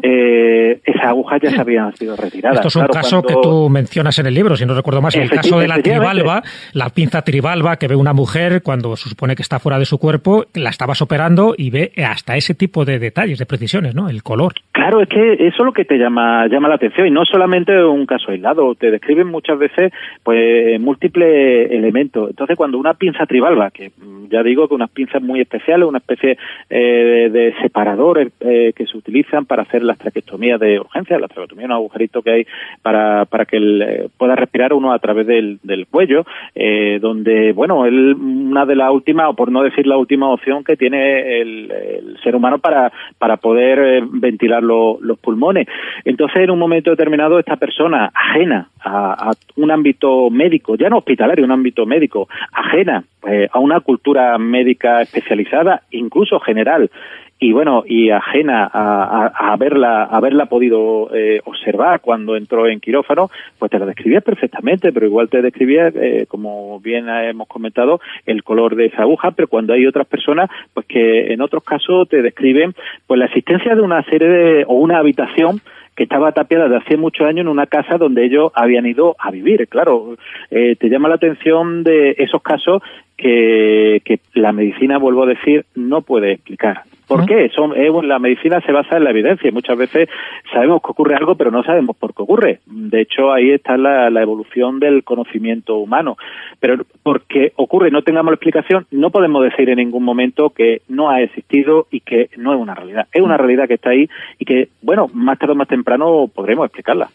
eh, 0.02 0.80
esas 0.82 1.04
agujas 1.04 1.40
ya 1.42 1.50
se 1.50 1.60
habían 1.60 1.94
sido 1.94 2.16
retiradas. 2.16 2.56
Esto 2.56 2.68
es 2.68 2.76
un 2.76 2.86
Claro, 2.86 2.94
caso 2.94 3.22
que 3.22 3.34
tú 3.42 3.68
mencionas 3.68 4.18
en 4.18 4.26
el 4.26 4.32
libro, 4.32 4.56
si 4.56 4.64
no 4.64 4.72
recuerdo 4.72 5.02
más, 5.02 5.14
el 5.16 5.28
caso 5.28 5.58
de 5.58 5.68
la 5.68 5.82
tribalba, 5.82 6.42
la 6.72 6.88
pinza 6.88 7.20
tribalba 7.20 7.76
que 7.76 7.88
ve 7.88 7.96
una 7.96 8.14
mujer 8.14 8.62
cuando 8.62 8.96
se 8.96 9.10
supone 9.10 9.36
que 9.36 9.42
está 9.42 9.58
fuera 9.58 9.78
de 9.78 9.84
su 9.84 9.98
cuerpo, 9.98 10.46
la 10.58 10.70
estabas 10.70 11.00
operando 11.02 11.54
y 11.56 11.70
ve 11.70 11.92
hasta 12.06 12.36
ese 12.36 12.54
tipo 12.54 12.84
de 12.84 12.98
detalles, 12.98 13.38
de 13.38 13.46
precisiones, 13.46 13.94
¿no? 13.94 14.08
El 14.08 14.22
color. 14.22 14.52
Claro, 14.72 15.00
es 15.00 15.08
que 15.08 15.32
eso 15.34 15.44
es 15.58 15.64
lo 15.64 15.72
que 15.72 15.84
te 15.84 15.98
llama 15.98 16.46
llama 16.46 16.68
la 16.68 16.76
atención 16.76 17.06
y 17.06 17.10
no 17.10 17.24
solamente 17.24 17.82
un 17.84 18.06
caso 18.06 18.30
aislado, 18.30 18.74
te 18.74 18.90
describen 18.90 19.26
muchas 19.26 19.58
veces 19.58 19.92
pues 20.22 20.80
múltiples 20.80 21.70
elementos. 21.70 22.30
Entonces, 22.30 22.56
cuando 22.56 22.78
una 22.78 22.94
pinza 22.94 23.26
tribalba, 23.26 23.70
que 23.70 23.90
mm, 23.90 24.28
ya 24.30 24.42
digo 24.42 24.68
que 24.68 24.74
unas 24.74 24.90
pinzas 24.90 25.20
muy 25.22 25.40
especiales, 25.40 25.88
una 25.88 25.98
especie 25.98 26.38
eh, 26.70 27.28
de 27.32 27.54
separadores 27.60 28.28
eh, 28.40 28.72
que 28.74 28.86
se 28.86 28.96
utilizan 28.96 29.46
para 29.46 29.62
hacer 29.62 29.82
las 29.82 29.98
traqueostomías 29.98 30.60
de 30.60 30.78
urgencia, 30.80 31.18
la 31.18 31.26
traqueostomía 31.28 31.64
es 31.64 31.70
un 31.70 31.72
agujerito 31.76 32.22
que 32.22 32.30
hay 32.30 32.46
para, 32.82 33.24
para 33.24 33.44
que 33.46 33.56
el, 33.56 33.82
eh, 33.82 34.08
pueda 34.16 34.36
respirar 34.36 34.72
uno 34.72 34.92
a 34.92 34.98
través 34.98 35.26
del, 35.26 35.58
del 35.62 35.86
cuello, 35.86 36.24
eh, 36.54 36.98
donde, 37.00 37.52
bueno, 37.52 37.84
el- 37.84 38.14
una 38.14 38.64
de 38.64 38.76
las 38.76 38.90
últimas, 38.92 39.28
o 39.30 39.34
por 39.34 39.50
no 39.50 39.62
decir 39.62 39.86
la 39.86 39.96
última 39.96 40.28
opción 40.30 40.47
que 40.64 40.76
tiene 40.76 41.40
el, 41.40 42.16
ser 42.22 42.34
humano 42.34 42.58
para, 42.58 42.92
para 43.18 43.36
poder 43.36 43.78
eh, 43.78 44.02
ventilar 44.04 44.62
lo- 44.62 44.98
los 45.00 45.18
pulmones. 45.18 45.66
Entonces, 46.04 46.42
en 46.42 46.50
un 46.50 46.58
momento 46.58 46.90
determinado, 46.90 47.38
esta 47.38 47.56
persona 47.56 48.10
ajena 48.14 48.68
a, 48.84 49.32
un 49.56 49.70
ámbito 49.70 50.30
médico, 50.30 50.76
ya 50.76 50.88
no 50.88 50.98
hospitalario, 50.98 51.44
un 51.44 51.52
ámbito 51.52 51.86
médico, 51.86 52.28
ajena 52.52 53.04
pues, 53.20 53.48
a 53.52 53.58
una 53.58 53.80
cultura 53.80 54.36
médica 54.38 55.02
especializada, 55.02 55.82
incluso 55.90 56.40
general, 56.40 56.90
y 57.40 57.52
bueno 57.52 57.84
y 57.86 58.10
ajena 58.10 58.64
a, 58.64 59.02
a- 59.04 59.32
a 59.34 59.52
haberla 59.52 60.04
haberla 60.04 60.46
podido 60.46 61.08
eh, 61.14 61.40
observar 61.44 62.00
cuando 62.00 62.36
entró 62.36 62.66
en 62.66 62.80
quirófano 62.80 63.30
pues 63.58 63.70
te 63.70 63.78
la 63.78 63.86
describía 63.86 64.20
perfectamente 64.20 64.92
pero 64.92 65.06
igual 65.06 65.28
te 65.28 65.40
describía 65.42 65.88
eh, 65.94 66.26
como 66.28 66.80
bien 66.80 67.08
hemos 67.08 67.46
comentado 67.46 68.00
el 68.26 68.42
color 68.42 68.74
de 68.74 68.86
esa 68.86 69.02
aguja 69.02 69.30
pero 69.30 69.46
cuando 69.48 69.72
hay 69.72 69.86
otras 69.86 70.06
personas 70.06 70.50
pues 70.74 70.86
que 70.86 71.32
en 71.32 71.40
otros 71.40 71.62
casos 71.62 72.08
te 72.08 72.22
describen 72.22 72.74
pues 73.06 73.18
la 73.20 73.26
existencia 73.26 73.74
de 73.74 73.82
una 73.82 74.02
serie 74.04 74.28
de 74.28 74.64
o 74.66 74.74
una 74.74 74.98
habitación 74.98 75.60
que 75.98 76.04
estaba 76.04 76.30
tapiada 76.30 76.68
de 76.68 76.76
hace 76.76 76.96
muchos 76.96 77.26
años 77.26 77.40
en 77.40 77.48
una 77.48 77.66
casa 77.66 77.98
donde 77.98 78.24
ellos 78.24 78.52
habían 78.54 78.86
ido 78.86 79.16
a 79.18 79.32
vivir. 79.32 79.66
Claro, 79.66 80.14
eh, 80.48 80.76
te 80.76 80.88
llama 80.88 81.08
la 81.08 81.16
atención 81.16 81.82
de 81.82 82.14
esos 82.18 82.40
casos 82.40 82.82
que, 83.16 84.00
que 84.04 84.20
la 84.34 84.52
medicina, 84.52 84.98
vuelvo 84.98 85.24
a 85.24 85.26
decir, 85.26 85.66
no 85.74 86.02
puede 86.02 86.34
explicar. 86.34 86.84
¿Por 87.08 87.24
qué? 87.24 87.48
Son, 87.48 87.74
eh, 87.74 87.88
bueno, 87.88 88.06
la 88.06 88.18
medicina 88.18 88.60
se 88.60 88.70
basa 88.70 88.98
en 88.98 89.04
la 89.04 89.10
evidencia. 89.10 89.48
y 89.48 89.52
Muchas 89.52 89.78
veces 89.78 90.10
sabemos 90.52 90.82
que 90.82 90.90
ocurre 90.90 91.14
algo, 91.14 91.36
pero 91.36 91.50
no 91.50 91.62
sabemos 91.64 91.96
por 91.96 92.14
qué 92.14 92.22
ocurre. 92.22 92.60
De 92.66 93.00
hecho, 93.00 93.32
ahí 93.32 93.50
está 93.50 93.78
la, 93.78 94.10
la 94.10 94.20
evolución 94.20 94.78
del 94.78 95.02
conocimiento 95.04 95.78
humano. 95.78 96.18
Pero 96.60 96.84
porque 97.02 97.52
ocurre 97.56 97.88
y 97.88 97.92
no 97.92 98.02
tengamos 98.02 98.30
la 98.30 98.34
explicación, 98.34 98.86
no 98.90 99.10
podemos 99.10 99.42
decir 99.42 99.70
en 99.70 99.78
ningún 99.78 100.04
momento 100.04 100.50
que 100.50 100.82
no 100.88 101.08
ha 101.08 101.22
existido 101.22 101.86
y 101.90 102.00
que 102.00 102.28
no 102.36 102.52
es 102.52 102.60
una 102.60 102.74
realidad. 102.74 103.08
Es 103.10 103.22
una 103.22 103.38
realidad 103.38 103.68
que 103.68 103.74
está 103.74 103.90
ahí 103.90 104.10
y 104.38 104.44
que, 104.44 104.68
bueno, 104.82 105.08
más 105.14 105.38
tarde 105.38 105.52
o 105.52 105.56
más 105.56 105.68
temprano 105.68 105.87
podremos 106.34 106.66
explicarla. 106.66 107.10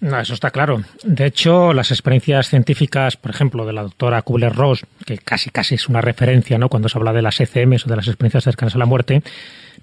No, 0.00 0.18
eso 0.18 0.32
está 0.32 0.50
claro. 0.50 0.82
De 1.04 1.26
hecho, 1.26 1.74
las 1.74 1.90
experiencias 1.90 2.48
científicas, 2.48 3.18
por 3.18 3.30
ejemplo, 3.30 3.66
de 3.66 3.74
la 3.74 3.82
doctora 3.82 4.22
Kubler-Ross, 4.22 4.86
que 5.04 5.18
casi 5.18 5.50
casi 5.50 5.74
es 5.74 5.90
una 5.90 6.00
referencia, 6.00 6.56
¿no? 6.56 6.70
Cuando 6.70 6.88
se 6.88 6.96
habla 6.96 7.12
de 7.12 7.20
las 7.20 7.38
ECMs 7.38 7.86
o 7.86 7.90
de 7.90 7.96
las 7.96 8.08
experiencias 8.08 8.44
cercanas 8.44 8.74
a 8.74 8.78
la 8.78 8.86
muerte, 8.86 9.22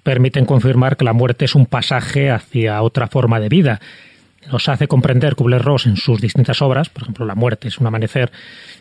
permiten 0.02 0.44
confirmar 0.44 0.96
que 0.96 1.04
la 1.04 1.12
muerte 1.12 1.44
es 1.44 1.54
un 1.54 1.66
pasaje 1.66 2.30
hacia 2.30 2.82
otra 2.82 3.06
forma 3.06 3.38
de 3.38 3.48
vida. 3.48 3.80
Nos 4.50 4.68
hace 4.68 4.88
comprender 4.88 5.36
Kubler-Ross 5.36 5.86
en 5.86 5.96
sus 5.96 6.20
distintas 6.20 6.62
obras, 6.62 6.88
por 6.88 7.02
ejemplo, 7.02 7.24
La 7.24 7.36
muerte 7.36 7.68
es 7.68 7.78
un 7.78 7.86
amanecer, 7.86 8.32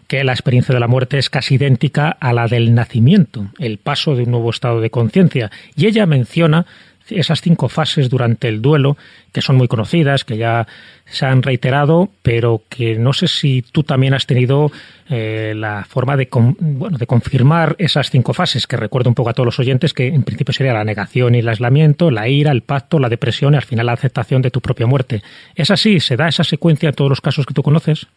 que 0.08 0.24
la 0.24 0.32
experiencia 0.32 0.74
de 0.74 0.80
la 0.80 0.88
muerte 0.88 1.20
es 1.20 1.30
casi 1.30 1.56
idéntica 1.56 2.10
a 2.10 2.34
la 2.34 2.48
del 2.48 2.74
nacimiento, 2.74 3.48
el 3.60 3.78
paso 3.78 4.16
de 4.16 4.24
un 4.24 4.32
nuevo 4.32 4.50
estado 4.50 4.82
de 4.82 4.90
conciencia. 4.90 5.52
Y 5.76 5.86
ella 5.86 6.06
menciona 6.06 6.66
esas 7.10 7.42
cinco 7.42 7.70
fases 7.70 8.10
durante 8.10 8.48
el 8.48 8.62
duelo, 8.62 8.98
que 9.32 9.42
son 9.42 9.56
muy 9.56 9.68
conocidas, 9.68 10.24
que 10.24 10.38
ya 10.38 10.68
se 11.06 11.26
han 11.26 11.42
reiterado, 11.42 12.10
pero 12.22 12.64
que 12.70 12.96
no 12.98 13.14
sé 13.14 13.28
si 13.28 13.62
tú 13.62 13.84
también 13.84 14.14
has 14.14 14.26
tenido 14.26 14.72
eh, 15.10 15.54
la 15.56 15.86
forma 15.86 16.18
de, 16.18 16.28
bueno, 16.32 16.98
de 16.98 17.08
confirmar 17.08 17.76
esas 17.80 18.10
cinco 18.10 18.34
fases, 18.34 18.68
que 18.68 18.78
recuerdo 18.78 19.10
un 19.10 19.16
poco 19.16 19.30
a 19.30 19.34
todos 19.34 19.46
los 19.46 19.60
oyentes, 19.60 19.94
que 19.94 20.08
en 20.08 20.24
principio 20.24 20.54
sería 20.54 20.74
la 20.74 20.84
negación 20.84 21.36
y 21.36 21.40
el 21.40 21.50
aislamiento, 21.50 22.12
la 22.12 22.28
ira, 22.28 22.52
el 22.52 22.62
pacto, 22.62 23.00
la 23.00 23.10
depresión 23.10 23.54
y 23.54 23.58
al 23.58 23.64
final 23.64 23.86
la 23.86 23.94
aceptación 23.94 24.42
de 24.42 24.52
tu 24.52 24.62
propia 24.62 24.88
muerte. 24.88 25.22
¿Es 25.56 25.72
así? 25.72 26.00
¿Se 26.00 26.18
da 26.18 26.28
esa 26.28 26.44
secuencia 26.44 26.90
en 26.90 26.96
todos 26.96 27.10
los 27.10 27.22
casos 27.22 27.46
que 27.46 27.54
tú 27.54 27.64
conoces? 27.64 28.08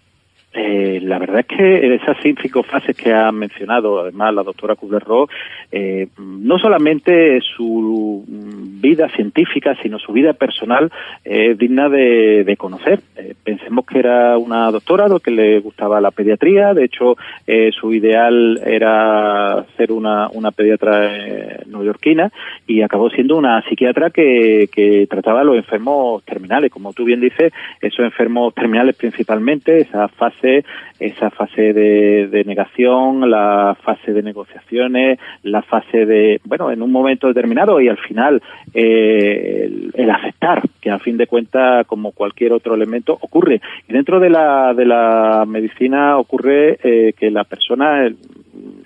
Eh, 0.53 1.01
la 1.03 1.19
verdad 1.19 1.41
es 1.41 1.47
que 1.47 1.95
esas 1.95 2.17
cinco 2.23 2.63
fases 2.63 2.97
que 2.97 3.13
ha 3.13 3.31
mencionado, 3.31 4.01
además 4.01 4.35
la 4.35 4.43
doctora 4.43 4.75
Kubler-Ross, 4.75 5.31
eh, 5.71 6.09
no 6.19 6.59
solamente 6.59 7.41
su 7.41 8.25
vida 8.27 9.09
científica, 9.11 9.77
sino 9.83 9.99
su 9.99 10.13
vida 10.13 10.33
personal 10.33 10.91
es 11.25 11.57
digna 11.57 11.89
de, 11.89 12.57
conocer. 12.59 13.01
Eh, 13.17 13.35
pensemos 13.43 13.87
que 13.87 14.01
era 14.01 14.37
una 14.37 14.71
doctora, 14.71 15.09
lo 15.09 15.21
que 15.21 15.31
le 15.31 15.61
gustaba 15.61 16.01
la 16.01 16.11
pediatría, 16.11 16.75
de 16.75 16.85
hecho 16.85 17.17
eh, 17.47 17.71
su 17.73 17.95
ideal 17.95 18.61
era 18.67 19.65
ser 19.77 19.93
una, 19.93 20.29
una 20.31 20.51
pediatra 20.51 21.11
neoyorquina 21.67 22.33
y 22.67 22.83
acabó 22.83 23.09
siendo 23.11 23.37
una 23.37 23.63
psiquiatra 23.63 24.11
que, 24.11 24.69
que 24.73 25.07
trataba 25.09 25.41
a 25.41 25.45
los 25.45 25.57
enfermos 25.57 26.25
terminales, 26.25 26.71
como 26.71 26.93
tú 26.93 27.05
bien 27.05 27.21
dices, 27.21 27.53
esos 27.81 28.01
enfermos 28.01 28.55
terminales 28.55 28.97
principalmente, 28.97 29.81
esa 29.81 30.09
fase, 30.09 30.40
esa 30.99 31.31
fase 31.31 31.73
de, 31.73 32.45
negación, 32.45 33.31
la 33.31 33.77
fase 33.83 34.13
de 34.13 34.23
negociaciones, 34.23 35.19
la 35.43 35.63
fase 35.63 36.07
de, 36.07 36.41
bueno, 36.45 36.71
en 36.71 36.83
un 36.83 36.93
momento 36.93 37.29
determinado 37.29 37.81
y 37.81 37.89
al 37.89 37.99
final 37.99 38.43
eh, 38.75 39.91
el, 39.95 40.11
aceptar, 40.11 40.63
que 40.81 40.91
a 40.91 40.99
fin 40.99 41.17
de 41.17 41.27
cuentas, 41.27 41.87
como 41.87 42.13
cualquier 42.13 42.53
otro 42.53 42.75
elemento, 42.75 43.17
ocurre. 43.21 43.61
Y 43.89 43.93
dentro 43.93 44.21
de 44.21 44.31
la, 44.31 44.75
de 44.75 44.85
la 44.85 45.45
medicina 45.47 46.19
ocurre 46.19 46.79
eh, 46.83 47.13
que 47.17 47.31
la 47.31 47.45
persona, 47.45 48.11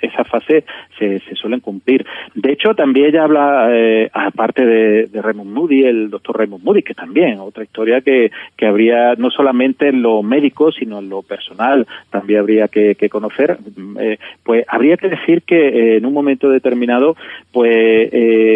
esa 0.04 0.24
fase 0.24 0.64
se, 0.98 1.20
se 1.20 1.34
suelen 1.34 1.60
cumplir. 1.60 2.04
De 2.34 2.52
hecho, 2.52 2.74
también 2.74 3.06
ella 3.06 3.24
habla, 3.24 3.68
eh, 3.70 4.10
aparte 4.12 4.64
de, 4.64 5.06
de 5.06 5.22
Raymond 5.22 5.50
Moody, 5.50 5.84
el 5.84 6.10
doctor 6.10 6.38
Raymond 6.38 6.64
Moody, 6.64 6.82
que 6.82 6.94
también, 6.94 7.38
otra 7.38 7.64
historia 7.64 8.00
que, 8.00 8.30
que 8.56 8.66
habría, 8.66 9.14
no 9.16 9.30
solamente 9.30 9.88
en 9.88 10.02
lo 10.02 10.22
médico, 10.22 10.72
sino 10.72 10.98
en 10.98 11.08
lo 11.08 11.22
personal, 11.22 11.86
también 12.10 12.40
habría 12.40 12.68
que, 12.68 12.94
conocer. 13.10 13.58
Mm, 13.76 13.98
eh, 14.00 14.18
pues 14.42 14.64
habría 14.68 14.96
que 14.96 15.08
decir 15.08 15.42
que 15.42 15.68
eh, 15.68 15.96
en 15.96 16.06
un 16.06 16.12
momento 16.12 16.48
determinado, 16.48 17.16
pues 17.52 18.10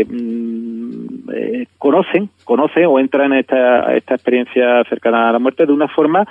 mm, 0.08 1.68
conocen, 1.78 2.30
conocen 2.44 2.86
o 2.86 2.98
entran 2.98 3.32
en 3.32 3.40
esta, 3.40 3.94
esta 3.94 4.14
experiencia 4.14 4.82
cercana 4.84 5.28
a 5.28 5.32
la 5.32 5.38
muerte 5.38 5.66
de 5.66 5.72
una 5.72 5.88
forma 5.88 6.26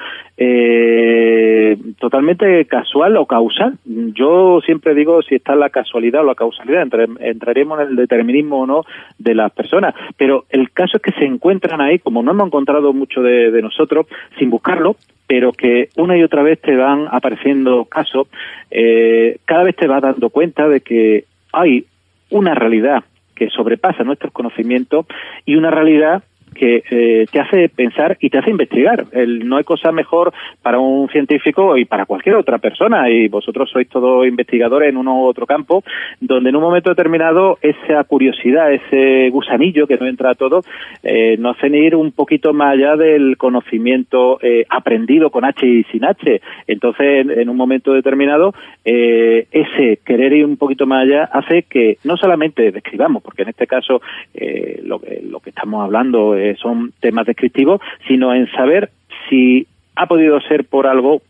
totalmente 1.99 2.65
casual 2.65 3.17
o 3.17 3.25
causal. 3.25 3.77
Yo 3.85 4.59
siempre 4.65 4.93
digo 4.93 5.06
si 5.21 5.35
está 5.35 5.55
la 5.55 5.69
casualidad 5.69 6.21
o 6.21 6.25
la 6.25 6.35
causalidad, 6.35 6.81
entre- 6.83 7.07
entraremos 7.19 7.79
en 7.81 7.89
el 7.89 7.95
determinismo 7.95 8.61
o 8.61 8.65
no 8.67 8.83
de 9.17 9.35
las 9.35 9.51
personas, 9.51 9.93
pero 10.17 10.45
el 10.49 10.71
caso 10.71 10.97
es 10.97 11.03
que 11.03 11.11
se 11.19 11.25
encuentran 11.25 11.81
ahí, 11.81 11.99
como 11.99 12.21
no 12.23 12.31
hemos 12.31 12.47
encontrado 12.47 12.93
mucho 12.93 13.21
de, 13.21 13.51
de 13.51 13.61
nosotros, 13.61 14.07
sin 14.37 14.49
buscarlo, 14.49 14.95
pero 15.27 15.51
que 15.51 15.89
una 15.97 16.17
y 16.17 16.23
otra 16.23 16.41
vez 16.41 16.59
te 16.61 16.75
van 16.75 17.07
apareciendo 17.11 17.85
casos, 17.85 18.27
eh, 18.71 19.37
cada 19.45 19.63
vez 19.63 19.75
te 19.75 19.87
vas 19.87 20.01
dando 20.01 20.29
cuenta 20.29 20.67
de 20.67 20.81
que 20.81 21.25
hay 21.51 21.85
una 22.29 22.55
realidad 22.55 23.03
que 23.35 23.49
sobrepasa 23.49 24.03
nuestros 24.03 24.31
conocimientos 24.33 25.05
y 25.45 25.55
una 25.55 25.69
realidad 25.69 26.23
que 26.57 26.83
eh, 26.89 27.25
te 27.31 27.39
hace 27.39 27.69
pensar 27.69 28.17
y 28.19 28.29
te 28.29 28.39
hace 28.39 28.51
investigar. 28.51 29.05
El, 29.11 29.47
no 29.47 29.57
hay 29.57 29.63
cosa 29.63 29.91
mejor 29.91 30.33
para 30.61 30.79
un 30.79 31.07
científico 31.09 31.77
y 31.77 31.85
para 31.85 32.05
cualquier 32.05 32.35
otra 32.35 32.57
persona, 32.57 33.09
y 33.09 33.27
vosotros 33.27 33.69
sois 33.69 33.87
todos 33.87 34.27
investigadores 34.27 34.89
en 34.89 34.97
uno 34.97 35.21
u 35.21 35.25
otro 35.25 35.45
campo, 35.45 35.83
donde 36.19 36.49
en 36.49 36.55
un 36.55 36.63
momento 36.63 36.89
determinado 36.89 37.57
esa 37.61 38.03
curiosidad, 38.03 38.73
ese 38.73 39.29
gusanillo 39.29 39.87
que 39.87 39.97
no 39.97 40.07
entra 40.07 40.31
a 40.31 40.35
todo, 40.35 40.61
eh, 41.03 41.37
nos 41.37 41.57
hacen 41.57 41.75
ir 41.75 41.95
un 41.95 42.11
poquito 42.11 42.53
más 42.53 42.73
allá 42.73 42.95
del 42.95 43.37
conocimiento 43.37 44.39
eh, 44.41 44.65
aprendido 44.69 45.29
con 45.29 45.45
H 45.45 45.65
y 45.65 45.83
sin 45.85 46.05
H. 46.05 46.41
Entonces, 46.67 47.27
en, 47.29 47.49
un 47.49 47.57
momento 47.57 47.93
determinado, 47.93 48.53
eh, 48.83 49.47
ese 49.51 49.99
querer 50.05 50.33
ir 50.33 50.45
un 50.45 50.57
poquito 50.57 50.85
más 50.85 51.03
allá 51.03 51.23
hace 51.25 51.63
que 51.63 51.97
no 52.03 52.17
solamente 52.17 52.71
describamos, 52.71 53.23
porque 53.23 53.43
en 53.43 53.49
este 53.49 53.67
caso 53.67 54.01
eh, 54.33 54.81
lo, 54.83 55.01
lo 55.29 55.39
que 55.39 55.49
estamos 55.49 55.83
hablando 55.83 56.35
eh, 56.35 56.46
son 56.55 56.93
temas 56.99 57.25
descriptivos, 57.25 57.81
sino 58.07 58.33
en 58.33 58.49
saber 58.51 58.91
si 59.29 59.67
ha 59.95 60.07
podido 60.07 60.39
ser 60.41 60.65
por 60.65 60.87
algo 60.87 61.21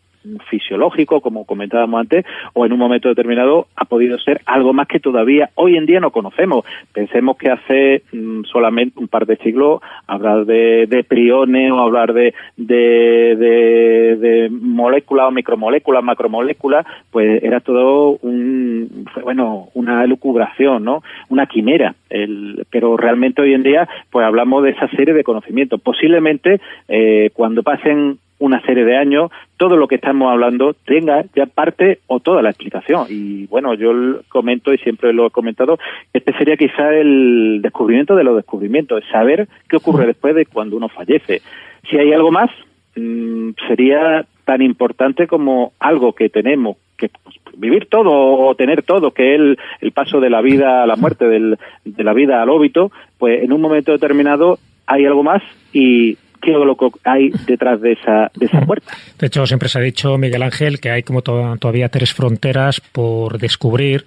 fisiológico, 0.50 1.20
como 1.20 1.44
comentábamos 1.44 2.00
antes, 2.00 2.24
o 2.52 2.66
en 2.66 2.72
un 2.72 2.78
momento 2.78 3.08
determinado 3.08 3.66
ha 3.76 3.84
podido 3.84 4.18
ser 4.18 4.40
algo 4.46 4.72
más 4.72 4.88
que 4.88 5.00
todavía 5.00 5.50
hoy 5.54 5.76
en 5.76 5.86
día 5.86 6.00
no 6.00 6.10
conocemos. 6.10 6.64
Pensemos 6.92 7.36
que 7.36 7.50
hace 7.50 8.02
mm, 8.12 8.44
solamente 8.44 8.98
un 8.98 9.08
par 9.08 9.26
de 9.26 9.36
siglos 9.36 9.80
hablar 10.06 10.44
de, 10.46 10.86
de 10.86 11.04
priones 11.04 11.70
o 11.72 11.78
hablar 11.78 12.12
de, 12.12 12.34
de, 12.56 13.36
de, 13.36 14.16
de 14.16 14.48
moléculas 14.50 15.28
o 15.28 15.30
micromoléculas, 15.30 16.04
macromoléculas, 16.04 16.86
pues 17.10 17.42
era 17.42 17.60
todo 17.60 18.18
un, 18.22 19.06
bueno, 19.22 19.68
una 19.74 20.04
elucubración, 20.04 20.84
¿no? 20.84 21.02
Una 21.28 21.46
quimera. 21.46 21.94
El, 22.10 22.66
pero 22.70 22.96
realmente 22.96 23.42
hoy 23.42 23.54
en 23.54 23.62
día, 23.62 23.88
pues 24.10 24.24
hablamos 24.24 24.64
de 24.64 24.70
esa 24.70 24.88
serie 24.88 25.14
de 25.14 25.24
conocimientos. 25.24 25.80
Posiblemente, 25.80 26.60
eh, 26.88 27.30
cuando 27.34 27.62
pasen 27.62 28.18
una 28.38 28.60
serie 28.62 28.84
de 28.84 28.96
años, 28.96 29.30
todo 29.56 29.76
lo 29.76 29.88
que 29.88 29.96
estamos 29.96 30.30
hablando 30.30 30.74
tenga 30.74 31.24
ya 31.34 31.46
parte 31.46 32.00
o 32.06 32.20
toda 32.20 32.42
la 32.42 32.50
explicación. 32.50 33.06
Y 33.08 33.46
bueno, 33.46 33.74
yo 33.74 33.92
comento 34.28 34.72
y 34.72 34.78
siempre 34.78 35.12
lo 35.12 35.26
he 35.26 35.30
comentado, 35.30 35.78
este 36.12 36.32
sería 36.34 36.56
quizá 36.56 36.94
el 36.94 37.60
descubrimiento 37.62 38.14
de 38.14 38.24
los 38.24 38.36
descubrimientos, 38.36 39.02
es 39.02 39.10
saber 39.10 39.48
qué 39.68 39.76
ocurre 39.76 40.06
después 40.06 40.34
de 40.34 40.46
cuando 40.46 40.76
uno 40.76 40.88
fallece. 40.88 41.42
Si 41.90 41.96
hay 41.98 42.12
algo 42.12 42.30
más, 42.30 42.50
mm, 42.96 43.50
sería 43.66 44.24
tan 44.44 44.62
importante 44.62 45.26
como 45.26 45.72
algo 45.78 46.12
que 46.12 46.28
tenemos 46.28 46.76
que 46.96 47.10
vivir 47.56 47.86
todo 47.86 48.10
o 48.10 48.54
tener 48.54 48.82
todo, 48.82 49.12
que 49.12 49.34
es 49.34 49.40
el, 49.40 49.58
el 49.80 49.92
paso 49.92 50.20
de 50.20 50.30
la 50.30 50.40
vida 50.40 50.82
a 50.82 50.86
la 50.86 50.96
muerte, 50.96 51.26
del, 51.26 51.58
de 51.84 52.04
la 52.04 52.12
vida 52.12 52.42
al 52.42 52.50
óbito, 52.50 52.90
pues 53.18 53.42
en 53.42 53.52
un 53.52 53.60
momento 53.60 53.92
determinado 53.92 54.58
hay 54.86 55.04
algo 55.04 55.22
más 55.22 55.42
y 55.72 56.16
qué 56.40 56.52
es 56.52 56.56
lo 56.58 56.76
que 56.76 56.88
hay 57.04 57.30
detrás 57.46 57.80
de 57.80 57.92
esa, 57.92 58.30
de 58.34 58.46
esa 58.46 58.60
puerta. 58.62 58.92
De 59.18 59.26
hecho, 59.26 59.46
siempre 59.46 59.68
se 59.68 59.78
ha 59.78 59.82
dicho, 59.82 60.16
Miguel 60.18 60.42
Ángel, 60.42 60.80
que 60.80 60.90
hay 60.90 61.02
como 61.02 61.22
to- 61.22 61.56
todavía 61.58 61.88
tres 61.88 62.12
fronteras 62.14 62.80
por 62.80 63.38
descubrir, 63.38 64.04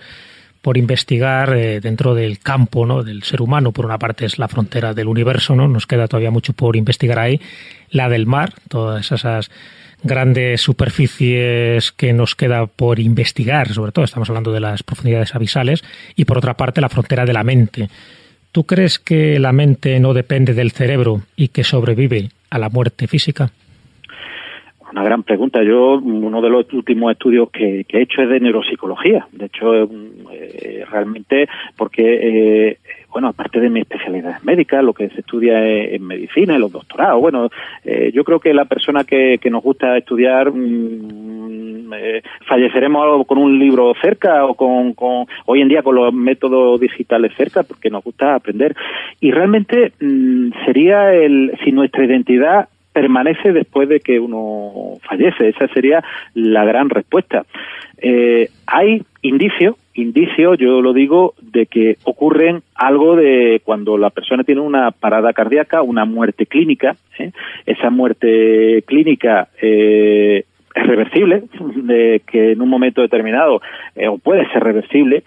por 0.61 0.77
investigar 0.77 1.55
eh, 1.55 1.79
dentro 1.81 2.13
del 2.13 2.37
campo 2.39 2.85
¿no? 2.85 3.03
del 3.03 3.23
ser 3.23 3.41
humano. 3.41 3.71
Por 3.71 3.85
una 3.85 3.97
parte 3.97 4.25
es 4.25 4.37
la 4.37 4.47
frontera 4.47 4.93
del 4.93 5.07
universo, 5.07 5.55
¿no? 5.55 5.67
nos 5.67 5.87
queda 5.87 6.07
todavía 6.07 6.29
mucho 6.31 6.53
por 6.53 6.75
investigar 6.75 7.17
ahí. 7.19 7.41
La 7.89 8.09
del 8.09 8.27
mar, 8.27 8.53
todas 8.69 9.11
esas 9.11 9.49
grandes 10.03 10.61
superficies 10.61 11.91
que 11.91 12.13
nos 12.13 12.35
queda 12.35 12.65
por 12.65 12.99
investigar, 12.99 13.69
sobre 13.73 13.91
todo 13.91 14.05
estamos 14.05 14.29
hablando 14.29 14.51
de 14.51 14.59
las 14.59 14.83
profundidades 14.83 15.35
abisales, 15.35 15.83
y 16.15 16.25
por 16.25 16.37
otra 16.37 16.55
parte 16.55 16.81
la 16.81 16.89
frontera 16.89 17.25
de 17.25 17.33
la 17.33 17.43
mente. 17.43 17.89
¿Tú 18.51 18.65
crees 18.65 18.99
que 18.99 19.39
la 19.39 19.53
mente 19.53 19.99
no 19.99 20.13
depende 20.13 20.53
del 20.53 20.71
cerebro 20.71 21.21
y 21.37 21.49
que 21.49 21.63
sobrevive 21.63 22.29
a 22.49 22.59
la 22.59 22.69
muerte 22.69 23.07
física? 23.07 23.51
Una 24.91 25.03
gran 25.03 25.23
pregunta. 25.23 25.63
Yo, 25.63 25.99
uno 25.99 26.41
de 26.41 26.49
los 26.49 26.71
últimos 26.73 27.13
estudios 27.13 27.49
que, 27.49 27.85
que 27.87 27.99
he 27.99 28.01
hecho 28.01 28.21
es 28.23 28.29
de 28.29 28.41
neuropsicología. 28.41 29.25
De 29.31 29.45
hecho, 29.45 29.83
eh, 30.33 30.83
realmente, 30.91 31.47
porque, 31.77 32.01
eh, 32.71 32.77
bueno, 33.09 33.29
aparte 33.29 33.61
de 33.61 33.69
mi 33.69 33.79
especialidad 33.79 34.41
médica, 34.43 34.81
lo 34.81 34.93
que 34.93 35.07
se 35.09 35.21
estudia 35.21 35.65
es 35.65 35.93
en 35.93 36.05
medicina, 36.05 36.55
en 36.55 36.61
los 36.61 36.73
doctorados. 36.73 37.21
Bueno, 37.21 37.49
eh, 37.85 38.11
yo 38.13 38.25
creo 38.25 38.41
que 38.41 38.53
la 38.53 38.65
persona 38.65 39.05
que, 39.05 39.37
que 39.41 39.49
nos 39.49 39.63
gusta 39.63 39.97
estudiar, 39.97 40.51
mm, 40.51 41.40
eh, 41.93 42.21
falleceremos 42.47 43.25
con 43.27 43.37
un 43.37 43.59
libro 43.59 43.93
cerca 44.01 44.45
o 44.45 44.55
con, 44.55 44.93
con, 44.93 45.25
hoy 45.45 45.61
en 45.61 45.67
día 45.67 45.83
con 45.83 45.95
los 45.95 46.13
métodos 46.13 46.79
digitales 46.79 47.33
cerca, 47.35 47.63
porque 47.63 47.89
nos 47.89 48.03
gusta 48.03 48.35
aprender. 48.35 48.75
Y 49.19 49.31
realmente 49.31 49.93
mm, 49.99 50.51
sería 50.65 51.13
el, 51.13 51.57
si 51.63 51.71
nuestra 51.71 52.05
identidad 52.05 52.69
permanece 52.93 53.53
después 53.53 53.87
de 53.89 53.99
que 53.99 54.19
uno 54.19 54.97
fallece. 55.07 55.49
Esa 55.49 55.67
sería 55.69 56.03
la 56.33 56.65
gran 56.65 56.89
respuesta. 56.89 57.45
Eh, 57.97 58.49
hay 58.65 59.03
indicios, 59.21 59.75
indicios, 59.93 60.57
yo 60.57 60.81
lo 60.81 60.93
digo, 60.93 61.35
de 61.41 61.67
que 61.67 61.97
ocurren 62.03 62.63
algo 62.75 63.15
de 63.15 63.61
cuando 63.63 63.97
la 63.97 64.09
persona 64.09 64.43
tiene 64.43 64.61
una 64.61 64.91
parada 64.91 65.33
cardíaca, 65.33 65.81
una 65.81 66.05
muerte 66.05 66.45
clínica. 66.45 66.95
¿eh? 67.19 67.31
Esa 67.65 67.89
muerte 67.89 68.83
clínica 68.87 69.49
eh, 69.61 70.45
es 70.75 70.87
reversible, 70.87 71.43
de 71.75 72.21
que 72.25 72.53
en 72.53 72.61
un 72.61 72.69
momento 72.69 73.01
determinado, 73.01 73.61
eh, 73.95 74.07
o 74.07 74.17
puede 74.17 74.49
ser 74.51 74.63
reversible, 74.63 75.23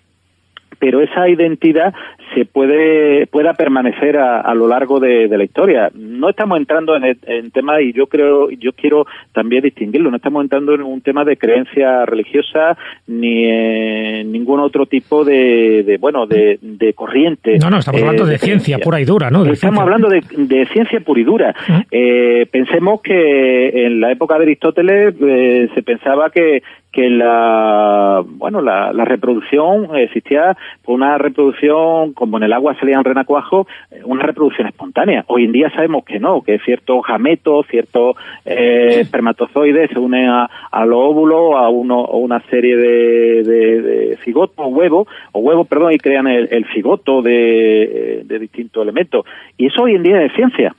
pero 0.78 1.01
esa 1.01 1.28
identidad 1.28 1.94
se 2.34 2.44
puede 2.44 3.26
pueda 3.26 3.55
permanecer 3.55 4.16
a, 4.16 4.40
a 4.40 4.55
lo 4.55 4.66
largo 4.66 5.01
de, 5.01 5.28
de, 5.28 5.38
la 5.38 5.44
historia. 5.44 5.90
No 5.94 6.30
estamos 6.30 6.59
entrando 6.59 6.96
en, 6.96 7.16
en 7.26 7.51
temas 7.51 7.80
y 7.82 7.92
yo 7.92 8.06
creo 8.06 8.51
yo 8.51 8.72
quiero 8.72 9.06
también 9.32 9.62
distinguirlo. 9.62 10.10
No 10.10 10.16
estamos 10.16 10.42
entrando 10.42 10.74
en 10.74 10.82
un 10.82 11.01
tema 11.01 11.24
de 11.24 11.36
creencia 11.36 12.05
religiosa 12.06 12.76
ni 13.06 13.44
en 13.44 14.32
ningún 14.32 14.60
otro 14.60 14.86
tipo 14.86 15.24
de, 15.24 15.82
de 15.84 15.98
bueno 15.98 16.26
de, 16.26 16.59
de, 16.60 16.92
corriente. 16.94 17.59
No, 17.59 17.70
no, 17.70 17.78
estamos 17.78 18.01
hablando 18.02 18.26
de, 18.26 18.38
ciencia 18.38 18.78
pura 18.78 19.01
y 19.01 19.05
dura, 19.05 19.30
¿no? 19.30 19.44
estamos 19.44 19.80
hablando 19.80 20.09
de, 20.09 20.66
ciencia 20.72 21.01
pura 21.01 21.20
y 21.20 21.24
dura. 21.24 21.55
Eh, 21.90 22.46
pensemos 22.51 23.01
que 23.01 23.86
en 23.86 24.01
la 24.01 24.10
época 24.10 24.36
de 24.38 24.44
Aristóteles 24.44 25.14
eh, 25.20 25.68
se 25.74 25.82
pensaba 25.82 26.30
que 26.30 26.62
que 26.94 27.10
la 27.10 28.22
bueno 28.24 28.62
la, 28.62 28.92
la 28.92 29.05
reproducción 29.05 29.96
existía 29.96 30.56
una 30.86 31.19
reproducción 31.19 32.12
como 32.12 32.36
en 32.36 32.45
el 32.45 32.53
agua 32.53 32.77
salían 32.78 33.05
renacuajos 33.05 33.66
eh, 33.91 34.01
una 34.05 34.23
reproducción 34.23 34.69
espontánea. 34.69 35.24
Hoy 35.28 35.45
en 35.45 35.53
día 35.53 35.70
sabemos 35.70 36.05
que 36.05 36.19
no 36.20 36.43
que 36.43 36.59
ciertos 36.61 37.03
gametos 37.07 37.66
ciertos 37.69 38.16
eh, 38.45 39.01
espermatozoides 39.01 39.91
se 39.91 39.99
unen 39.99 40.28
a, 40.28 40.51
al 40.70 40.93
óvulo 40.93 41.57
a 41.57 41.69
uno 41.69 42.05
a 42.05 42.16
una 42.16 42.41
serie 42.51 42.77
de, 42.77 43.43
de, 43.43 43.82
de 43.82 44.16
cigotos 44.24 44.59
o 44.59 44.69
huevos 44.69 45.09
o 45.32 45.41
huevos 45.41 45.66
perdón 45.66 45.93
y 45.93 45.99
crean 45.99 46.27
el, 46.27 46.49
el 46.51 46.66
cigoto 46.73 47.23
de, 47.23 48.23
de 48.24 48.39
distintos 48.39 48.82
elementos. 48.82 49.24
Y 49.57 49.66
eso 49.66 49.82
hoy 49.82 49.95
en 49.95 50.03
día 50.03 50.23
es 50.23 50.32
ciencia 50.35 50.74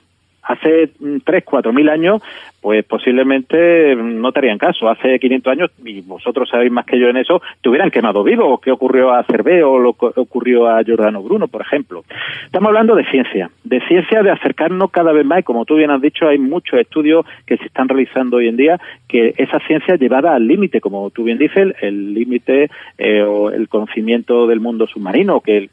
hace 0.46 0.90
tres, 1.24 1.44
cuatro 1.44 1.72
mil 1.72 1.88
años, 1.88 2.22
pues 2.60 2.84
posiblemente 2.84 3.94
no 3.94 4.32
te 4.32 4.38
harían 4.40 4.58
caso. 4.58 4.88
Hace 4.88 5.18
500 5.18 5.52
años, 5.52 5.70
y 5.84 6.00
vosotros 6.00 6.48
sabéis 6.48 6.72
más 6.72 6.86
que 6.86 6.98
yo 6.98 7.08
en 7.08 7.16
eso, 7.16 7.42
te 7.60 7.68
hubieran 7.68 7.90
quemado 7.90 8.22
vivo. 8.24 8.58
¿Qué 8.58 8.70
ocurrió 8.70 9.12
a 9.12 9.24
Cervé 9.24 9.62
o 9.62 9.78
lo 9.78 9.92
que 9.92 10.06
ocurrió 10.16 10.66
a 10.66 10.82
Giordano 10.82 11.22
Bruno, 11.22 11.48
por 11.48 11.62
ejemplo? 11.62 12.04
Estamos 12.44 12.68
hablando 12.68 12.94
de 12.94 13.04
ciencia, 13.10 13.50
de 13.64 13.80
ciencia 13.86 14.22
de 14.22 14.30
acercarnos 14.30 14.90
cada 14.90 15.12
vez 15.12 15.24
más, 15.24 15.40
y 15.40 15.42
como 15.42 15.64
tú 15.64 15.76
bien 15.76 15.90
has 15.90 16.00
dicho, 16.00 16.28
hay 16.28 16.38
muchos 16.38 16.80
estudios 16.80 17.26
que 17.46 17.56
se 17.56 17.64
están 17.64 17.88
realizando 17.88 18.38
hoy 18.38 18.48
en 18.48 18.56
día, 18.56 18.80
que 19.08 19.34
esa 19.36 19.58
ciencia 19.60 19.96
llevada 19.96 20.34
al 20.34 20.46
límite, 20.46 20.80
como 20.80 21.10
tú 21.10 21.24
bien 21.24 21.38
dices, 21.38 21.74
el 21.80 22.14
límite 22.14 22.70
eh, 22.98 23.22
o 23.22 23.50
el 23.50 23.68
conocimiento 23.68 24.46
del 24.46 24.60
mundo 24.60 24.86
submarino, 24.86 25.40
que 25.40 25.70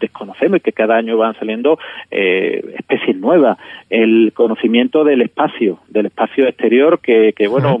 desconocemos 0.00 0.58
y 0.58 0.60
que 0.60 0.72
cada 0.72 0.96
año 0.96 1.16
van 1.16 1.34
saliendo 1.38 1.78
eh, 2.10 2.74
especies 2.78 3.16
nuevas, 3.16 3.58
el 3.90 4.32
conocimiento 4.34 5.04
del 5.04 5.22
espacio, 5.22 5.78
del 5.88 6.06
espacio 6.06 6.46
exterior, 6.46 7.00
que, 7.00 7.32
que 7.32 7.48
bueno, 7.48 7.78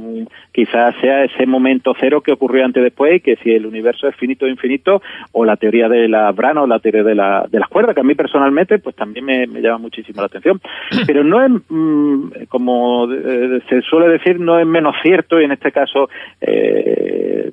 quizás 0.54 0.94
sea 1.00 1.24
ese 1.24 1.46
momento 1.46 1.94
cero 1.98 2.20
que 2.20 2.30
ocurrió 2.30 2.64
antes 2.64 2.80
después, 2.80 3.16
y 3.16 3.20
que 3.20 3.34
si 3.42 3.50
el 3.50 3.66
universo 3.66 4.06
es 4.06 4.14
finito 4.14 4.46
o 4.46 4.48
infinito, 4.48 5.02
o 5.32 5.44
la 5.44 5.56
teoría 5.56 5.88
de 5.88 6.08
la 6.08 6.30
brana 6.30 6.62
o 6.62 6.66
la 6.68 6.78
teoría 6.78 7.02
de, 7.02 7.16
la, 7.16 7.44
de 7.50 7.58
las 7.58 7.68
cuerdas, 7.68 7.92
que 7.92 8.02
a 8.02 8.04
mí 8.04 8.14
personalmente 8.14 8.78
pues 8.78 8.94
también 8.94 9.24
me, 9.24 9.48
me 9.48 9.60
llama 9.60 9.78
muchísimo 9.78 10.20
la 10.20 10.26
atención. 10.26 10.60
Pero 11.08 11.24
no 11.24 11.44
es, 11.44 11.50
mmm, 11.68 12.28
como 12.48 13.12
eh, 13.12 13.60
se 13.68 13.82
suele 13.82 14.08
decir, 14.08 14.38
no 14.38 14.60
es 14.60 14.66
menos 14.66 14.94
cierto, 15.02 15.40
y 15.40 15.44
en 15.44 15.52
este 15.52 15.72
caso 15.72 16.08
eh, 16.40 17.50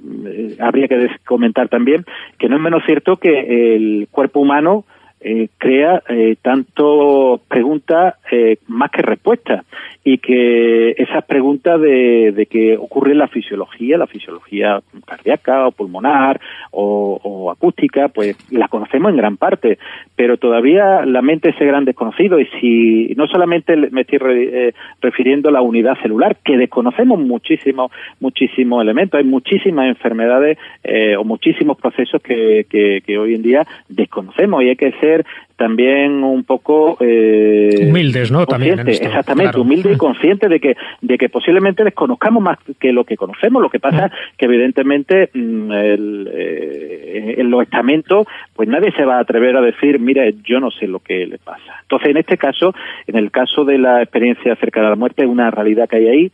habría 0.59 0.87
que 0.87 1.07
comentar 1.25 1.69
también, 1.69 2.05
que 2.37 2.47
no 2.49 2.57
es 2.57 2.61
menos 2.61 2.83
cierto 2.85 3.17
que 3.17 3.75
el 3.75 4.09
cuerpo 4.11 4.41
humano 4.41 4.85
eh, 5.23 5.49
crea 5.57 6.01
eh, 6.09 6.35
tanto 6.41 7.41
preguntas 7.47 8.15
eh, 8.31 8.57
más 8.67 8.89
que 8.89 9.01
respuestas 9.01 9.65
y 10.03 10.17
que 10.17 10.91
esas 10.97 11.23
preguntas 11.25 11.79
de, 11.79 12.31
de 12.31 12.45
que 12.47 12.75
ocurre 12.75 13.13
la 13.13 13.27
fisiología, 13.27 13.97
la 13.97 14.07
fisiología 14.07 14.81
cardíaca 15.05 15.67
o 15.67 15.71
pulmonar 15.71 16.41
o, 16.71 17.51
acústica, 17.51 18.07
pues 18.07 18.35
la 18.51 18.67
conocemos 18.67 19.11
en 19.11 19.17
gran 19.17 19.37
parte, 19.37 19.77
pero 20.15 20.37
todavía 20.37 21.05
la 21.05 21.21
mente 21.21 21.49
es 21.49 21.55
ese 21.55 21.65
gran 21.65 21.85
desconocido 21.85 22.39
y 22.39 22.47
si 22.59 23.13
no 23.15 23.27
solamente 23.27 23.75
me 23.75 24.01
estoy 24.01 24.19
eh, 24.23 24.73
refiriendo 25.01 25.49
a 25.49 25.51
la 25.51 25.61
unidad 25.61 25.99
celular, 26.01 26.37
que 26.43 26.57
desconocemos 26.57 27.19
muchísimos 27.19 27.91
muchísimos 28.19 28.81
elementos, 28.81 29.17
hay 29.19 29.25
muchísimas 29.25 29.87
enfermedades 29.87 30.57
eh, 30.83 31.15
o 31.17 31.23
muchísimos 31.23 31.77
procesos 31.77 32.21
que, 32.21 32.65
que, 32.69 33.03
que 33.05 33.17
hoy 33.17 33.35
en 33.35 33.41
día 33.41 33.67
desconocemos 33.89 34.63
y 34.63 34.69
hay 34.69 34.75
que 34.75 34.91
ser 34.93 35.10
también 35.55 36.23
un 36.23 36.43
poco 36.43 36.97
eh, 36.99 37.87
humildes, 37.87 38.31
¿no? 38.31 38.45
También 38.45 38.79
esto, 38.79 39.05
exactamente, 39.05 39.51
claro. 39.51 39.61
humilde 39.61 39.93
y 39.93 39.97
consciente 40.07 40.47
de 40.47 40.59
que 40.59 40.75
de 41.01 41.17
que 41.17 41.29
posiblemente 41.29 41.83
desconozcamos 41.83 42.41
más 42.41 42.57
que 42.79 42.91
lo 42.91 43.03
que 43.03 43.15
conocemos. 43.15 43.61
Lo 43.61 43.69
que 43.69 43.79
pasa 43.79 44.07
es 44.07 44.11
que 44.37 44.45
evidentemente 44.45 45.29
mm, 45.33 45.71
el, 45.71 46.29
eh, 46.33 47.35
en 47.37 47.51
los 47.51 47.61
estamentos, 47.63 48.27
pues 48.55 48.67
nadie 48.67 48.91
se 48.93 49.05
va 49.05 49.17
a 49.17 49.21
atrever 49.21 49.55
a 49.55 49.61
decir, 49.61 49.99
mira, 49.99 50.23
yo 50.43 50.59
no 50.59 50.71
sé 50.71 50.87
lo 50.87 50.99
que 50.99 51.25
le 51.27 51.37
pasa. 51.37 51.75
Entonces, 51.83 52.09
en 52.09 52.17
este 52.17 52.37
caso, 52.37 52.73
en 53.05 53.17
el 53.17 53.29
caso 53.31 53.63
de 53.63 53.77
la 53.77 54.01
experiencia 54.01 54.55
cerca 54.55 54.81
de 54.81 54.89
la 54.89 54.95
muerte, 54.95 55.25
una 55.25 55.51
realidad 55.51 55.87
que 55.87 55.97
hay 55.97 56.07
ahí. 56.07 56.31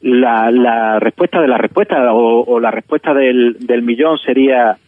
La, 0.00 0.50
la 0.52 1.00
respuesta 1.00 1.40
de 1.40 1.48
la 1.48 1.58
respuesta 1.58 2.12
o, 2.12 2.44
o 2.44 2.60
la 2.60 2.70
respuesta 2.70 3.12
del, 3.14 3.56
del 3.58 3.82
millón 3.82 4.16
sería 4.18 4.78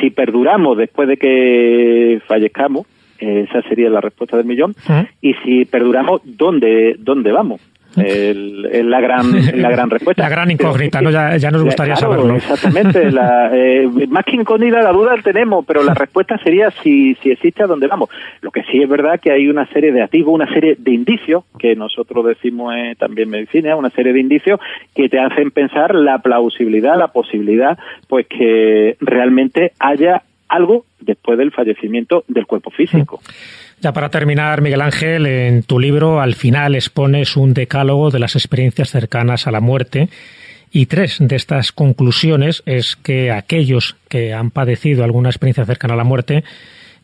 si 0.00 0.10
perduramos 0.10 0.76
después 0.76 1.08
de 1.08 1.16
que 1.16 2.20
fallezcamos, 2.26 2.86
esa 3.18 3.62
sería 3.62 3.90
la 3.90 4.00
respuesta 4.00 4.36
del 4.36 4.46
millón, 4.46 4.74
y 5.20 5.34
si 5.44 5.64
perduramos, 5.64 6.20
¿dónde, 6.24 6.96
dónde 6.98 7.32
vamos? 7.32 7.60
El, 8.00 8.68
el, 8.72 8.90
la 8.90 9.00
gran 9.00 9.32
la 9.60 9.70
gran 9.70 9.90
respuesta. 9.90 10.22
La 10.22 10.28
gran 10.28 10.50
incógnita 10.50 10.98
pero, 10.98 11.10
no 11.10 11.16
ya, 11.16 11.36
ya 11.36 11.50
nos 11.50 11.62
gustaría 11.62 11.94
claro, 11.94 12.12
saberlo. 12.14 12.36
exactamente 12.36 13.10
la, 13.10 13.50
eh, 13.54 13.88
más 14.08 14.24
que 14.24 14.36
incógnita 14.36 14.82
la 14.82 14.92
duda 14.92 15.16
la 15.16 15.22
tenemos 15.22 15.64
pero 15.66 15.82
la 15.82 15.94
respuesta 15.94 16.38
sería 16.38 16.70
si 16.70 17.14
si 17.16 17.30
existe 17.30 17.62
a 17.62 17.66
dónde 17.66 17.86
vamos. 17.86 18.10
Lo 18.40 18.50
que 18.50 18.62
sí 18.64 18.82
es 18.82 18.88
verdad 18.88 19.20
que 19.20 19.30
hay 19.32 19.48
una 19.48 19.66
serie 19.66 19.92
de 19.92 20.02
activos 20.02 20.34
una 20.34 20.52
serie 20.52 20.76
de 20.78 20.92
indicios 20.92 21.44
que 21.58 21.74
nosotros 21.76 22.24
decimos 22.26 22.74
eh, 22.76 22.94
también 22.98 23.30
medicina 23.30 23.76
una 23.76 23.90
serie 23.90 24.12
de 24.12 24.20
indicios 24.20 24.60
que 24.94 25.08
te 25.08 25.18
hacen 25.18 25.50
pensar 25.50 25.94
la 25.94 26.18
plausibilidad 26.18 26.98
la 26.98 27.08
posibilidad 27.08 27.78
pues 28.08 28.26
que 28.26 28.96
realmente 29.00 29.72
haya 29.78 30.22
algo 30.48 30.84
después 31.00 31.38
del 31.38 31.52
fallecimiento 31.52 32.24
del 32.28 32.46
cuerpo 32.46 32.70
físico. 32.70 33.20
Ya 33.80 33.92
para 33.92 34.08
terminar, 34.08 34.60
Miguel 34.60 34.80
Ángel, 34.80 35.26
en 35.26 35.62
tu 35.62 35.78
libro 35.78 36.20
al 36.20 36.34
final 36.34 36.74
expones 36.74 37.36
un 37.36 37.54
decálogo 37.54 38.10
de 38.10 38.18
las 38.18 38.34
experiencias 38.34 38.90
cercanas 38.90 39.46
a 39.46 39.52
la 39.52 39.60
muerte 39.60 40.08
y 40.70 40.86
tres 40.86 41.18
de 41.20 41.36
estas 41.36 41.72
conclusiones 41.72 42.62
es 42.66 42.96
que 42.96 43.30
aquellos 43.30 43.96
que 44.08 44.34
han 44.34 44.50
padecido 44.50 45.04
alguna 45.04 45.30
experiencia 45.30 45.64
cercana 45.64 45.94
a 45.94 45.96
la 45.96 46.04
muerte 46.04 46.44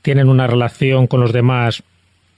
tienen 0.02 0.28
una 0.28 0.46
relación 0.46 1.06
con 1.06 1.20
los 1.20 1.32
demás 1.32 1.82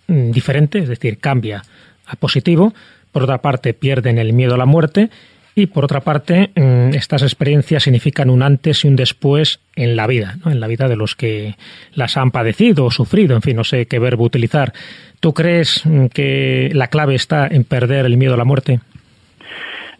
mm, 0.06 0.30
diferente, 0.30 0.78
es 0.78 0.88
decir, 0.88 1.18
cambia 1.18 1.62
a 2.06 2.16
positivo. 2.16 2.74
Por 3.10 3.24
otra 3.24 3.38
parte, 3.38 3.74
pierden 3.74 4.18
el 4.18 4.32
miedo 4.32 4.54
a 4.54 4.58
la 4.58 4.66
muerte 4.66 5.10
y 5.58 5.68
por 5.68 5.84
otra 5.84 6.00
parte, 6.00 6.50
mm, 6.54 6.94
estas 6.94 7.22
experiencias 7.22 7.84
significan 7.84 8.28
un 8.28 8.42
antes 8.42 8.84
y 8.84 8.88
un 8.88 8.94
después 8.94 9.58
en 9.74 9.96
la 9.96 10.06
vida, 10.06 10.36
¿no? 10.44 10.52
en 10.52 10.60
la 10.60 10.66
vida 10.66 10.86
de 10.86 10.96
los 10.96 11.16
que 11.16 11.54
las 11.94 12.18
han 12.18 12.30
padecido 12.30 12.84
o 12.84 12.90
sufrido, 12.90 13.34
en 13.34 13.40
fin, 13.40 13.56
no 13.56 13.64
sé 13.64 13.86
qué 13.86 13.98
verbo 13.98 14.24
utilizar. 14.24 14.74
¿Tú 15.18 15.32
crees 15.32 15.84
mm, 15.86 16.08
que 16.08 16.70
la 16.74 16.88
clave 16.88 17.14
está 17.14 17.46
en 17.46 17.64
perder 17.64 18.04
el 18.04 18.18
miedo 18.18 18.34
a 18.34 18.36
la 18.36 18.44
muerte? 18.44 18.80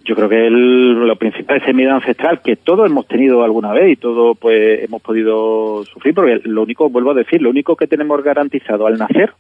Yo 0.05 0.15
creo 0.15 0.29
que 0.29 0.47
el, 0.47 0.93
lo 0.93 1.17
principal 1.17 1.57
es 1.57 1.67
el 1.67 1.75
miedo 1.75 1.95
ancestral 1.95 2.43
que 2.43 2.57
todos 2.57 2.85
hemos 2.85 3.09
tenido 3.09 3.43
alguna 3.43 3.73
vez 3.73 3.93
y 3.93 3.97
todos 3.97 4.37
pues 4.39 4.85
hemos 4.85 5.01
podido 5.01 5.85
sufrir, 5.87 6.15
porque 6.15 6.43
lo 6.45 6.63
único, 6.65 6.91
vuelvo 6.91 7.13
a 7.13 7.15
decir, 7.15 7.41
lo 7.41 7.49
único 7.49 7.77
que 7.77 7.87
tenemos 7.87 8.23
garantizado 8.23 8.87
al 8.87 8.99
nacer 8.99 9.33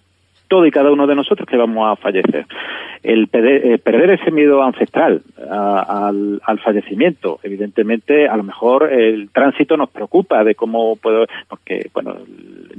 todo 0.49 0.67
y 0.67 0.71
cada 0.71 0.93
uno 0.93 1.07
de 1.07 1.15
nosotros 1.15 1.49
que 1.49 1.57
vamos 1.57 1.91
a 1.91 1.97
fallecer. 1.97 2.47
El 3.03 3.29
perder, 3.29 3.67
eh, 3.67 3.79
perder 3.79 4.11
ese 4.13 4.31
miedo 4.31 4.63
ancestral 4.63 5.23
al, 5.49 6.41
al, 6.45 6.59
fallecimiento, 6.61 7.39
evidentemente, 7.43 8.27
a 8.29 8.37
lo 8.37 8.43
mejor 8.43 8.93
el 8.93 9.31
tránsito 9.31 9.77
nos 9.77 9.91
preocupa 9.91 10.43
de 10.43 10.55
cómo 10.55 10.97
puedo, 10.97 11.27
porque, 11.49 11.89
bueno, 11.93 12.17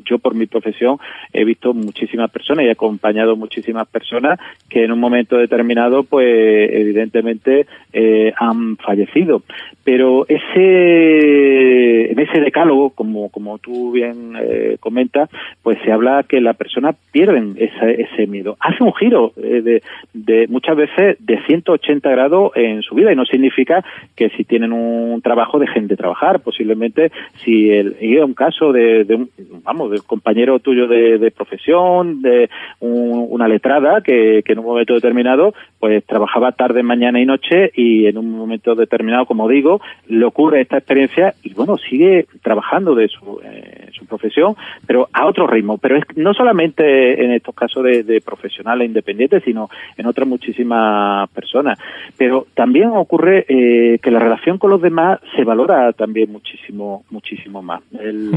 yo 0.06 0.20
por 0.20 0.36
mi 0.36 0.46
profesión 0.46 0.98
he 1.34 1.44
visto 1.46 1.74
muchísimas 1.74 2.32
personas 2.32 2.66
y 2.66 2.68
he 2.68 2.72
acompañado 2.72 3.36
muchísimas 3.36 3.88
personas 3.88 4.40
que 4.70 4.84
en 4.84 4.92
un 4.92 5.00
momento 5.00 5.38
determinado, 5.38 6.04
pues, 6.04 6.70
evidentemente, 6.74 7.68
eh, 7.94 8.34
han 8.38 8.78
fallecido. 8.78 9.44
Pero 9.84 10.26
ese, 10.28 12.12
en 12.12 12.20
ese 12.20 12.42
decálogo, 12.42 12.90
como, 12.92 13.30
como 13.30 13.58
tú 13.58 13.92
bien 13.92 14.36
eh, 14.40 14.78
comentas, 14.80 15.30
pues 15.64 15.78
se 15.84 15.92
habla 15.92 16.24
que 16.24 16.42
la 16.42 16.54
persona 16.54 16.94
pierden 17.12 17.56
ese, 17.60 18.02
ese 18.02 18.28
miedo. 18.28 18.58
Hace 18.60 18.84
un 18.84 18.94
giro 18.94 19.34
eh, 19.38 19.62
de, 19.62 19.84
de 20.14 20.48
muchas 20.48 20.76
veces 20.76 21.18
de 21.20 21.42
180 21.46 22.10
grados 22.10 22.52
en 22.56 22.82
su 22.82 22.96
vida 22.96 23.12
y 23.12 23.16
no 23.16 23.26
significa 23.26 23.84
que 24.16 24.30
si 24.30 24.44
tienen 24.44 24.74
un 24.74 25.22
trabajo 25.22 25.60
dejen 25.60 25.88
de 25.88 25.96
trabajar. 25.98 26.40
Posiblemente 26.42 27.12
si 27.44 27.70
el, 27.72 27.96
y 28.02 28.18
un 28.18 28.34
caso 28.34 28.72
de, 28.72 29.04
de 29.04 29.16
un, 29.16 29.30
vamos, 29.64 29.92
de 29.92 30.00
compañero 30.02 30.60
tuyo 30.60 30.88
de, 30.88 31.18
de 31.18 31.32
profesión, 31.32 32.22
de 32.22 32.50
un- 32.80 33.28
una 33.30 33.48
letrada 33.48 34.02
que, 34.02 34.42
que 34.46 34.54
en 34.54 34.60
un 34.60 34.66
momento 34.66 34.94
determinado 34.94 35.54
pues 35.80 36.04
trabajaba 36.06 36.52
tarde, 36.54 36.82
mañana 36.84 37.20
y 37.22 37.26
noche 37.26 37.72
y 37.76 38.08
en 38.08 38.18
un 38.18 38.32
momento 38.32 38.74
determinado, 38.76 39.26
como 39.26 39.48
digo, 39.48 39.80
le 40.08 40.26
ocurre 40.26 40.62
esta 40.62 40.78
experiencia 40.78 41.34
y 41.44 41.54
bueno, 41.54 41.78
sigue 41.78 42.26
trabajando 42.42 42.96
de 42.96 43.08
su, 43.08 43.40
eh, 43.44 43.90
su 43.94 44.06
profesión, 44.06 44.56
pero 44.88 45.08
a 45.14 45.26
otro 45.28 45.46
ritmo. 45.48 45.78
Pero 45.78 45.98
es 45.98 46.04
no 46.16 46.34
solamente 46.34 47.24
en 47.24 47.32
estos 47.48 47.56
casos 47.56 47.84
de, 47.84 48.04
de 48.04 48.22
profesionales 48.22 48.88
independientes, 48.88 49.44
sino 49.44 49.70
en 49.96 50.06
otras 50.06 50.28
muchísimas 50.28 51.30
personas. 51.30 51.80
Pero 52.18 52.48
también 52.54 52.90
ocurre 52.90 53.46
eh, 53.48 54.00
que 54.00 54.12
la 54.12 54.20
relación 54.20 54.58
con 54.58 54.72
los 54.72 54.82
demás 54.82 55.20
se 55.36 55.44
valora 55.44 55.94
también 55.94 56.32
muchísimo, 56.32 57.06
muchísimo 57.10 57.62
más. 57.62 57.82
El, 58.00 58.32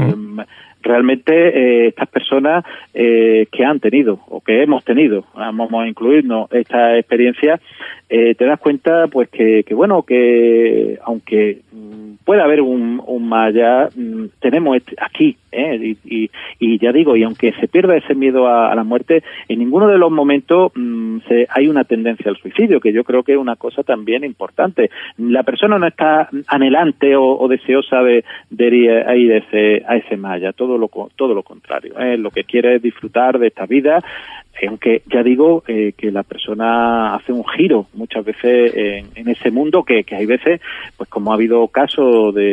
realmente 0.81 1.33
eh, 1.33 1.87
estas 1.87 2.07
personas 2.09 2.63
eh, 2.93 3.47
que 3.51 3.63
han 3.65 3.79
tenido 3.79 4.19
o 4.29 4.41
que 4.41 4.61
hemos 4.63 4.83
tenido, 4.83 5.25
vamos 5.35 5.71
a 5.73 5.87
incluirnos 5.87 6.51
esta 6.51 6.97
experiencia, 6.97 7.59
eh, 8.09 8.35
te 8.35 8.45
das 8.45 8.59
cuenta 8.59 9.07
pues 9.07 9.29
que, 9.29 9.63
que 9.63 9.73
bueno, 9.73 10.03
que 10.03 10.97
aunque 11.03 11.59
mm, 11.71 12.25
pueda 12.25 12.43
haber 12.43 12.61
un, 12.61 13.01
un 13.05 13.29
mm, 13.29 14.25
tenemos 14.39 14.77
este- 14.77 14.95
aquí, 14.99 15.37
¿eh? 15.51 15.95
y, 16.05 16.23
y- 16.23 16.29
y 16.59 16.77
ya 16.77 16.91
digo, 16.91 17.15
y 17.15 17.23
aunque 17.23 17.53
se 17.53 17.67
pierda 17.67 17.95
ese 17.95 18.13
miedo 18.13 18.47
a, 18.47 18.73
la 18.75 18.83
muerte, 18.83 19.23
en 19.47 19.59
ninguno 19.59 19.87
de 19.87 19.97
los 19.97 20.11
momentos 20.11 20.71
mm, 20.75 21.19
se- 21.27 21.47
hay 21.49 21.67
una 21.67 21.83
tendencia 21.85 22.29
al 22.29 22.37
suicidio, 22.37 22.79
que 22.79 22.93
yo 22.93 23.03
creo 23.03 23.23
que 23.23 23.33
es 23.33 23.37
una 23.37 23.55
cosa 23.55 23.83
también 23.83 24.23
importante. 24.23 24.89
La 25.17 25.43
persona 25.43 25.79
no 25.79 25.87
está 25.87 26.29
anhelante 26.47 27.15
o, 27.15 27.47
deseosa 27.47 28.01
de, 28.03 28.23
ir 29.15 29.31
a 29.33 29.37
ese, 29.37 29.83
a 29.87 29.95
ese 29.97 30.17
todo 30.53 30.70
lo, 30.77 30.87
co- 30.87 31.09
todo 31.15 31.33
lo 31.33 31.43
contrario. 31.43 31.99
¿eh? 31.99 32.17
Lo 32.17 32.29
que 32.31 32.43
quiere 32.43 32.75
es 32.75 32.81
disfrutar 32.81 33.39
de 33.39 33.47
esta 33.47 33.65
vida, 33.65 34.03
eh, 34.61 34.67
aunque 34.67 35.01
ya 35.07 35.23
digo 35.23 35.63
eh, 35.67 35.93
que 35.97 36.11
la 36.11 36.23
persona 36.23 37.15
hace 37.15 37.31
un 37.31 37.45
giro 37.45 37.87
muchas 37.93 38.23
veces 38.25 38.73
en, 38.75 39.27
ese 39.29 39.51
mundo 39.51 39.83
que, 39.83 40.05
hay 40.11 40.25
veces, 40.25 40.61
pues 40.97 41.09
como 41.09 41.31
ha 41.31 41.35
habido 41.35 41.67
casos 41.67 42.33
de, 42.35 42.43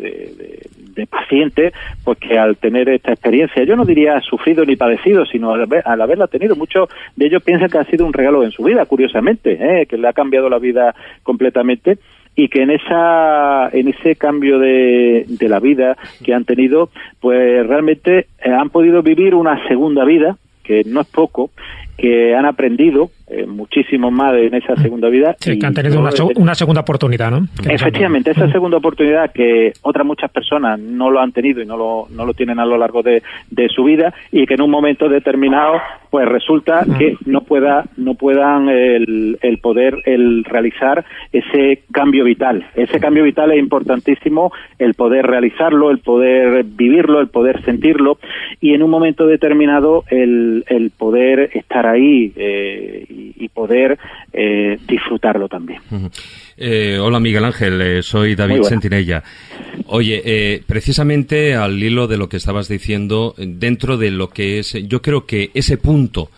de- 0.00 0.34
de- 0.36 0.60
de 0.90 1.06
pacientes, 1.06 1.72
pues 2.04 2.18
que 2.18 2.36
al 2.38 2.56
tener 2.56 2.88
esta 2.88 3.12
experiencia, 3.12 3.62
yo 3.62 3.76
no 3.76 3.84
diría 3.84 4.20
sufrido 4.20 4.64
ni 4.66 4.74
padecido, 4.76 5.24
sino 5.24 5.52
al, 5.52 5.62
haber- 5.62 5.82
al 5.86 6.00
haberla 6.00 6.26
tenido, 6.26 6.56
muchos 6.56 6.88
de 7.16 7.26
ellos 7.26 7.42
piensan 7.42 7.70
que 7.70 7.78
ha 7.78 7.84
sido 7.84 8.04
un 8.04 8.12
regalo 8.12 8.42
en 8.42 8.50
su 8.50 8.64
vida, 8.64 8.84
curiosamente, 8.86 9.52
¿eh? 9.60 9.86
que 9.86 9.96
le 9.96 10.08
ha 10.08 10.12
cambiado 10.12 10.48
la 10.50 10.58
vida 10.58 10.94
completamente 11.22 11.98
y 12.34 12.48
que 12.48 12.62
en 12.62 12.70
esa 12.70 13.68
en 13.72 13.88
ese 13.88 14.16
cambio 14.16 14.58
de, 14.58 15.24
de 15.28 15.48
la 15.48 15.60
vida 15.60 15.96
que 16.24 16.34
han 16.34 16.44
tenido 16.44 16.90
pues 17.20 17.66
realmente 17.66 18.26
eh, 18.42 18.50
han 18.50 18.70
podido 18.70 19.02
vivir 19.02 19.34
una 19.34 19.66
segunda 19.68 20.04
vida 20.04 20.36
que 20.62 20.82
no 20.84 21.00
es 21.00 21.06
poco 21.08 21.50
que 22.00 22.34
han 22.34 22.46
aprendido 22.46 23.10
eh, 23.26 23.46
muchísimo 23.46 24.10
más 24.10 24.34
en 24.34 24.54
esa 24.54 24.74
segunda 24.76 25.08
vida 25.10 25.36
Sí, 25.38 25.58
que 25.58 25.66
han 25.66 25.74
tenido 25.74 26.00
una, 26.00 26.10
una 26.36 26.54
segunda 26.54 26.80
oportunidad, 26.80 27.30
¿no? 27.30 27.46
Efectivamente, 27.68 28.30
esa 28.30 28.50
segunda 28.50 28.78
oportunidad 28.78 29.30
que 29.32 29.72
otras 29.82 30.06
muchas 30.06 30.30
personas 30.30 30.80
no 30.80 31.10
lo 31.10 31.20
han 31.20 31.32
tenido 31.32 31.60
y 31.60 31.66
no 31.66 31.76
lo, 31.76 32.06
no 32.10 32.24
lo 32.24 32.32
tienen 32.32 32.58
a 32.58 32.64
lo 32.64 32.78
largo 32.78 33.02
de, 33.02 33.22
de 33.50 33.68
su 33.68 33.84
vida 33.84 34.14
y 34.32 34.46
que 34.46 34.54
en 34.54 34.62
un 34.62 34.70
momento 34.70 35.08
determinado 35.08 35.74
pues 36.10 36.26
resulta 36.28 36.84
que 36.98 37.16
no 37.24 37.42
pueda 37.42 37.84
no 37.96 38.14
puedan 38.14 38.68
el, 38.68 39.38
el 39.42 39.58
poder 39.58 40.02
el 40.06 40.44
realizar 40.44 41.04
ese 41.32 41.82
cambio 41.92 42.24
vital. 42.24 42.66
Ese 42.74 42.98
cambio 42.98 43.24
vital 43.24 43.52
es 43.52 43.58
importantísimo 43.58 44.52
el 44.78 44.94
poder 44.94 45.26
realizarlo, 45.26 45.90
el 45.90 45.98
poder 45.98 46.64
vivirlo, 46.64 47.20
el 47.20 47.28
poder 47.28 47.62
sentirlo 47.64 48.18
y 48.60 48.74
en 48.74 48.82
un 48.82 48.90
momento 48.90 49.26
determinado 49.26 50.04
el, 50.10 50.64
el 50.68 50.90
poder 50.90 51.50
estar 51.54 51.86
ahí 51.86 52.32
eh, 52.36 53.04
y, 53.08 53.44
y 53.44 53.48
poder 53.48 53.98
eh, 54.32 54.78
disfrutarlo 54.86 55.48
también. 55.48 55.80
Eh, 56.62 56.98
hola 57.00 57.20
Miguel 57.20 57.44
Ángel, 57.46 57.80
eh, 57.80 58.02
soy 58.02 58.34
David. 58.34 58.64
Sentinella. 58.64 59.24
Oye, 59.86 60.20
eh, 60.22 60.62
precisamente 60.66 61.54
al 61.54 61.82
hilo 61.82 62.06
de 62.06 62.18
lo 62.18 62.28
que 62.28 62.36
estabas 62.36 62.68
diciendo, 62.68 63.34
dentro 63.38 63.96
de 63.96 64.10
lo 64.10 64.28
que 64.28 64.58
es, 64.58 64.74
yo 64.86 65.00
creo 65.00 65.24
que 65.24 65.50
ese 65.54 65.78
punto 65.78 66.30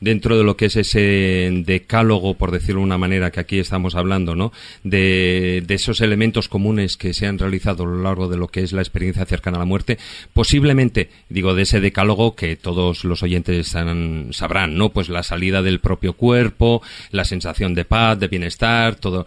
dentro 0.00 0.38
de 0.38 0.44
lo 0.44 0.56
que 0.56 0.66
es 0.66 0.76
ese 0.76 1.50
decálogo, 1.66 2.34
por 2.34 2.52
decirlo 2.52 2.80
de 2.82 2.84
una 2.84 2.98
manera, 2.98 3.32
que 3.32 3.40
aquí 3.40 3.58
estamos 3.58 3.96
hablando, 3.96 4.36
¿no? 4.36 4.52
De, 4.84 5.60
de 5.66 5.74
esos 5.74 6.00
elementos 6.00 6.48
comunes 6.48 6.96
que 6.96 7.12
se 7.12 7.26
han 7.26 7.36
realizado 7.36 7.82
a 7.82 7.86
lo 7.86 8.00
largo 8.02 8.28
de 8.28 8.36
lo 8.36 8.46
que 8.46 8.62
es 8.62 8.72
la 8.72 8.80
experiencia 8.80 9.24
cercana 9.24 9.56
a 9.56 9.58
la 9.58 9.64
muerte, 9.64 9.98
posiblemente, 10.32 11.10
digo, 11.28 11.52
de 11.56 11.62
ese 11.62 11.80
decálogo 11.80 12.36
que 12.36 12.54
todos 12.54 13.02
los 13.02 13.24
oyentes 13.24 13.74
han- 13.74 14.28
sabrán, 14.30 14.76
¿no? 14.78 14.90
Pues 14.90 15.08
la 15.08 15.24
salida 15.24 15.62
del 15.62 15.80
propio 15.80 16.12
cuerpo, 16.12 16.80
la 17.10 17.24
sensación 17.24 17.74
de 17.74 17.84
paz, 17.84 18.20
de 18.20 18.28
bienestar, 18.28 18.94
todo, 18.94 19.26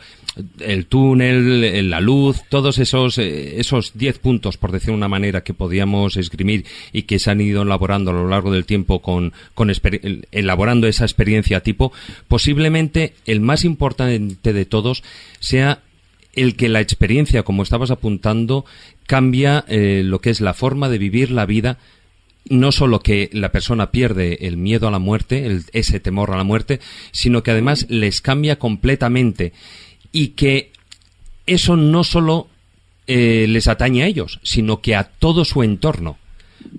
el 0.60 0.86
túnel, 0.86 1.90
la 1.90 2.00
luz, 2.00 2.42
todos 2.48 2.80
esos, 2.80 3.18
eh, 3.18 3.60
esos 3.60 3.92
diez 3.96 4.18
puntos, 4.18 4.58
por 4.58 4.72
decir 4.72 4.88
de 4.88 4.96
una 4.96 5.10
manera, 5.10 5.44
que 5.44 5.54
podíamos 5.54 6.16
esgrimir 6.16 6.66
y 6.94 7.04
que 7.04 7.20
se 7.20 7.32
han 7.32 7.42
ido 7.42 7.64
elaborando 7.64 8.12
a 8.12 8.14
lo 8.14 8.28
largo 8.30 8.52
del 8.52 8.66
tiempo 8.66 9.02
con, 9.02 9.34
con 9.54 9.72
elaborando 10.32 10.88
esa 10.88 11.04
experiencia 11.04 11.62
tipo, 11.62 11.92
posiblemente 12.28 13.14
el 13.26 13.42
más 13.42 13.66
importante 13.66 14.54
de 14.54 14.66
todos 14.66 15.04
sea 15.40 15.82
el 16.34 16.56
que 16.56 16.70
la 16.70 16.80
experiencia, 16.80 17.44
como 17.44 17.62
estabas 17.64 17.92
apuntando, 17.92 18.64
cambia 19.06 19.66
eh, 19.68 20.02
lo 20.06 20.22
que 20.22 20.30
es 20.30 20.40
la 20.40 20.54
forma 20.54 20.88
de 20.88 20.98
vivir 20.98 21.30
la 21.32 21.46
vida. 21.46 21.78
No 22.50 22.72
solo 22.72 23.02
que 23.02 23.30
la 23.34 23.52
persona 23.52 23.92
pierde 23.92 24.48
el 24.48 24.56
miedo 24.58 24.88
a 24.88 24.92
la 24.92 24.98
muerte, 25.00 25.46
el- 25.46 25.66
ese 25.74 26.00
temor 26.00 26.32
a 26.32 26.38
la 26.38 26.44
muerte, 26.46 26.80
sino 27.12 27.44
que 27.44 27.52
además 27.52 27.86
les 27.90 28.22
cambia 28.22 28.58
completamente 28.58 29.52
y 30.12 30.30
que 30.30 30.72
eso 31.46 31.76
no 31.76 32.04
solo 32.04 32.48
eh, 33.08 33.46
les 33.48 33.68
atañe 33.68 34.04
a 34.04 34.08
ellos, 34.08 34.40
sino 34.44 34.82
que 34.82 34.96
a 34.96 35.04
todo 35.04 35.46
su 35.46 35.64
entorno. 35.64 36.18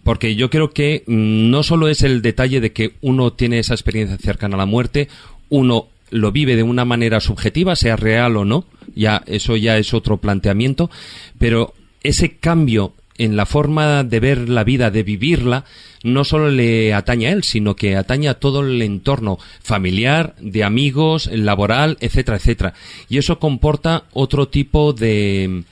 Porque 0.04 0.36
yo 0.36 0.48
creo 0.50 0.70
que 0.70 1.02
mm, 1.06 1.50
no 1.50 1.62
solo 1.62 1.88
es 1.88 2.02
el 2.02 2.22
detalle 2.22 2.60
de 2.60 2.72
que 2.72 2.94
uno 3.00 3.32
tiene 3.32 3.58
esa 3.58 3.74
experiencia 3.74 4.16
cercana 4.18 4.54
a 4.54 4.58
la 4.58 4.66
muerte, 4.66 5.08
uno 5.48 5.88
lo 6.10 6.30
vive 6.30 6.56
de 6.56 6.62
una 6.62 6.84
manera 6.84 7.20
subjetiva, 7.20 7.74
sea 7.74 7.96
real 7.96 8.36
o 8.36 8.44
no, 8.44 8.66
ya 8.94 9.22
eso 9.26 9.56
ya 9.56 9.78
es 9.78 9.94
otro 9.94 10.18
planteamiento, 10.18 10.90
pero 11.38 11.74
ese 12.02 12.36
cambio 12.36 12.94
en 13.18 13.36
la 13.36 13.46
forma 13.46 14.04
de 14.04 14.20
ver 14.20 14.48
la 14.48 14.64
vida, 14.64 14.90
de 14.90 15.02
vivirla, 15.02 15.64
no 16.04 16.24
solo 16.24 16.50
le 16.50 16.94
atañe 16.94 17.28
a 17.28 17.32
él, 17.32 17.42
sino 17.42 17.74
que 17.76 17.96
atañe 17.96 18.28
a 18.28 18.38
todo 18.38 18.60
el 18.66 18.80
entorno 18.82 19.38
familiar, 19.62 20.34
de 20.40 20.64
amigos, 20.64 21.30
laboral, 21.32 21.96
etcétera, 22.00 22.36
etcétera. 22.36 22.74
Y 23.08 23.18
eso 23.18 23.38
comporta 23.38 24.04
otro 24.12 24.48
tipo 24.48 24.92
de, 24.92 25.64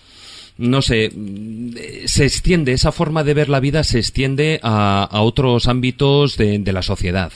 no 0.59 0.83
sé, 0.83 1.11
se 2.05 2.25
extiende, 2.25 2.73
esa 2.73 2.93
forma 2.93 3.25
de 3.25 3.35
ver 3.35 3.49
la 3.49 3.61
vida 3.61 3.83
se 3.83 3.99
extiende 3.99 4.61
a, 4.63 5.05
a 5.11 5.23
otros 5.23 5.69
ámbitos 5.69 6.37
de, 6.37 6.59
de 6.59 6.73
la 6.73 6.83
sociedad. 6.83 7.33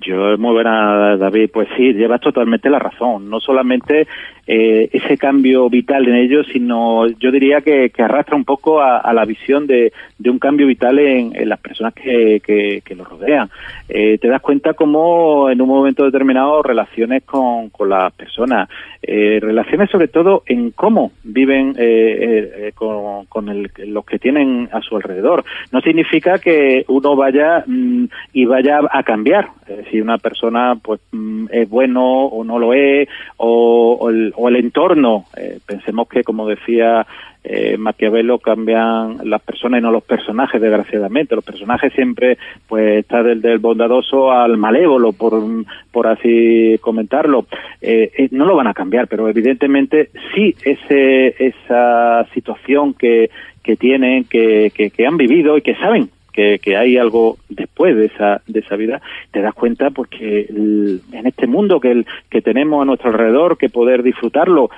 Yo, 0.00 0.38
muy 0.38 0.52
buena, 0.52 1.16
David. 1.16 1.50
Pues 1.52 1.68
sí, 1.76 1.92
llevas 1.92 2.20
totalmente 2.20 2.70
la 2.70 2.78
razón. 2.78 3.28
No 3.28 3.40
solamente 3.40 4.06
eh, 4.50 4.88
ese 4.92 5.18
cambio 5.18 5.68
vital 5.68 6.08
en 6.08 6.14
ellos, 6.14 6.46
sino 6.52 7.06
yo 7.06 7.30
diría 7.30 7.60
que, 7.60 7.90
que 7.90 8.02
arrastra 8.02 8.34
un 8.34 8.44
poco 8.46 8.80
a, 8.80 8.96
a 8.98 9.12
la 9.12 9.26
visión 9.26 9.66
de, 9.66 9.92
un 10.24 10.38
cambio 10.38 10.66
vital 10.66 10.98
en, 10.98 11.36
en 11.36 11.48
las 11.48 11.60
personas 11.60 11.92
que, 11.94 12.40
que, 12.44 12.82
que 12.84 12.94
los 12.94 13.06
rodean. 13.08 13.48
Eh, 13.88 14.18
te 14.18 14.28
das 14.28 14.40
cuenta 14.42 14.72
cómo 14.74 15.48
en 15.50 15.60
un 15.60 15.68
momento 15.68 16.04
determinado 16.04 16.62
relaciones 16.62 17.22
con, 17.24 17.68
con 17.70 17.90
las 17.90 18.12
personas, 18.14 18.68
eh, 19.02 19.38
relaciones 19.40 19.90
sobre 19.90 20.08
todo 20.08 20.42
en 20.46 20.70
cómo 20.72 21.12
viven 21.24 21.74
eh, 21.78 22.52
eh, 22.68 22.72
con, 22.74 23.26
con 23.26 23.48
el- 23.50 23.70
los 23.86 24.04
que 24.04 24.18
tienen 24.18 24.68
a 24.72 24.80
su 24.80 24.96
alrededor. 24.96 25.44
No 25.72 25.80
significa 25.82 26.38
que 26.38 26.84
uno 26.88 27.16
vaya 27.16 27.64
mm, 27.66 28.04
y 28.32 28.44
vaya 28.46 28.80
a 28.90 29.02
cambiar. 29.02 29.48
Eh, 29.68 29.84
si 29.90 30.00
una 30.00 30.16
persona 30.18 30.74
pues 30.82 31.00
mm, 31.12 31.46
es 31.50 31.68
bueno 31.68 32.24
o 32.26 32.44
no 32.44 32.58
lo 32.58 32.72
es, 32.74 33.08
o, 33.36 33.96
o 34.00 34.08
el, 34.10 34.32
o 34.38 34.48
el 34.48 34.56
entorno. 34.56 35.24
Eh, 35.36 35.58
pensemos 35.66 36.08
que, 36.08 36.22
como 36.22 36.46
decía 36.46 37.06
eh, 37.42 37.76
Maquiavelo, 37.76 38.38
cambian 38.38 39.18
las 39.24 39.42
personas 39.42 39.80
y 39.80 39.82
no 39.82 39.90
los 39.90 40.04
personajes, 40.04 40.60
desgraciadamente. 40.60 41.34
Los 41.34 41.44
personajes 41.44 41.92
siempre, 41.92 42.38
pues, 42.68 43.00
está 43.00 43.22
del, 43.22 43.58
bondadoso 43.58 44.30
al 44.30 44.56
malévolo, 44.56 45.12
por, 45.12 45.42
por 45.90 46.06
así 46.06 46.78
comentarlo. 46.80 47.46
Eh, 47.80 48.10
eh, 48.16 48.28
no 48.30 48.44
lo 48.44 48.56
van 48.56 48.68
a 48.68 48.74
cambiar, 48.74 49.08
pero 49.08 49.28
evidentemente 49.28 50.10
sí 50.34 50.54
ese, 50.64 51.34
esa 51.44 52.26
situación 52.32 52.94
que, 52.94 53.30
que 53.62 53.76
tienen, 53.76 54.24
que, 54.24 54.72
que 54.74 55.06
han 55.06 55.16
vivido 55.16 55.58
y 55.58 55.62
que 55.62 55.74
saben 55.74 56.10
que, 56.32 56.58
que 56.58 56.76
hay 56.76 56.96
algo 56.96 57.36
después 57.48 57.96
de 57.96 58.06
esa, 58.06 58.42
de 58.46 58.60
esa 58.60 58.76
vida, 58.76 59.00
te 59.32 59.40
das 59.40 59.54
cuenta 59.54 59.90
pues 59.90 60.08
que 60.10 60.40
el- 60.42 61.00
en 61.12 61.26
este 61.26 61.46
mundo 61.46 61.80
que, 61.80 61.90
el, 61.90 62.06
que 62.30 62.42
tenemos 62.42 62.82
a 62.82 62.84
nuestro 62.84 63.10
alrededor, 63.10 63.58
que 63.58 63.68
poder 63.68 64.02
disfrutarlo, 64.02 64.70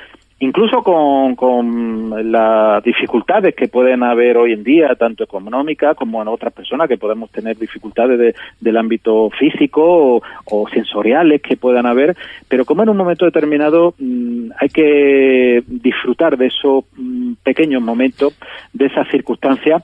incluso 0.43 0.83
con, 0.83 1.37
con 1.37 2.33
las 2.33 2.83
dificultades 2.83 3.55
que 3.55 3.69
pueden 3.69 4.03
haber 4.03 4.39
hoy 4.39 4.53
en 4.55 4.65
día, 4.65 4.95
tanto 4.95 5.23
económicas 5.25 5.95
como 5.95 6.23
en 6.23 6.29
otras 6.29 6.51
personas 6.55 6.89
que 6.89 6.97
podemos 6.97 7.31
tener 7.31 7.59
dificultades 7.59 8.19
de- 8.19 8.35
del 8.59 8.77
ámbito 8.79 9.29
físico 9.39 9.83
o, 10.17 10.23
o 10.47 10.69
sensoriales 10.71 11.43
que 11.43 11.59
puedan 11.59 11.85
haber, 11.85 12.17
pero 12.49 12.65
como 12.65 12.83
en 12.83 12.89
un 12.89 12.97
momento 12.97 13.27
determinado 13.27 13.93
mm, 13.99 14.53
hay 14.59 14.69
que 14.71 15.63
disfrutar 15.67 16.39
de 16.39 16.47
esos 16.47 16.85
mm, 16.97 17.35
pequeños 17.43 17.83
momentos, 17.83 18.35
de 18.73 18.87
esas 18.87 19.09
circunstancias 19.09 19.83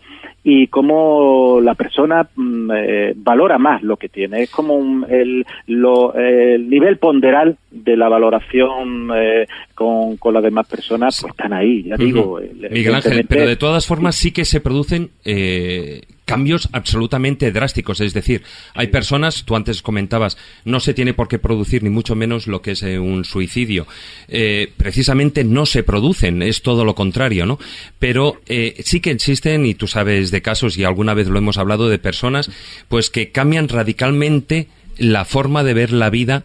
y 0.48 0.68
cómo 0.68 1.58
la 1.60 1.74
persona 1.74 2.28
mm, 2.36 2.70
eh, 2.72 3.12
valora 3.16 3.58
más 3.58 3.82
lo 3.82 3.96
que 3.96 4.08
tiene. 4.08 4.42
Es 4.44 4.50
como 4.50 4.74
un- 4.76 5.04
el, 5.10 5.44
lo- 5.66 6.14
el 6.14 6.70
nivel 6.70 6.98
ponderal 6.98 7.56
de 7.72 7.96
la 7.96 8.08
valoración 8.08 9.10
eh, 9.16 9.46
con, 9.74 10.16
con 10.18 10.32
las 10.34 10.44
demás 10.44 10.68
personas, 10.68 11.18
pues 11.20 11.32
están 11.32 11.52
ahí, 11.52 11.82
ya 11.82 11.96
digo. 11.96 12.38
Miguel 12.70 12.94
Ángel, 12.94 13.26
pero 13.28 13.48
de 13.48 13.56
todas 13.56 13.86
formas 13.86 14.14
sí 14.14 14.30
que 14.30 14.44
se 14.44 14.60
producen 14.60 15.10
eh, 15.24 16.02
cambios 16.26 16.68
absolutamente 16.72 17.50
drásticos. 17.52 18.00
Es 18.00 18.12
decir, 18.12 18.42
hay 18.74 18.88
personas, 18.88 19.44
tú 19.44 19.56
antes 19.56 19.80
comentabas, 19.80 20.36
no 20.64 20.80
se 20.80 20.92
tiene 20.92 21.14
por 21.14 21.28
qué 21.28 21.38
producir 21.38 21.82
ni 21.82 21.88
mucho 21.88 22.14
menos 22.14 22.46
lo 22.48 22.60
que 22.60 22.72
es 22.72 22.82
eh, 22.82 22.98
un 22.98 23.24
suicidio. 23.24 23.86
Eh, 24.28 24.70
precisamente 24.76 25.44
no 25.44 25.64
se 25.64 25.82
producen, 25.82 26.42
es 26.42 26.60
todo 26.60 26.84
lo 26.84 26.94
contrario, 26.94 27.46
¿no? 27.46 27.58
Pero 27.98 28.40
eh, 28.46 28.74
sí 28.84 29.00
que 29.00 29.12
existen, 29.12 29.64
y 29.64 29.74
tú 29.74 29.86
sabes 29.86 30.30
de 30.30 30.42
casos, 30.42 30.76
y 30.76 30.84
alguna 30.84 31.14
vez 31.14 31.28
lo 31.28 31.38
hemos 31.38 31.56
hablado, 31.56 31.88
de 31.88 31.98
personas 31.98 32.50
pues 32.88 33.08
que 33.08 33.30
cambian 33.30 33.68
radicalmente 33.68 34.68
la 34.98 35.24
forma 35.24 35.62
de 35.62 35.74
ver 35.74 35.92
la 35.92 36.10
vida 36.10 36.44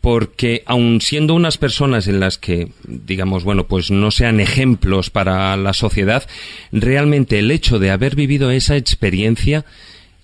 porque 0.00 0.62
aun 0.66 1.00
siendo 1.00 1.34
unas 1.34 1.58
personas 1.58 2.08
en 2.08 2.20
las 2.20 2.38
que 2.38 2.68
digamos 2.86 3.44
bueno 3.44 3.66
pues 3.66 3.90
no 3.90 4.10
sean 4.10 4.40
ejemplos 4.40 5.10
para 5.10 5.56
la 5.56 5.72
sociedad 5.74 6.26
realmente 6.72 7.38
el 7.38 7.50
hecho 7.50 7.78
de 7.78 7.90
haber 7.90 8.16
vivido 8.16 8.50
esa 8.50 8.76
experiencia 8.76 9.64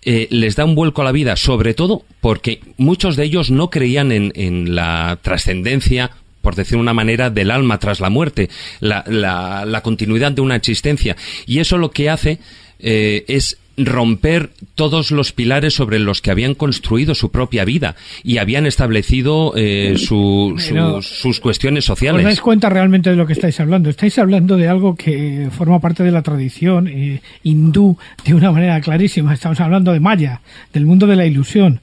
eh, 0.03 0.29
les 0.31 0.57
da 0.57 0.65
un 0.65 0.75
vuelco 0.75 1.03
a 1.03 1.05
la 1.05 1.13
vida 1.13 1.37
sobre 1.37 1.75
todo 1.75 2.05
porque 2.21 2.61
muchos 2.79 3.17
de 3.17 3.25
ellos 3.25 3.51
no 3.51 3.69
creían 3.71 4.13
en, 4.13 4.33
en 4.35 4.75
la 4.75 5.19
trascendencia 5.23 6.11
por 6.43 6.55
decir 6.55 6.79
una 6.79 6.95
manera, 6.95 7.29
del 7.29 7.51
alma 7.51 7.81
tras 7.81 7.99
la 7.99 8.09
muerte, 8.09 8.49
la, 8.79 9.03
la- 9.09 9.65
la 9.67 9.81
continuidad 9.83 10.31
de 10.31 10.43
una 10.43 10.55
existencia. 10.55 11.17
Y 11.45 11.59
eso 11.59 11.77
lo 11.77 11.91
que 11.91 12.09
hace 12.09 12.39
eh, 12.79 13.25
es 13.27 13.59
romper 13.77 14.51
todos 14.75 15.11
los 15.11 15.33
pilares 15.33 15.75
sobre 15.75 15.99
los 15.99 16.23
que 16.23 16.31
habían 16.31 16.55
construido 16.55 17.15
su 17.15 17.31
propia 17.31 17.65
vida 17.65 17.95
y 18.25 18.39
habían 18.39 18.67
establecido 18.67 19.53
eh, 19.57 19.95
su- 19.99 20.55
sus- 21.03 21.41
cuestiones 21.41 21.85
¿Os 21.85 21.99
dais 21.99 21.99
sociales. 21.99 22.41
cuenta 22.41 22.69
realmente 22.71 23.11
de 23.11 23.17
lo 23.17 23.27
que 23.27 23.35
estáis 23.35 23.61
hablando? 23.61 23.91
Estáis 23.91 24.19
hablando 24.19 24.57
de 24.57 24.69
algo 24.69 24.95
que 24.95 25.49
forma 25.57 25.79
parte 25.81 26.03
de 26.03 26.11
la 26.11 26.23
tradición 26.23 26.89
eh, 26.89 27.21
hindú 27.43 27.99
de 28.25 28.35
una 28.35 28.51
manera 28.53 28.81
clarísima. 28.81 29.35
Estamos 29.35 29.61
hablando 29.61 29.93
de 29.93 30.01
Maya, 30.01 30.41
del 30.73 30.87
mundo 30.87 31.07
de 31.07 31.17
la 31.17 31.27
ilusión. 31.27 31.81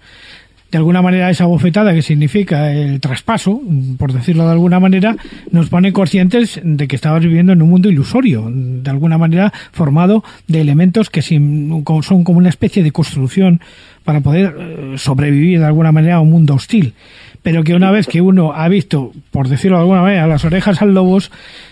De 0.73 0.79
alguna 0.79 1.03
manera 1.03 1.29
esa 1.29 1.45
bofetada 1.45 1.93
que 1.93 2.01
significa 2.01 2.73
el 2.73 2.99
traspaso, 2.99 3.61
por 3.99 4.11
decirlo 4.11 4.45
de 4.45 4.53
alguna 4.53 4.79
manera, 4.79 5.15
nos 5.51 5.69
pone 5.69 5.93
conscientes 5.93 6.59
de 6.63 6.87
que 6.87 6.95
estabas 6.95 7.21
viviendo 7.21 7.53
en 7.53 7.61
un 7.61 7.69
mundo 7.69 7.91
ilusorio, 7.91 8.49
de 8.51 8.89
alguna 8.89 9.19
manera 9.19 9.53
formado 9.71 10.23
de 10.47 10.61
elementos 10.61 11.11
que 11.11 11.21
son 11.21 11.83
como 11.83 12.39
una 12.39 12.49
especie 12.49 12.81
de 12.81 12.89
construcción 12.89 13.61
para 14.03 14.21
poder 14.21 14.55
eh, 14.57 14.93
sobrevivir 14.97 15.59
de 15.59 15.65
alguna 15.67 15.91
manera 15.91 16.15
a 16.15 16.21
un 16.21 16.31
mundo 16.31 16.55
hostil. 16.55 16.95
Pero 17.43 17.63
que 17.63 17.75
una 17.75 17.91
vez 17.91 18.07
que 18.07 18.21
uno 18.21 18.53
ha 18.53 18.67
visto, 18.67 19.11
por 19.29 19.49
decirlo 19.49 19.77
de 19.77 19.81
alguna 19.81 20.01
manera, 20.01 20.25
las 20.25 20.43
orejas 20.43 20.81
al 20.81 20.95
lobos, 20.95 21.29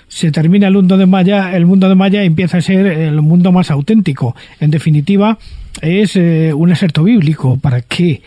se 0.10 0.32
termina 0.32 0.68
el 0.68 0.76
mundo 0.76 1.00
de 1.00 1.08
Maya, 1.08 1.56
el 1.58 1.66
mundo 1.66 1.90
de 1.90 1.96
Maya 1.96 2.22
empieza 2.22 2.60
a 2.60 2.62
ser 2.62 2.86
el 2.86 3.20
mundo 3.24 3.52
más 3.52 3.72
auténtico. 3.72 4.36
En 4.60 4.70
definitiva, 4.70 5.40
es 5.82 6.16
eh, 6.18 6.54
un 6.54 6.72
aserto 6.72 7.04
bíblico. 7.04 7.58
Para 7.58 7.82
que 7.82 8.22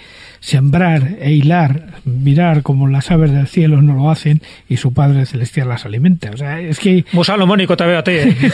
sembrar 0.44 1.16
e 1.22 1.32
hilar, 1.32 1.84
mirar 2.04 2.62
como 2.62 2.86
las 2.86 3.10
aves 3.10 3.32
del 3.32 3.46
cielo 3.46 3.80
no 3.80 3.94
lo 3.94 4.10
hacen 4.10 4.42
y 4.68 4.76
su 4.76 4.92
Padre 4.92 5.24
Celestial 5.24 5.70
las 5.70 5.86
alimenta. 5.86 6.30
O 6.32 6.36
sea, 6.36 6.60
es 6.60 6.78
que... 6.78 7.02
Muy 7.12 7.24
salomónico 7.24 7.74
te 7.78 7.86
veo 7.86 7.98
a 7.98 8.04
ti. 8.04 8.12
¿eh? 8.12 8.36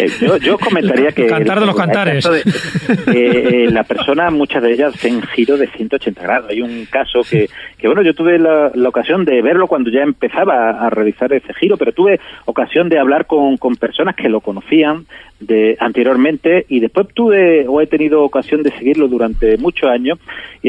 Eh, 0.00 0.08
yo, 0.20 0.36
yo 0.38 0.58
comentaría 0.58 1.12
que 1.12 1.26
Cantar 1.26 1.60
de 1.60 1.66
los 1.66 1.76
cantares. 1.76 2.24
de- 2.28 2.40
eh, 2.40 3.64
eh, 3.66 3.68
la 3.70 3.84
persona, 3.84 4.30
muchas 4.30 4.62
de 4.62 4.72
ellas, 4.72 4.94
hacen 4.94 5.22
giro 5.22 5.56
de 5.56 5.68
180 5.68 6.20
grados. 6.22 6.50
Hay 6.50 6.60
un 6.60 6.84
caso 6.86 7.20
que, 7.28 7.48
que 7.78 7.86
bueno, 7.86 8.02
yo 8.02 8.12
tuve 8.14 8.38
la, 8.38 8.70
la 8.74 8.88
ocasión 8.88 9.24
de 9.24 9.40
verlo 9.42 9.66
cuando 9.68 9.90
ya 9.90 10.00
empezaba 10.02 10.70
a, 10.70 10.86
a 10.86 10.90
realizar 10.90 11.32
ese 11.32 11.54
giro, 11.54 11.76
pero 11.76 11.92
tuve 11.92 12.20
ocasión 12.44 12.88
de 12.88 12.98
hablar 12.98 13.26
con, 13.26 13.56
con 13.56 13.76
personas 13.76 14.16
que 14.16 14.28
lo 14.28 14.40
conocían 14.40 15.06
de 15.40 15.76
anteriormente 15.80 16.64
y 16.68 16.80
después 16.80 17.06
tuve 17.14 17.66
o 17.68 17.80
he 17.82 17.86
tenido 17.86 18.22
ocasión 18.24 18.62
de 18.62 18.70
seguirlo 18.72 19.06
durante 19.06 19.58
muchos 19.58 19.88
años 19.90 20.18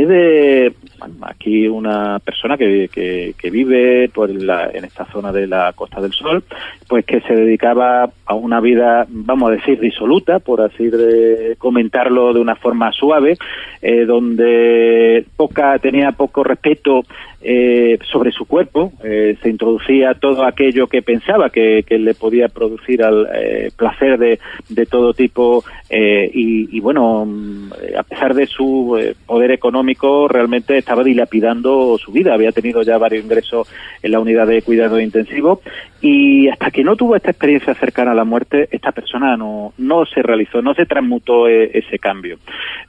de 0.05 0.73
aquí 1.21 1.67
una 1.67 2.19
persona 2.19 2.57
que, 2.57 2.89
que, 2.91 3.33
que 3.37 3.49
vive 3.49 4.09
por 4.09 4.29
la, 4.29 4.69
en 4.73 4.85
esta 4.85 5.05
zona 5.05 5.31
de 5.31 5.47
la 5.47 5.73
Costa 5.73 6.01
del 6.01 6.13
Sol, 6.13 6.43
pues 6.87 7.05
que 7.05 7.21
se 7.21 7.35
dedicaba 7.35 8.09
a 8.25 8.33
una 8.33 8.59
vida, 8.59 9.05
vamos 9.09 9.49
a 9.49 9.53
decir, 9.53 9.79
disoluta, 9.79 10.39
por 10.39 10.61
así 10.61 10.87
de 10.87 11.55
comentarlo 11.57 12.33
de 12.33 12.39
una 12.39 12.55
forma 12.55 12.91
suave, 12.91 13.37
eh, 13.81 14.05
donde 14.05 15.25
poca 15.35 15.77
tenía 15.79 16.11
poco 16.11 16.43
respeto 16.43 17.03
eh, 17.41 17.99
sobre 18.11 18.31
su 18.31 18.45
cuerpo, 18.45 18.91
eh, 19.03 19.37
se 19.41 19.49
introducía 19.49 20.15
todo 20.15 20.43
aquello 20.43 20.87
que 20.87 21.01
pensaba 21.01 21.49
que, 21.49 21.83
que 21.87 21.99
le 21.99 22.13
podía 22.13 22.47
producir 22.49 23.03
al 23.03 23.27
placer 23.75 24.17
de, 24.17 24.39
de 24.69 24.85
todo 24.85 25.13
tipo 25.13 25.63
y, 25.89 26.75
y 26.75 26.79
bueno, 26.79 27.25
mm, 27.25 27.71
a 27.97 28.03
pesar 28.03 28.33
de 28.33 28.47
su 28.47 28.97
poder 29.25 29.51
económico, 29.51 29.86
realmente 30.27 30.77
estaba 30.77 31.03
dilapidando 31.03 31.97
su 31.97 32.11
vida, 32.11 32.34
había 32.34 32.51
tenido 32.51 32.81
ya 32.81 32.97
varios 32.97 33.23
ingresos 33.23 33.72
en 34.01 34.11
la 34.11 34.19
unidad 34.19 34.47
de 34.47 34.61
cuidado 34.61 34.99
intensivo 34.99 35.61
y 36.01 36.47
hasta 36.49 36.69
que 36.72 36.84
no 36.84 36.95
tuvo 36.95 37.15
esta 37.15 37.31
experiencia 37.31 37.73
cercana 37.73 38.11
a 38.11 38.15
la 38.15 38.23
muerte, 38.23 38.68
esta 38.72 38.91
persona 38.91 39.35
no, 39.35 39.73
no 39.77 40.05
se 40.05 40.22
realizó, 40.22 40.61
no 40.61 40.73
se 40.73 40.85
transmutó 40.85 41.47
eh, 41.47 41.72
ese 41.73 41.97
cambio. 41.97 42.38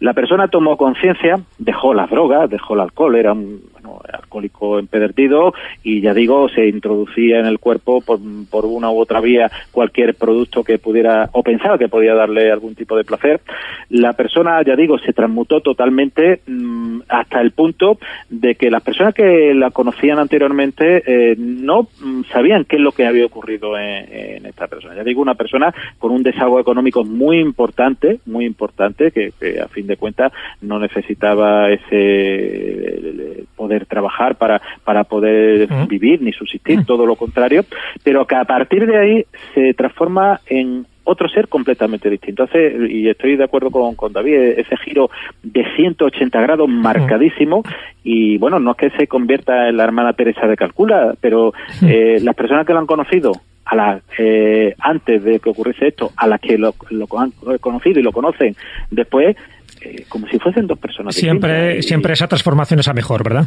La 0.01 0.13
persona 0.13 0.49
tomó 0.49 0.77
conciencia, 0.77 1.37
dejó 1.59 1.95
las 1.95 2.11
drogas, 2.11 2.51
dejó 2.51 2.75
el 2.75 2.81
alcohol, 2.81 3.17
era 3.17 3.33
un 3.33 3.63
bueno, 3.73 4.01
alcohólico 4.13 4.79
empedernido 4.79 5.55
y 5.83 6.01
ya 6.01 6.13
digo, 6.13 6.49
se 6.49 6.69
introducía 6.69 7.39
en 7.41 7.47
el 7.47 7.59
cuerpo 7.59 8.01
por, 8.01 8.19
por 8.51 8.67
una 8.67 8.91
u 8.91 8.99
otra 8.99 9.21
vía 9.21 9.51
cualquier 9.73 10.15
producto 10.15 10.63
que 10.63 10.79
pudiera 10.79 11.31
o 11.33 11.43
pensaba 11.43 11.79
que 11.79 11.89
podía 11.89 12.15
darle 12.15 12.51
algún 12.51 12.75
tipo 12.75 12.97
de 12.97 13.05
placer. 13.05 13.41
La 13.89 14.13
persona, 14.13 14.63
ya 14.63 14.77
digo, 14.77 14.99
se 14.99 15.13
transmutó 15.13 15.61
totalmente 15.61 16.43
mm, 16.47 16.78
hasta 17.09 17.41
el 17.41 17.53
punto 17.53 17.99
de 18.29 18.55
que 18.55 18.71
las 18.71 18.83
personas 18.83 19.15
que 19.15 19.55
la 19.55 19.71
conocían 19.71 20.19
anteriormente 20.19 21.03
eh, 21.07 21.37
no 21.39 21.89
mm, 22.01 22.25
sabían 22.33 22.65
qué 22.65 22.77
es 22.77 22.83
lo 22.83 22.93
que 22.93 23.07
había 23.07 23.27
ocurrido 23.27 23.79
en, 23.79 24.07
en 24.11 24.47
esta 24.47 24.67
persona. 24.67 24.95
Ya 24.95 25.05
digo, 25.05 25.23
una 25.23 25.35
persona 25.35 25.75
con 25.99 26.13
un 26.13 26.23
desahogo 26.23 26.61
económico 26.61 27.05
muy 27.05 27.39
importante, 27.39 28.21
muy 28.27 28.45
importante, 28.45 29.11
que, 29.11 29.33
que 29.39 29.61
a 29.61 29.69
fin 29.69 29.87
de 29.87 29.97
cuentas 29.97 30.33
no 30.61 30.79
necesitaba 30.79 31.71
ese 31.71 33.47
poder 33.57 33.87
trabajar 33.87 34.37
para, 34.37 34.61
para 34.85 35.05
poder 35.05 35.69
vivir 35.89 36.23
ni 36.23 36.33
subsistir, 36.33 36.85
todo 36.85 37.07
lo 37.07 37.17
contrario, 37.17 37.65
pero 38.03 38.27
que 38.27 38.37
a 38.37 38.45
partir 38.45 38.87
de 38.87 38.97
ahí 38.97 39.27
se 39.55 39.75
transforma 39.75 40.41
en 40.47 40.87
otro 41.09 41.27
ser 41.29 41.49
completamente 41.49 42.11
distinto. 42.11 42.43
Hace, 42.43 42.87
y 42.91 43.09
estoy 43.09 43.37
de 43.37 43.45
acuerdo 43.45 43.71
con, 43.71 43.95
con 43.95 44.13
David, 44.13 44.59
ese 44.59 44.77
giro 44.77 45.11
de 45.43 45.65
180 45.75 46.39
grados 46.41 46.69
marcadísimo 46.69 47.63
y 48.05 48.37
bueno, 48.37 48.59
no 48.59 48.73
es 48.73 48.77
que 48.77 48.91
se 48.91 49.07
convierta 49.07 49.69
en 49.69 49.79
la 49.79 49.85
hermana 49.85 50.13
Teresa 50.13 50.47
de 50.47 50.57
Calcula, 50.57 51.15
pero 51.19 51.55
eh, 51.83 52.19
las 52.23 52.35
personas 52.35 52.67
que 52.67 52.75
lo 52.75 52.81
han 52.81 52.87
conocido 52.87 53.33
a 53.65 53.75
la, 53.75 54.01
eh, 54.19 54.75
antes 54.79 55.25
de 55.25 55.41
que 55.41 55.51
ocurriese 55.51 55.89
esto, 55.89 56.11
a 56.15 56.27
las 56.27 56.41
que 56.41 56.59
lo, 56.59 56.75
lo 56.91 57.07
han 57.19 57.33
conocido 57.61 58.01
y 58.01 58.03
lo 58.03 58.13
conocen 58.13 58.55
después, 58.91 59.35
eh, 59.83 60.05
como 60.09 60.27
si 60.29 60.39
fuesen 60.39 60.67
dos 60.67 60.79
personas 60.79 61.15
siempre 61.15 61.83
siempre 61.83 62.13
esa 62.13 62.27
transformación 62.27 62.81
es 62.81 62.89
a 62.89 62.93
mejor 62.93 63.23
verdad 63.23 63.47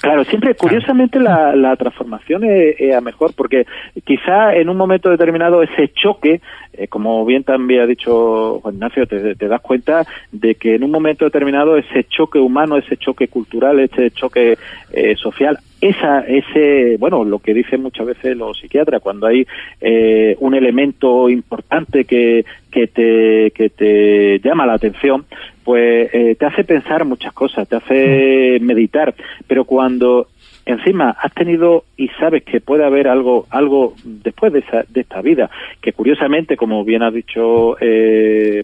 Claro, 0.00 0.24
siempre, 0.24 0.54
curiosamente, 0.54 1.20
la, 1.20 1.54
la 1.54 1.76
transformación 1.76 2.44
es, 2.44 2.76
es 2.78 2.94
a 2.94 3.00
mejor, 3.00 3.32
porque 3.34 3.66
quizá 4.04 4.54
en 4.54 4.68
un 4.68 4.76
momento 4.76 5.10
determinado 5.10 5.62
ese 5.62 5.92
choque, 5.92 6.40
eh, 6.72 6.88
como 6.88 7.24
bien 7.24 7.44
también 7.44 7.82
ha 7.82 7.86
dicho 7.86 8.60
Juan 8.60 8.74
Ignacio, 8.74 9.06
te, 9.06 9.34
te 9.34 9.48
das 9.48 9.60
cuenta 9.60 10.06
de 10.32 10.54
que 10.54 10.74
en 10.74 10.84
un 10.84 10.90
momento 10.90 11.24
determinado 11.24 11.76
ese 11.76 12.04
choque 12.04 12.38
humano, 12.38 12.76
ese 12.76 12.96
choque 12.96 13.28
cultural, 13.28 13.78
ese 13.80 14.10
choque 14.10 14.58
eh, 14.92 15.16
social, 15.16 15.58
esa, 15.80 16.20
ese, 16.20 16.96
bueno, 16.98 17.24
lo 17.24 17.38
que 17.38 17.54
dicen 17.54 17.82
muchas 17.82 18.06
veces 18.06 18.36
los 18.36 18.58
psiquiatras, 18.58 19.00
cuando 19.00 19.26
hay 19.26 19.46
eh, 19.80 20.36
un 20.40 20.54
elemento 20.54 21.28
importante 21.30 22.04
que, 22.04 22.44
que, 22.70 22.86
te, 22.86 23.50
que 23.52 23.70
te 23.70 24.40
llama 24.40 24.66
la 24.66 24.74
atención, 24.74 25.24
pues 25.64 26.10
eh, 26.12 26.36
te 26.38 26.46
hace 26.46 26.64
pensar 26.64 27.04
muchas 27.04 27.32
cosas, 27.32 27.68
te 27.68 27.76
hace 27.76 28.58
meditar, 28.60 29.14
pero 29.46 29.64
cuando 29.64 30.28
encima 30.66 31.16
has 31.18 31.32
tenido 31.32 31.84
y 31.96 32.08
sabes 32.08 32.44
que 32.44 32.60
puede 32.60 32.84
haber 32.84 33.08
algo 33.08 33.46
algo 33.50 33.94
después 34.04 34.52
de, 34.52 34.60
esa, 34.60 34.84
de 34.88 35.00
esta 35.00 35.22
vida, 35.22 35.50
que 35.80 35.92
curiosamente, 35.92 36.56
como 36.56 36.84
bien 36.84 37.02
ha 37.02 37.10
dicho 37.10 37.76
eh, 37.80 38.62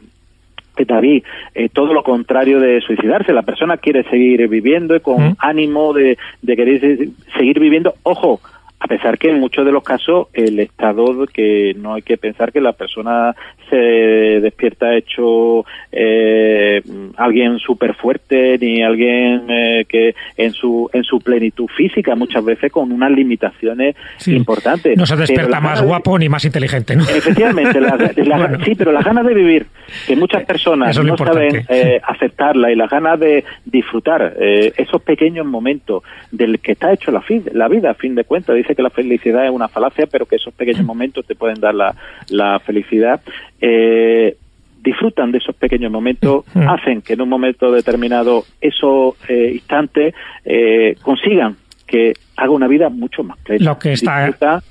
David, 0.85 1.23
eh, 1.55 1.69
todo 1.73 1.93
lo 1.95 2.03
contrario 2.03 2.61
de 2.61 2.81
suicidarse. 2.81 3.33
La 3.33 3.43
persona 3.43 3.77
quiere 3.79 4.05
seguir 4.11 4.47
viviendo 4.49 4.95
y 4.95 5.01
con 5.01 5.37
ánimo 5.39 5.93
de, 5.93 6.19
de 6.43 6.57
querer 6.57 6.81
se- 6.81 7.09
seguir 7.39 7.59
viviendo. 7.61 7.95
Ojo, 8.03 8.41
a 8.87 8.89
pesar 8.89 9.19
que 9.19 9.31
en 9.31 9.41
muchos 9.41 9.67
de 9.67 9.73
los 9.73 9.83
casos 9.83 10.29
el 10.33 10.61
estado 10.61 11.27
que 11.27 11.75
no 11.77 11.95
hay 11.95 12.03
que 12.03 12.17
pensar 12.17 12.53
que 12.53 12.61
la 12.61 12.73
persona 12.73 13.35
se 13.69 13.77
despierta 13.77 14.95
hecho 14.97 15.65
eh, 15.91 16.81
alguien 17.17 17.59
súper 17.59 17.95
fuerte 17.95 18.57
ni 18.61 18.83
alguien 18.85 19.43
eh, 19.49 19.85
que 19.89 20.15
en 20.37 20.53
su 20.53 20.89
en 20.93 21.03
su 21.03 21.19
plenitud 21.19 21.67
física 21.77 22.15
muchas 22.15 22.45
veces 22.45 22.71
con 22.71 22.93
unas 22.93 23.11
limitaciones 23.11 23.97
importantes 24.37 24.97
no 24.97 25.05
se 25.05 25.17
despierta 25.17 25.61
más 25.61 25.81
de- 25.81 25.87
guapo 25.89 26.17
ni 26.17 26.29
más 26.29 26.45
inteligente 26.45 26.95
¿no? 26.95 27.03
Efectivamente, 27.03 27.81
la- 27.81 27.97
la- 27.97 28.59
sí, 28.65 28.75
pero 28.77 28.93
las 28.93 29.05
ganas 29.05 29.27
de 29.27 29.35
vivir, 29.35 29.67
que 30.07 30.15
muchas 30.15 30.45
personas 30.45 30.91
es 30.91 30.97
lo 30.99 31.03
no 31.05 31.17
saben 31.17 31.65
eh, 31.69 32.01
aceptarla 32.07 32.71
y 32.71 32.77
las 32.77 32.89
ganas 32.89 33.19
de 33.19 33.43
disfrutar 33.65 34.35
eh, 34.39 34.73
esos 34.77 35.03
pequeños 35.03 35.45
momentos 35.45 36.05
del 36.31 36.61
que 36.61 36.73
está 36.73 36.93
hecho 36.93 37.11
la, 37.11 37.23
la 37.53 37.67
vida, 37.69 37.91
a 37.91 37.95
fin 37.95 38.15
de 38.15 38.23
cuentas. 38.23 38.55
Dice 38.55 38.76
que 38.77 38.83
la 38.83 38.91
felicidad 38.91 39.45
es 39.47 39.51
una 39.51 39.67
falacia, 39.69 40.07
pero 40.07 40.27
que 40.27 40.37
esos 40.37 40.55
pequeños 40.55 40.85
momentos 40.93 41.27
te 41.27 41.35
pueden 41.35 41.59
dar 41.61 41.75
la, 41.75 41.95
la 42.29 42.61
felicidad. 42.61 43.21
Eh, 43.61 44.37
disfrutan 44.83 45.33
de 45.33 45.39
esos 45.39 45.57
pequeños 45.57 45.91
momentos, 45.91 46.45
hacen 46.55 47.03
que 47.03 47.15
en 47.15 47.23
un 47.23 47.29
momento 47.29 47.73
determinado 47.73 48.45
esos 48.61 49.15
eh, 49.29 49.51
instantes 49.55 50.15
eh, 50.45 50.95
consigan 51.03 51.57
que 51.87 52.13
haga 52.37 52.51
una 52.51 52.69
vida 52.69 52.89
mucho 52.89 53.25
más 53.25 53.39
plena. 53.39 53.65
Lo 53.65 53.79
que 53.79 53.93
está- 53.95 54.27
Disfruta 54.27 54.63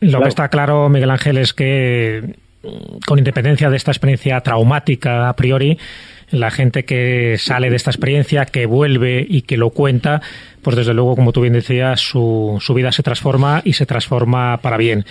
Lo 0.00 0.08
Claro. 0.08 0.22
que 0.22 0.28
está 0.28 0.48
claro, 0.48 0.88
Miguel 0.88 1.10
Ángel, 1.10 1.38
es 1.38 1.52
que 1.52 2.34
mm, 2.62 2.98
con 3.06 3.18
independencia 3.18 3.70
de 3.70 3.76
esta 3.76 3.90
experiencia 3.90 4.40
traumática 4.40 5.28
a 5.28 5.34
priori, 5.36 5.78
la 6.34 6.50
gente 6.50 6.84
que 6.84 7.36
sale 7.38 7.70
de 7.70 7.76
esta 7.76 7.90
experiencia, 7.90 8.46
que 8.46 8.66
vuelve 8.66 9.24
y 9.28 9.42
que 9.42 9.56
lo 9.56 9.70
cuenta, 9.70 10.22
pues 10.62 10.76
desde 10.76 10.94
luego, 10.94 11.16
como 11.16 11.32
tú 11.32 11.40
bien 11.40 11.54
decías, 11.54 12.00
su, 12.00 12.58
su 12.60 12.74
vida 12.74 12.92
se 12.92 13.02
transforma 13.02 13.62
y 13.64 13.74
se 13.74 13.86
transforma 13.86 14.58
para 14.58 14.76
bien. 14.76 15.04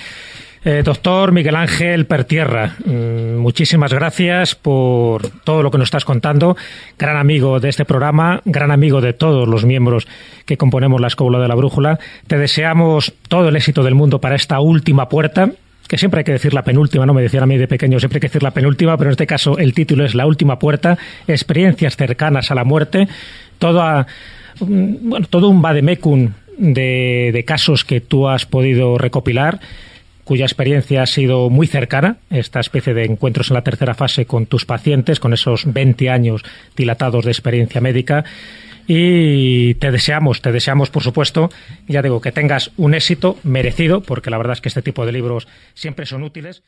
Eh, 0.66 0.82
doctor 0.82 1.34
Miguel 1.34 1.58
Ángel 1.58 2.06
Pertierra, 2.06 2.78
mm, 2.86 3.36
muchísimas 3.36 3.94
gracias 3.94 4.56
por 4.56 5.28
todo 5.44 5.62
lo 5.62 5.70
que 5.70 5.78
nos 5.78 5.88
estás 5.88 6.06
contando. 6.06 6.56
Gran 6.98 7.18
amigo 7.18 7.60
de 7.60 7.68
este 7.68 7.84
programa, 7.84 8.42
gran 8.46 8.72
amigo 8.72 9.02
de 9.02 9.12
todos 9.12 9.46
los 9.46 9.66
miembros 9.66 10.08
que 10.46 10.56
componemos 10.56 11.02
la 11.02 11.08
Escóbula 11.08 11.40
de 11.40 11.50
la 11.50 11.56
Brújula. 11.56 12.00
Te 12.28 12.38
deseamos 12.38 13.14
todo 13.28 13.50
el 13.50 13.58
éxito 13.58 13.84
del 13.84 13.96
mundo 13.96 14.22
para 14.22 14.36
esta 14.36 14.62
última 14.62 15.10
puerta, 15.10 15.52
que 15.88 15.98
siempre 15.98 16.20
hay 16.20 16.24
que 16.24 16.32
decir 16.32 16.54
la 16.54 16.64
penúltima, 16.64 17.06
no 17.06 17.14
me 17.14 17.22
decían 17.22 17.44
a 17.44 17.48
mí 17.48 17.58
de 17.58 17.68
pequeño, 17.68 18.00
siempre 18.00 18.18
hay 18.18 18.22
que 18.22 18.28
decir 18.28 18.44
la 18.44 18.52
penúltima, 18.52 18.98
pero 18.98 19.10
en 19.10 19.14
este 19.14 19.28
caso 19.28 19.58
el 19.58 19.74
título 19.74 20.06
es 20.06 20.16
La 20.16 20.26
última 20.26 20.60
puerta, 20.60 20.98
experiencias 21.28 21.98
cercanas 21.98 22.52
a 22.52 22.56
la 22.56 22.64
muerte, 22.64 23.08
toda, 23.60 24.08
mm, 24.60 25.24
todo 25.30 25.50
un 25.50 25.62
vademecum 25.62 26.32
de, 26.58 27.32
de 27.34 27.46
casos 27.46 27.84
que 27.84 28.02
tú 28.02 28.28
has 28.28 28.46
podido 28.46 28.98
recopilar 28.98 29.60
cuya 30.24 30.46
experiencia 30.46 31.04
ha 31.04 31.06
sido 31.06 31.50
muy 31.50 31.68
cercana, 31.68 32.18
esta 32.30 32.60
especie 32.60 32.94
de 32.94 33.06
encuentros 33.06 33.50
en 33.50 33.56
la 33.56 33.64
tercera 33.64 33.94
fase 33.94 34.26
con 34.26 34.46
tus 34.46 34.66
pacientes, 34.66 35.20
con 35.20 35.34
esos 35.34 35.72
20 35.72 36.10
años 36.10 36.44
dilatados 36.76 37.26
de 37.26 37.32
experiencia 37.32 37.82
médica. 37.82 38.24
Y 38.88 39.76
te 39.76 39.92
deseamos, 39.92 40.42
te 40.42 40.52
deseamos, 40.52 40.90
por 40.90 41.04
supuesto, 41.04 41.50
ya 41.88 42.02
digo, 42.02 42.22
que 42.22 42.32
tengas 42.32 42.72
un 42.78 42.94
éxito 42.94 43.38
merecido, 43.44 44.02
porque 44.02 44.30
la 44.30 44.38
verdad 44.38 44.54
es 44.54 44.62
que 44.62 44.70
este 44.70 44.82
tipo 44.82 45.06
de 45.06 45.12
libros 45.12 45.48
siempre 45.74 46.06
son 46.06 46.24
útiles. 46.24 46.64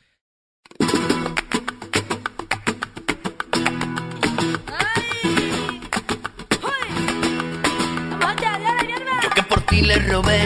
Yo 9.22 9.30
que 9.34 9.42
por 9.42 9.60
ti 9.62 9.82
le 9.82 9.96
robé 9.96 10.40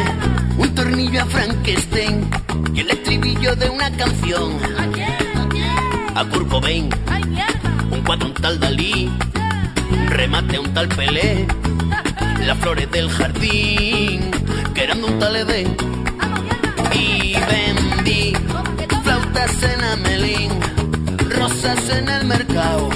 un 0.58 0.74
tornillo 0.74 1.22
a 1.22 1.26
Frankenstein 1.26 2.28
y 2.74 2.80
el 2.80 2.90
estribillo 2.90 3.54
de 3.56 3.70
una 3.70 3.90
canción. 3.96 4.58
A 6.14 6.24
Kurt 6.24 6.48
Cobain, 6.48 6.90
un 7.90 8.02
cuadro 8.02 8.26
un 8.26 8.34
tal 8.34 8.58
Dalí, 8.60 9.08
remate 10.08 10.58
un 10.58 10.72
tal 10.74 10.88
Pelé, 10.88 11.46
las 12.46 12.58
flores 12.58 12.90
del 12.90 13.08
jardín, 13.10 14.30
que 14.74 14.84
eran 14.84 14.98
de 14.98 15.04
un 15.04 15.18
tal 15.18 15.36
Edén. 15.36 15.76
Y 16.92 17.34
vendí 17.34 18.32
flautas 19.02 19.62
en 19.62 19.84
Amelín, 19.84 20.50
rosas 21.30 21.88
en 21.90 22.08
el 22.08 22.24
mercado, 22.26 22.88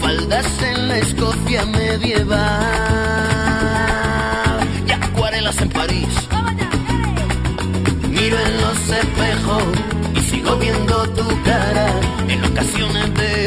faldas 0.00 0.62
en 0.62 0.88
la 0.88 0.98
Escocia 0.98 1.64
medieval 1.66 2.40
y 4.86 4.92
acuarelas 4.92 5.60
en 5.60 5.68
París. 5.70 6.28
Miro 8.08 8.36
en 8.38 8.60
los 8.60 8.88
espejos 8.88 9.62
y 10.14 10.20
sigo 10.20 10.56
viendo 10.56 11.08
tu 11.10 11.42
cara. 11.42 11.86
En 12.28 12.44
ocasiones 12.44 13.14
muerto 13.14 13.39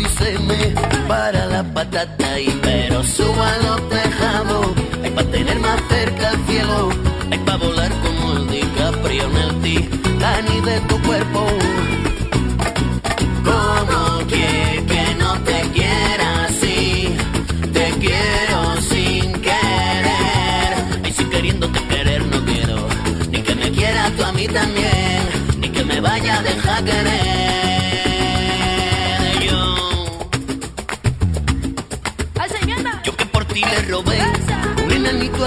y 0.00 0.04
se 0.04 0.38
me 0.40 0.74
para 1.08 1.46
la 1.46 1.62
patata 1.74 2.38
y 2.40 2.50
pero 2.62 3.02
subo 3.02 3.42
a 3.42 3.56
los 3.58 3.88
tejados. 3.88 4.66
Hay 5.02 5.10
para 5.10 5.30
tener 5.30 5.58
más 5.60 5.80
cerca 5.88 6.30
el 6.30 6.46
cielo, 6.46 6.90
hay 7.30 7.38
para 7.38 7.58
volar 7.58 7.92
como 8.02 8.32
el 8.34 8.48
DiCaprio 8.48 9.24
en 9.24 9.36
el 9.36 9.62
Titanic 9.62 10.64
de 10.64 10.80
tu 10.88 11.02
cuerpo. 11.02 11.47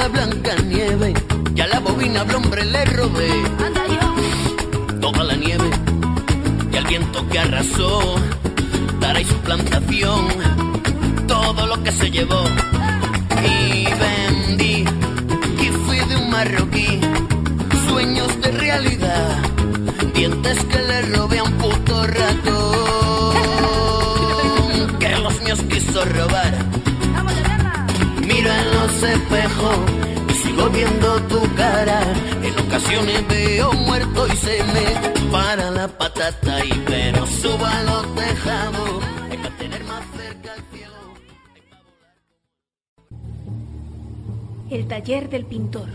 A 0.01 0.07
Blanca 0.07 0.55
Nieve, 0.67 1.13
y 1.55 1.61
a 1.61 1.67
la 1.67 1.79
bobina 1.79 2.21
al 2.21 2.35
hombre 2.35 2.65
le 2.65 2.85
robé. 2.85 3.29
Toda 4.99 5.23
la 5.23 5.35
nieve 5.35 5.69
y 6.71 6.77
al 6.77 6.85
viento 6.85 7.27
que 7.29 7.39
arrasó, 7.39 8.15
Tara 8.99 9.21
y 9.21 9.25
su 9.25 9.35
plantación, 9.35 10.27
todo 11.27 11.67
lo 11.67 11.83
que 11.83 11.91
se 11.91 12.09
llevó. 12.09 12.43
Y 13.43 13.85
vendí, 14.03 14.85
que 15.59 15.71
fui 15.85 15.97
de 16.09 16.15
un 16.15 16.29
marroquí, 16.31 16.99
sueños 17.87 18.41
de 18.41 18.51
realidad, 18.51 19.37
dientes 20.15 20.63
que 20.65 20.79
le 20.79 21.01
robé 21.13 21.39
a 21.39 21.43
un 21.43 21.53
puto 21.53 22.07
ratón, 22.07 23.37
que 24.99 25.09
los 25.17 25.41
míos 25.41 25.59
quiso 25.69 26.03
robar. 26.05 26.60
Los 29.01 29.09
espejos 29.09 29.77
y 30.29 30.33
sigo 30.33 30.69
viendo 30.69 31.21
tu 31.23 31.55
cara. 31.55 32.01
En 32.43 32.67
ocasiones 32.67 33.27
veo 33.27 33.73
muerto 33.73 34.27
y 34.27 34.35
se 34.37 34.63
me 34.63 35.31
para 35.31 35.71
la 35.71 35.87
patata 35.87 36.63
y 36.63 36.71
pero 36.85 37.25
subo 37.25 37.65
a 37.65 37.81
los 37.81 38.05
para 39.37 39.57
tener 39.57 39.83
más 39.85 40.03
cerca 40.15 40.53
el 40.53 40.63
cielo. 40.71 40.99
El 44.69 44.87
taller 44.87 45.29
del 45.29 45.45
pintor. 45.45 45.89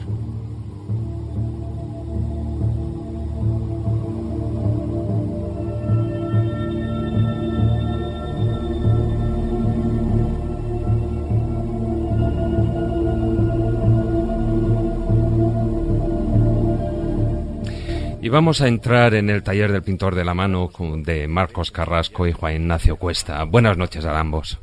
Y 18.27 18.29
vamos 18.29 18.61
a 18.61 18.67
entrar 18.67 19.15
en 19.15 19.31
el 19.31 19.45
taller 19.45 19.71
del 19.71 19.85
pintor 19.85 20.17
de 20.17 20.25
la 20.25 20.35
mano 20.35 20.67
con- 20.71 21.05
de 21.05 21.29
Marcos 21.29 21.71
Carrasco 21.71 22.27
y 22.27 22.33
Juan 22.33 22.55
Ignacio 22.57 22.97
Cuesta. 22.97 23.45
Buenas 23.45 23.79
noches 23.79 24.05
a 24.05 24.19
ambos. 24.19 24.59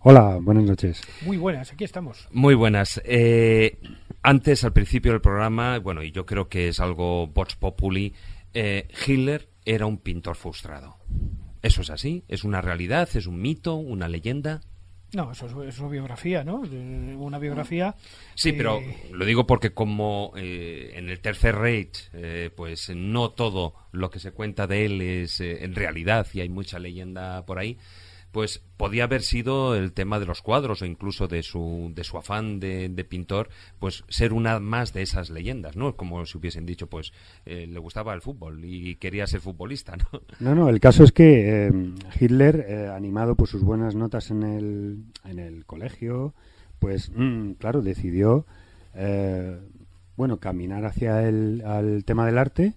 Hola, 0.00 0.38
buenas 0.40 0.64
noches. 0.64 1.02
Muy 1.26 1.36
buenas, 1.36 1.70
aquí 1.70 1.84
estamos. 1.84 2.26
Muy 2.32 2.54
buenas. 2.54 3.02
Eh, 3.04 3.76
antes, 4.22 4.64
al 4.64 4.72
principio 4.72 5.12
del 5.12 5.20
programa, 5.20 5.78
bueno, 5.78 6.02
y 6.02 6.10
yo 6.10 6.24
creo 6.24 6.48
que 6.48 6.68
es 6.68 6.80
algo 6.80 7.26
Vox 7.26 7.54
Populi, 7.56 8.14
eh, 8.54 8.88
Hitler 9.06 9.50
era 9.66 9.84
un 9.84 9.98
pintor 9.98 10.34
frustrado. 10.36 10.96
¿Eso 11.60 11.82
es 11.82 11.90
así? 11.90 12.24
¿Es 12.28 12.44
una 12.44 12.62
realidad? 12.62 13.10
¿Es 13.12 13.26
un 13.26 13.42
mito? 13.42 13.74
¿Una 13.74 14.08
leyenda? 14.08 14.62
No, 15.16 15.32
eso 15.32 15.46
es, 15.46 15.74
es 15.74 15.78
una 15.80 15.88
biografía, 15.88 16.44
¿no? 16.44 16.62
Eh, 16.66 17.16
Una 17.16 17.38
biografía. 17.38 17.94
Sí, 18.34 18.50
eh, 18.50 18.54
pero 18.54 18.82
lo 19.14 19.24
digo 19.24 19.46
porque 19.46 19.72
como 19.72 20.34
eh, 20.36 20.90
en 20.92 21.08
el 21.08 21.20
Tercer 21.20 21.56
Reich, 21.56 22.10
eh, 22.12 22.50
pues 22.54 22.90
no 22.94 23.30
todo 23.30 23.72
lo 23.92 24.10
que 24.10 24.18
se 24.18 24.32
cuenta 24.32 24.66
de 24.66 24.84
él 24.84 25.00
es 25.00 25.40
eh, 25.40 25.64
en 25.64 25.74
realidad 25.74 26.26
y 26.34 26.40
hay 26.40 26.50
mucha 26.50 26.78
leyenda 26.78 27.46
por 27.46 27.58
ahí, 27.58 27.78
pues 28.36 28.60
podía 28.76 29.04
haber 29.04 29.22
sido 29.22 29.74
el 29.74 29.94
tema 29.94 30.18
de 30.18 30.26
los 30.26 30.42
cuadros 30.42 30.82
o 30.82 30.84
incluso 30.84 31.26
de 31.26 31.42
su, 31.42 31.90
de 31.94 32.04
su 32.04 32.18
afán 32.18 32.60
de, 32.60 32.90
de 32.90 33.02
pintor, 33.02 33.48
pues 33.78 34.04
ser 34.10 34.34
una 34.34 34.60
más 34.60 34.92
de 34.92 35.00
esas 35.00 35.30
leyendas, 35.30 35.74
¿no? 35.74 35.96
Como 35.96 36.26
si 36.26 36.36
hubiesen 36.36 36.66
dicho, 36.66 36.86
pues 36.86 37.14
eh, 37.46 37.66
le 37.66 37.78
gustaba 37.78 38.12
el 38.12 38.20
fútbol 38.20 38.62
y 38.62 38.96
quería 38.96 39.26
ser 39.26 39.40
futbolista, 39.40 39.96
¿no? 39.96 40.20
No, 40.40 40.54
no, 40.54 40.68
el 40.68 40.80
caso 40.80 41.02
es 41.02 41.12
que 41.12 41.68
eh, 41.68 41.72
Hitler, 42.20 42.66
eh, 42.68 42.88
animado 42.94 43.36
por 43.36 43.48
sus 43.48 43.64
buenas 43.64 43.94
notas 43.94 44.30
en 44.30 44.42
el, 44.42 45.04
en 45.24 45.38
el 45.38 45.64
colegio, 45.64 46.34
pues 46.78 47.10
mm, 47.16 47.52
claro, 47.52 47.80
decidió, 47.80 48.44
bueno, 50.14 50.40
caminar 50.40 50.84
hacia 50.84 51.26
el 51.26 51.62
al 51.64 52.04
tema 52.04 52.26
del 52.26 52.36
arte 52.36 52.74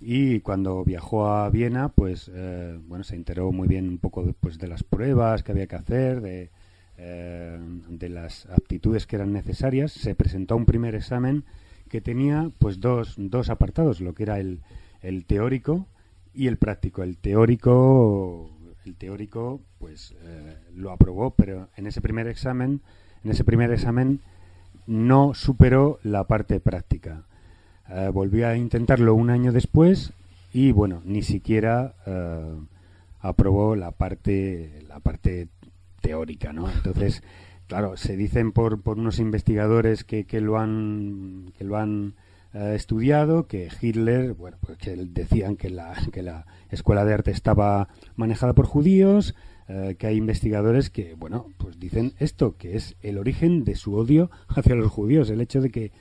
y 0.00 0.40
cuando 0.40 0.84
viajó 0.84 1.28
a 1.28 1.48
Viena, 1.50 1.88
pues, 1.88 2.30
eh, 2.32 2.78
bueno, 2.86 3.04
se 3.04 3.16
enteró 3.16 3.50
muy 3.52 3.66
bien 3.68 3.88
un 3.88 3.98
poco 3.98 4.34
pues, 4.40 4.58
de 4.58 4.68
las 4.68 4.82
pruebas 4.82 5.42
que 5.42 5.52
había 5.52 5.66
que 5.66 5.76
hacer, 5.76 6.20
de, 6.20 6.50
eh, 6.98 7.58
de 7.88 8.08
las 8.08 8.46
aptitudes 8.46 9.06
que 9.06 9.16
eran 9.16 9.32
necesarias. 9.32 9.92
Se 9.92 10.14
presentó 10.14 10.56
un 10.56 10.66
primer 10.66 10.94
examen 10.94 11.44
que 11.88 12.00
tenía, 12.00 12.50
pues, 12.58 12.80
dos, 12.80 13.14
dos 13.16 13.48
apartados, 13.48 14.00
lo 14.00 14.14
que 14.14 14.24
era 14.24 14.38
el, 14.38 14.60
el 15.02 15.24
teórico 15.24 15.86
y 16.34 16.46
el 16.48 16.58
práctico. 16.58 17.02
El 17.02 17.16
teórico, 17.16 18.50
el 18.84 18.96
teórico, 18.96 19.60
pues 19.78 20.14
eh, 20.22 20.56
lo 20.74 20.90
aprobó, 20.92 21.30
pero 21.34 21.68
en 21.76 21.86
ese 21.86 22.00
primer 22.00 22.28
examen, 22.28 22.80
en 23.24 23.30
ese 23.30 23.44
primer 23.44 23.72
examen 23.72 24.20
no 24.86 25.34
superó 25.34 25.98
la 26.02 26.24
parte 26.24 26.60
práctica. 26.60 27.24
Eh, 27.90 28.10
volvió 28.12 28.48
a 28.48 28.56
intentarlo 28.56 29.14
un 29.14 29.30
año 29.30 29.52
después 29.52 30.12
y 30.52 30.72
bueno, 30.72 31.02
ni 31.04 31.22
siquiera 31.22 31.94
eh, 32.06 32.54
aprobó 33.20 33.76
la 33.76 33.90
parte, 33.92 34.82
la 34.88 35.00
parte 35.00 35.48
teórica, 36.00 36.52
¿no? 36.52 36.70
Entonces, 36.70 37.22
claro, 37.66 37.96
se 37.96 38.16
dicen 38.16 38.52
por, 38.52 38.80
por 38.82 38.98
unos 38.98 39.18
investigadores 39.18 40.04
que, 40.04 40.24
que 40.24 40.40
lo 40.40 40.58
han, 40.58 41.52
que 41.58 41.64
lo 41.64 41.76
han 41.76 42.14
eh, 42.54 42.74
estudiado, 42.74 43.46
que 43.46 43.68
Hitler, 43.80 44.32
bueno, 44.32 44.56
pues 44.60 44.78
que 44.78 44.96
decían 44.96 45.56
que 45.56 45.68
la, 45.68 45.94
que 46.10 46.22
la 46.22 46.46
escuela 46.70 47.04
de 47.04 47.12
arte 47.12 47.30
estaba 47.30 47.88
manejada 48.14 48.54
por 48.54 48.66
judíos, 48.66 49.34
eh, 49.68 49.96
que 49.98 50.06
hay 50.06 50.16
investigadores 50.16 50.88
que, 50.88 51.14
bueno, 51.14 51.48
pues 51.58 51.78
dicen 51.78 52.14
esto, 52.18 52.56
que 52.56 52.76
es 52.76 52.96
el 53.02 53.18
origen 53.18 53.64
de 53.64 53.74
su 53.74 53.94
odio 53.94 54.30
hacia 54.48 54.74
los 54.74 54.90
judíos, 54.90 55.28
el 55.28 55.40
hecho 55.40 55.60
de 55.60 55.70
que, 55.70 55.92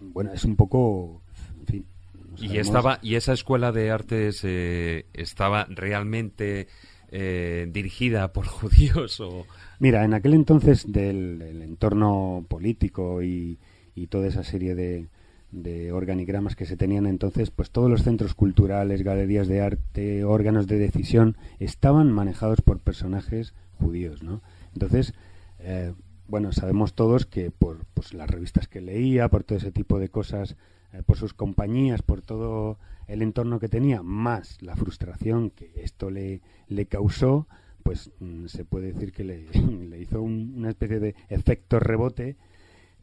bueno, 0.00 0.32
es 0.32 0.44
un 0.44 0.56
poco, 0.56 1.22
en 1.60 1.66
fin. 1.66 1.84
no 2.14 2.34
Y 2.36 2.48
sabemos- 2.48 2.66
estaba 2.66 2.98
y 3.02 3.14
esa 3.16 3.32
escuela 3.32 3.72
de 3.72 3.90
artes 3.90 4.40
eh, 4.44 5.06
estaba 5.12 5.66
realmente 5.68 6.68
eh, 7.10 7.68
dirigida 7.70 8.32
por 8.32 8.46
judíos 8.48 9.20
o 9.20 9.46
Mira, 9.78 10.04
en 10.04 10.14
aquel 10.14 10.34
entonces 10.34 10.90
del, 10.90 11.38
del 11.40 11.60
entorno 11.62 12.44
político 12.48 13.22
y, 13.22 13.58
y 13.96 14.06
toda 14.06 14.28
esa 14.28 14.44
serie 14.44 14.74
de, 14.76 15.08
de 15.50 15.90
organigramas 15.92 16.54
que 16.54 16.66
se 16.66 16.76
tenían 16.76 17.04
entonces, 17.06 17.50
pues 17.50 17.70
todos 17.70 17.90
los 17.90 18.02
centros 18.04 18.34
culturales, 18.34 19.02
galerías 19.02 19.48
de 19.48 19.60
arte, 19.60 20.22
órganos 20.24 20.68
de 20.68 20.78
decisión, 20.78 21.36
estaban 21.58 22.12
manejados 22.12 22.60
por 22.60 22.78
personajes 22.78 23.54
judíos, 23.80 24.22
¿no? 24.22 24.40
Entonces, 24.72 25.14
eh, 25.58 25.92
bueno, 26.32 26.50
sabemos 26.52 26.94
todos 26.94 27.26
que 27.26 27.50
por 27.50 27.84
pues, 27.92 28.14
las 28.14 28.30
revistas 28.30 28.66
que 28.66 28.80
leía, 28.80 29.28
por 29.28 29.44
todo 29.44 29.58
ese 29.58 29.70
tipo 29.70 29.98
de 29.98 30.08
cosas, 30.08 30.56
eh, 30.94 31.02
por 31.04 31.18
sus 31.18 31.34
compañías, 31.34 32.00
por 32.00 32.22
todo 32.22 32.78
el 33.06 33.20
entorno 33.20 33.60
que 33.60 33.68
tenía, 33.68 34.02
más 34.02 34.56
la 34.62 34.74
frustración 34.74 35.50
que 35.50 35.70
esto 35.76 36.10
le, 36.10 36.40
le 36.68 36.86
causó, 36.86 37.46
pues 37.82 38.12
mm, 38.20 38.46
se 38.46 38.64
puede 38.64 38.94
decir 38.94 39.12
que 39.12 39.24
le, 39.24 39.46
le 39.90 40.00
hizo 40.00 40.22
un- 40.22 40.54
una 40.56 40.70
especie 40.70 41.00
de 41.00 41.14
efecto 41.28 41.78
rebote, 41.80 42.36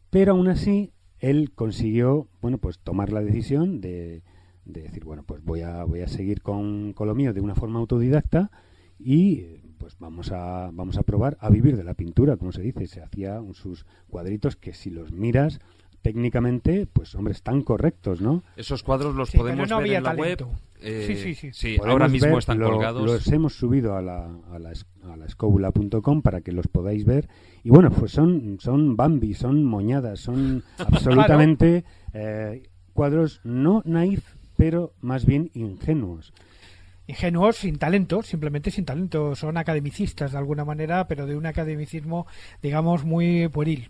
pero 0.09 0.33
aún 0.33 0.47
así 0.47 0.91
él 1.19 1.51
consiguió, 1.53 2.27
bueno, 2.41 2.57
pues 2.57 2.79
tomar 2.79 3.11
la 3.11 3.21
decisión 3.21 3.81
de, 3.81 4.23
de 4.65 4.81
decir, 4.83 5.03
bueno, 5.05 5.23
pues 5.23 5.43
voy 5.43 5.61
a, 5.61 5.83
voy 5.83 6.01
a 6.01 6.07
seguir 6.07 6.41
con, 6.41 6.93
con 6.93 7.07
lo 7.07 7.15
mío 7.15 7.33
de 7.33 7.41
una 7.41 7.55
forma 7.55 7.79
autodidacta 7.79 8.51
y 8.99 9.45
pues 9.79 9.97
vamos 9.97 10.31
a, 10.31 10.69
vamos 10.71 10.97
a 10.97 11.03
probar 11.03 11.37
a 11.39 11.49
vivir 11.49 11.75
de 11.77 11.83
la 11.83 11.95
pintura, 11.95 12.37
como 12.37 12.51
se 12.51 12.61
dice. 12.61 12.85
Se 12.85 13.01
hacía 13.01 13.41
un- 13.41 13.55
sus 13.55 13.85
cuadritos 14.09 14.55
que 14.55 14.73
si 14.73 14.91
los 14.91 15.11
miras 15.11 15.59
técnicamente, 16.03 16.87
pues 16.91 17.13
hombre, 17.15 17.33
están 17.33 17.61
correctos, 17.61 18.21
¿no? 18.21 18.41
esos 18.55 18.83
cuadros 18.83 19.15
los 19.15 19.29
Sí, 19.29 19.33
pero 19.37 19.43
podemos 19.45 19.69
no 19.69 19.77
ver 19.77 19.83
había 19.85 19.97
en 19.97 20.03
la 20.03 20.15
talento. 20.15 20.47
web. 20.47 20.57
Eh, 20.81 21.03
Sí, 21.07 21.35
sí, 21.35 21.49
sí. 21.51 21.77
ahora 21.83 22.07
mismo 22.07 22.29
ver, 22.29 22.37
están 22.37 22.57
lo- 22.59 22.69
colgados. 22.71 23.03
Los 23.05 23.27
hemos 23.27 23.53
subido 23.55 23.97
a 23.97 24.01
la, 24.01 24.33
a 24.49 24.59
la, 24.59 24.71
es- 24.71 24.85
a 25.03 25.17
la 25.17 25.25
escóbula.com 25.25 26.21
para 26.21 26.39
que 26.39 26.53
los 26.53 26.67
podáis 26.67 27.03
ver. 27.05 27.27
Y 27.65 27.69
bueno, 27.69 27.91
pues 27.91 28.13
son, 28.13 28.57
son 28.61 28.95
Bambi, 28.95 29.33
son 29.33 29.65
moñadas, 29.65 30.21
son 30.21 30.63
absolutamente 30.77 31.83
eh, 32.13 32.63
cuadros 32.93 33.41
no 33.43 33.81
naif, 33.85 34.23
pero 34.55 34.93
más 35.01 35.25
bien 35.25 35.51
ingenuos. 35.53 36.31
Ingenuos, 37.09 37.55
sin 37.55 37.79
talento, 37.79 38.21
simplemente 38.21 38.69
sin 38.69 38.85
talento. 38.85 39.35
Son 39.35 39.57
academicistas 39.57 40.31
de 40.31 40.37
alguna 40.37 40.63
manera, 40.63 41.07
pero 41.07 41.25
de 41.25 41.35
un 41.35 41.47
academicismo, 41.47 42.27
digamos, 42.61 43.03
muy 43.03 43.47
pueril. 43.47 43.89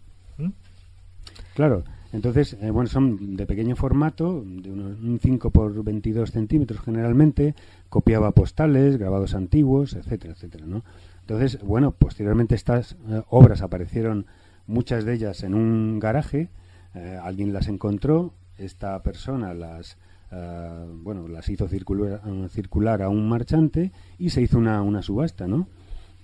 Claro, 1.53 1.83
entonces, 2.13 2.55
eh, 2.61 2.71
bueno, 2.71 2.89
son 2.89 3.35
de 3.35 3.45
pequeño 3.45 3.75
formato, 3.75 4.41
de 4.45 4.71
unos 4.71 4.97
un 5.01 5.19
5 5.21 5.51
por 5.51 5.83
22 5.83 6.31
centímetros 6.31 6.79
generalmente, 6.79 7.55
copiaba 7.89 8.31
postales, 8.31 8.95
grabados 8.95 9.35
antiguos, 9.35 9.95
etcétera, 9.95 10.31
etcétera, 10.31 10.65
¿no? 10.65 10.85
Entonces, 11.19 11.61
bueno, 11.61 11.91
posteriormente 11.91 12.55
estas 12.55 12.93
eh, 13.09 13.21
obras 13.27 13.61
aparecieron, 13.61 14.27
muchas 14.65 15.03
de 15.03 15.15
ellas 15.15 15.43
en 15.43 15.55
un 15.55 15.99
garaje, 15.99 16.47
eh, 16.95 17.19
alguien 17.21 17.51
las 17.51 17.67
encontró, 17.67 18.33
esta 18.57 19.03
persona 19.03 19.53
las, 19.53 19.97
eh, 20.31 20.85
bueno, 21.01 21.27
las 21.27 21.49
hizo 21.49 21.67
circular, 21.67 22.21
circular 22.49 23.01
a 23.01 23.09
un 23.09 23.27
marchante 23.27 23.91
y 24.17 24.29
se 24.29 24.41
hizo 24.41 24.57
una, 24.57 24.81
una 24.81 25.01
subasta, 25.01 25.47
¿no? 25.47 25.67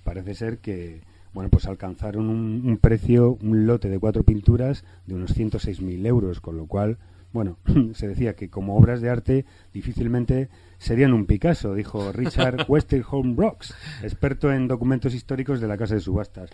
Parece 0.03 0.35
ser 0.35 0.59
que, 0.59 1.01
bueno, 1.33 1.49
pues 1.49 1.65
alcanzaron 1.65 2.29
un, 2.29 2.61
un 2.65 2.77
precio, 2.77 3.37
un 3.41 3.65
lote 3.65 3.89
de 3.89 3.99
cuatro 3.99 4.23
pinturas 4.23 4.83
de 5.07 5.15
unos 5.15 5.35
106.000 5.35 6.05
euros, 6.05 6.39
con 6.39 6.57
lo 6.57 6.67
cual, 6.67 6.97
bueno, 7.33 7.57
se 7.93 8.07
decía 8.07 8.35
que 8.35 8.49
como 8.49 8.77
obras 8.77 9.01
de 9.01 9.09
arte 9.09 9.45
difícilmente 9.73 10.49
serían 10.77 11.13
un 11.13 11.25
Picasso, 11.25 11.73
dijo 11.73 12.11
Richard 12.11 12.65
Westerholm 12.67 13.35
Brooks, 13.35 13.73
experto 14.03 14.51
en 14.51 14.67
documentos 14.67 15.15
históricos 15.15 15.59
de 15.59 15.67
la 15.67 15.77
casa 15.77 15.95
de 15.95 16.01
subastas. 16.01 16.51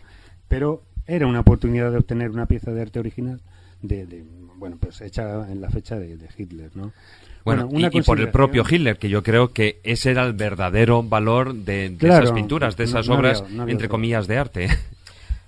Pero 0.47 0.83
era 1.07 1.27
una 1.27 1.41
oportunidad 1.41 1.91
de 1.91 1.97
obtener 1.97 2.31
una 2.31 2.45
pieza 2.45 2.71
de 2.71 2.81
arte 2.81 2.99
original 2.99 3.41
de, 3.81 4.05
de, 4.05 4.23
bueno, 4.57 4.77
pues 4.79 5.01
hecha 5.01 5.51
en 5.51 5.61
la 5.61 5.69
fecha 5.69 5.99
de, 5.99 6.17
de 6.17 6.29
Hitler, 6.37 6.71
¿no? 6.75 6.93
Bueno, 7.43 7.69
y- 7.71 7.97
y, 7.97 8.01
por 8.01 8.19
el 8.19 8.29
propio 8.29 8.63
Hitler, 8.69 8.97
que 8.97 9.09
yo 9.09 9.23
creo 9.23 9.51
que 9.53 9.79
ese 9.83 10.11
era 10.11 10.23
el 10.25 10.33
verdadero 10.33 11.03
valor 11.03 11.53
de, 11.53 11.89
de 11.89 11.97
Claro, 11.97 12.23
esas 12.25 12.35
pinturas, 12.35 12.77
de 12.77 12.83
no- 12.85 12.89
esas 12.89 13.07
no 13.07 13.15
había- 13.15 13.31
obras, 13.31 13.49
no 13.51 13.61
había 13.63 13.71
entre 13.73 13.85
otro. 13.87 13.95
comillas, 13.95 14.27
de 14.27 14.37
arte. 14.37 14.67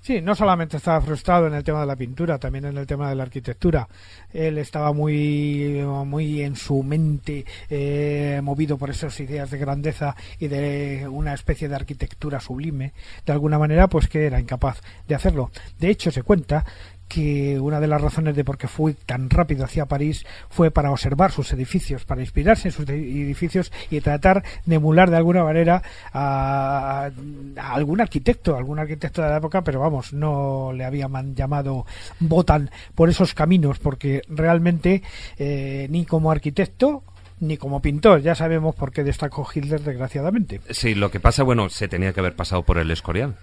Sí, 0.05 0.19
no 0.19 0.35
solamente 0.35 0.75
estaba 0.75 0.99
frustrado 0.99 1.47
en 1.47 1.53
el 1.53 1.63
tema 1.63 1.79
de 1.79 1.85
la 1.87 1.95
pintura, 1.95 2.37
también 2.37 2.65
en 2.65 2.77
el 2.77 2.85
tema 2.85 3.07
de 3.07 3.15
la 3.15 3.23
arquitectura. 3.23 3.87
Él 4.33 4.57
estaba 4.57 4.91
muy, 4.91 5.81
muy 6.05 6.41
en 6.41 6.57
su 6.57 6.83
mente 6.83 7.45
eh, 7.69 8.41
movido 8.43 8.77
por 8.77 8.89
esas 8.89 9.17
ideas 9.21 9.49
de 9.49 9.57
grandeza 9.59 10.13
y 10.39 10.49
de 10.49 11.07
una 11.09 11.33
especie 11.33 11.69
de 11.69 11.75
arquitectura 11.75 12.41
sublime. 12.41 12.91
De 13.25 13.31
alguna 13.31 13.57
manera, 13.57 13.87
pues 13.87 14.09
que 14.09 14.25
era 14.25 14.41
incapaz 14.41 14.81
de 15.07 15.15
hacerlo. 15.15 15.51
De 15.79 15.89
hecho, 15.91 16.11
se 16.11 16.21
cuenta 16.21 16.65
que 17.13 17.59
una 17.59 17.79
de 17.79 17.87
las 17.87 18.01
razones 18.01 18.35
de 18.35 18.43
por 18.43 18.57
qué 18.57 18.67
fue 18.67 18.93
tan 18.93 19.29
rápido 19.29 19.65
hacia 19.65 19.85
París 19.85 20.25
fue 20.49 20.71
para 20.71 20.91
observar 20.91 21.31
sus 21.31 21.51
edificios, 21.53 22.05
para 22.05 22.21
inspirarse 22.21 22.69
en 22.69 22.71
sus 22.73 22.87
edificios 22.89 23.71
y 23.91 24.01
tratar 24.01 24.43
de 24.65 24.75
emular 24.75 25.09
de 25.09 25.17
alguna 25.17 25.43
manera 25.43 25.83
a, 26.11 27.09
algún 27.57 28.01
arquitecto, 28.01 28.55
algún 28.57 28.79
arquitecto 28.79 29.21
de 29.21 29.29
la 29.29 29.37
época, 29.37 29.63
pero 29.63 29.79
vamos, 29.79 30.13
no 30.13 30.71
le 30.73 30.85
había 30.85 31.07
man- 31.07 31.35
llamado 31.35 31.85
Botan 32.19 32.69
por 32.95 33.09
esos 33.09 33.33
caminos, 33.33 33.79
porque 33.79 34.21
realmente 34.27 35.03
eh, 35.37 35.87
ni 35.89 36.05
como 36.05 36.31
arquitecto 36.31 37.03
ni 37.39 37.57
como 37.57 37.81
pintor. 37.81 38.21
Ya 38.21 38.35
sabemos 38.35 38.73
por 38.75 38.91
qué 38.91 39.03
destacó 39.03 39.45
Hitler, 39.53 39.81
desgraciadamente. 39.81 40.61
Sí, 40.69 40.95
lo 40.95 41.11
que 41.11 41.19
pasa, 41.19 41.43
bueno, 41.43 41.69
se 41.69 41.87
tenía 41.87 42.13
que 42.13 42.21
haber 42.21 42.35
pasado 42.35 42.63
por 42.63 42.77
el 42.77 42.89
Escorial. 42.91 43.35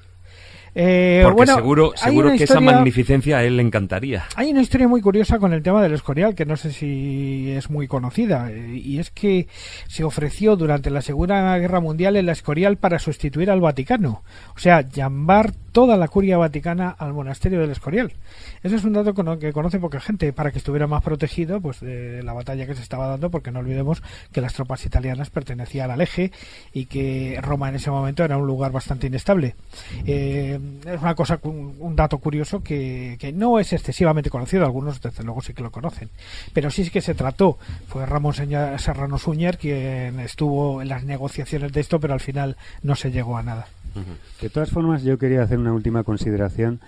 Eh, 0.75 1.21
Porque 1.25 1.37
bueno, 1.37 1.55
seguro, 1.55 1.93
seguro 1.97 2.33
que 2.37 2.45
esa 2.45 2.61
magnificencia 2.61 3.39
a 3.39 3.45
él 3.45 3.57
le 3.57 3.63
encantaría. 3.63 4.25
Hay 4.37 4.51
una 4.51 4.63
historia 4.63 4.89
muy 4.89 5.01
curiosa 5.01 5.39
con 5.39 5.53
el 5.53 5.63
tema 5.63 5.83
del 5.83 5.93
Escorial, 5.93 6.35
que 6.35 6.47
no 6.47 6.57
sé 6.57 6.73
si 6.73 7.51
es 7.51 7.71
muy 7.71 7.89
conocida, 7.89 8.51
eh, 8.51 8.77
y 8.77 8.99
es 8.99 9.11
que 9.11 9.49
se 9.89 10.05
ofreció 10.05 10.57
durante 10.57 10.91
la 10.91 11.03
Segunda 11.03 11.57
Guerra 11.59 11.81
Mundial 11.81 12.17
el 12.17 12.29
Escorial 12.29 12.77
para 12.77 12.99
sustituir 12.99 13.51
al 13.51 13.61
Vaticano. 13.61 14.23
O 14.55 14.59
sea, 14.59 14.83
llamar 14.83 15.53
toda 15.73 15.97
la 15.97 16.09
curia 16.09 16.39
vaticana 16.39 16.91
al 16.91 17.13
monasterio 17.13 17.61
del 17.61 17.71
Escorial. 17.71 18.13
Ese 18.63 18.77
es 18.77 18.85
un 18.85 18.93
dato 18.93 19.15
que 19.39 19.53
conoce 19.53 19.79
poca 19.79 20.01
gente, 20.01 20.33
para 20.33 20.51
que 20.51 20.59
estuviera 20.59 20.87
más 20.87 21.03
protegido 21.03 21.61
pues 21.61 21.81
de 21.81 22.23
la 22.23 22.33
batalla 22.33 22.67
que 22.67 22.75
se 22.75 22.83
estaba 22.83 23.07
dando, 23.07 23.31
porque 23.31 23.51
no 23.51 23.61
olvidemos 23.61 24.03
que 24.33 24.41
las 24.41 24.55
tropas 24.55 24.85
italianas 24.85 25.31
pertenecían 25.31 25.91
al 25.91 26.01
eje 26.01 26.33
y 26.73 26.87
que 26.87 27.39
Roma 27.43 27.69
en 27.69 27.77
ese 27.77 27.91
momento 27.91 28.25
era 28.25 28.37
un 28.37 28.47
lugar 28.47 28.73
bastante 28.73 29.07
inestable. 29.07 29.55
Eh, 30.07 30.59
es 30.87 31.01
una 31.01 31.15
cosa, 31.15 31.41
un 31.43 31.97
dato 31.97 32.19
curioso 32.19 32.63
que, 32.63 33.33
no 33.35 33.59
es 33.59 33.73
excesivamente 33.73 34.31
conocido, 34.31 34.65
algunos 34.65 35.01
desde 35.01 35.23
luego 35.23 35.41
sí 35.41 35.55
que 35.55 35.63
lo 35.63 35.71
conocen, 35.71 36.11
pero 36.53 36.71
sí 36.71 36.89
que 36.91 37.01
se 37.01 37.15
trató. 37.15 37.59
Fue 37.89 38.07
Ramón 38.07 38.35
Serrano 38.35 39.19
Suñer 39.19 39.59
quien 39.59 40.21
estuvo 40.21 40.83
en 40.83 40.89
las 40.89 41.05
negociaciones 41.05 41.73
de 41.73 41.81
esto, 41.81 42.01
pero 42.01 42.15
al 42.15 42.21
final 42.21 42.57
no 42.83 42.97
se 42.97 43.11
llegó 43.11 43.37
a 43.37 43.43
nada. 43.43 43.67
De 44.41 44.51
todas 44.51 44.71
formas, 44.71 45.03
yo 45.03 45.19
quería 45.19 45.43
hacer 45.43 45.59
una 45.59 45.73
última 45.73 46.05
consideración. 46.05 46.81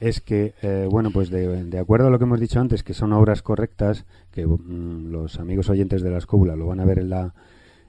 Es 0.00 0.20
que, 0.20 0.54
eh, 0.62 0.86
bueno, 0.90 1.10
pues 1.10 1.30
de, 1.30 1.78
acuerdo 1.78 2.08
a 2.08 2.10
lo 2.10 2.18
que 2.18 2.24
hemos 2.24 2.40
dicho 2.40 2.60
antes, 2.60 2.82
que 2.82 2.94
son 2.94 3.12
obras 3.12 3.42
correctas, 3.42 4.04
que 4.32 4.46
mm, 4.46 5.10
los 5.10 5.38
amigos 5.38 5.70
oyentes 5.70 6.02
de 6.02 6.10
la 6.10 6.18
escóbula 6.18 6.56
lo 6.56 6.66
van 6.66 6.80
a 6.80 6.84
ver 6.84 6.98
en 6.98 7.10
la, 7.10 7.34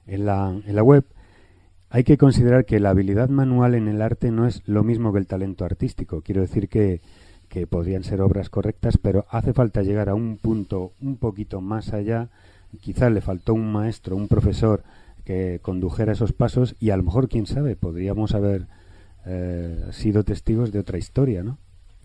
en 0.06 0.24
la, 0.24 0.50
en 0.64 0.76
la 0.76 0.82
web, 0.82 1.04
hay 1.90 2.04
que 2.04 2.16
considerar 2.16 2.64
que 2.64 2.80
la 2.80 2.90
habilidad 2.90 3.28
manual 3.28 3.74
en 3.74 3.88
el 3.88 4.02
arte 4.02 4.30
no 4.30 4.46
es 4.46 4.62
lo 4.66 4.82
mismo 4.84 5.12
que 5.12 5.18
el 5.18 5.26
talento 5.26 5.64
artístico. 5.64 6.22
Quiero 6.22 6.40
decir 6.40 6.68
que, 6.68 7.00
que 7.48 7.66
podrían 7.66 8.04
ser 8.04 8.20
obras 8.20 8.50
correctas, 8.50 8.98
pero 8.98 9.26
hace 9.30 9.52
falta 9.52 9.82
llegar 9.82 10.08
a 10.08 10.14
un 10.14 10.36
punto 10.36 10.92
un 11.00 11.16
poquito 11.16 11.60
más 11.60 11.92
allá. 11.92 12.28
Quizás 12.80 13.12
le 13.12 13.20
faltó 13.20 13.54
un 13.54 13.72
maestro, 13.72 14.16
un 14.16 14.28
profesor 14.28 14.82
que 15.26 15.58
condujera 15.60 16.12
esos 16.12 16.32
pasos 16.32 16.76
y 16.78 16.90
a 16.90 16.96
lo 16.96 17.02
mejor, 17.02 17.28
quién 17.28 17.46
sabe, 17.46 17.74
podríamos 17.76 18.34
haber 18.34 18.68
eh, 19.26 19.86
sido 19.90 20.24
testigos 20.24 20.70
de 20.72 20.78
otra 20.78 20.98
historia, 20.98 21.42
¿no? 21.42 21.58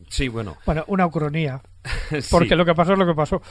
Sí, 0.10 0.27
bueno. 0.27 0.57
Bueno, 0.65 0.84
una 0.88 1.06
ucronía. 1.06 1.61
Sí. 2.11 2.27
Porque 2.30 2.57
lo 2.57 2.65
que 2.65 2.76
pasó 2.76 2.91
es 2.91 2.99
lo 2.99 3.06
que 3.07 3.15
pasó. 3.15 3.41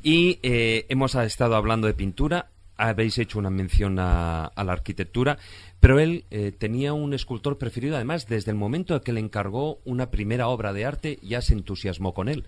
Y 0.00 0.38
eh, 0.44 0.86
hemos 0.88 1.16
estado 1.16 1.56
hablando 1.56 1.88
de 1.88 1.94
pintura, 1.94 2.50
habéis 2.76 3.18
hecho 3.18 3.40
una 3.40 3.50
mención 3.50 3.98
a, 3.98 4.44
a 4.44 4.62
la 4.62 4.72
arquitectura, 4.72 5.38
pero 5.80 5.98
él 5.98 6.24
eh, 6.30 6.52
tenía 6.56 6.92
un 6.92 7.14
escultor 7.14 7.58
preferido, 7.58 7.96
además, 7.96 8.28
desde 8.28 8.52
el 8.52 8.56
momento 8.56 8.94
en 8.94 9.00
que 9.00 9.12
le 9.12 9.18
encargó 9.18 9.80
una 9.84 10.12
primera 10.12 10.46
obra 10.46 10.72
de 10.72 10.84
arte, 10.84 11.18
ya 11.20 11.42
se 11.42 11.54
entusiasmó 11.54 12.14
con 12.14 12.28
él. 12.28 12.46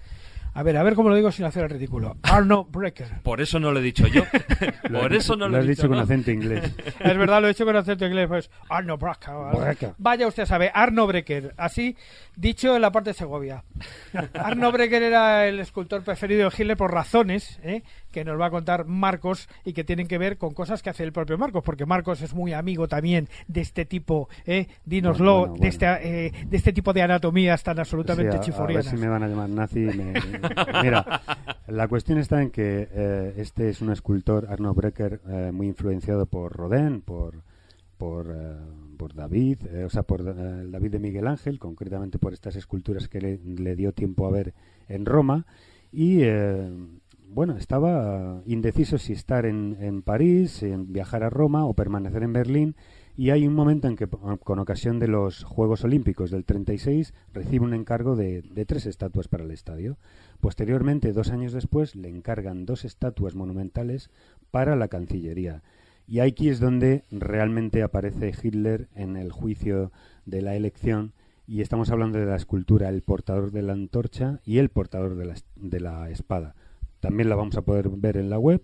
A 0.58 0.62
ver, 0.64 0.76
a 0.76 0.82
ver 0.82 0.96
cómo 0.96 1.08
lo 1.08 1.14
digo 1.14 1.30
sin 1.30 1.44
hacer 1.44 1.62
el 1.62 1.70
ridículo. 1.70 2.16
Arno 2.22 2.64
Brecker. 2.64 3.22
Por 3.22 3.40
eso 3.40 3.60
no 3.60 3.70
lo 3.70 3.78
he 3.78 3.82
dicho 3.82 4.08
yo. 4.08 4.24
Por 4.92 5.14
eso 5.14 5.36
no 5.36 5.46
lo, 5.46 5.52
Lo 5.52 5.58
has 5.58 5.64
he 5.64 5.68
dicho 5.68 5.82
dicho 5.82 5.88
con 5.88 5.98
¿no? 5.98 6.02
acento 6.02 6.32
inglés. 6.32 6.74
Es 6.98 7.16
verdad, 7.16 7.40
lo 7.40 7.46
he 7.46 7.52
hecho 7.52 7.64
con 7.64 7.76
acento 7.76 8.04
inglés, 8.04 8.26
pues 8.26 8.50
Arno 8.68 8.98
Brecker. 8.98 9.34
Brecker. 9.56 9.92
Vaya 9.98 10.26
usted 10.26 10.46
sabe, 10.46 10.72
Arno 10.74 11.06
Brecker, 11.06 11.54
así 11.56 11.96
dicho 12.34 12.74
en 12.74 12.82
la 12.82 12.90
parte 12.90 13.10
de 13.10 13.14
Segovia. 13.14 13.62
Arno 14.34 14.72
Brecker 14.72 15.00
era 15.00 15.46
el 15.46 15.60
escultor 15.60 16.02
preferido 16.02 16.50
de 16.50 16.56
Hitler 16.56 16.76
por 16.76 16.92
razones 16.92 17.60
¿eh? 17.62 17.84
Que 18.18 18.24
nos 18.24 18.40
va 18.40 18.46
a 18.46 18.50
contar 18.50 18.84
Marcos 18.86 19.48
y 19.64 19.72
que 19.74 19.84
tienen 19.84 20.08
que 20.08 20.18
ver 20.18 20.38
con 20.38 20.52
cosas 20.52 20.82
que 20.82 20.90
hace 20.90 21.04
el 21.04 21.12
propio 21.12 21.38
Marcos, 21.38 21.62
porque 21.64 21.86
Marcos 21.86 22.20
es 22.20 22.34
muy 22.34 22.52
amigo 22.52 22.88
también 22.88 23.28
de 23.46 23.60
este 23.60 23.84
tipo, 23.84 24.28
¿eh? 24.44 24.66
dínoslo, 24.84 25.38
Bueno, 25.38 25.50
bueno, 25.52 25.62
De, 25.62 25.68
este, 25.68 25.86
eh, 26.26 26.32
de 26.48 26.56
este 26.56 26.72
tipo 26.72 26.92
de 26.92 27.02
anatomías 27.02 27.62
tan 27.62 27.78
absolutamente 27.78 28.32
Sí, 28.32 28.36
a- 28.36 28.38
a, 28.38 28.40
ver 28.40 28.44
chiforianas. 28.46 28.86
si 28.86 28.96
me 28.96 29.08
van 29.08 29.22
a 29.22 29.28
llamar 29.28 29.48
nazi. 29.50 29.78
me- 29.80 30.14
Mira, 30.82 31.22
la 31.68 31.86
cuestión 31.86 32.18
está 32.18 32.42
en 32.42 32.50
que 32.50 32.88
eh, 32.90 33.34
este 33.36 33.68
es 33.68 33.80
un 33.82 33.92
escultor, 33.92 34.46
Arno 34.50 34.74
Brecker, 34.74 35.20
eh, 35.28 35.50
muy 35.52 35.68
influenciado 35.68 36.26
por 36.26 36.52
Rodin, 36.56 37.00
por, 37.02 37.42
por, 37.98 38.26
eh, 38.36 38.56
por 38.96 39.14
David, 39.14 39.58
eh, 39.72 39.84
o 39.84 39.90
sea, 39.90 40.02
por 40.02 40.22
eh, 40.22 40.64
David 40.68 40.90
de 40.90 40.98
Miguel 40.98 41.28
Ángel, 41.28 41.58
concretamente 41.60 42.18
por 42.18 42.32
estas 42.32 42.56
esculturas 42.56 43.06
que 43.08 43.20
le, 43.20 43.38
le 43.38 43.76
dio 43.76 43.92
tiempo 43.92 44.26
a 44.26 44.30
ver 44.32 44.54
en 44.88 45.06
Roma. 45.06 45.46
Y 45.92 46.20
eh, 46.22 46.68
bueno, 47.30 47.56
estaba 47.56 48.42
indeciso 48.46 48.98
si 48.98 49.12
estar 49.12 49.46
en, 49.46 49.76
en 49.80 50.02
París, 50.02 50.62
en 50.62 50.92
viajar 50.92 51.22
a 51.22 51.30
Roma 51.30 51.66
o 51.66 51.74
permanecer 51.74 52.22
en 52.22 52.32
Berlín. 52.32 52.76
Y 53.16 53.30
hay 53.30 53.46
un 53.46 53.54
momento 53.54 53.88
en 53.88 53.96
que, 53.96 54.06
con 54.06 54.58
ocasión 54.60 54.98
de 54.98 55.08
los 55.08 55.42
Juegos 55.42 55.84
Olímpicos 55.84 56.30
del 56.30 56.44
36, 56.44 57.12
recibe 57.32 57.64
un 57.64 57.74
encargo 57.74 58.14
de, 58.14 58.42
de 58.42 58.64
tres 58.64 58.86
estatuas 58.86 59.26
para 59.26 59.44
el 59.44 59.50
estadio. 59.50 59.98
Posteriormente, 60.40 61.12
dos 61.12 61.30
años 61.30 61.52
después, 61.52 61.96
le 61.96 62.08
encargan 62.08 62.64
dos 62.64 62.84
estatuas 62.84 63.34
monumentales 63.34 64.10
para 64.50 64.76
la 64.76 64.88
Cancillería. 64.88 65.62
Y 66.06 66.20
aquí 66.20 66.48
es 66.48 66.60
donde 66.60 67.04
realmente 67.10 67.82
aparece 67.82 68.32
Hitler 68.40 68.88
en 68.94 69.16
el 69.16 69.32
juicio 69.32 69.92
de 70.24 70.40
la 70.40 70.54
elección 70.54 71.12
y 71.48 71.62
estamos 71.62 71.90
hablando 71.90 72.18
de 72.18 72.26
la 72.26 72.36
escultura 72.36 72.90
El 72.90 73.02
portador 73.02 73.50
de 73.50 73.62
la 73.62 73.72
antorcha 73.72 74.40
y 74.44 74.58
El 74.58 74.68
portador 74.68 75.16
de 75.16 75.24
la, 75.24 75.34
de 75.56 75.80
la 75.80 76.10
espada. 76.10 76.54
También 77.00 77.28
la 77.28 77.36
vamos 77.36 77.56
a 77.56 77.62
poder 77.62 77.88
ver 77.88 78.16
en 78.16 78.30
la 78.30 78.38
web. 78.38 78.62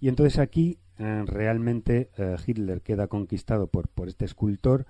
Y 0.00 0.08
entonces 0.08 0.38
aquí 0.38 0.78
eh, 0.98 1.24
realmente 1.26 2.10
eh, 2.16 2.36
Hitler 2.46 2.80
queda 2.82 3.08
conquistado 3.08 3.66
por, 3.66 3.88
por 3.88 4.08
este 4.08 4.24
escultor 4.24 4.86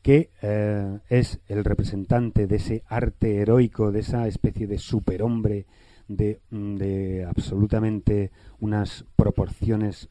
que 0.00 0.30
eh, 0.40 0.98
es 1.08 1.40
el 1.48 1.64
representante 1.64 2.46
de 2.46 2.56
ese 2.56 2.82
arte 2.86 3.36
heroico, 3.36 3.92
de 3.92 4.00
esa 4.00 4.26
especie 4.26 4.66
de 4.66 4.78
superhombre, 4.78 5.66
de, 6.08 6.40
mm, 6.50 6.76
de 6.76 7.24
absolutamente 7.24 8.30
unas 8.60 9.04
proporciones 9.16 10.08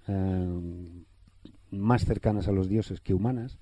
más 1.72 2.06
cercanas 2.06 2.48
a 2.48 2.52
los 2.52 2.68
dioses 2.70 3.00
que 3.02 3.14
humanas. 3.14 3.58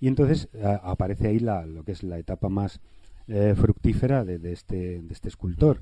Y 0.00 0.08
entonces 0.08 0.48
aparece 0.82 1.28
ahí 1.28 1.38
la, 1.38 1.64
lo 1.66 1.84
que 1.84 1.92
es 1.92 2.02
la 2.02 2.18
etapa 2.18 2.48
más 2.48 2.80
fructífera 3.56 4.24
de, 4.24 4.38
de 4.38 4.52
este, 4.52 5.00
de 5.00 5.12
este 5.12 5.28
escultor. 5.28 5.80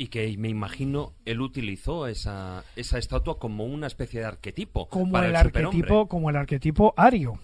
Y 0.00 0.06
que 0.06 0.34
me 0.38 0.48
imagino 0.48 1.12
él 1.26 1.42
utilizó 1.42 2.06
esa, 2.06 2.64
esa 2.74 2.96
estatua 2.96 3.38
como 3.38 3.66
una 3.66 3.86
especie 3.86 4.20
de 4.20 4.26
arquetipo. 4.26 4.88
como 4.88 5.12
para 5.12 5.26
el, 5.26 5.32
el, 5.32 5.36
arquetipo 5.36 6.08
como 6.08 6.30
el 6.30 6.36
arquetipo 6.36 6.94
ario 6.96 7.38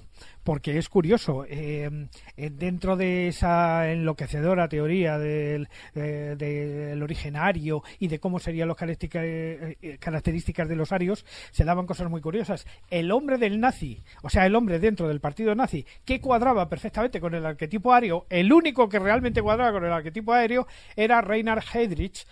porque 0.47 0.79
es 0.79 0.89
curioso 0.89 1.45
eh, 1.49 1.91
eh, 2.37 2.51
dentro 2.51 2.97
de 2.97 3.27
esa 3.27 3.91
enloquecedora 3.91 4.69
teoría 4.69 5.19
del, 5.19 5.69
eh, 5.97 6.37
del 6.39 7.03
origen 7.03 7.35
ario 7.35 7.83
y 7.99 8.07
de 8.07 8.21
cómo 8.21 8.39
serían 8.39 8.69
las 8.69 8.77
eh, 8.81 9.99
características 9.99 10.69
de 10.69 10.77
los 10.77 10.93
arios 10.93 11.27
se 11.51 11.65
daban 11.65 11.85
cosas 11.85 12.09
muy 12.09 12.21
curiosas. 12.21 12.65
El 12.91 13.11
hombre 13.11 13.39
del 13.39 13.59
nazi 13.59 14.01
o 14.23 14.31
sea 14.31 14.47
el 14.47 14.55
hombre 14.55 14.79
dentro 14.79 15.09
del 15.09 15.19
partido 15.19 15.53
nazi 15.57 15.85
que 16.05 16.21
cuadraba 16.21 16.69
perfectamente 16.69 17.21
con 17.21 17.35
el 17.35 17.45
arquetipo 17.45 17.93
ario 17.93 18.27
el 18.31 18.53
único 18.53 18.89
que 18.89 19.01
realmente 19.01 19.43
cuadraba 19.43 19.73
con 19.73 19.85
el 19.85 19.93
arquetipo 19.93 20.33
aéreo 20.33 20.69
era 20.95 21.23
Reinhard 21.23 21.65
Heydrich 21.75 22.25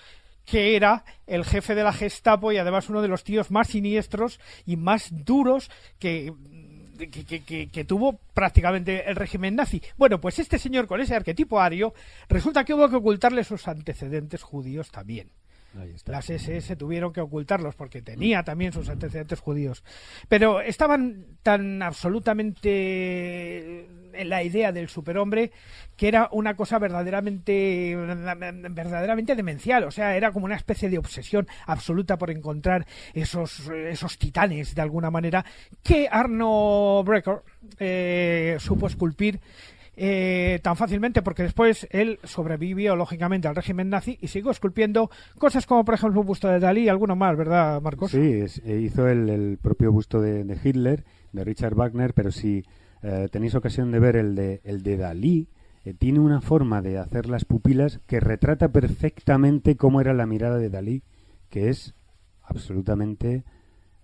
que 0.44 0.76
era 0.76 1.04
el 1.26 1.44
jefe 1.44 1.74
de 1.74 1.82
la 1.82 1.92
Gestapo 1.92 2.52
y 2.52 2.58
además 2.58 2.88
uno 2.88 3.02
de 3.02 3.08
los 3.08 3.24
tíos 3.24 3.50
más 3.50 3.68
siniestros 3.68 4.38
y 4.66 4.76
más 4.76 5.08
duros 5.10 5.70
que, 5.98 6.32
que, 6.96 7.84
tuvo 7.86 8.18
prácticamente 8.34 9.08
el 9.08 9.16
régimen 9.16 9.54
nazi. 9.54 9.82
Bueno, 9.96 10.20
pues 10.20 10.38
este 10.38 10.58
señor 10.58 10.86
con 10.86 11.00
ese 11.00 11.14
arquetipo 11.14 11.60
ario, 11.60 11.94
resulta 12.28 12.64
que 12.64 12.74
hubo 12.74 12.88
que 12.88 12.96
ocultarle 12.96 13.44
sus 13.44 13.68
antecedentes 13.68 14.42
judíos 14.42 14.90
también. 14.90 15.30
Las 16.06 16.30
SS 16.30 16.76
tuvieron 16.76 17.12
que 17.12 17.20
ocultarlos 17.20 17.74
porque 17.74 18.02
tenía 18.02 18.44
también 18.44 18.72
sus 18.72 18.88
antecedentes 18.88 19.40
judíos. 19.40 19.82
Pero 20.28 20.60
estaban 20.60 21.26
tan 21.42 21.82
absolutamente 21.82 23.88
en 24.12 24.28
la 24.28 24.42
idea 24.42 24.72
del 24.72 24.88
superhombre 24.88 25.50
que 25.96 26.08
era 26.08 26.28
una 26.32 26.54
cosa 26.54 26.78
verdaderamente 26.78 27.94
verdaderamente 27.96 29.34
demencial, 29.34 29.84
o 29.84 29.90
sea, 29.90 30.16
era 30.16 30.32
como 30.32 30.46
una 30.46 30.56
especie 30.56 30.88
de 30.88 30.98
obsesión 30.98 31.46
absoluta 31.66 32.18
por 32.18 32.30
encontrar 32.30 32.86
esos 33.12 33.68
esos 33.68 34.18
titanes 34.18 34.74
de 34.74 34.82
alguna 34.82 35.10
manera 35.10 35.44
que 35.82 36.08
Arno 36.10 37.02
Brecker 37.04 37.42
eh, 37.78 38.56
supo 38.60 38.86
esculpir 38.86 39.40
eh, 39.96 40.58
tan 40.62 40.76
fácilmente 40.76 41.22
porque 41.22 41.42
después 41.44 41.86
él 41.90 42.18
sobrevivió 42.24 42.96
lógicamente 42.96 43.46
al 43.48 43.54
régimen 43.56 43.88
nazi 43.90 44.18
y 44.20 44.28
siguió 44.28 44.50
esculpiendo 44.50 45.10
cosas 45.38 45.66
como 45.66 45.84
por 45.84 45.94
ejemplo 45.94 46.20
un 46.20 46.26
busto 46.26 46.48
de 46.48 46.58
Dalí 46.60 46.82
y 46.82 46.88
alguno 46.88 47.14
más, 47.16 47.36
¿verdad, 47.36 47.80
Marcos? 47.80 48.10
Sí, 48.10 48.18
es- 48.32 48.60
eh, 48.64 48.80
hizo 48.80 49.08
el, 49.08 49.28
el 49.28 49.58
propio 49.60 49.92
busto 49.92 50.20
de, 50.20 50.44
de 50.44 50.58
Hitler, 50.62 51.04
de 51.32 51.44
Richard 51.44 51.74
Wagner, 51.74 52.12
pero 52.14 52.30
si 52.32 52.64
eh, 53.02 53.28
tenéis 53.30 53.54
ocasión 53.54 53.90
de 53.92 53.98
ver 54.00 54.16
el 54.16 54.34
de, 54.34 54.60
el 54.64 54.82
de 54.82 54.96
Dalí, 54.96 55.48
eh, 55.84 55.94
tiene 55.94 56.18
una 56.20 56.40
forma 56.40 56.80
de 56.82 56.98
hacer 56.98 57.26
las 57.26 57.44
pupilas 57.44 58.00
que 58.06 58.18
retrata 58.20 58.68
perfectamente 58.68 59.76
cómo 59.76 60.00
era 60.00 60.14
la 60.14 60.26
mirada 60.26 60.56
de 60.58 60.70
Dalí, 60.70 61.02
que 61.50 61.68
es 61.68 61.94
absolutamente 62.42 63.44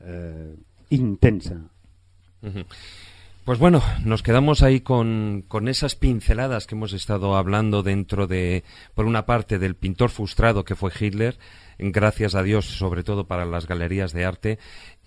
eh, 0.00 0.54
intensa. 0.90 1.62
Pues 3.44 3.58
bueno, 3.58 3.82
nos 4.04 4.22
quedamos 4.22 4.62
ahí 4.62 4.80
con, 4.80 5.44
con 5.48 5.66
esas 5.68 5.96
pinceladas 5.96 6.66
que 6.66 6.74
hemos 6.74 6.92
estado 6.92 7.36
hablando 7.36 7.82
dentro 7.82 8.26
de, 8.26 8.62
por 8.94 9.06
una 9.06 9.26
parte, 9.26 9.58
del 9.58 9.74
pintor 9.74 10.10
frustrado 10.10 10.64
que 10.64 10.76
fue 10.76 10.92
Hitler, 10.98 11.36
gracias 11.78 12.34
a 12.34 12.42
Dios, 12.44 12.66
sobre 12.66 13.02
todo 13.02 13.26
para 13.26 13.46
las 13.46 13.66
galerías 13.66 14.12
de 14.12 14.24
arte, 14.24 14.58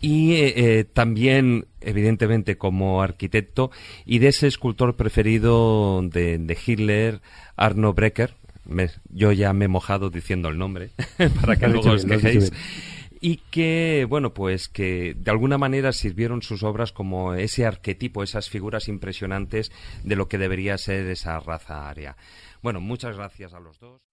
y 0.01 0.34
eh, 0.34 0.53
eh, 0.80 0.84
también, 0.84 1.68
evidentemente, 1.80 2.57
como 2.57 3.01
arquitecto, 3.01 3.72
y 4.05 4.19
de 4.19 4.30
ese 4.30 4.47
escultor 4.47 4.95
preferido 4.97 6.01
de, 6.03 6.38
de 6.39 6.57
Hitler, 6.65 7.22
Arno 7.55 7.93
Brecker. 7.93 8.35
Me- 8.65 8.89
yo 9.10 9.31
ya 9.34 9.53
me 9.53 9.65
he 9.65 9.68
mojado 9.69 10.10
diciendo 10.10 10.49
el 10.49 10.57
nombre, 10.57 10.89
para 11.41 11.55
que 11.55 11.68
luego 11.68 11.91
os 11.91 12.05
quejéis. 12.23 12.51
Y 13.25 13.37
que, 13.37 14.05
bueno, 14.09 14.33
pues 14.33 14.67
que 14.67 15.13
de 15.15 15.31
alguna 15.31 15.57
manera 15.57 15.93
sirvieron 15.93 16.41
sus 16.41 16.61
obras 16.61 16.91
como 16.91 17.35
ese 17.35 17.65
arquetipo, 17.65 18.21
esas 18.21 18.49
figuras 18.49 18.89
impresionantes 18.89 19.71
de 20.03 20.17
lo 20.17 20.27
que 20.27 20.37
debería 20.37 20.77
ser 20.77 21.07
esa 21.07 21.39
raza 21.39 21.87
aria. 21.87 22.17
Bueno, 22.61 22.81
muchas 22.81 23.15
gracias 23.15 23.53
a 23.53 23.61
los 23.61 23.79
dos. 23.79 24.12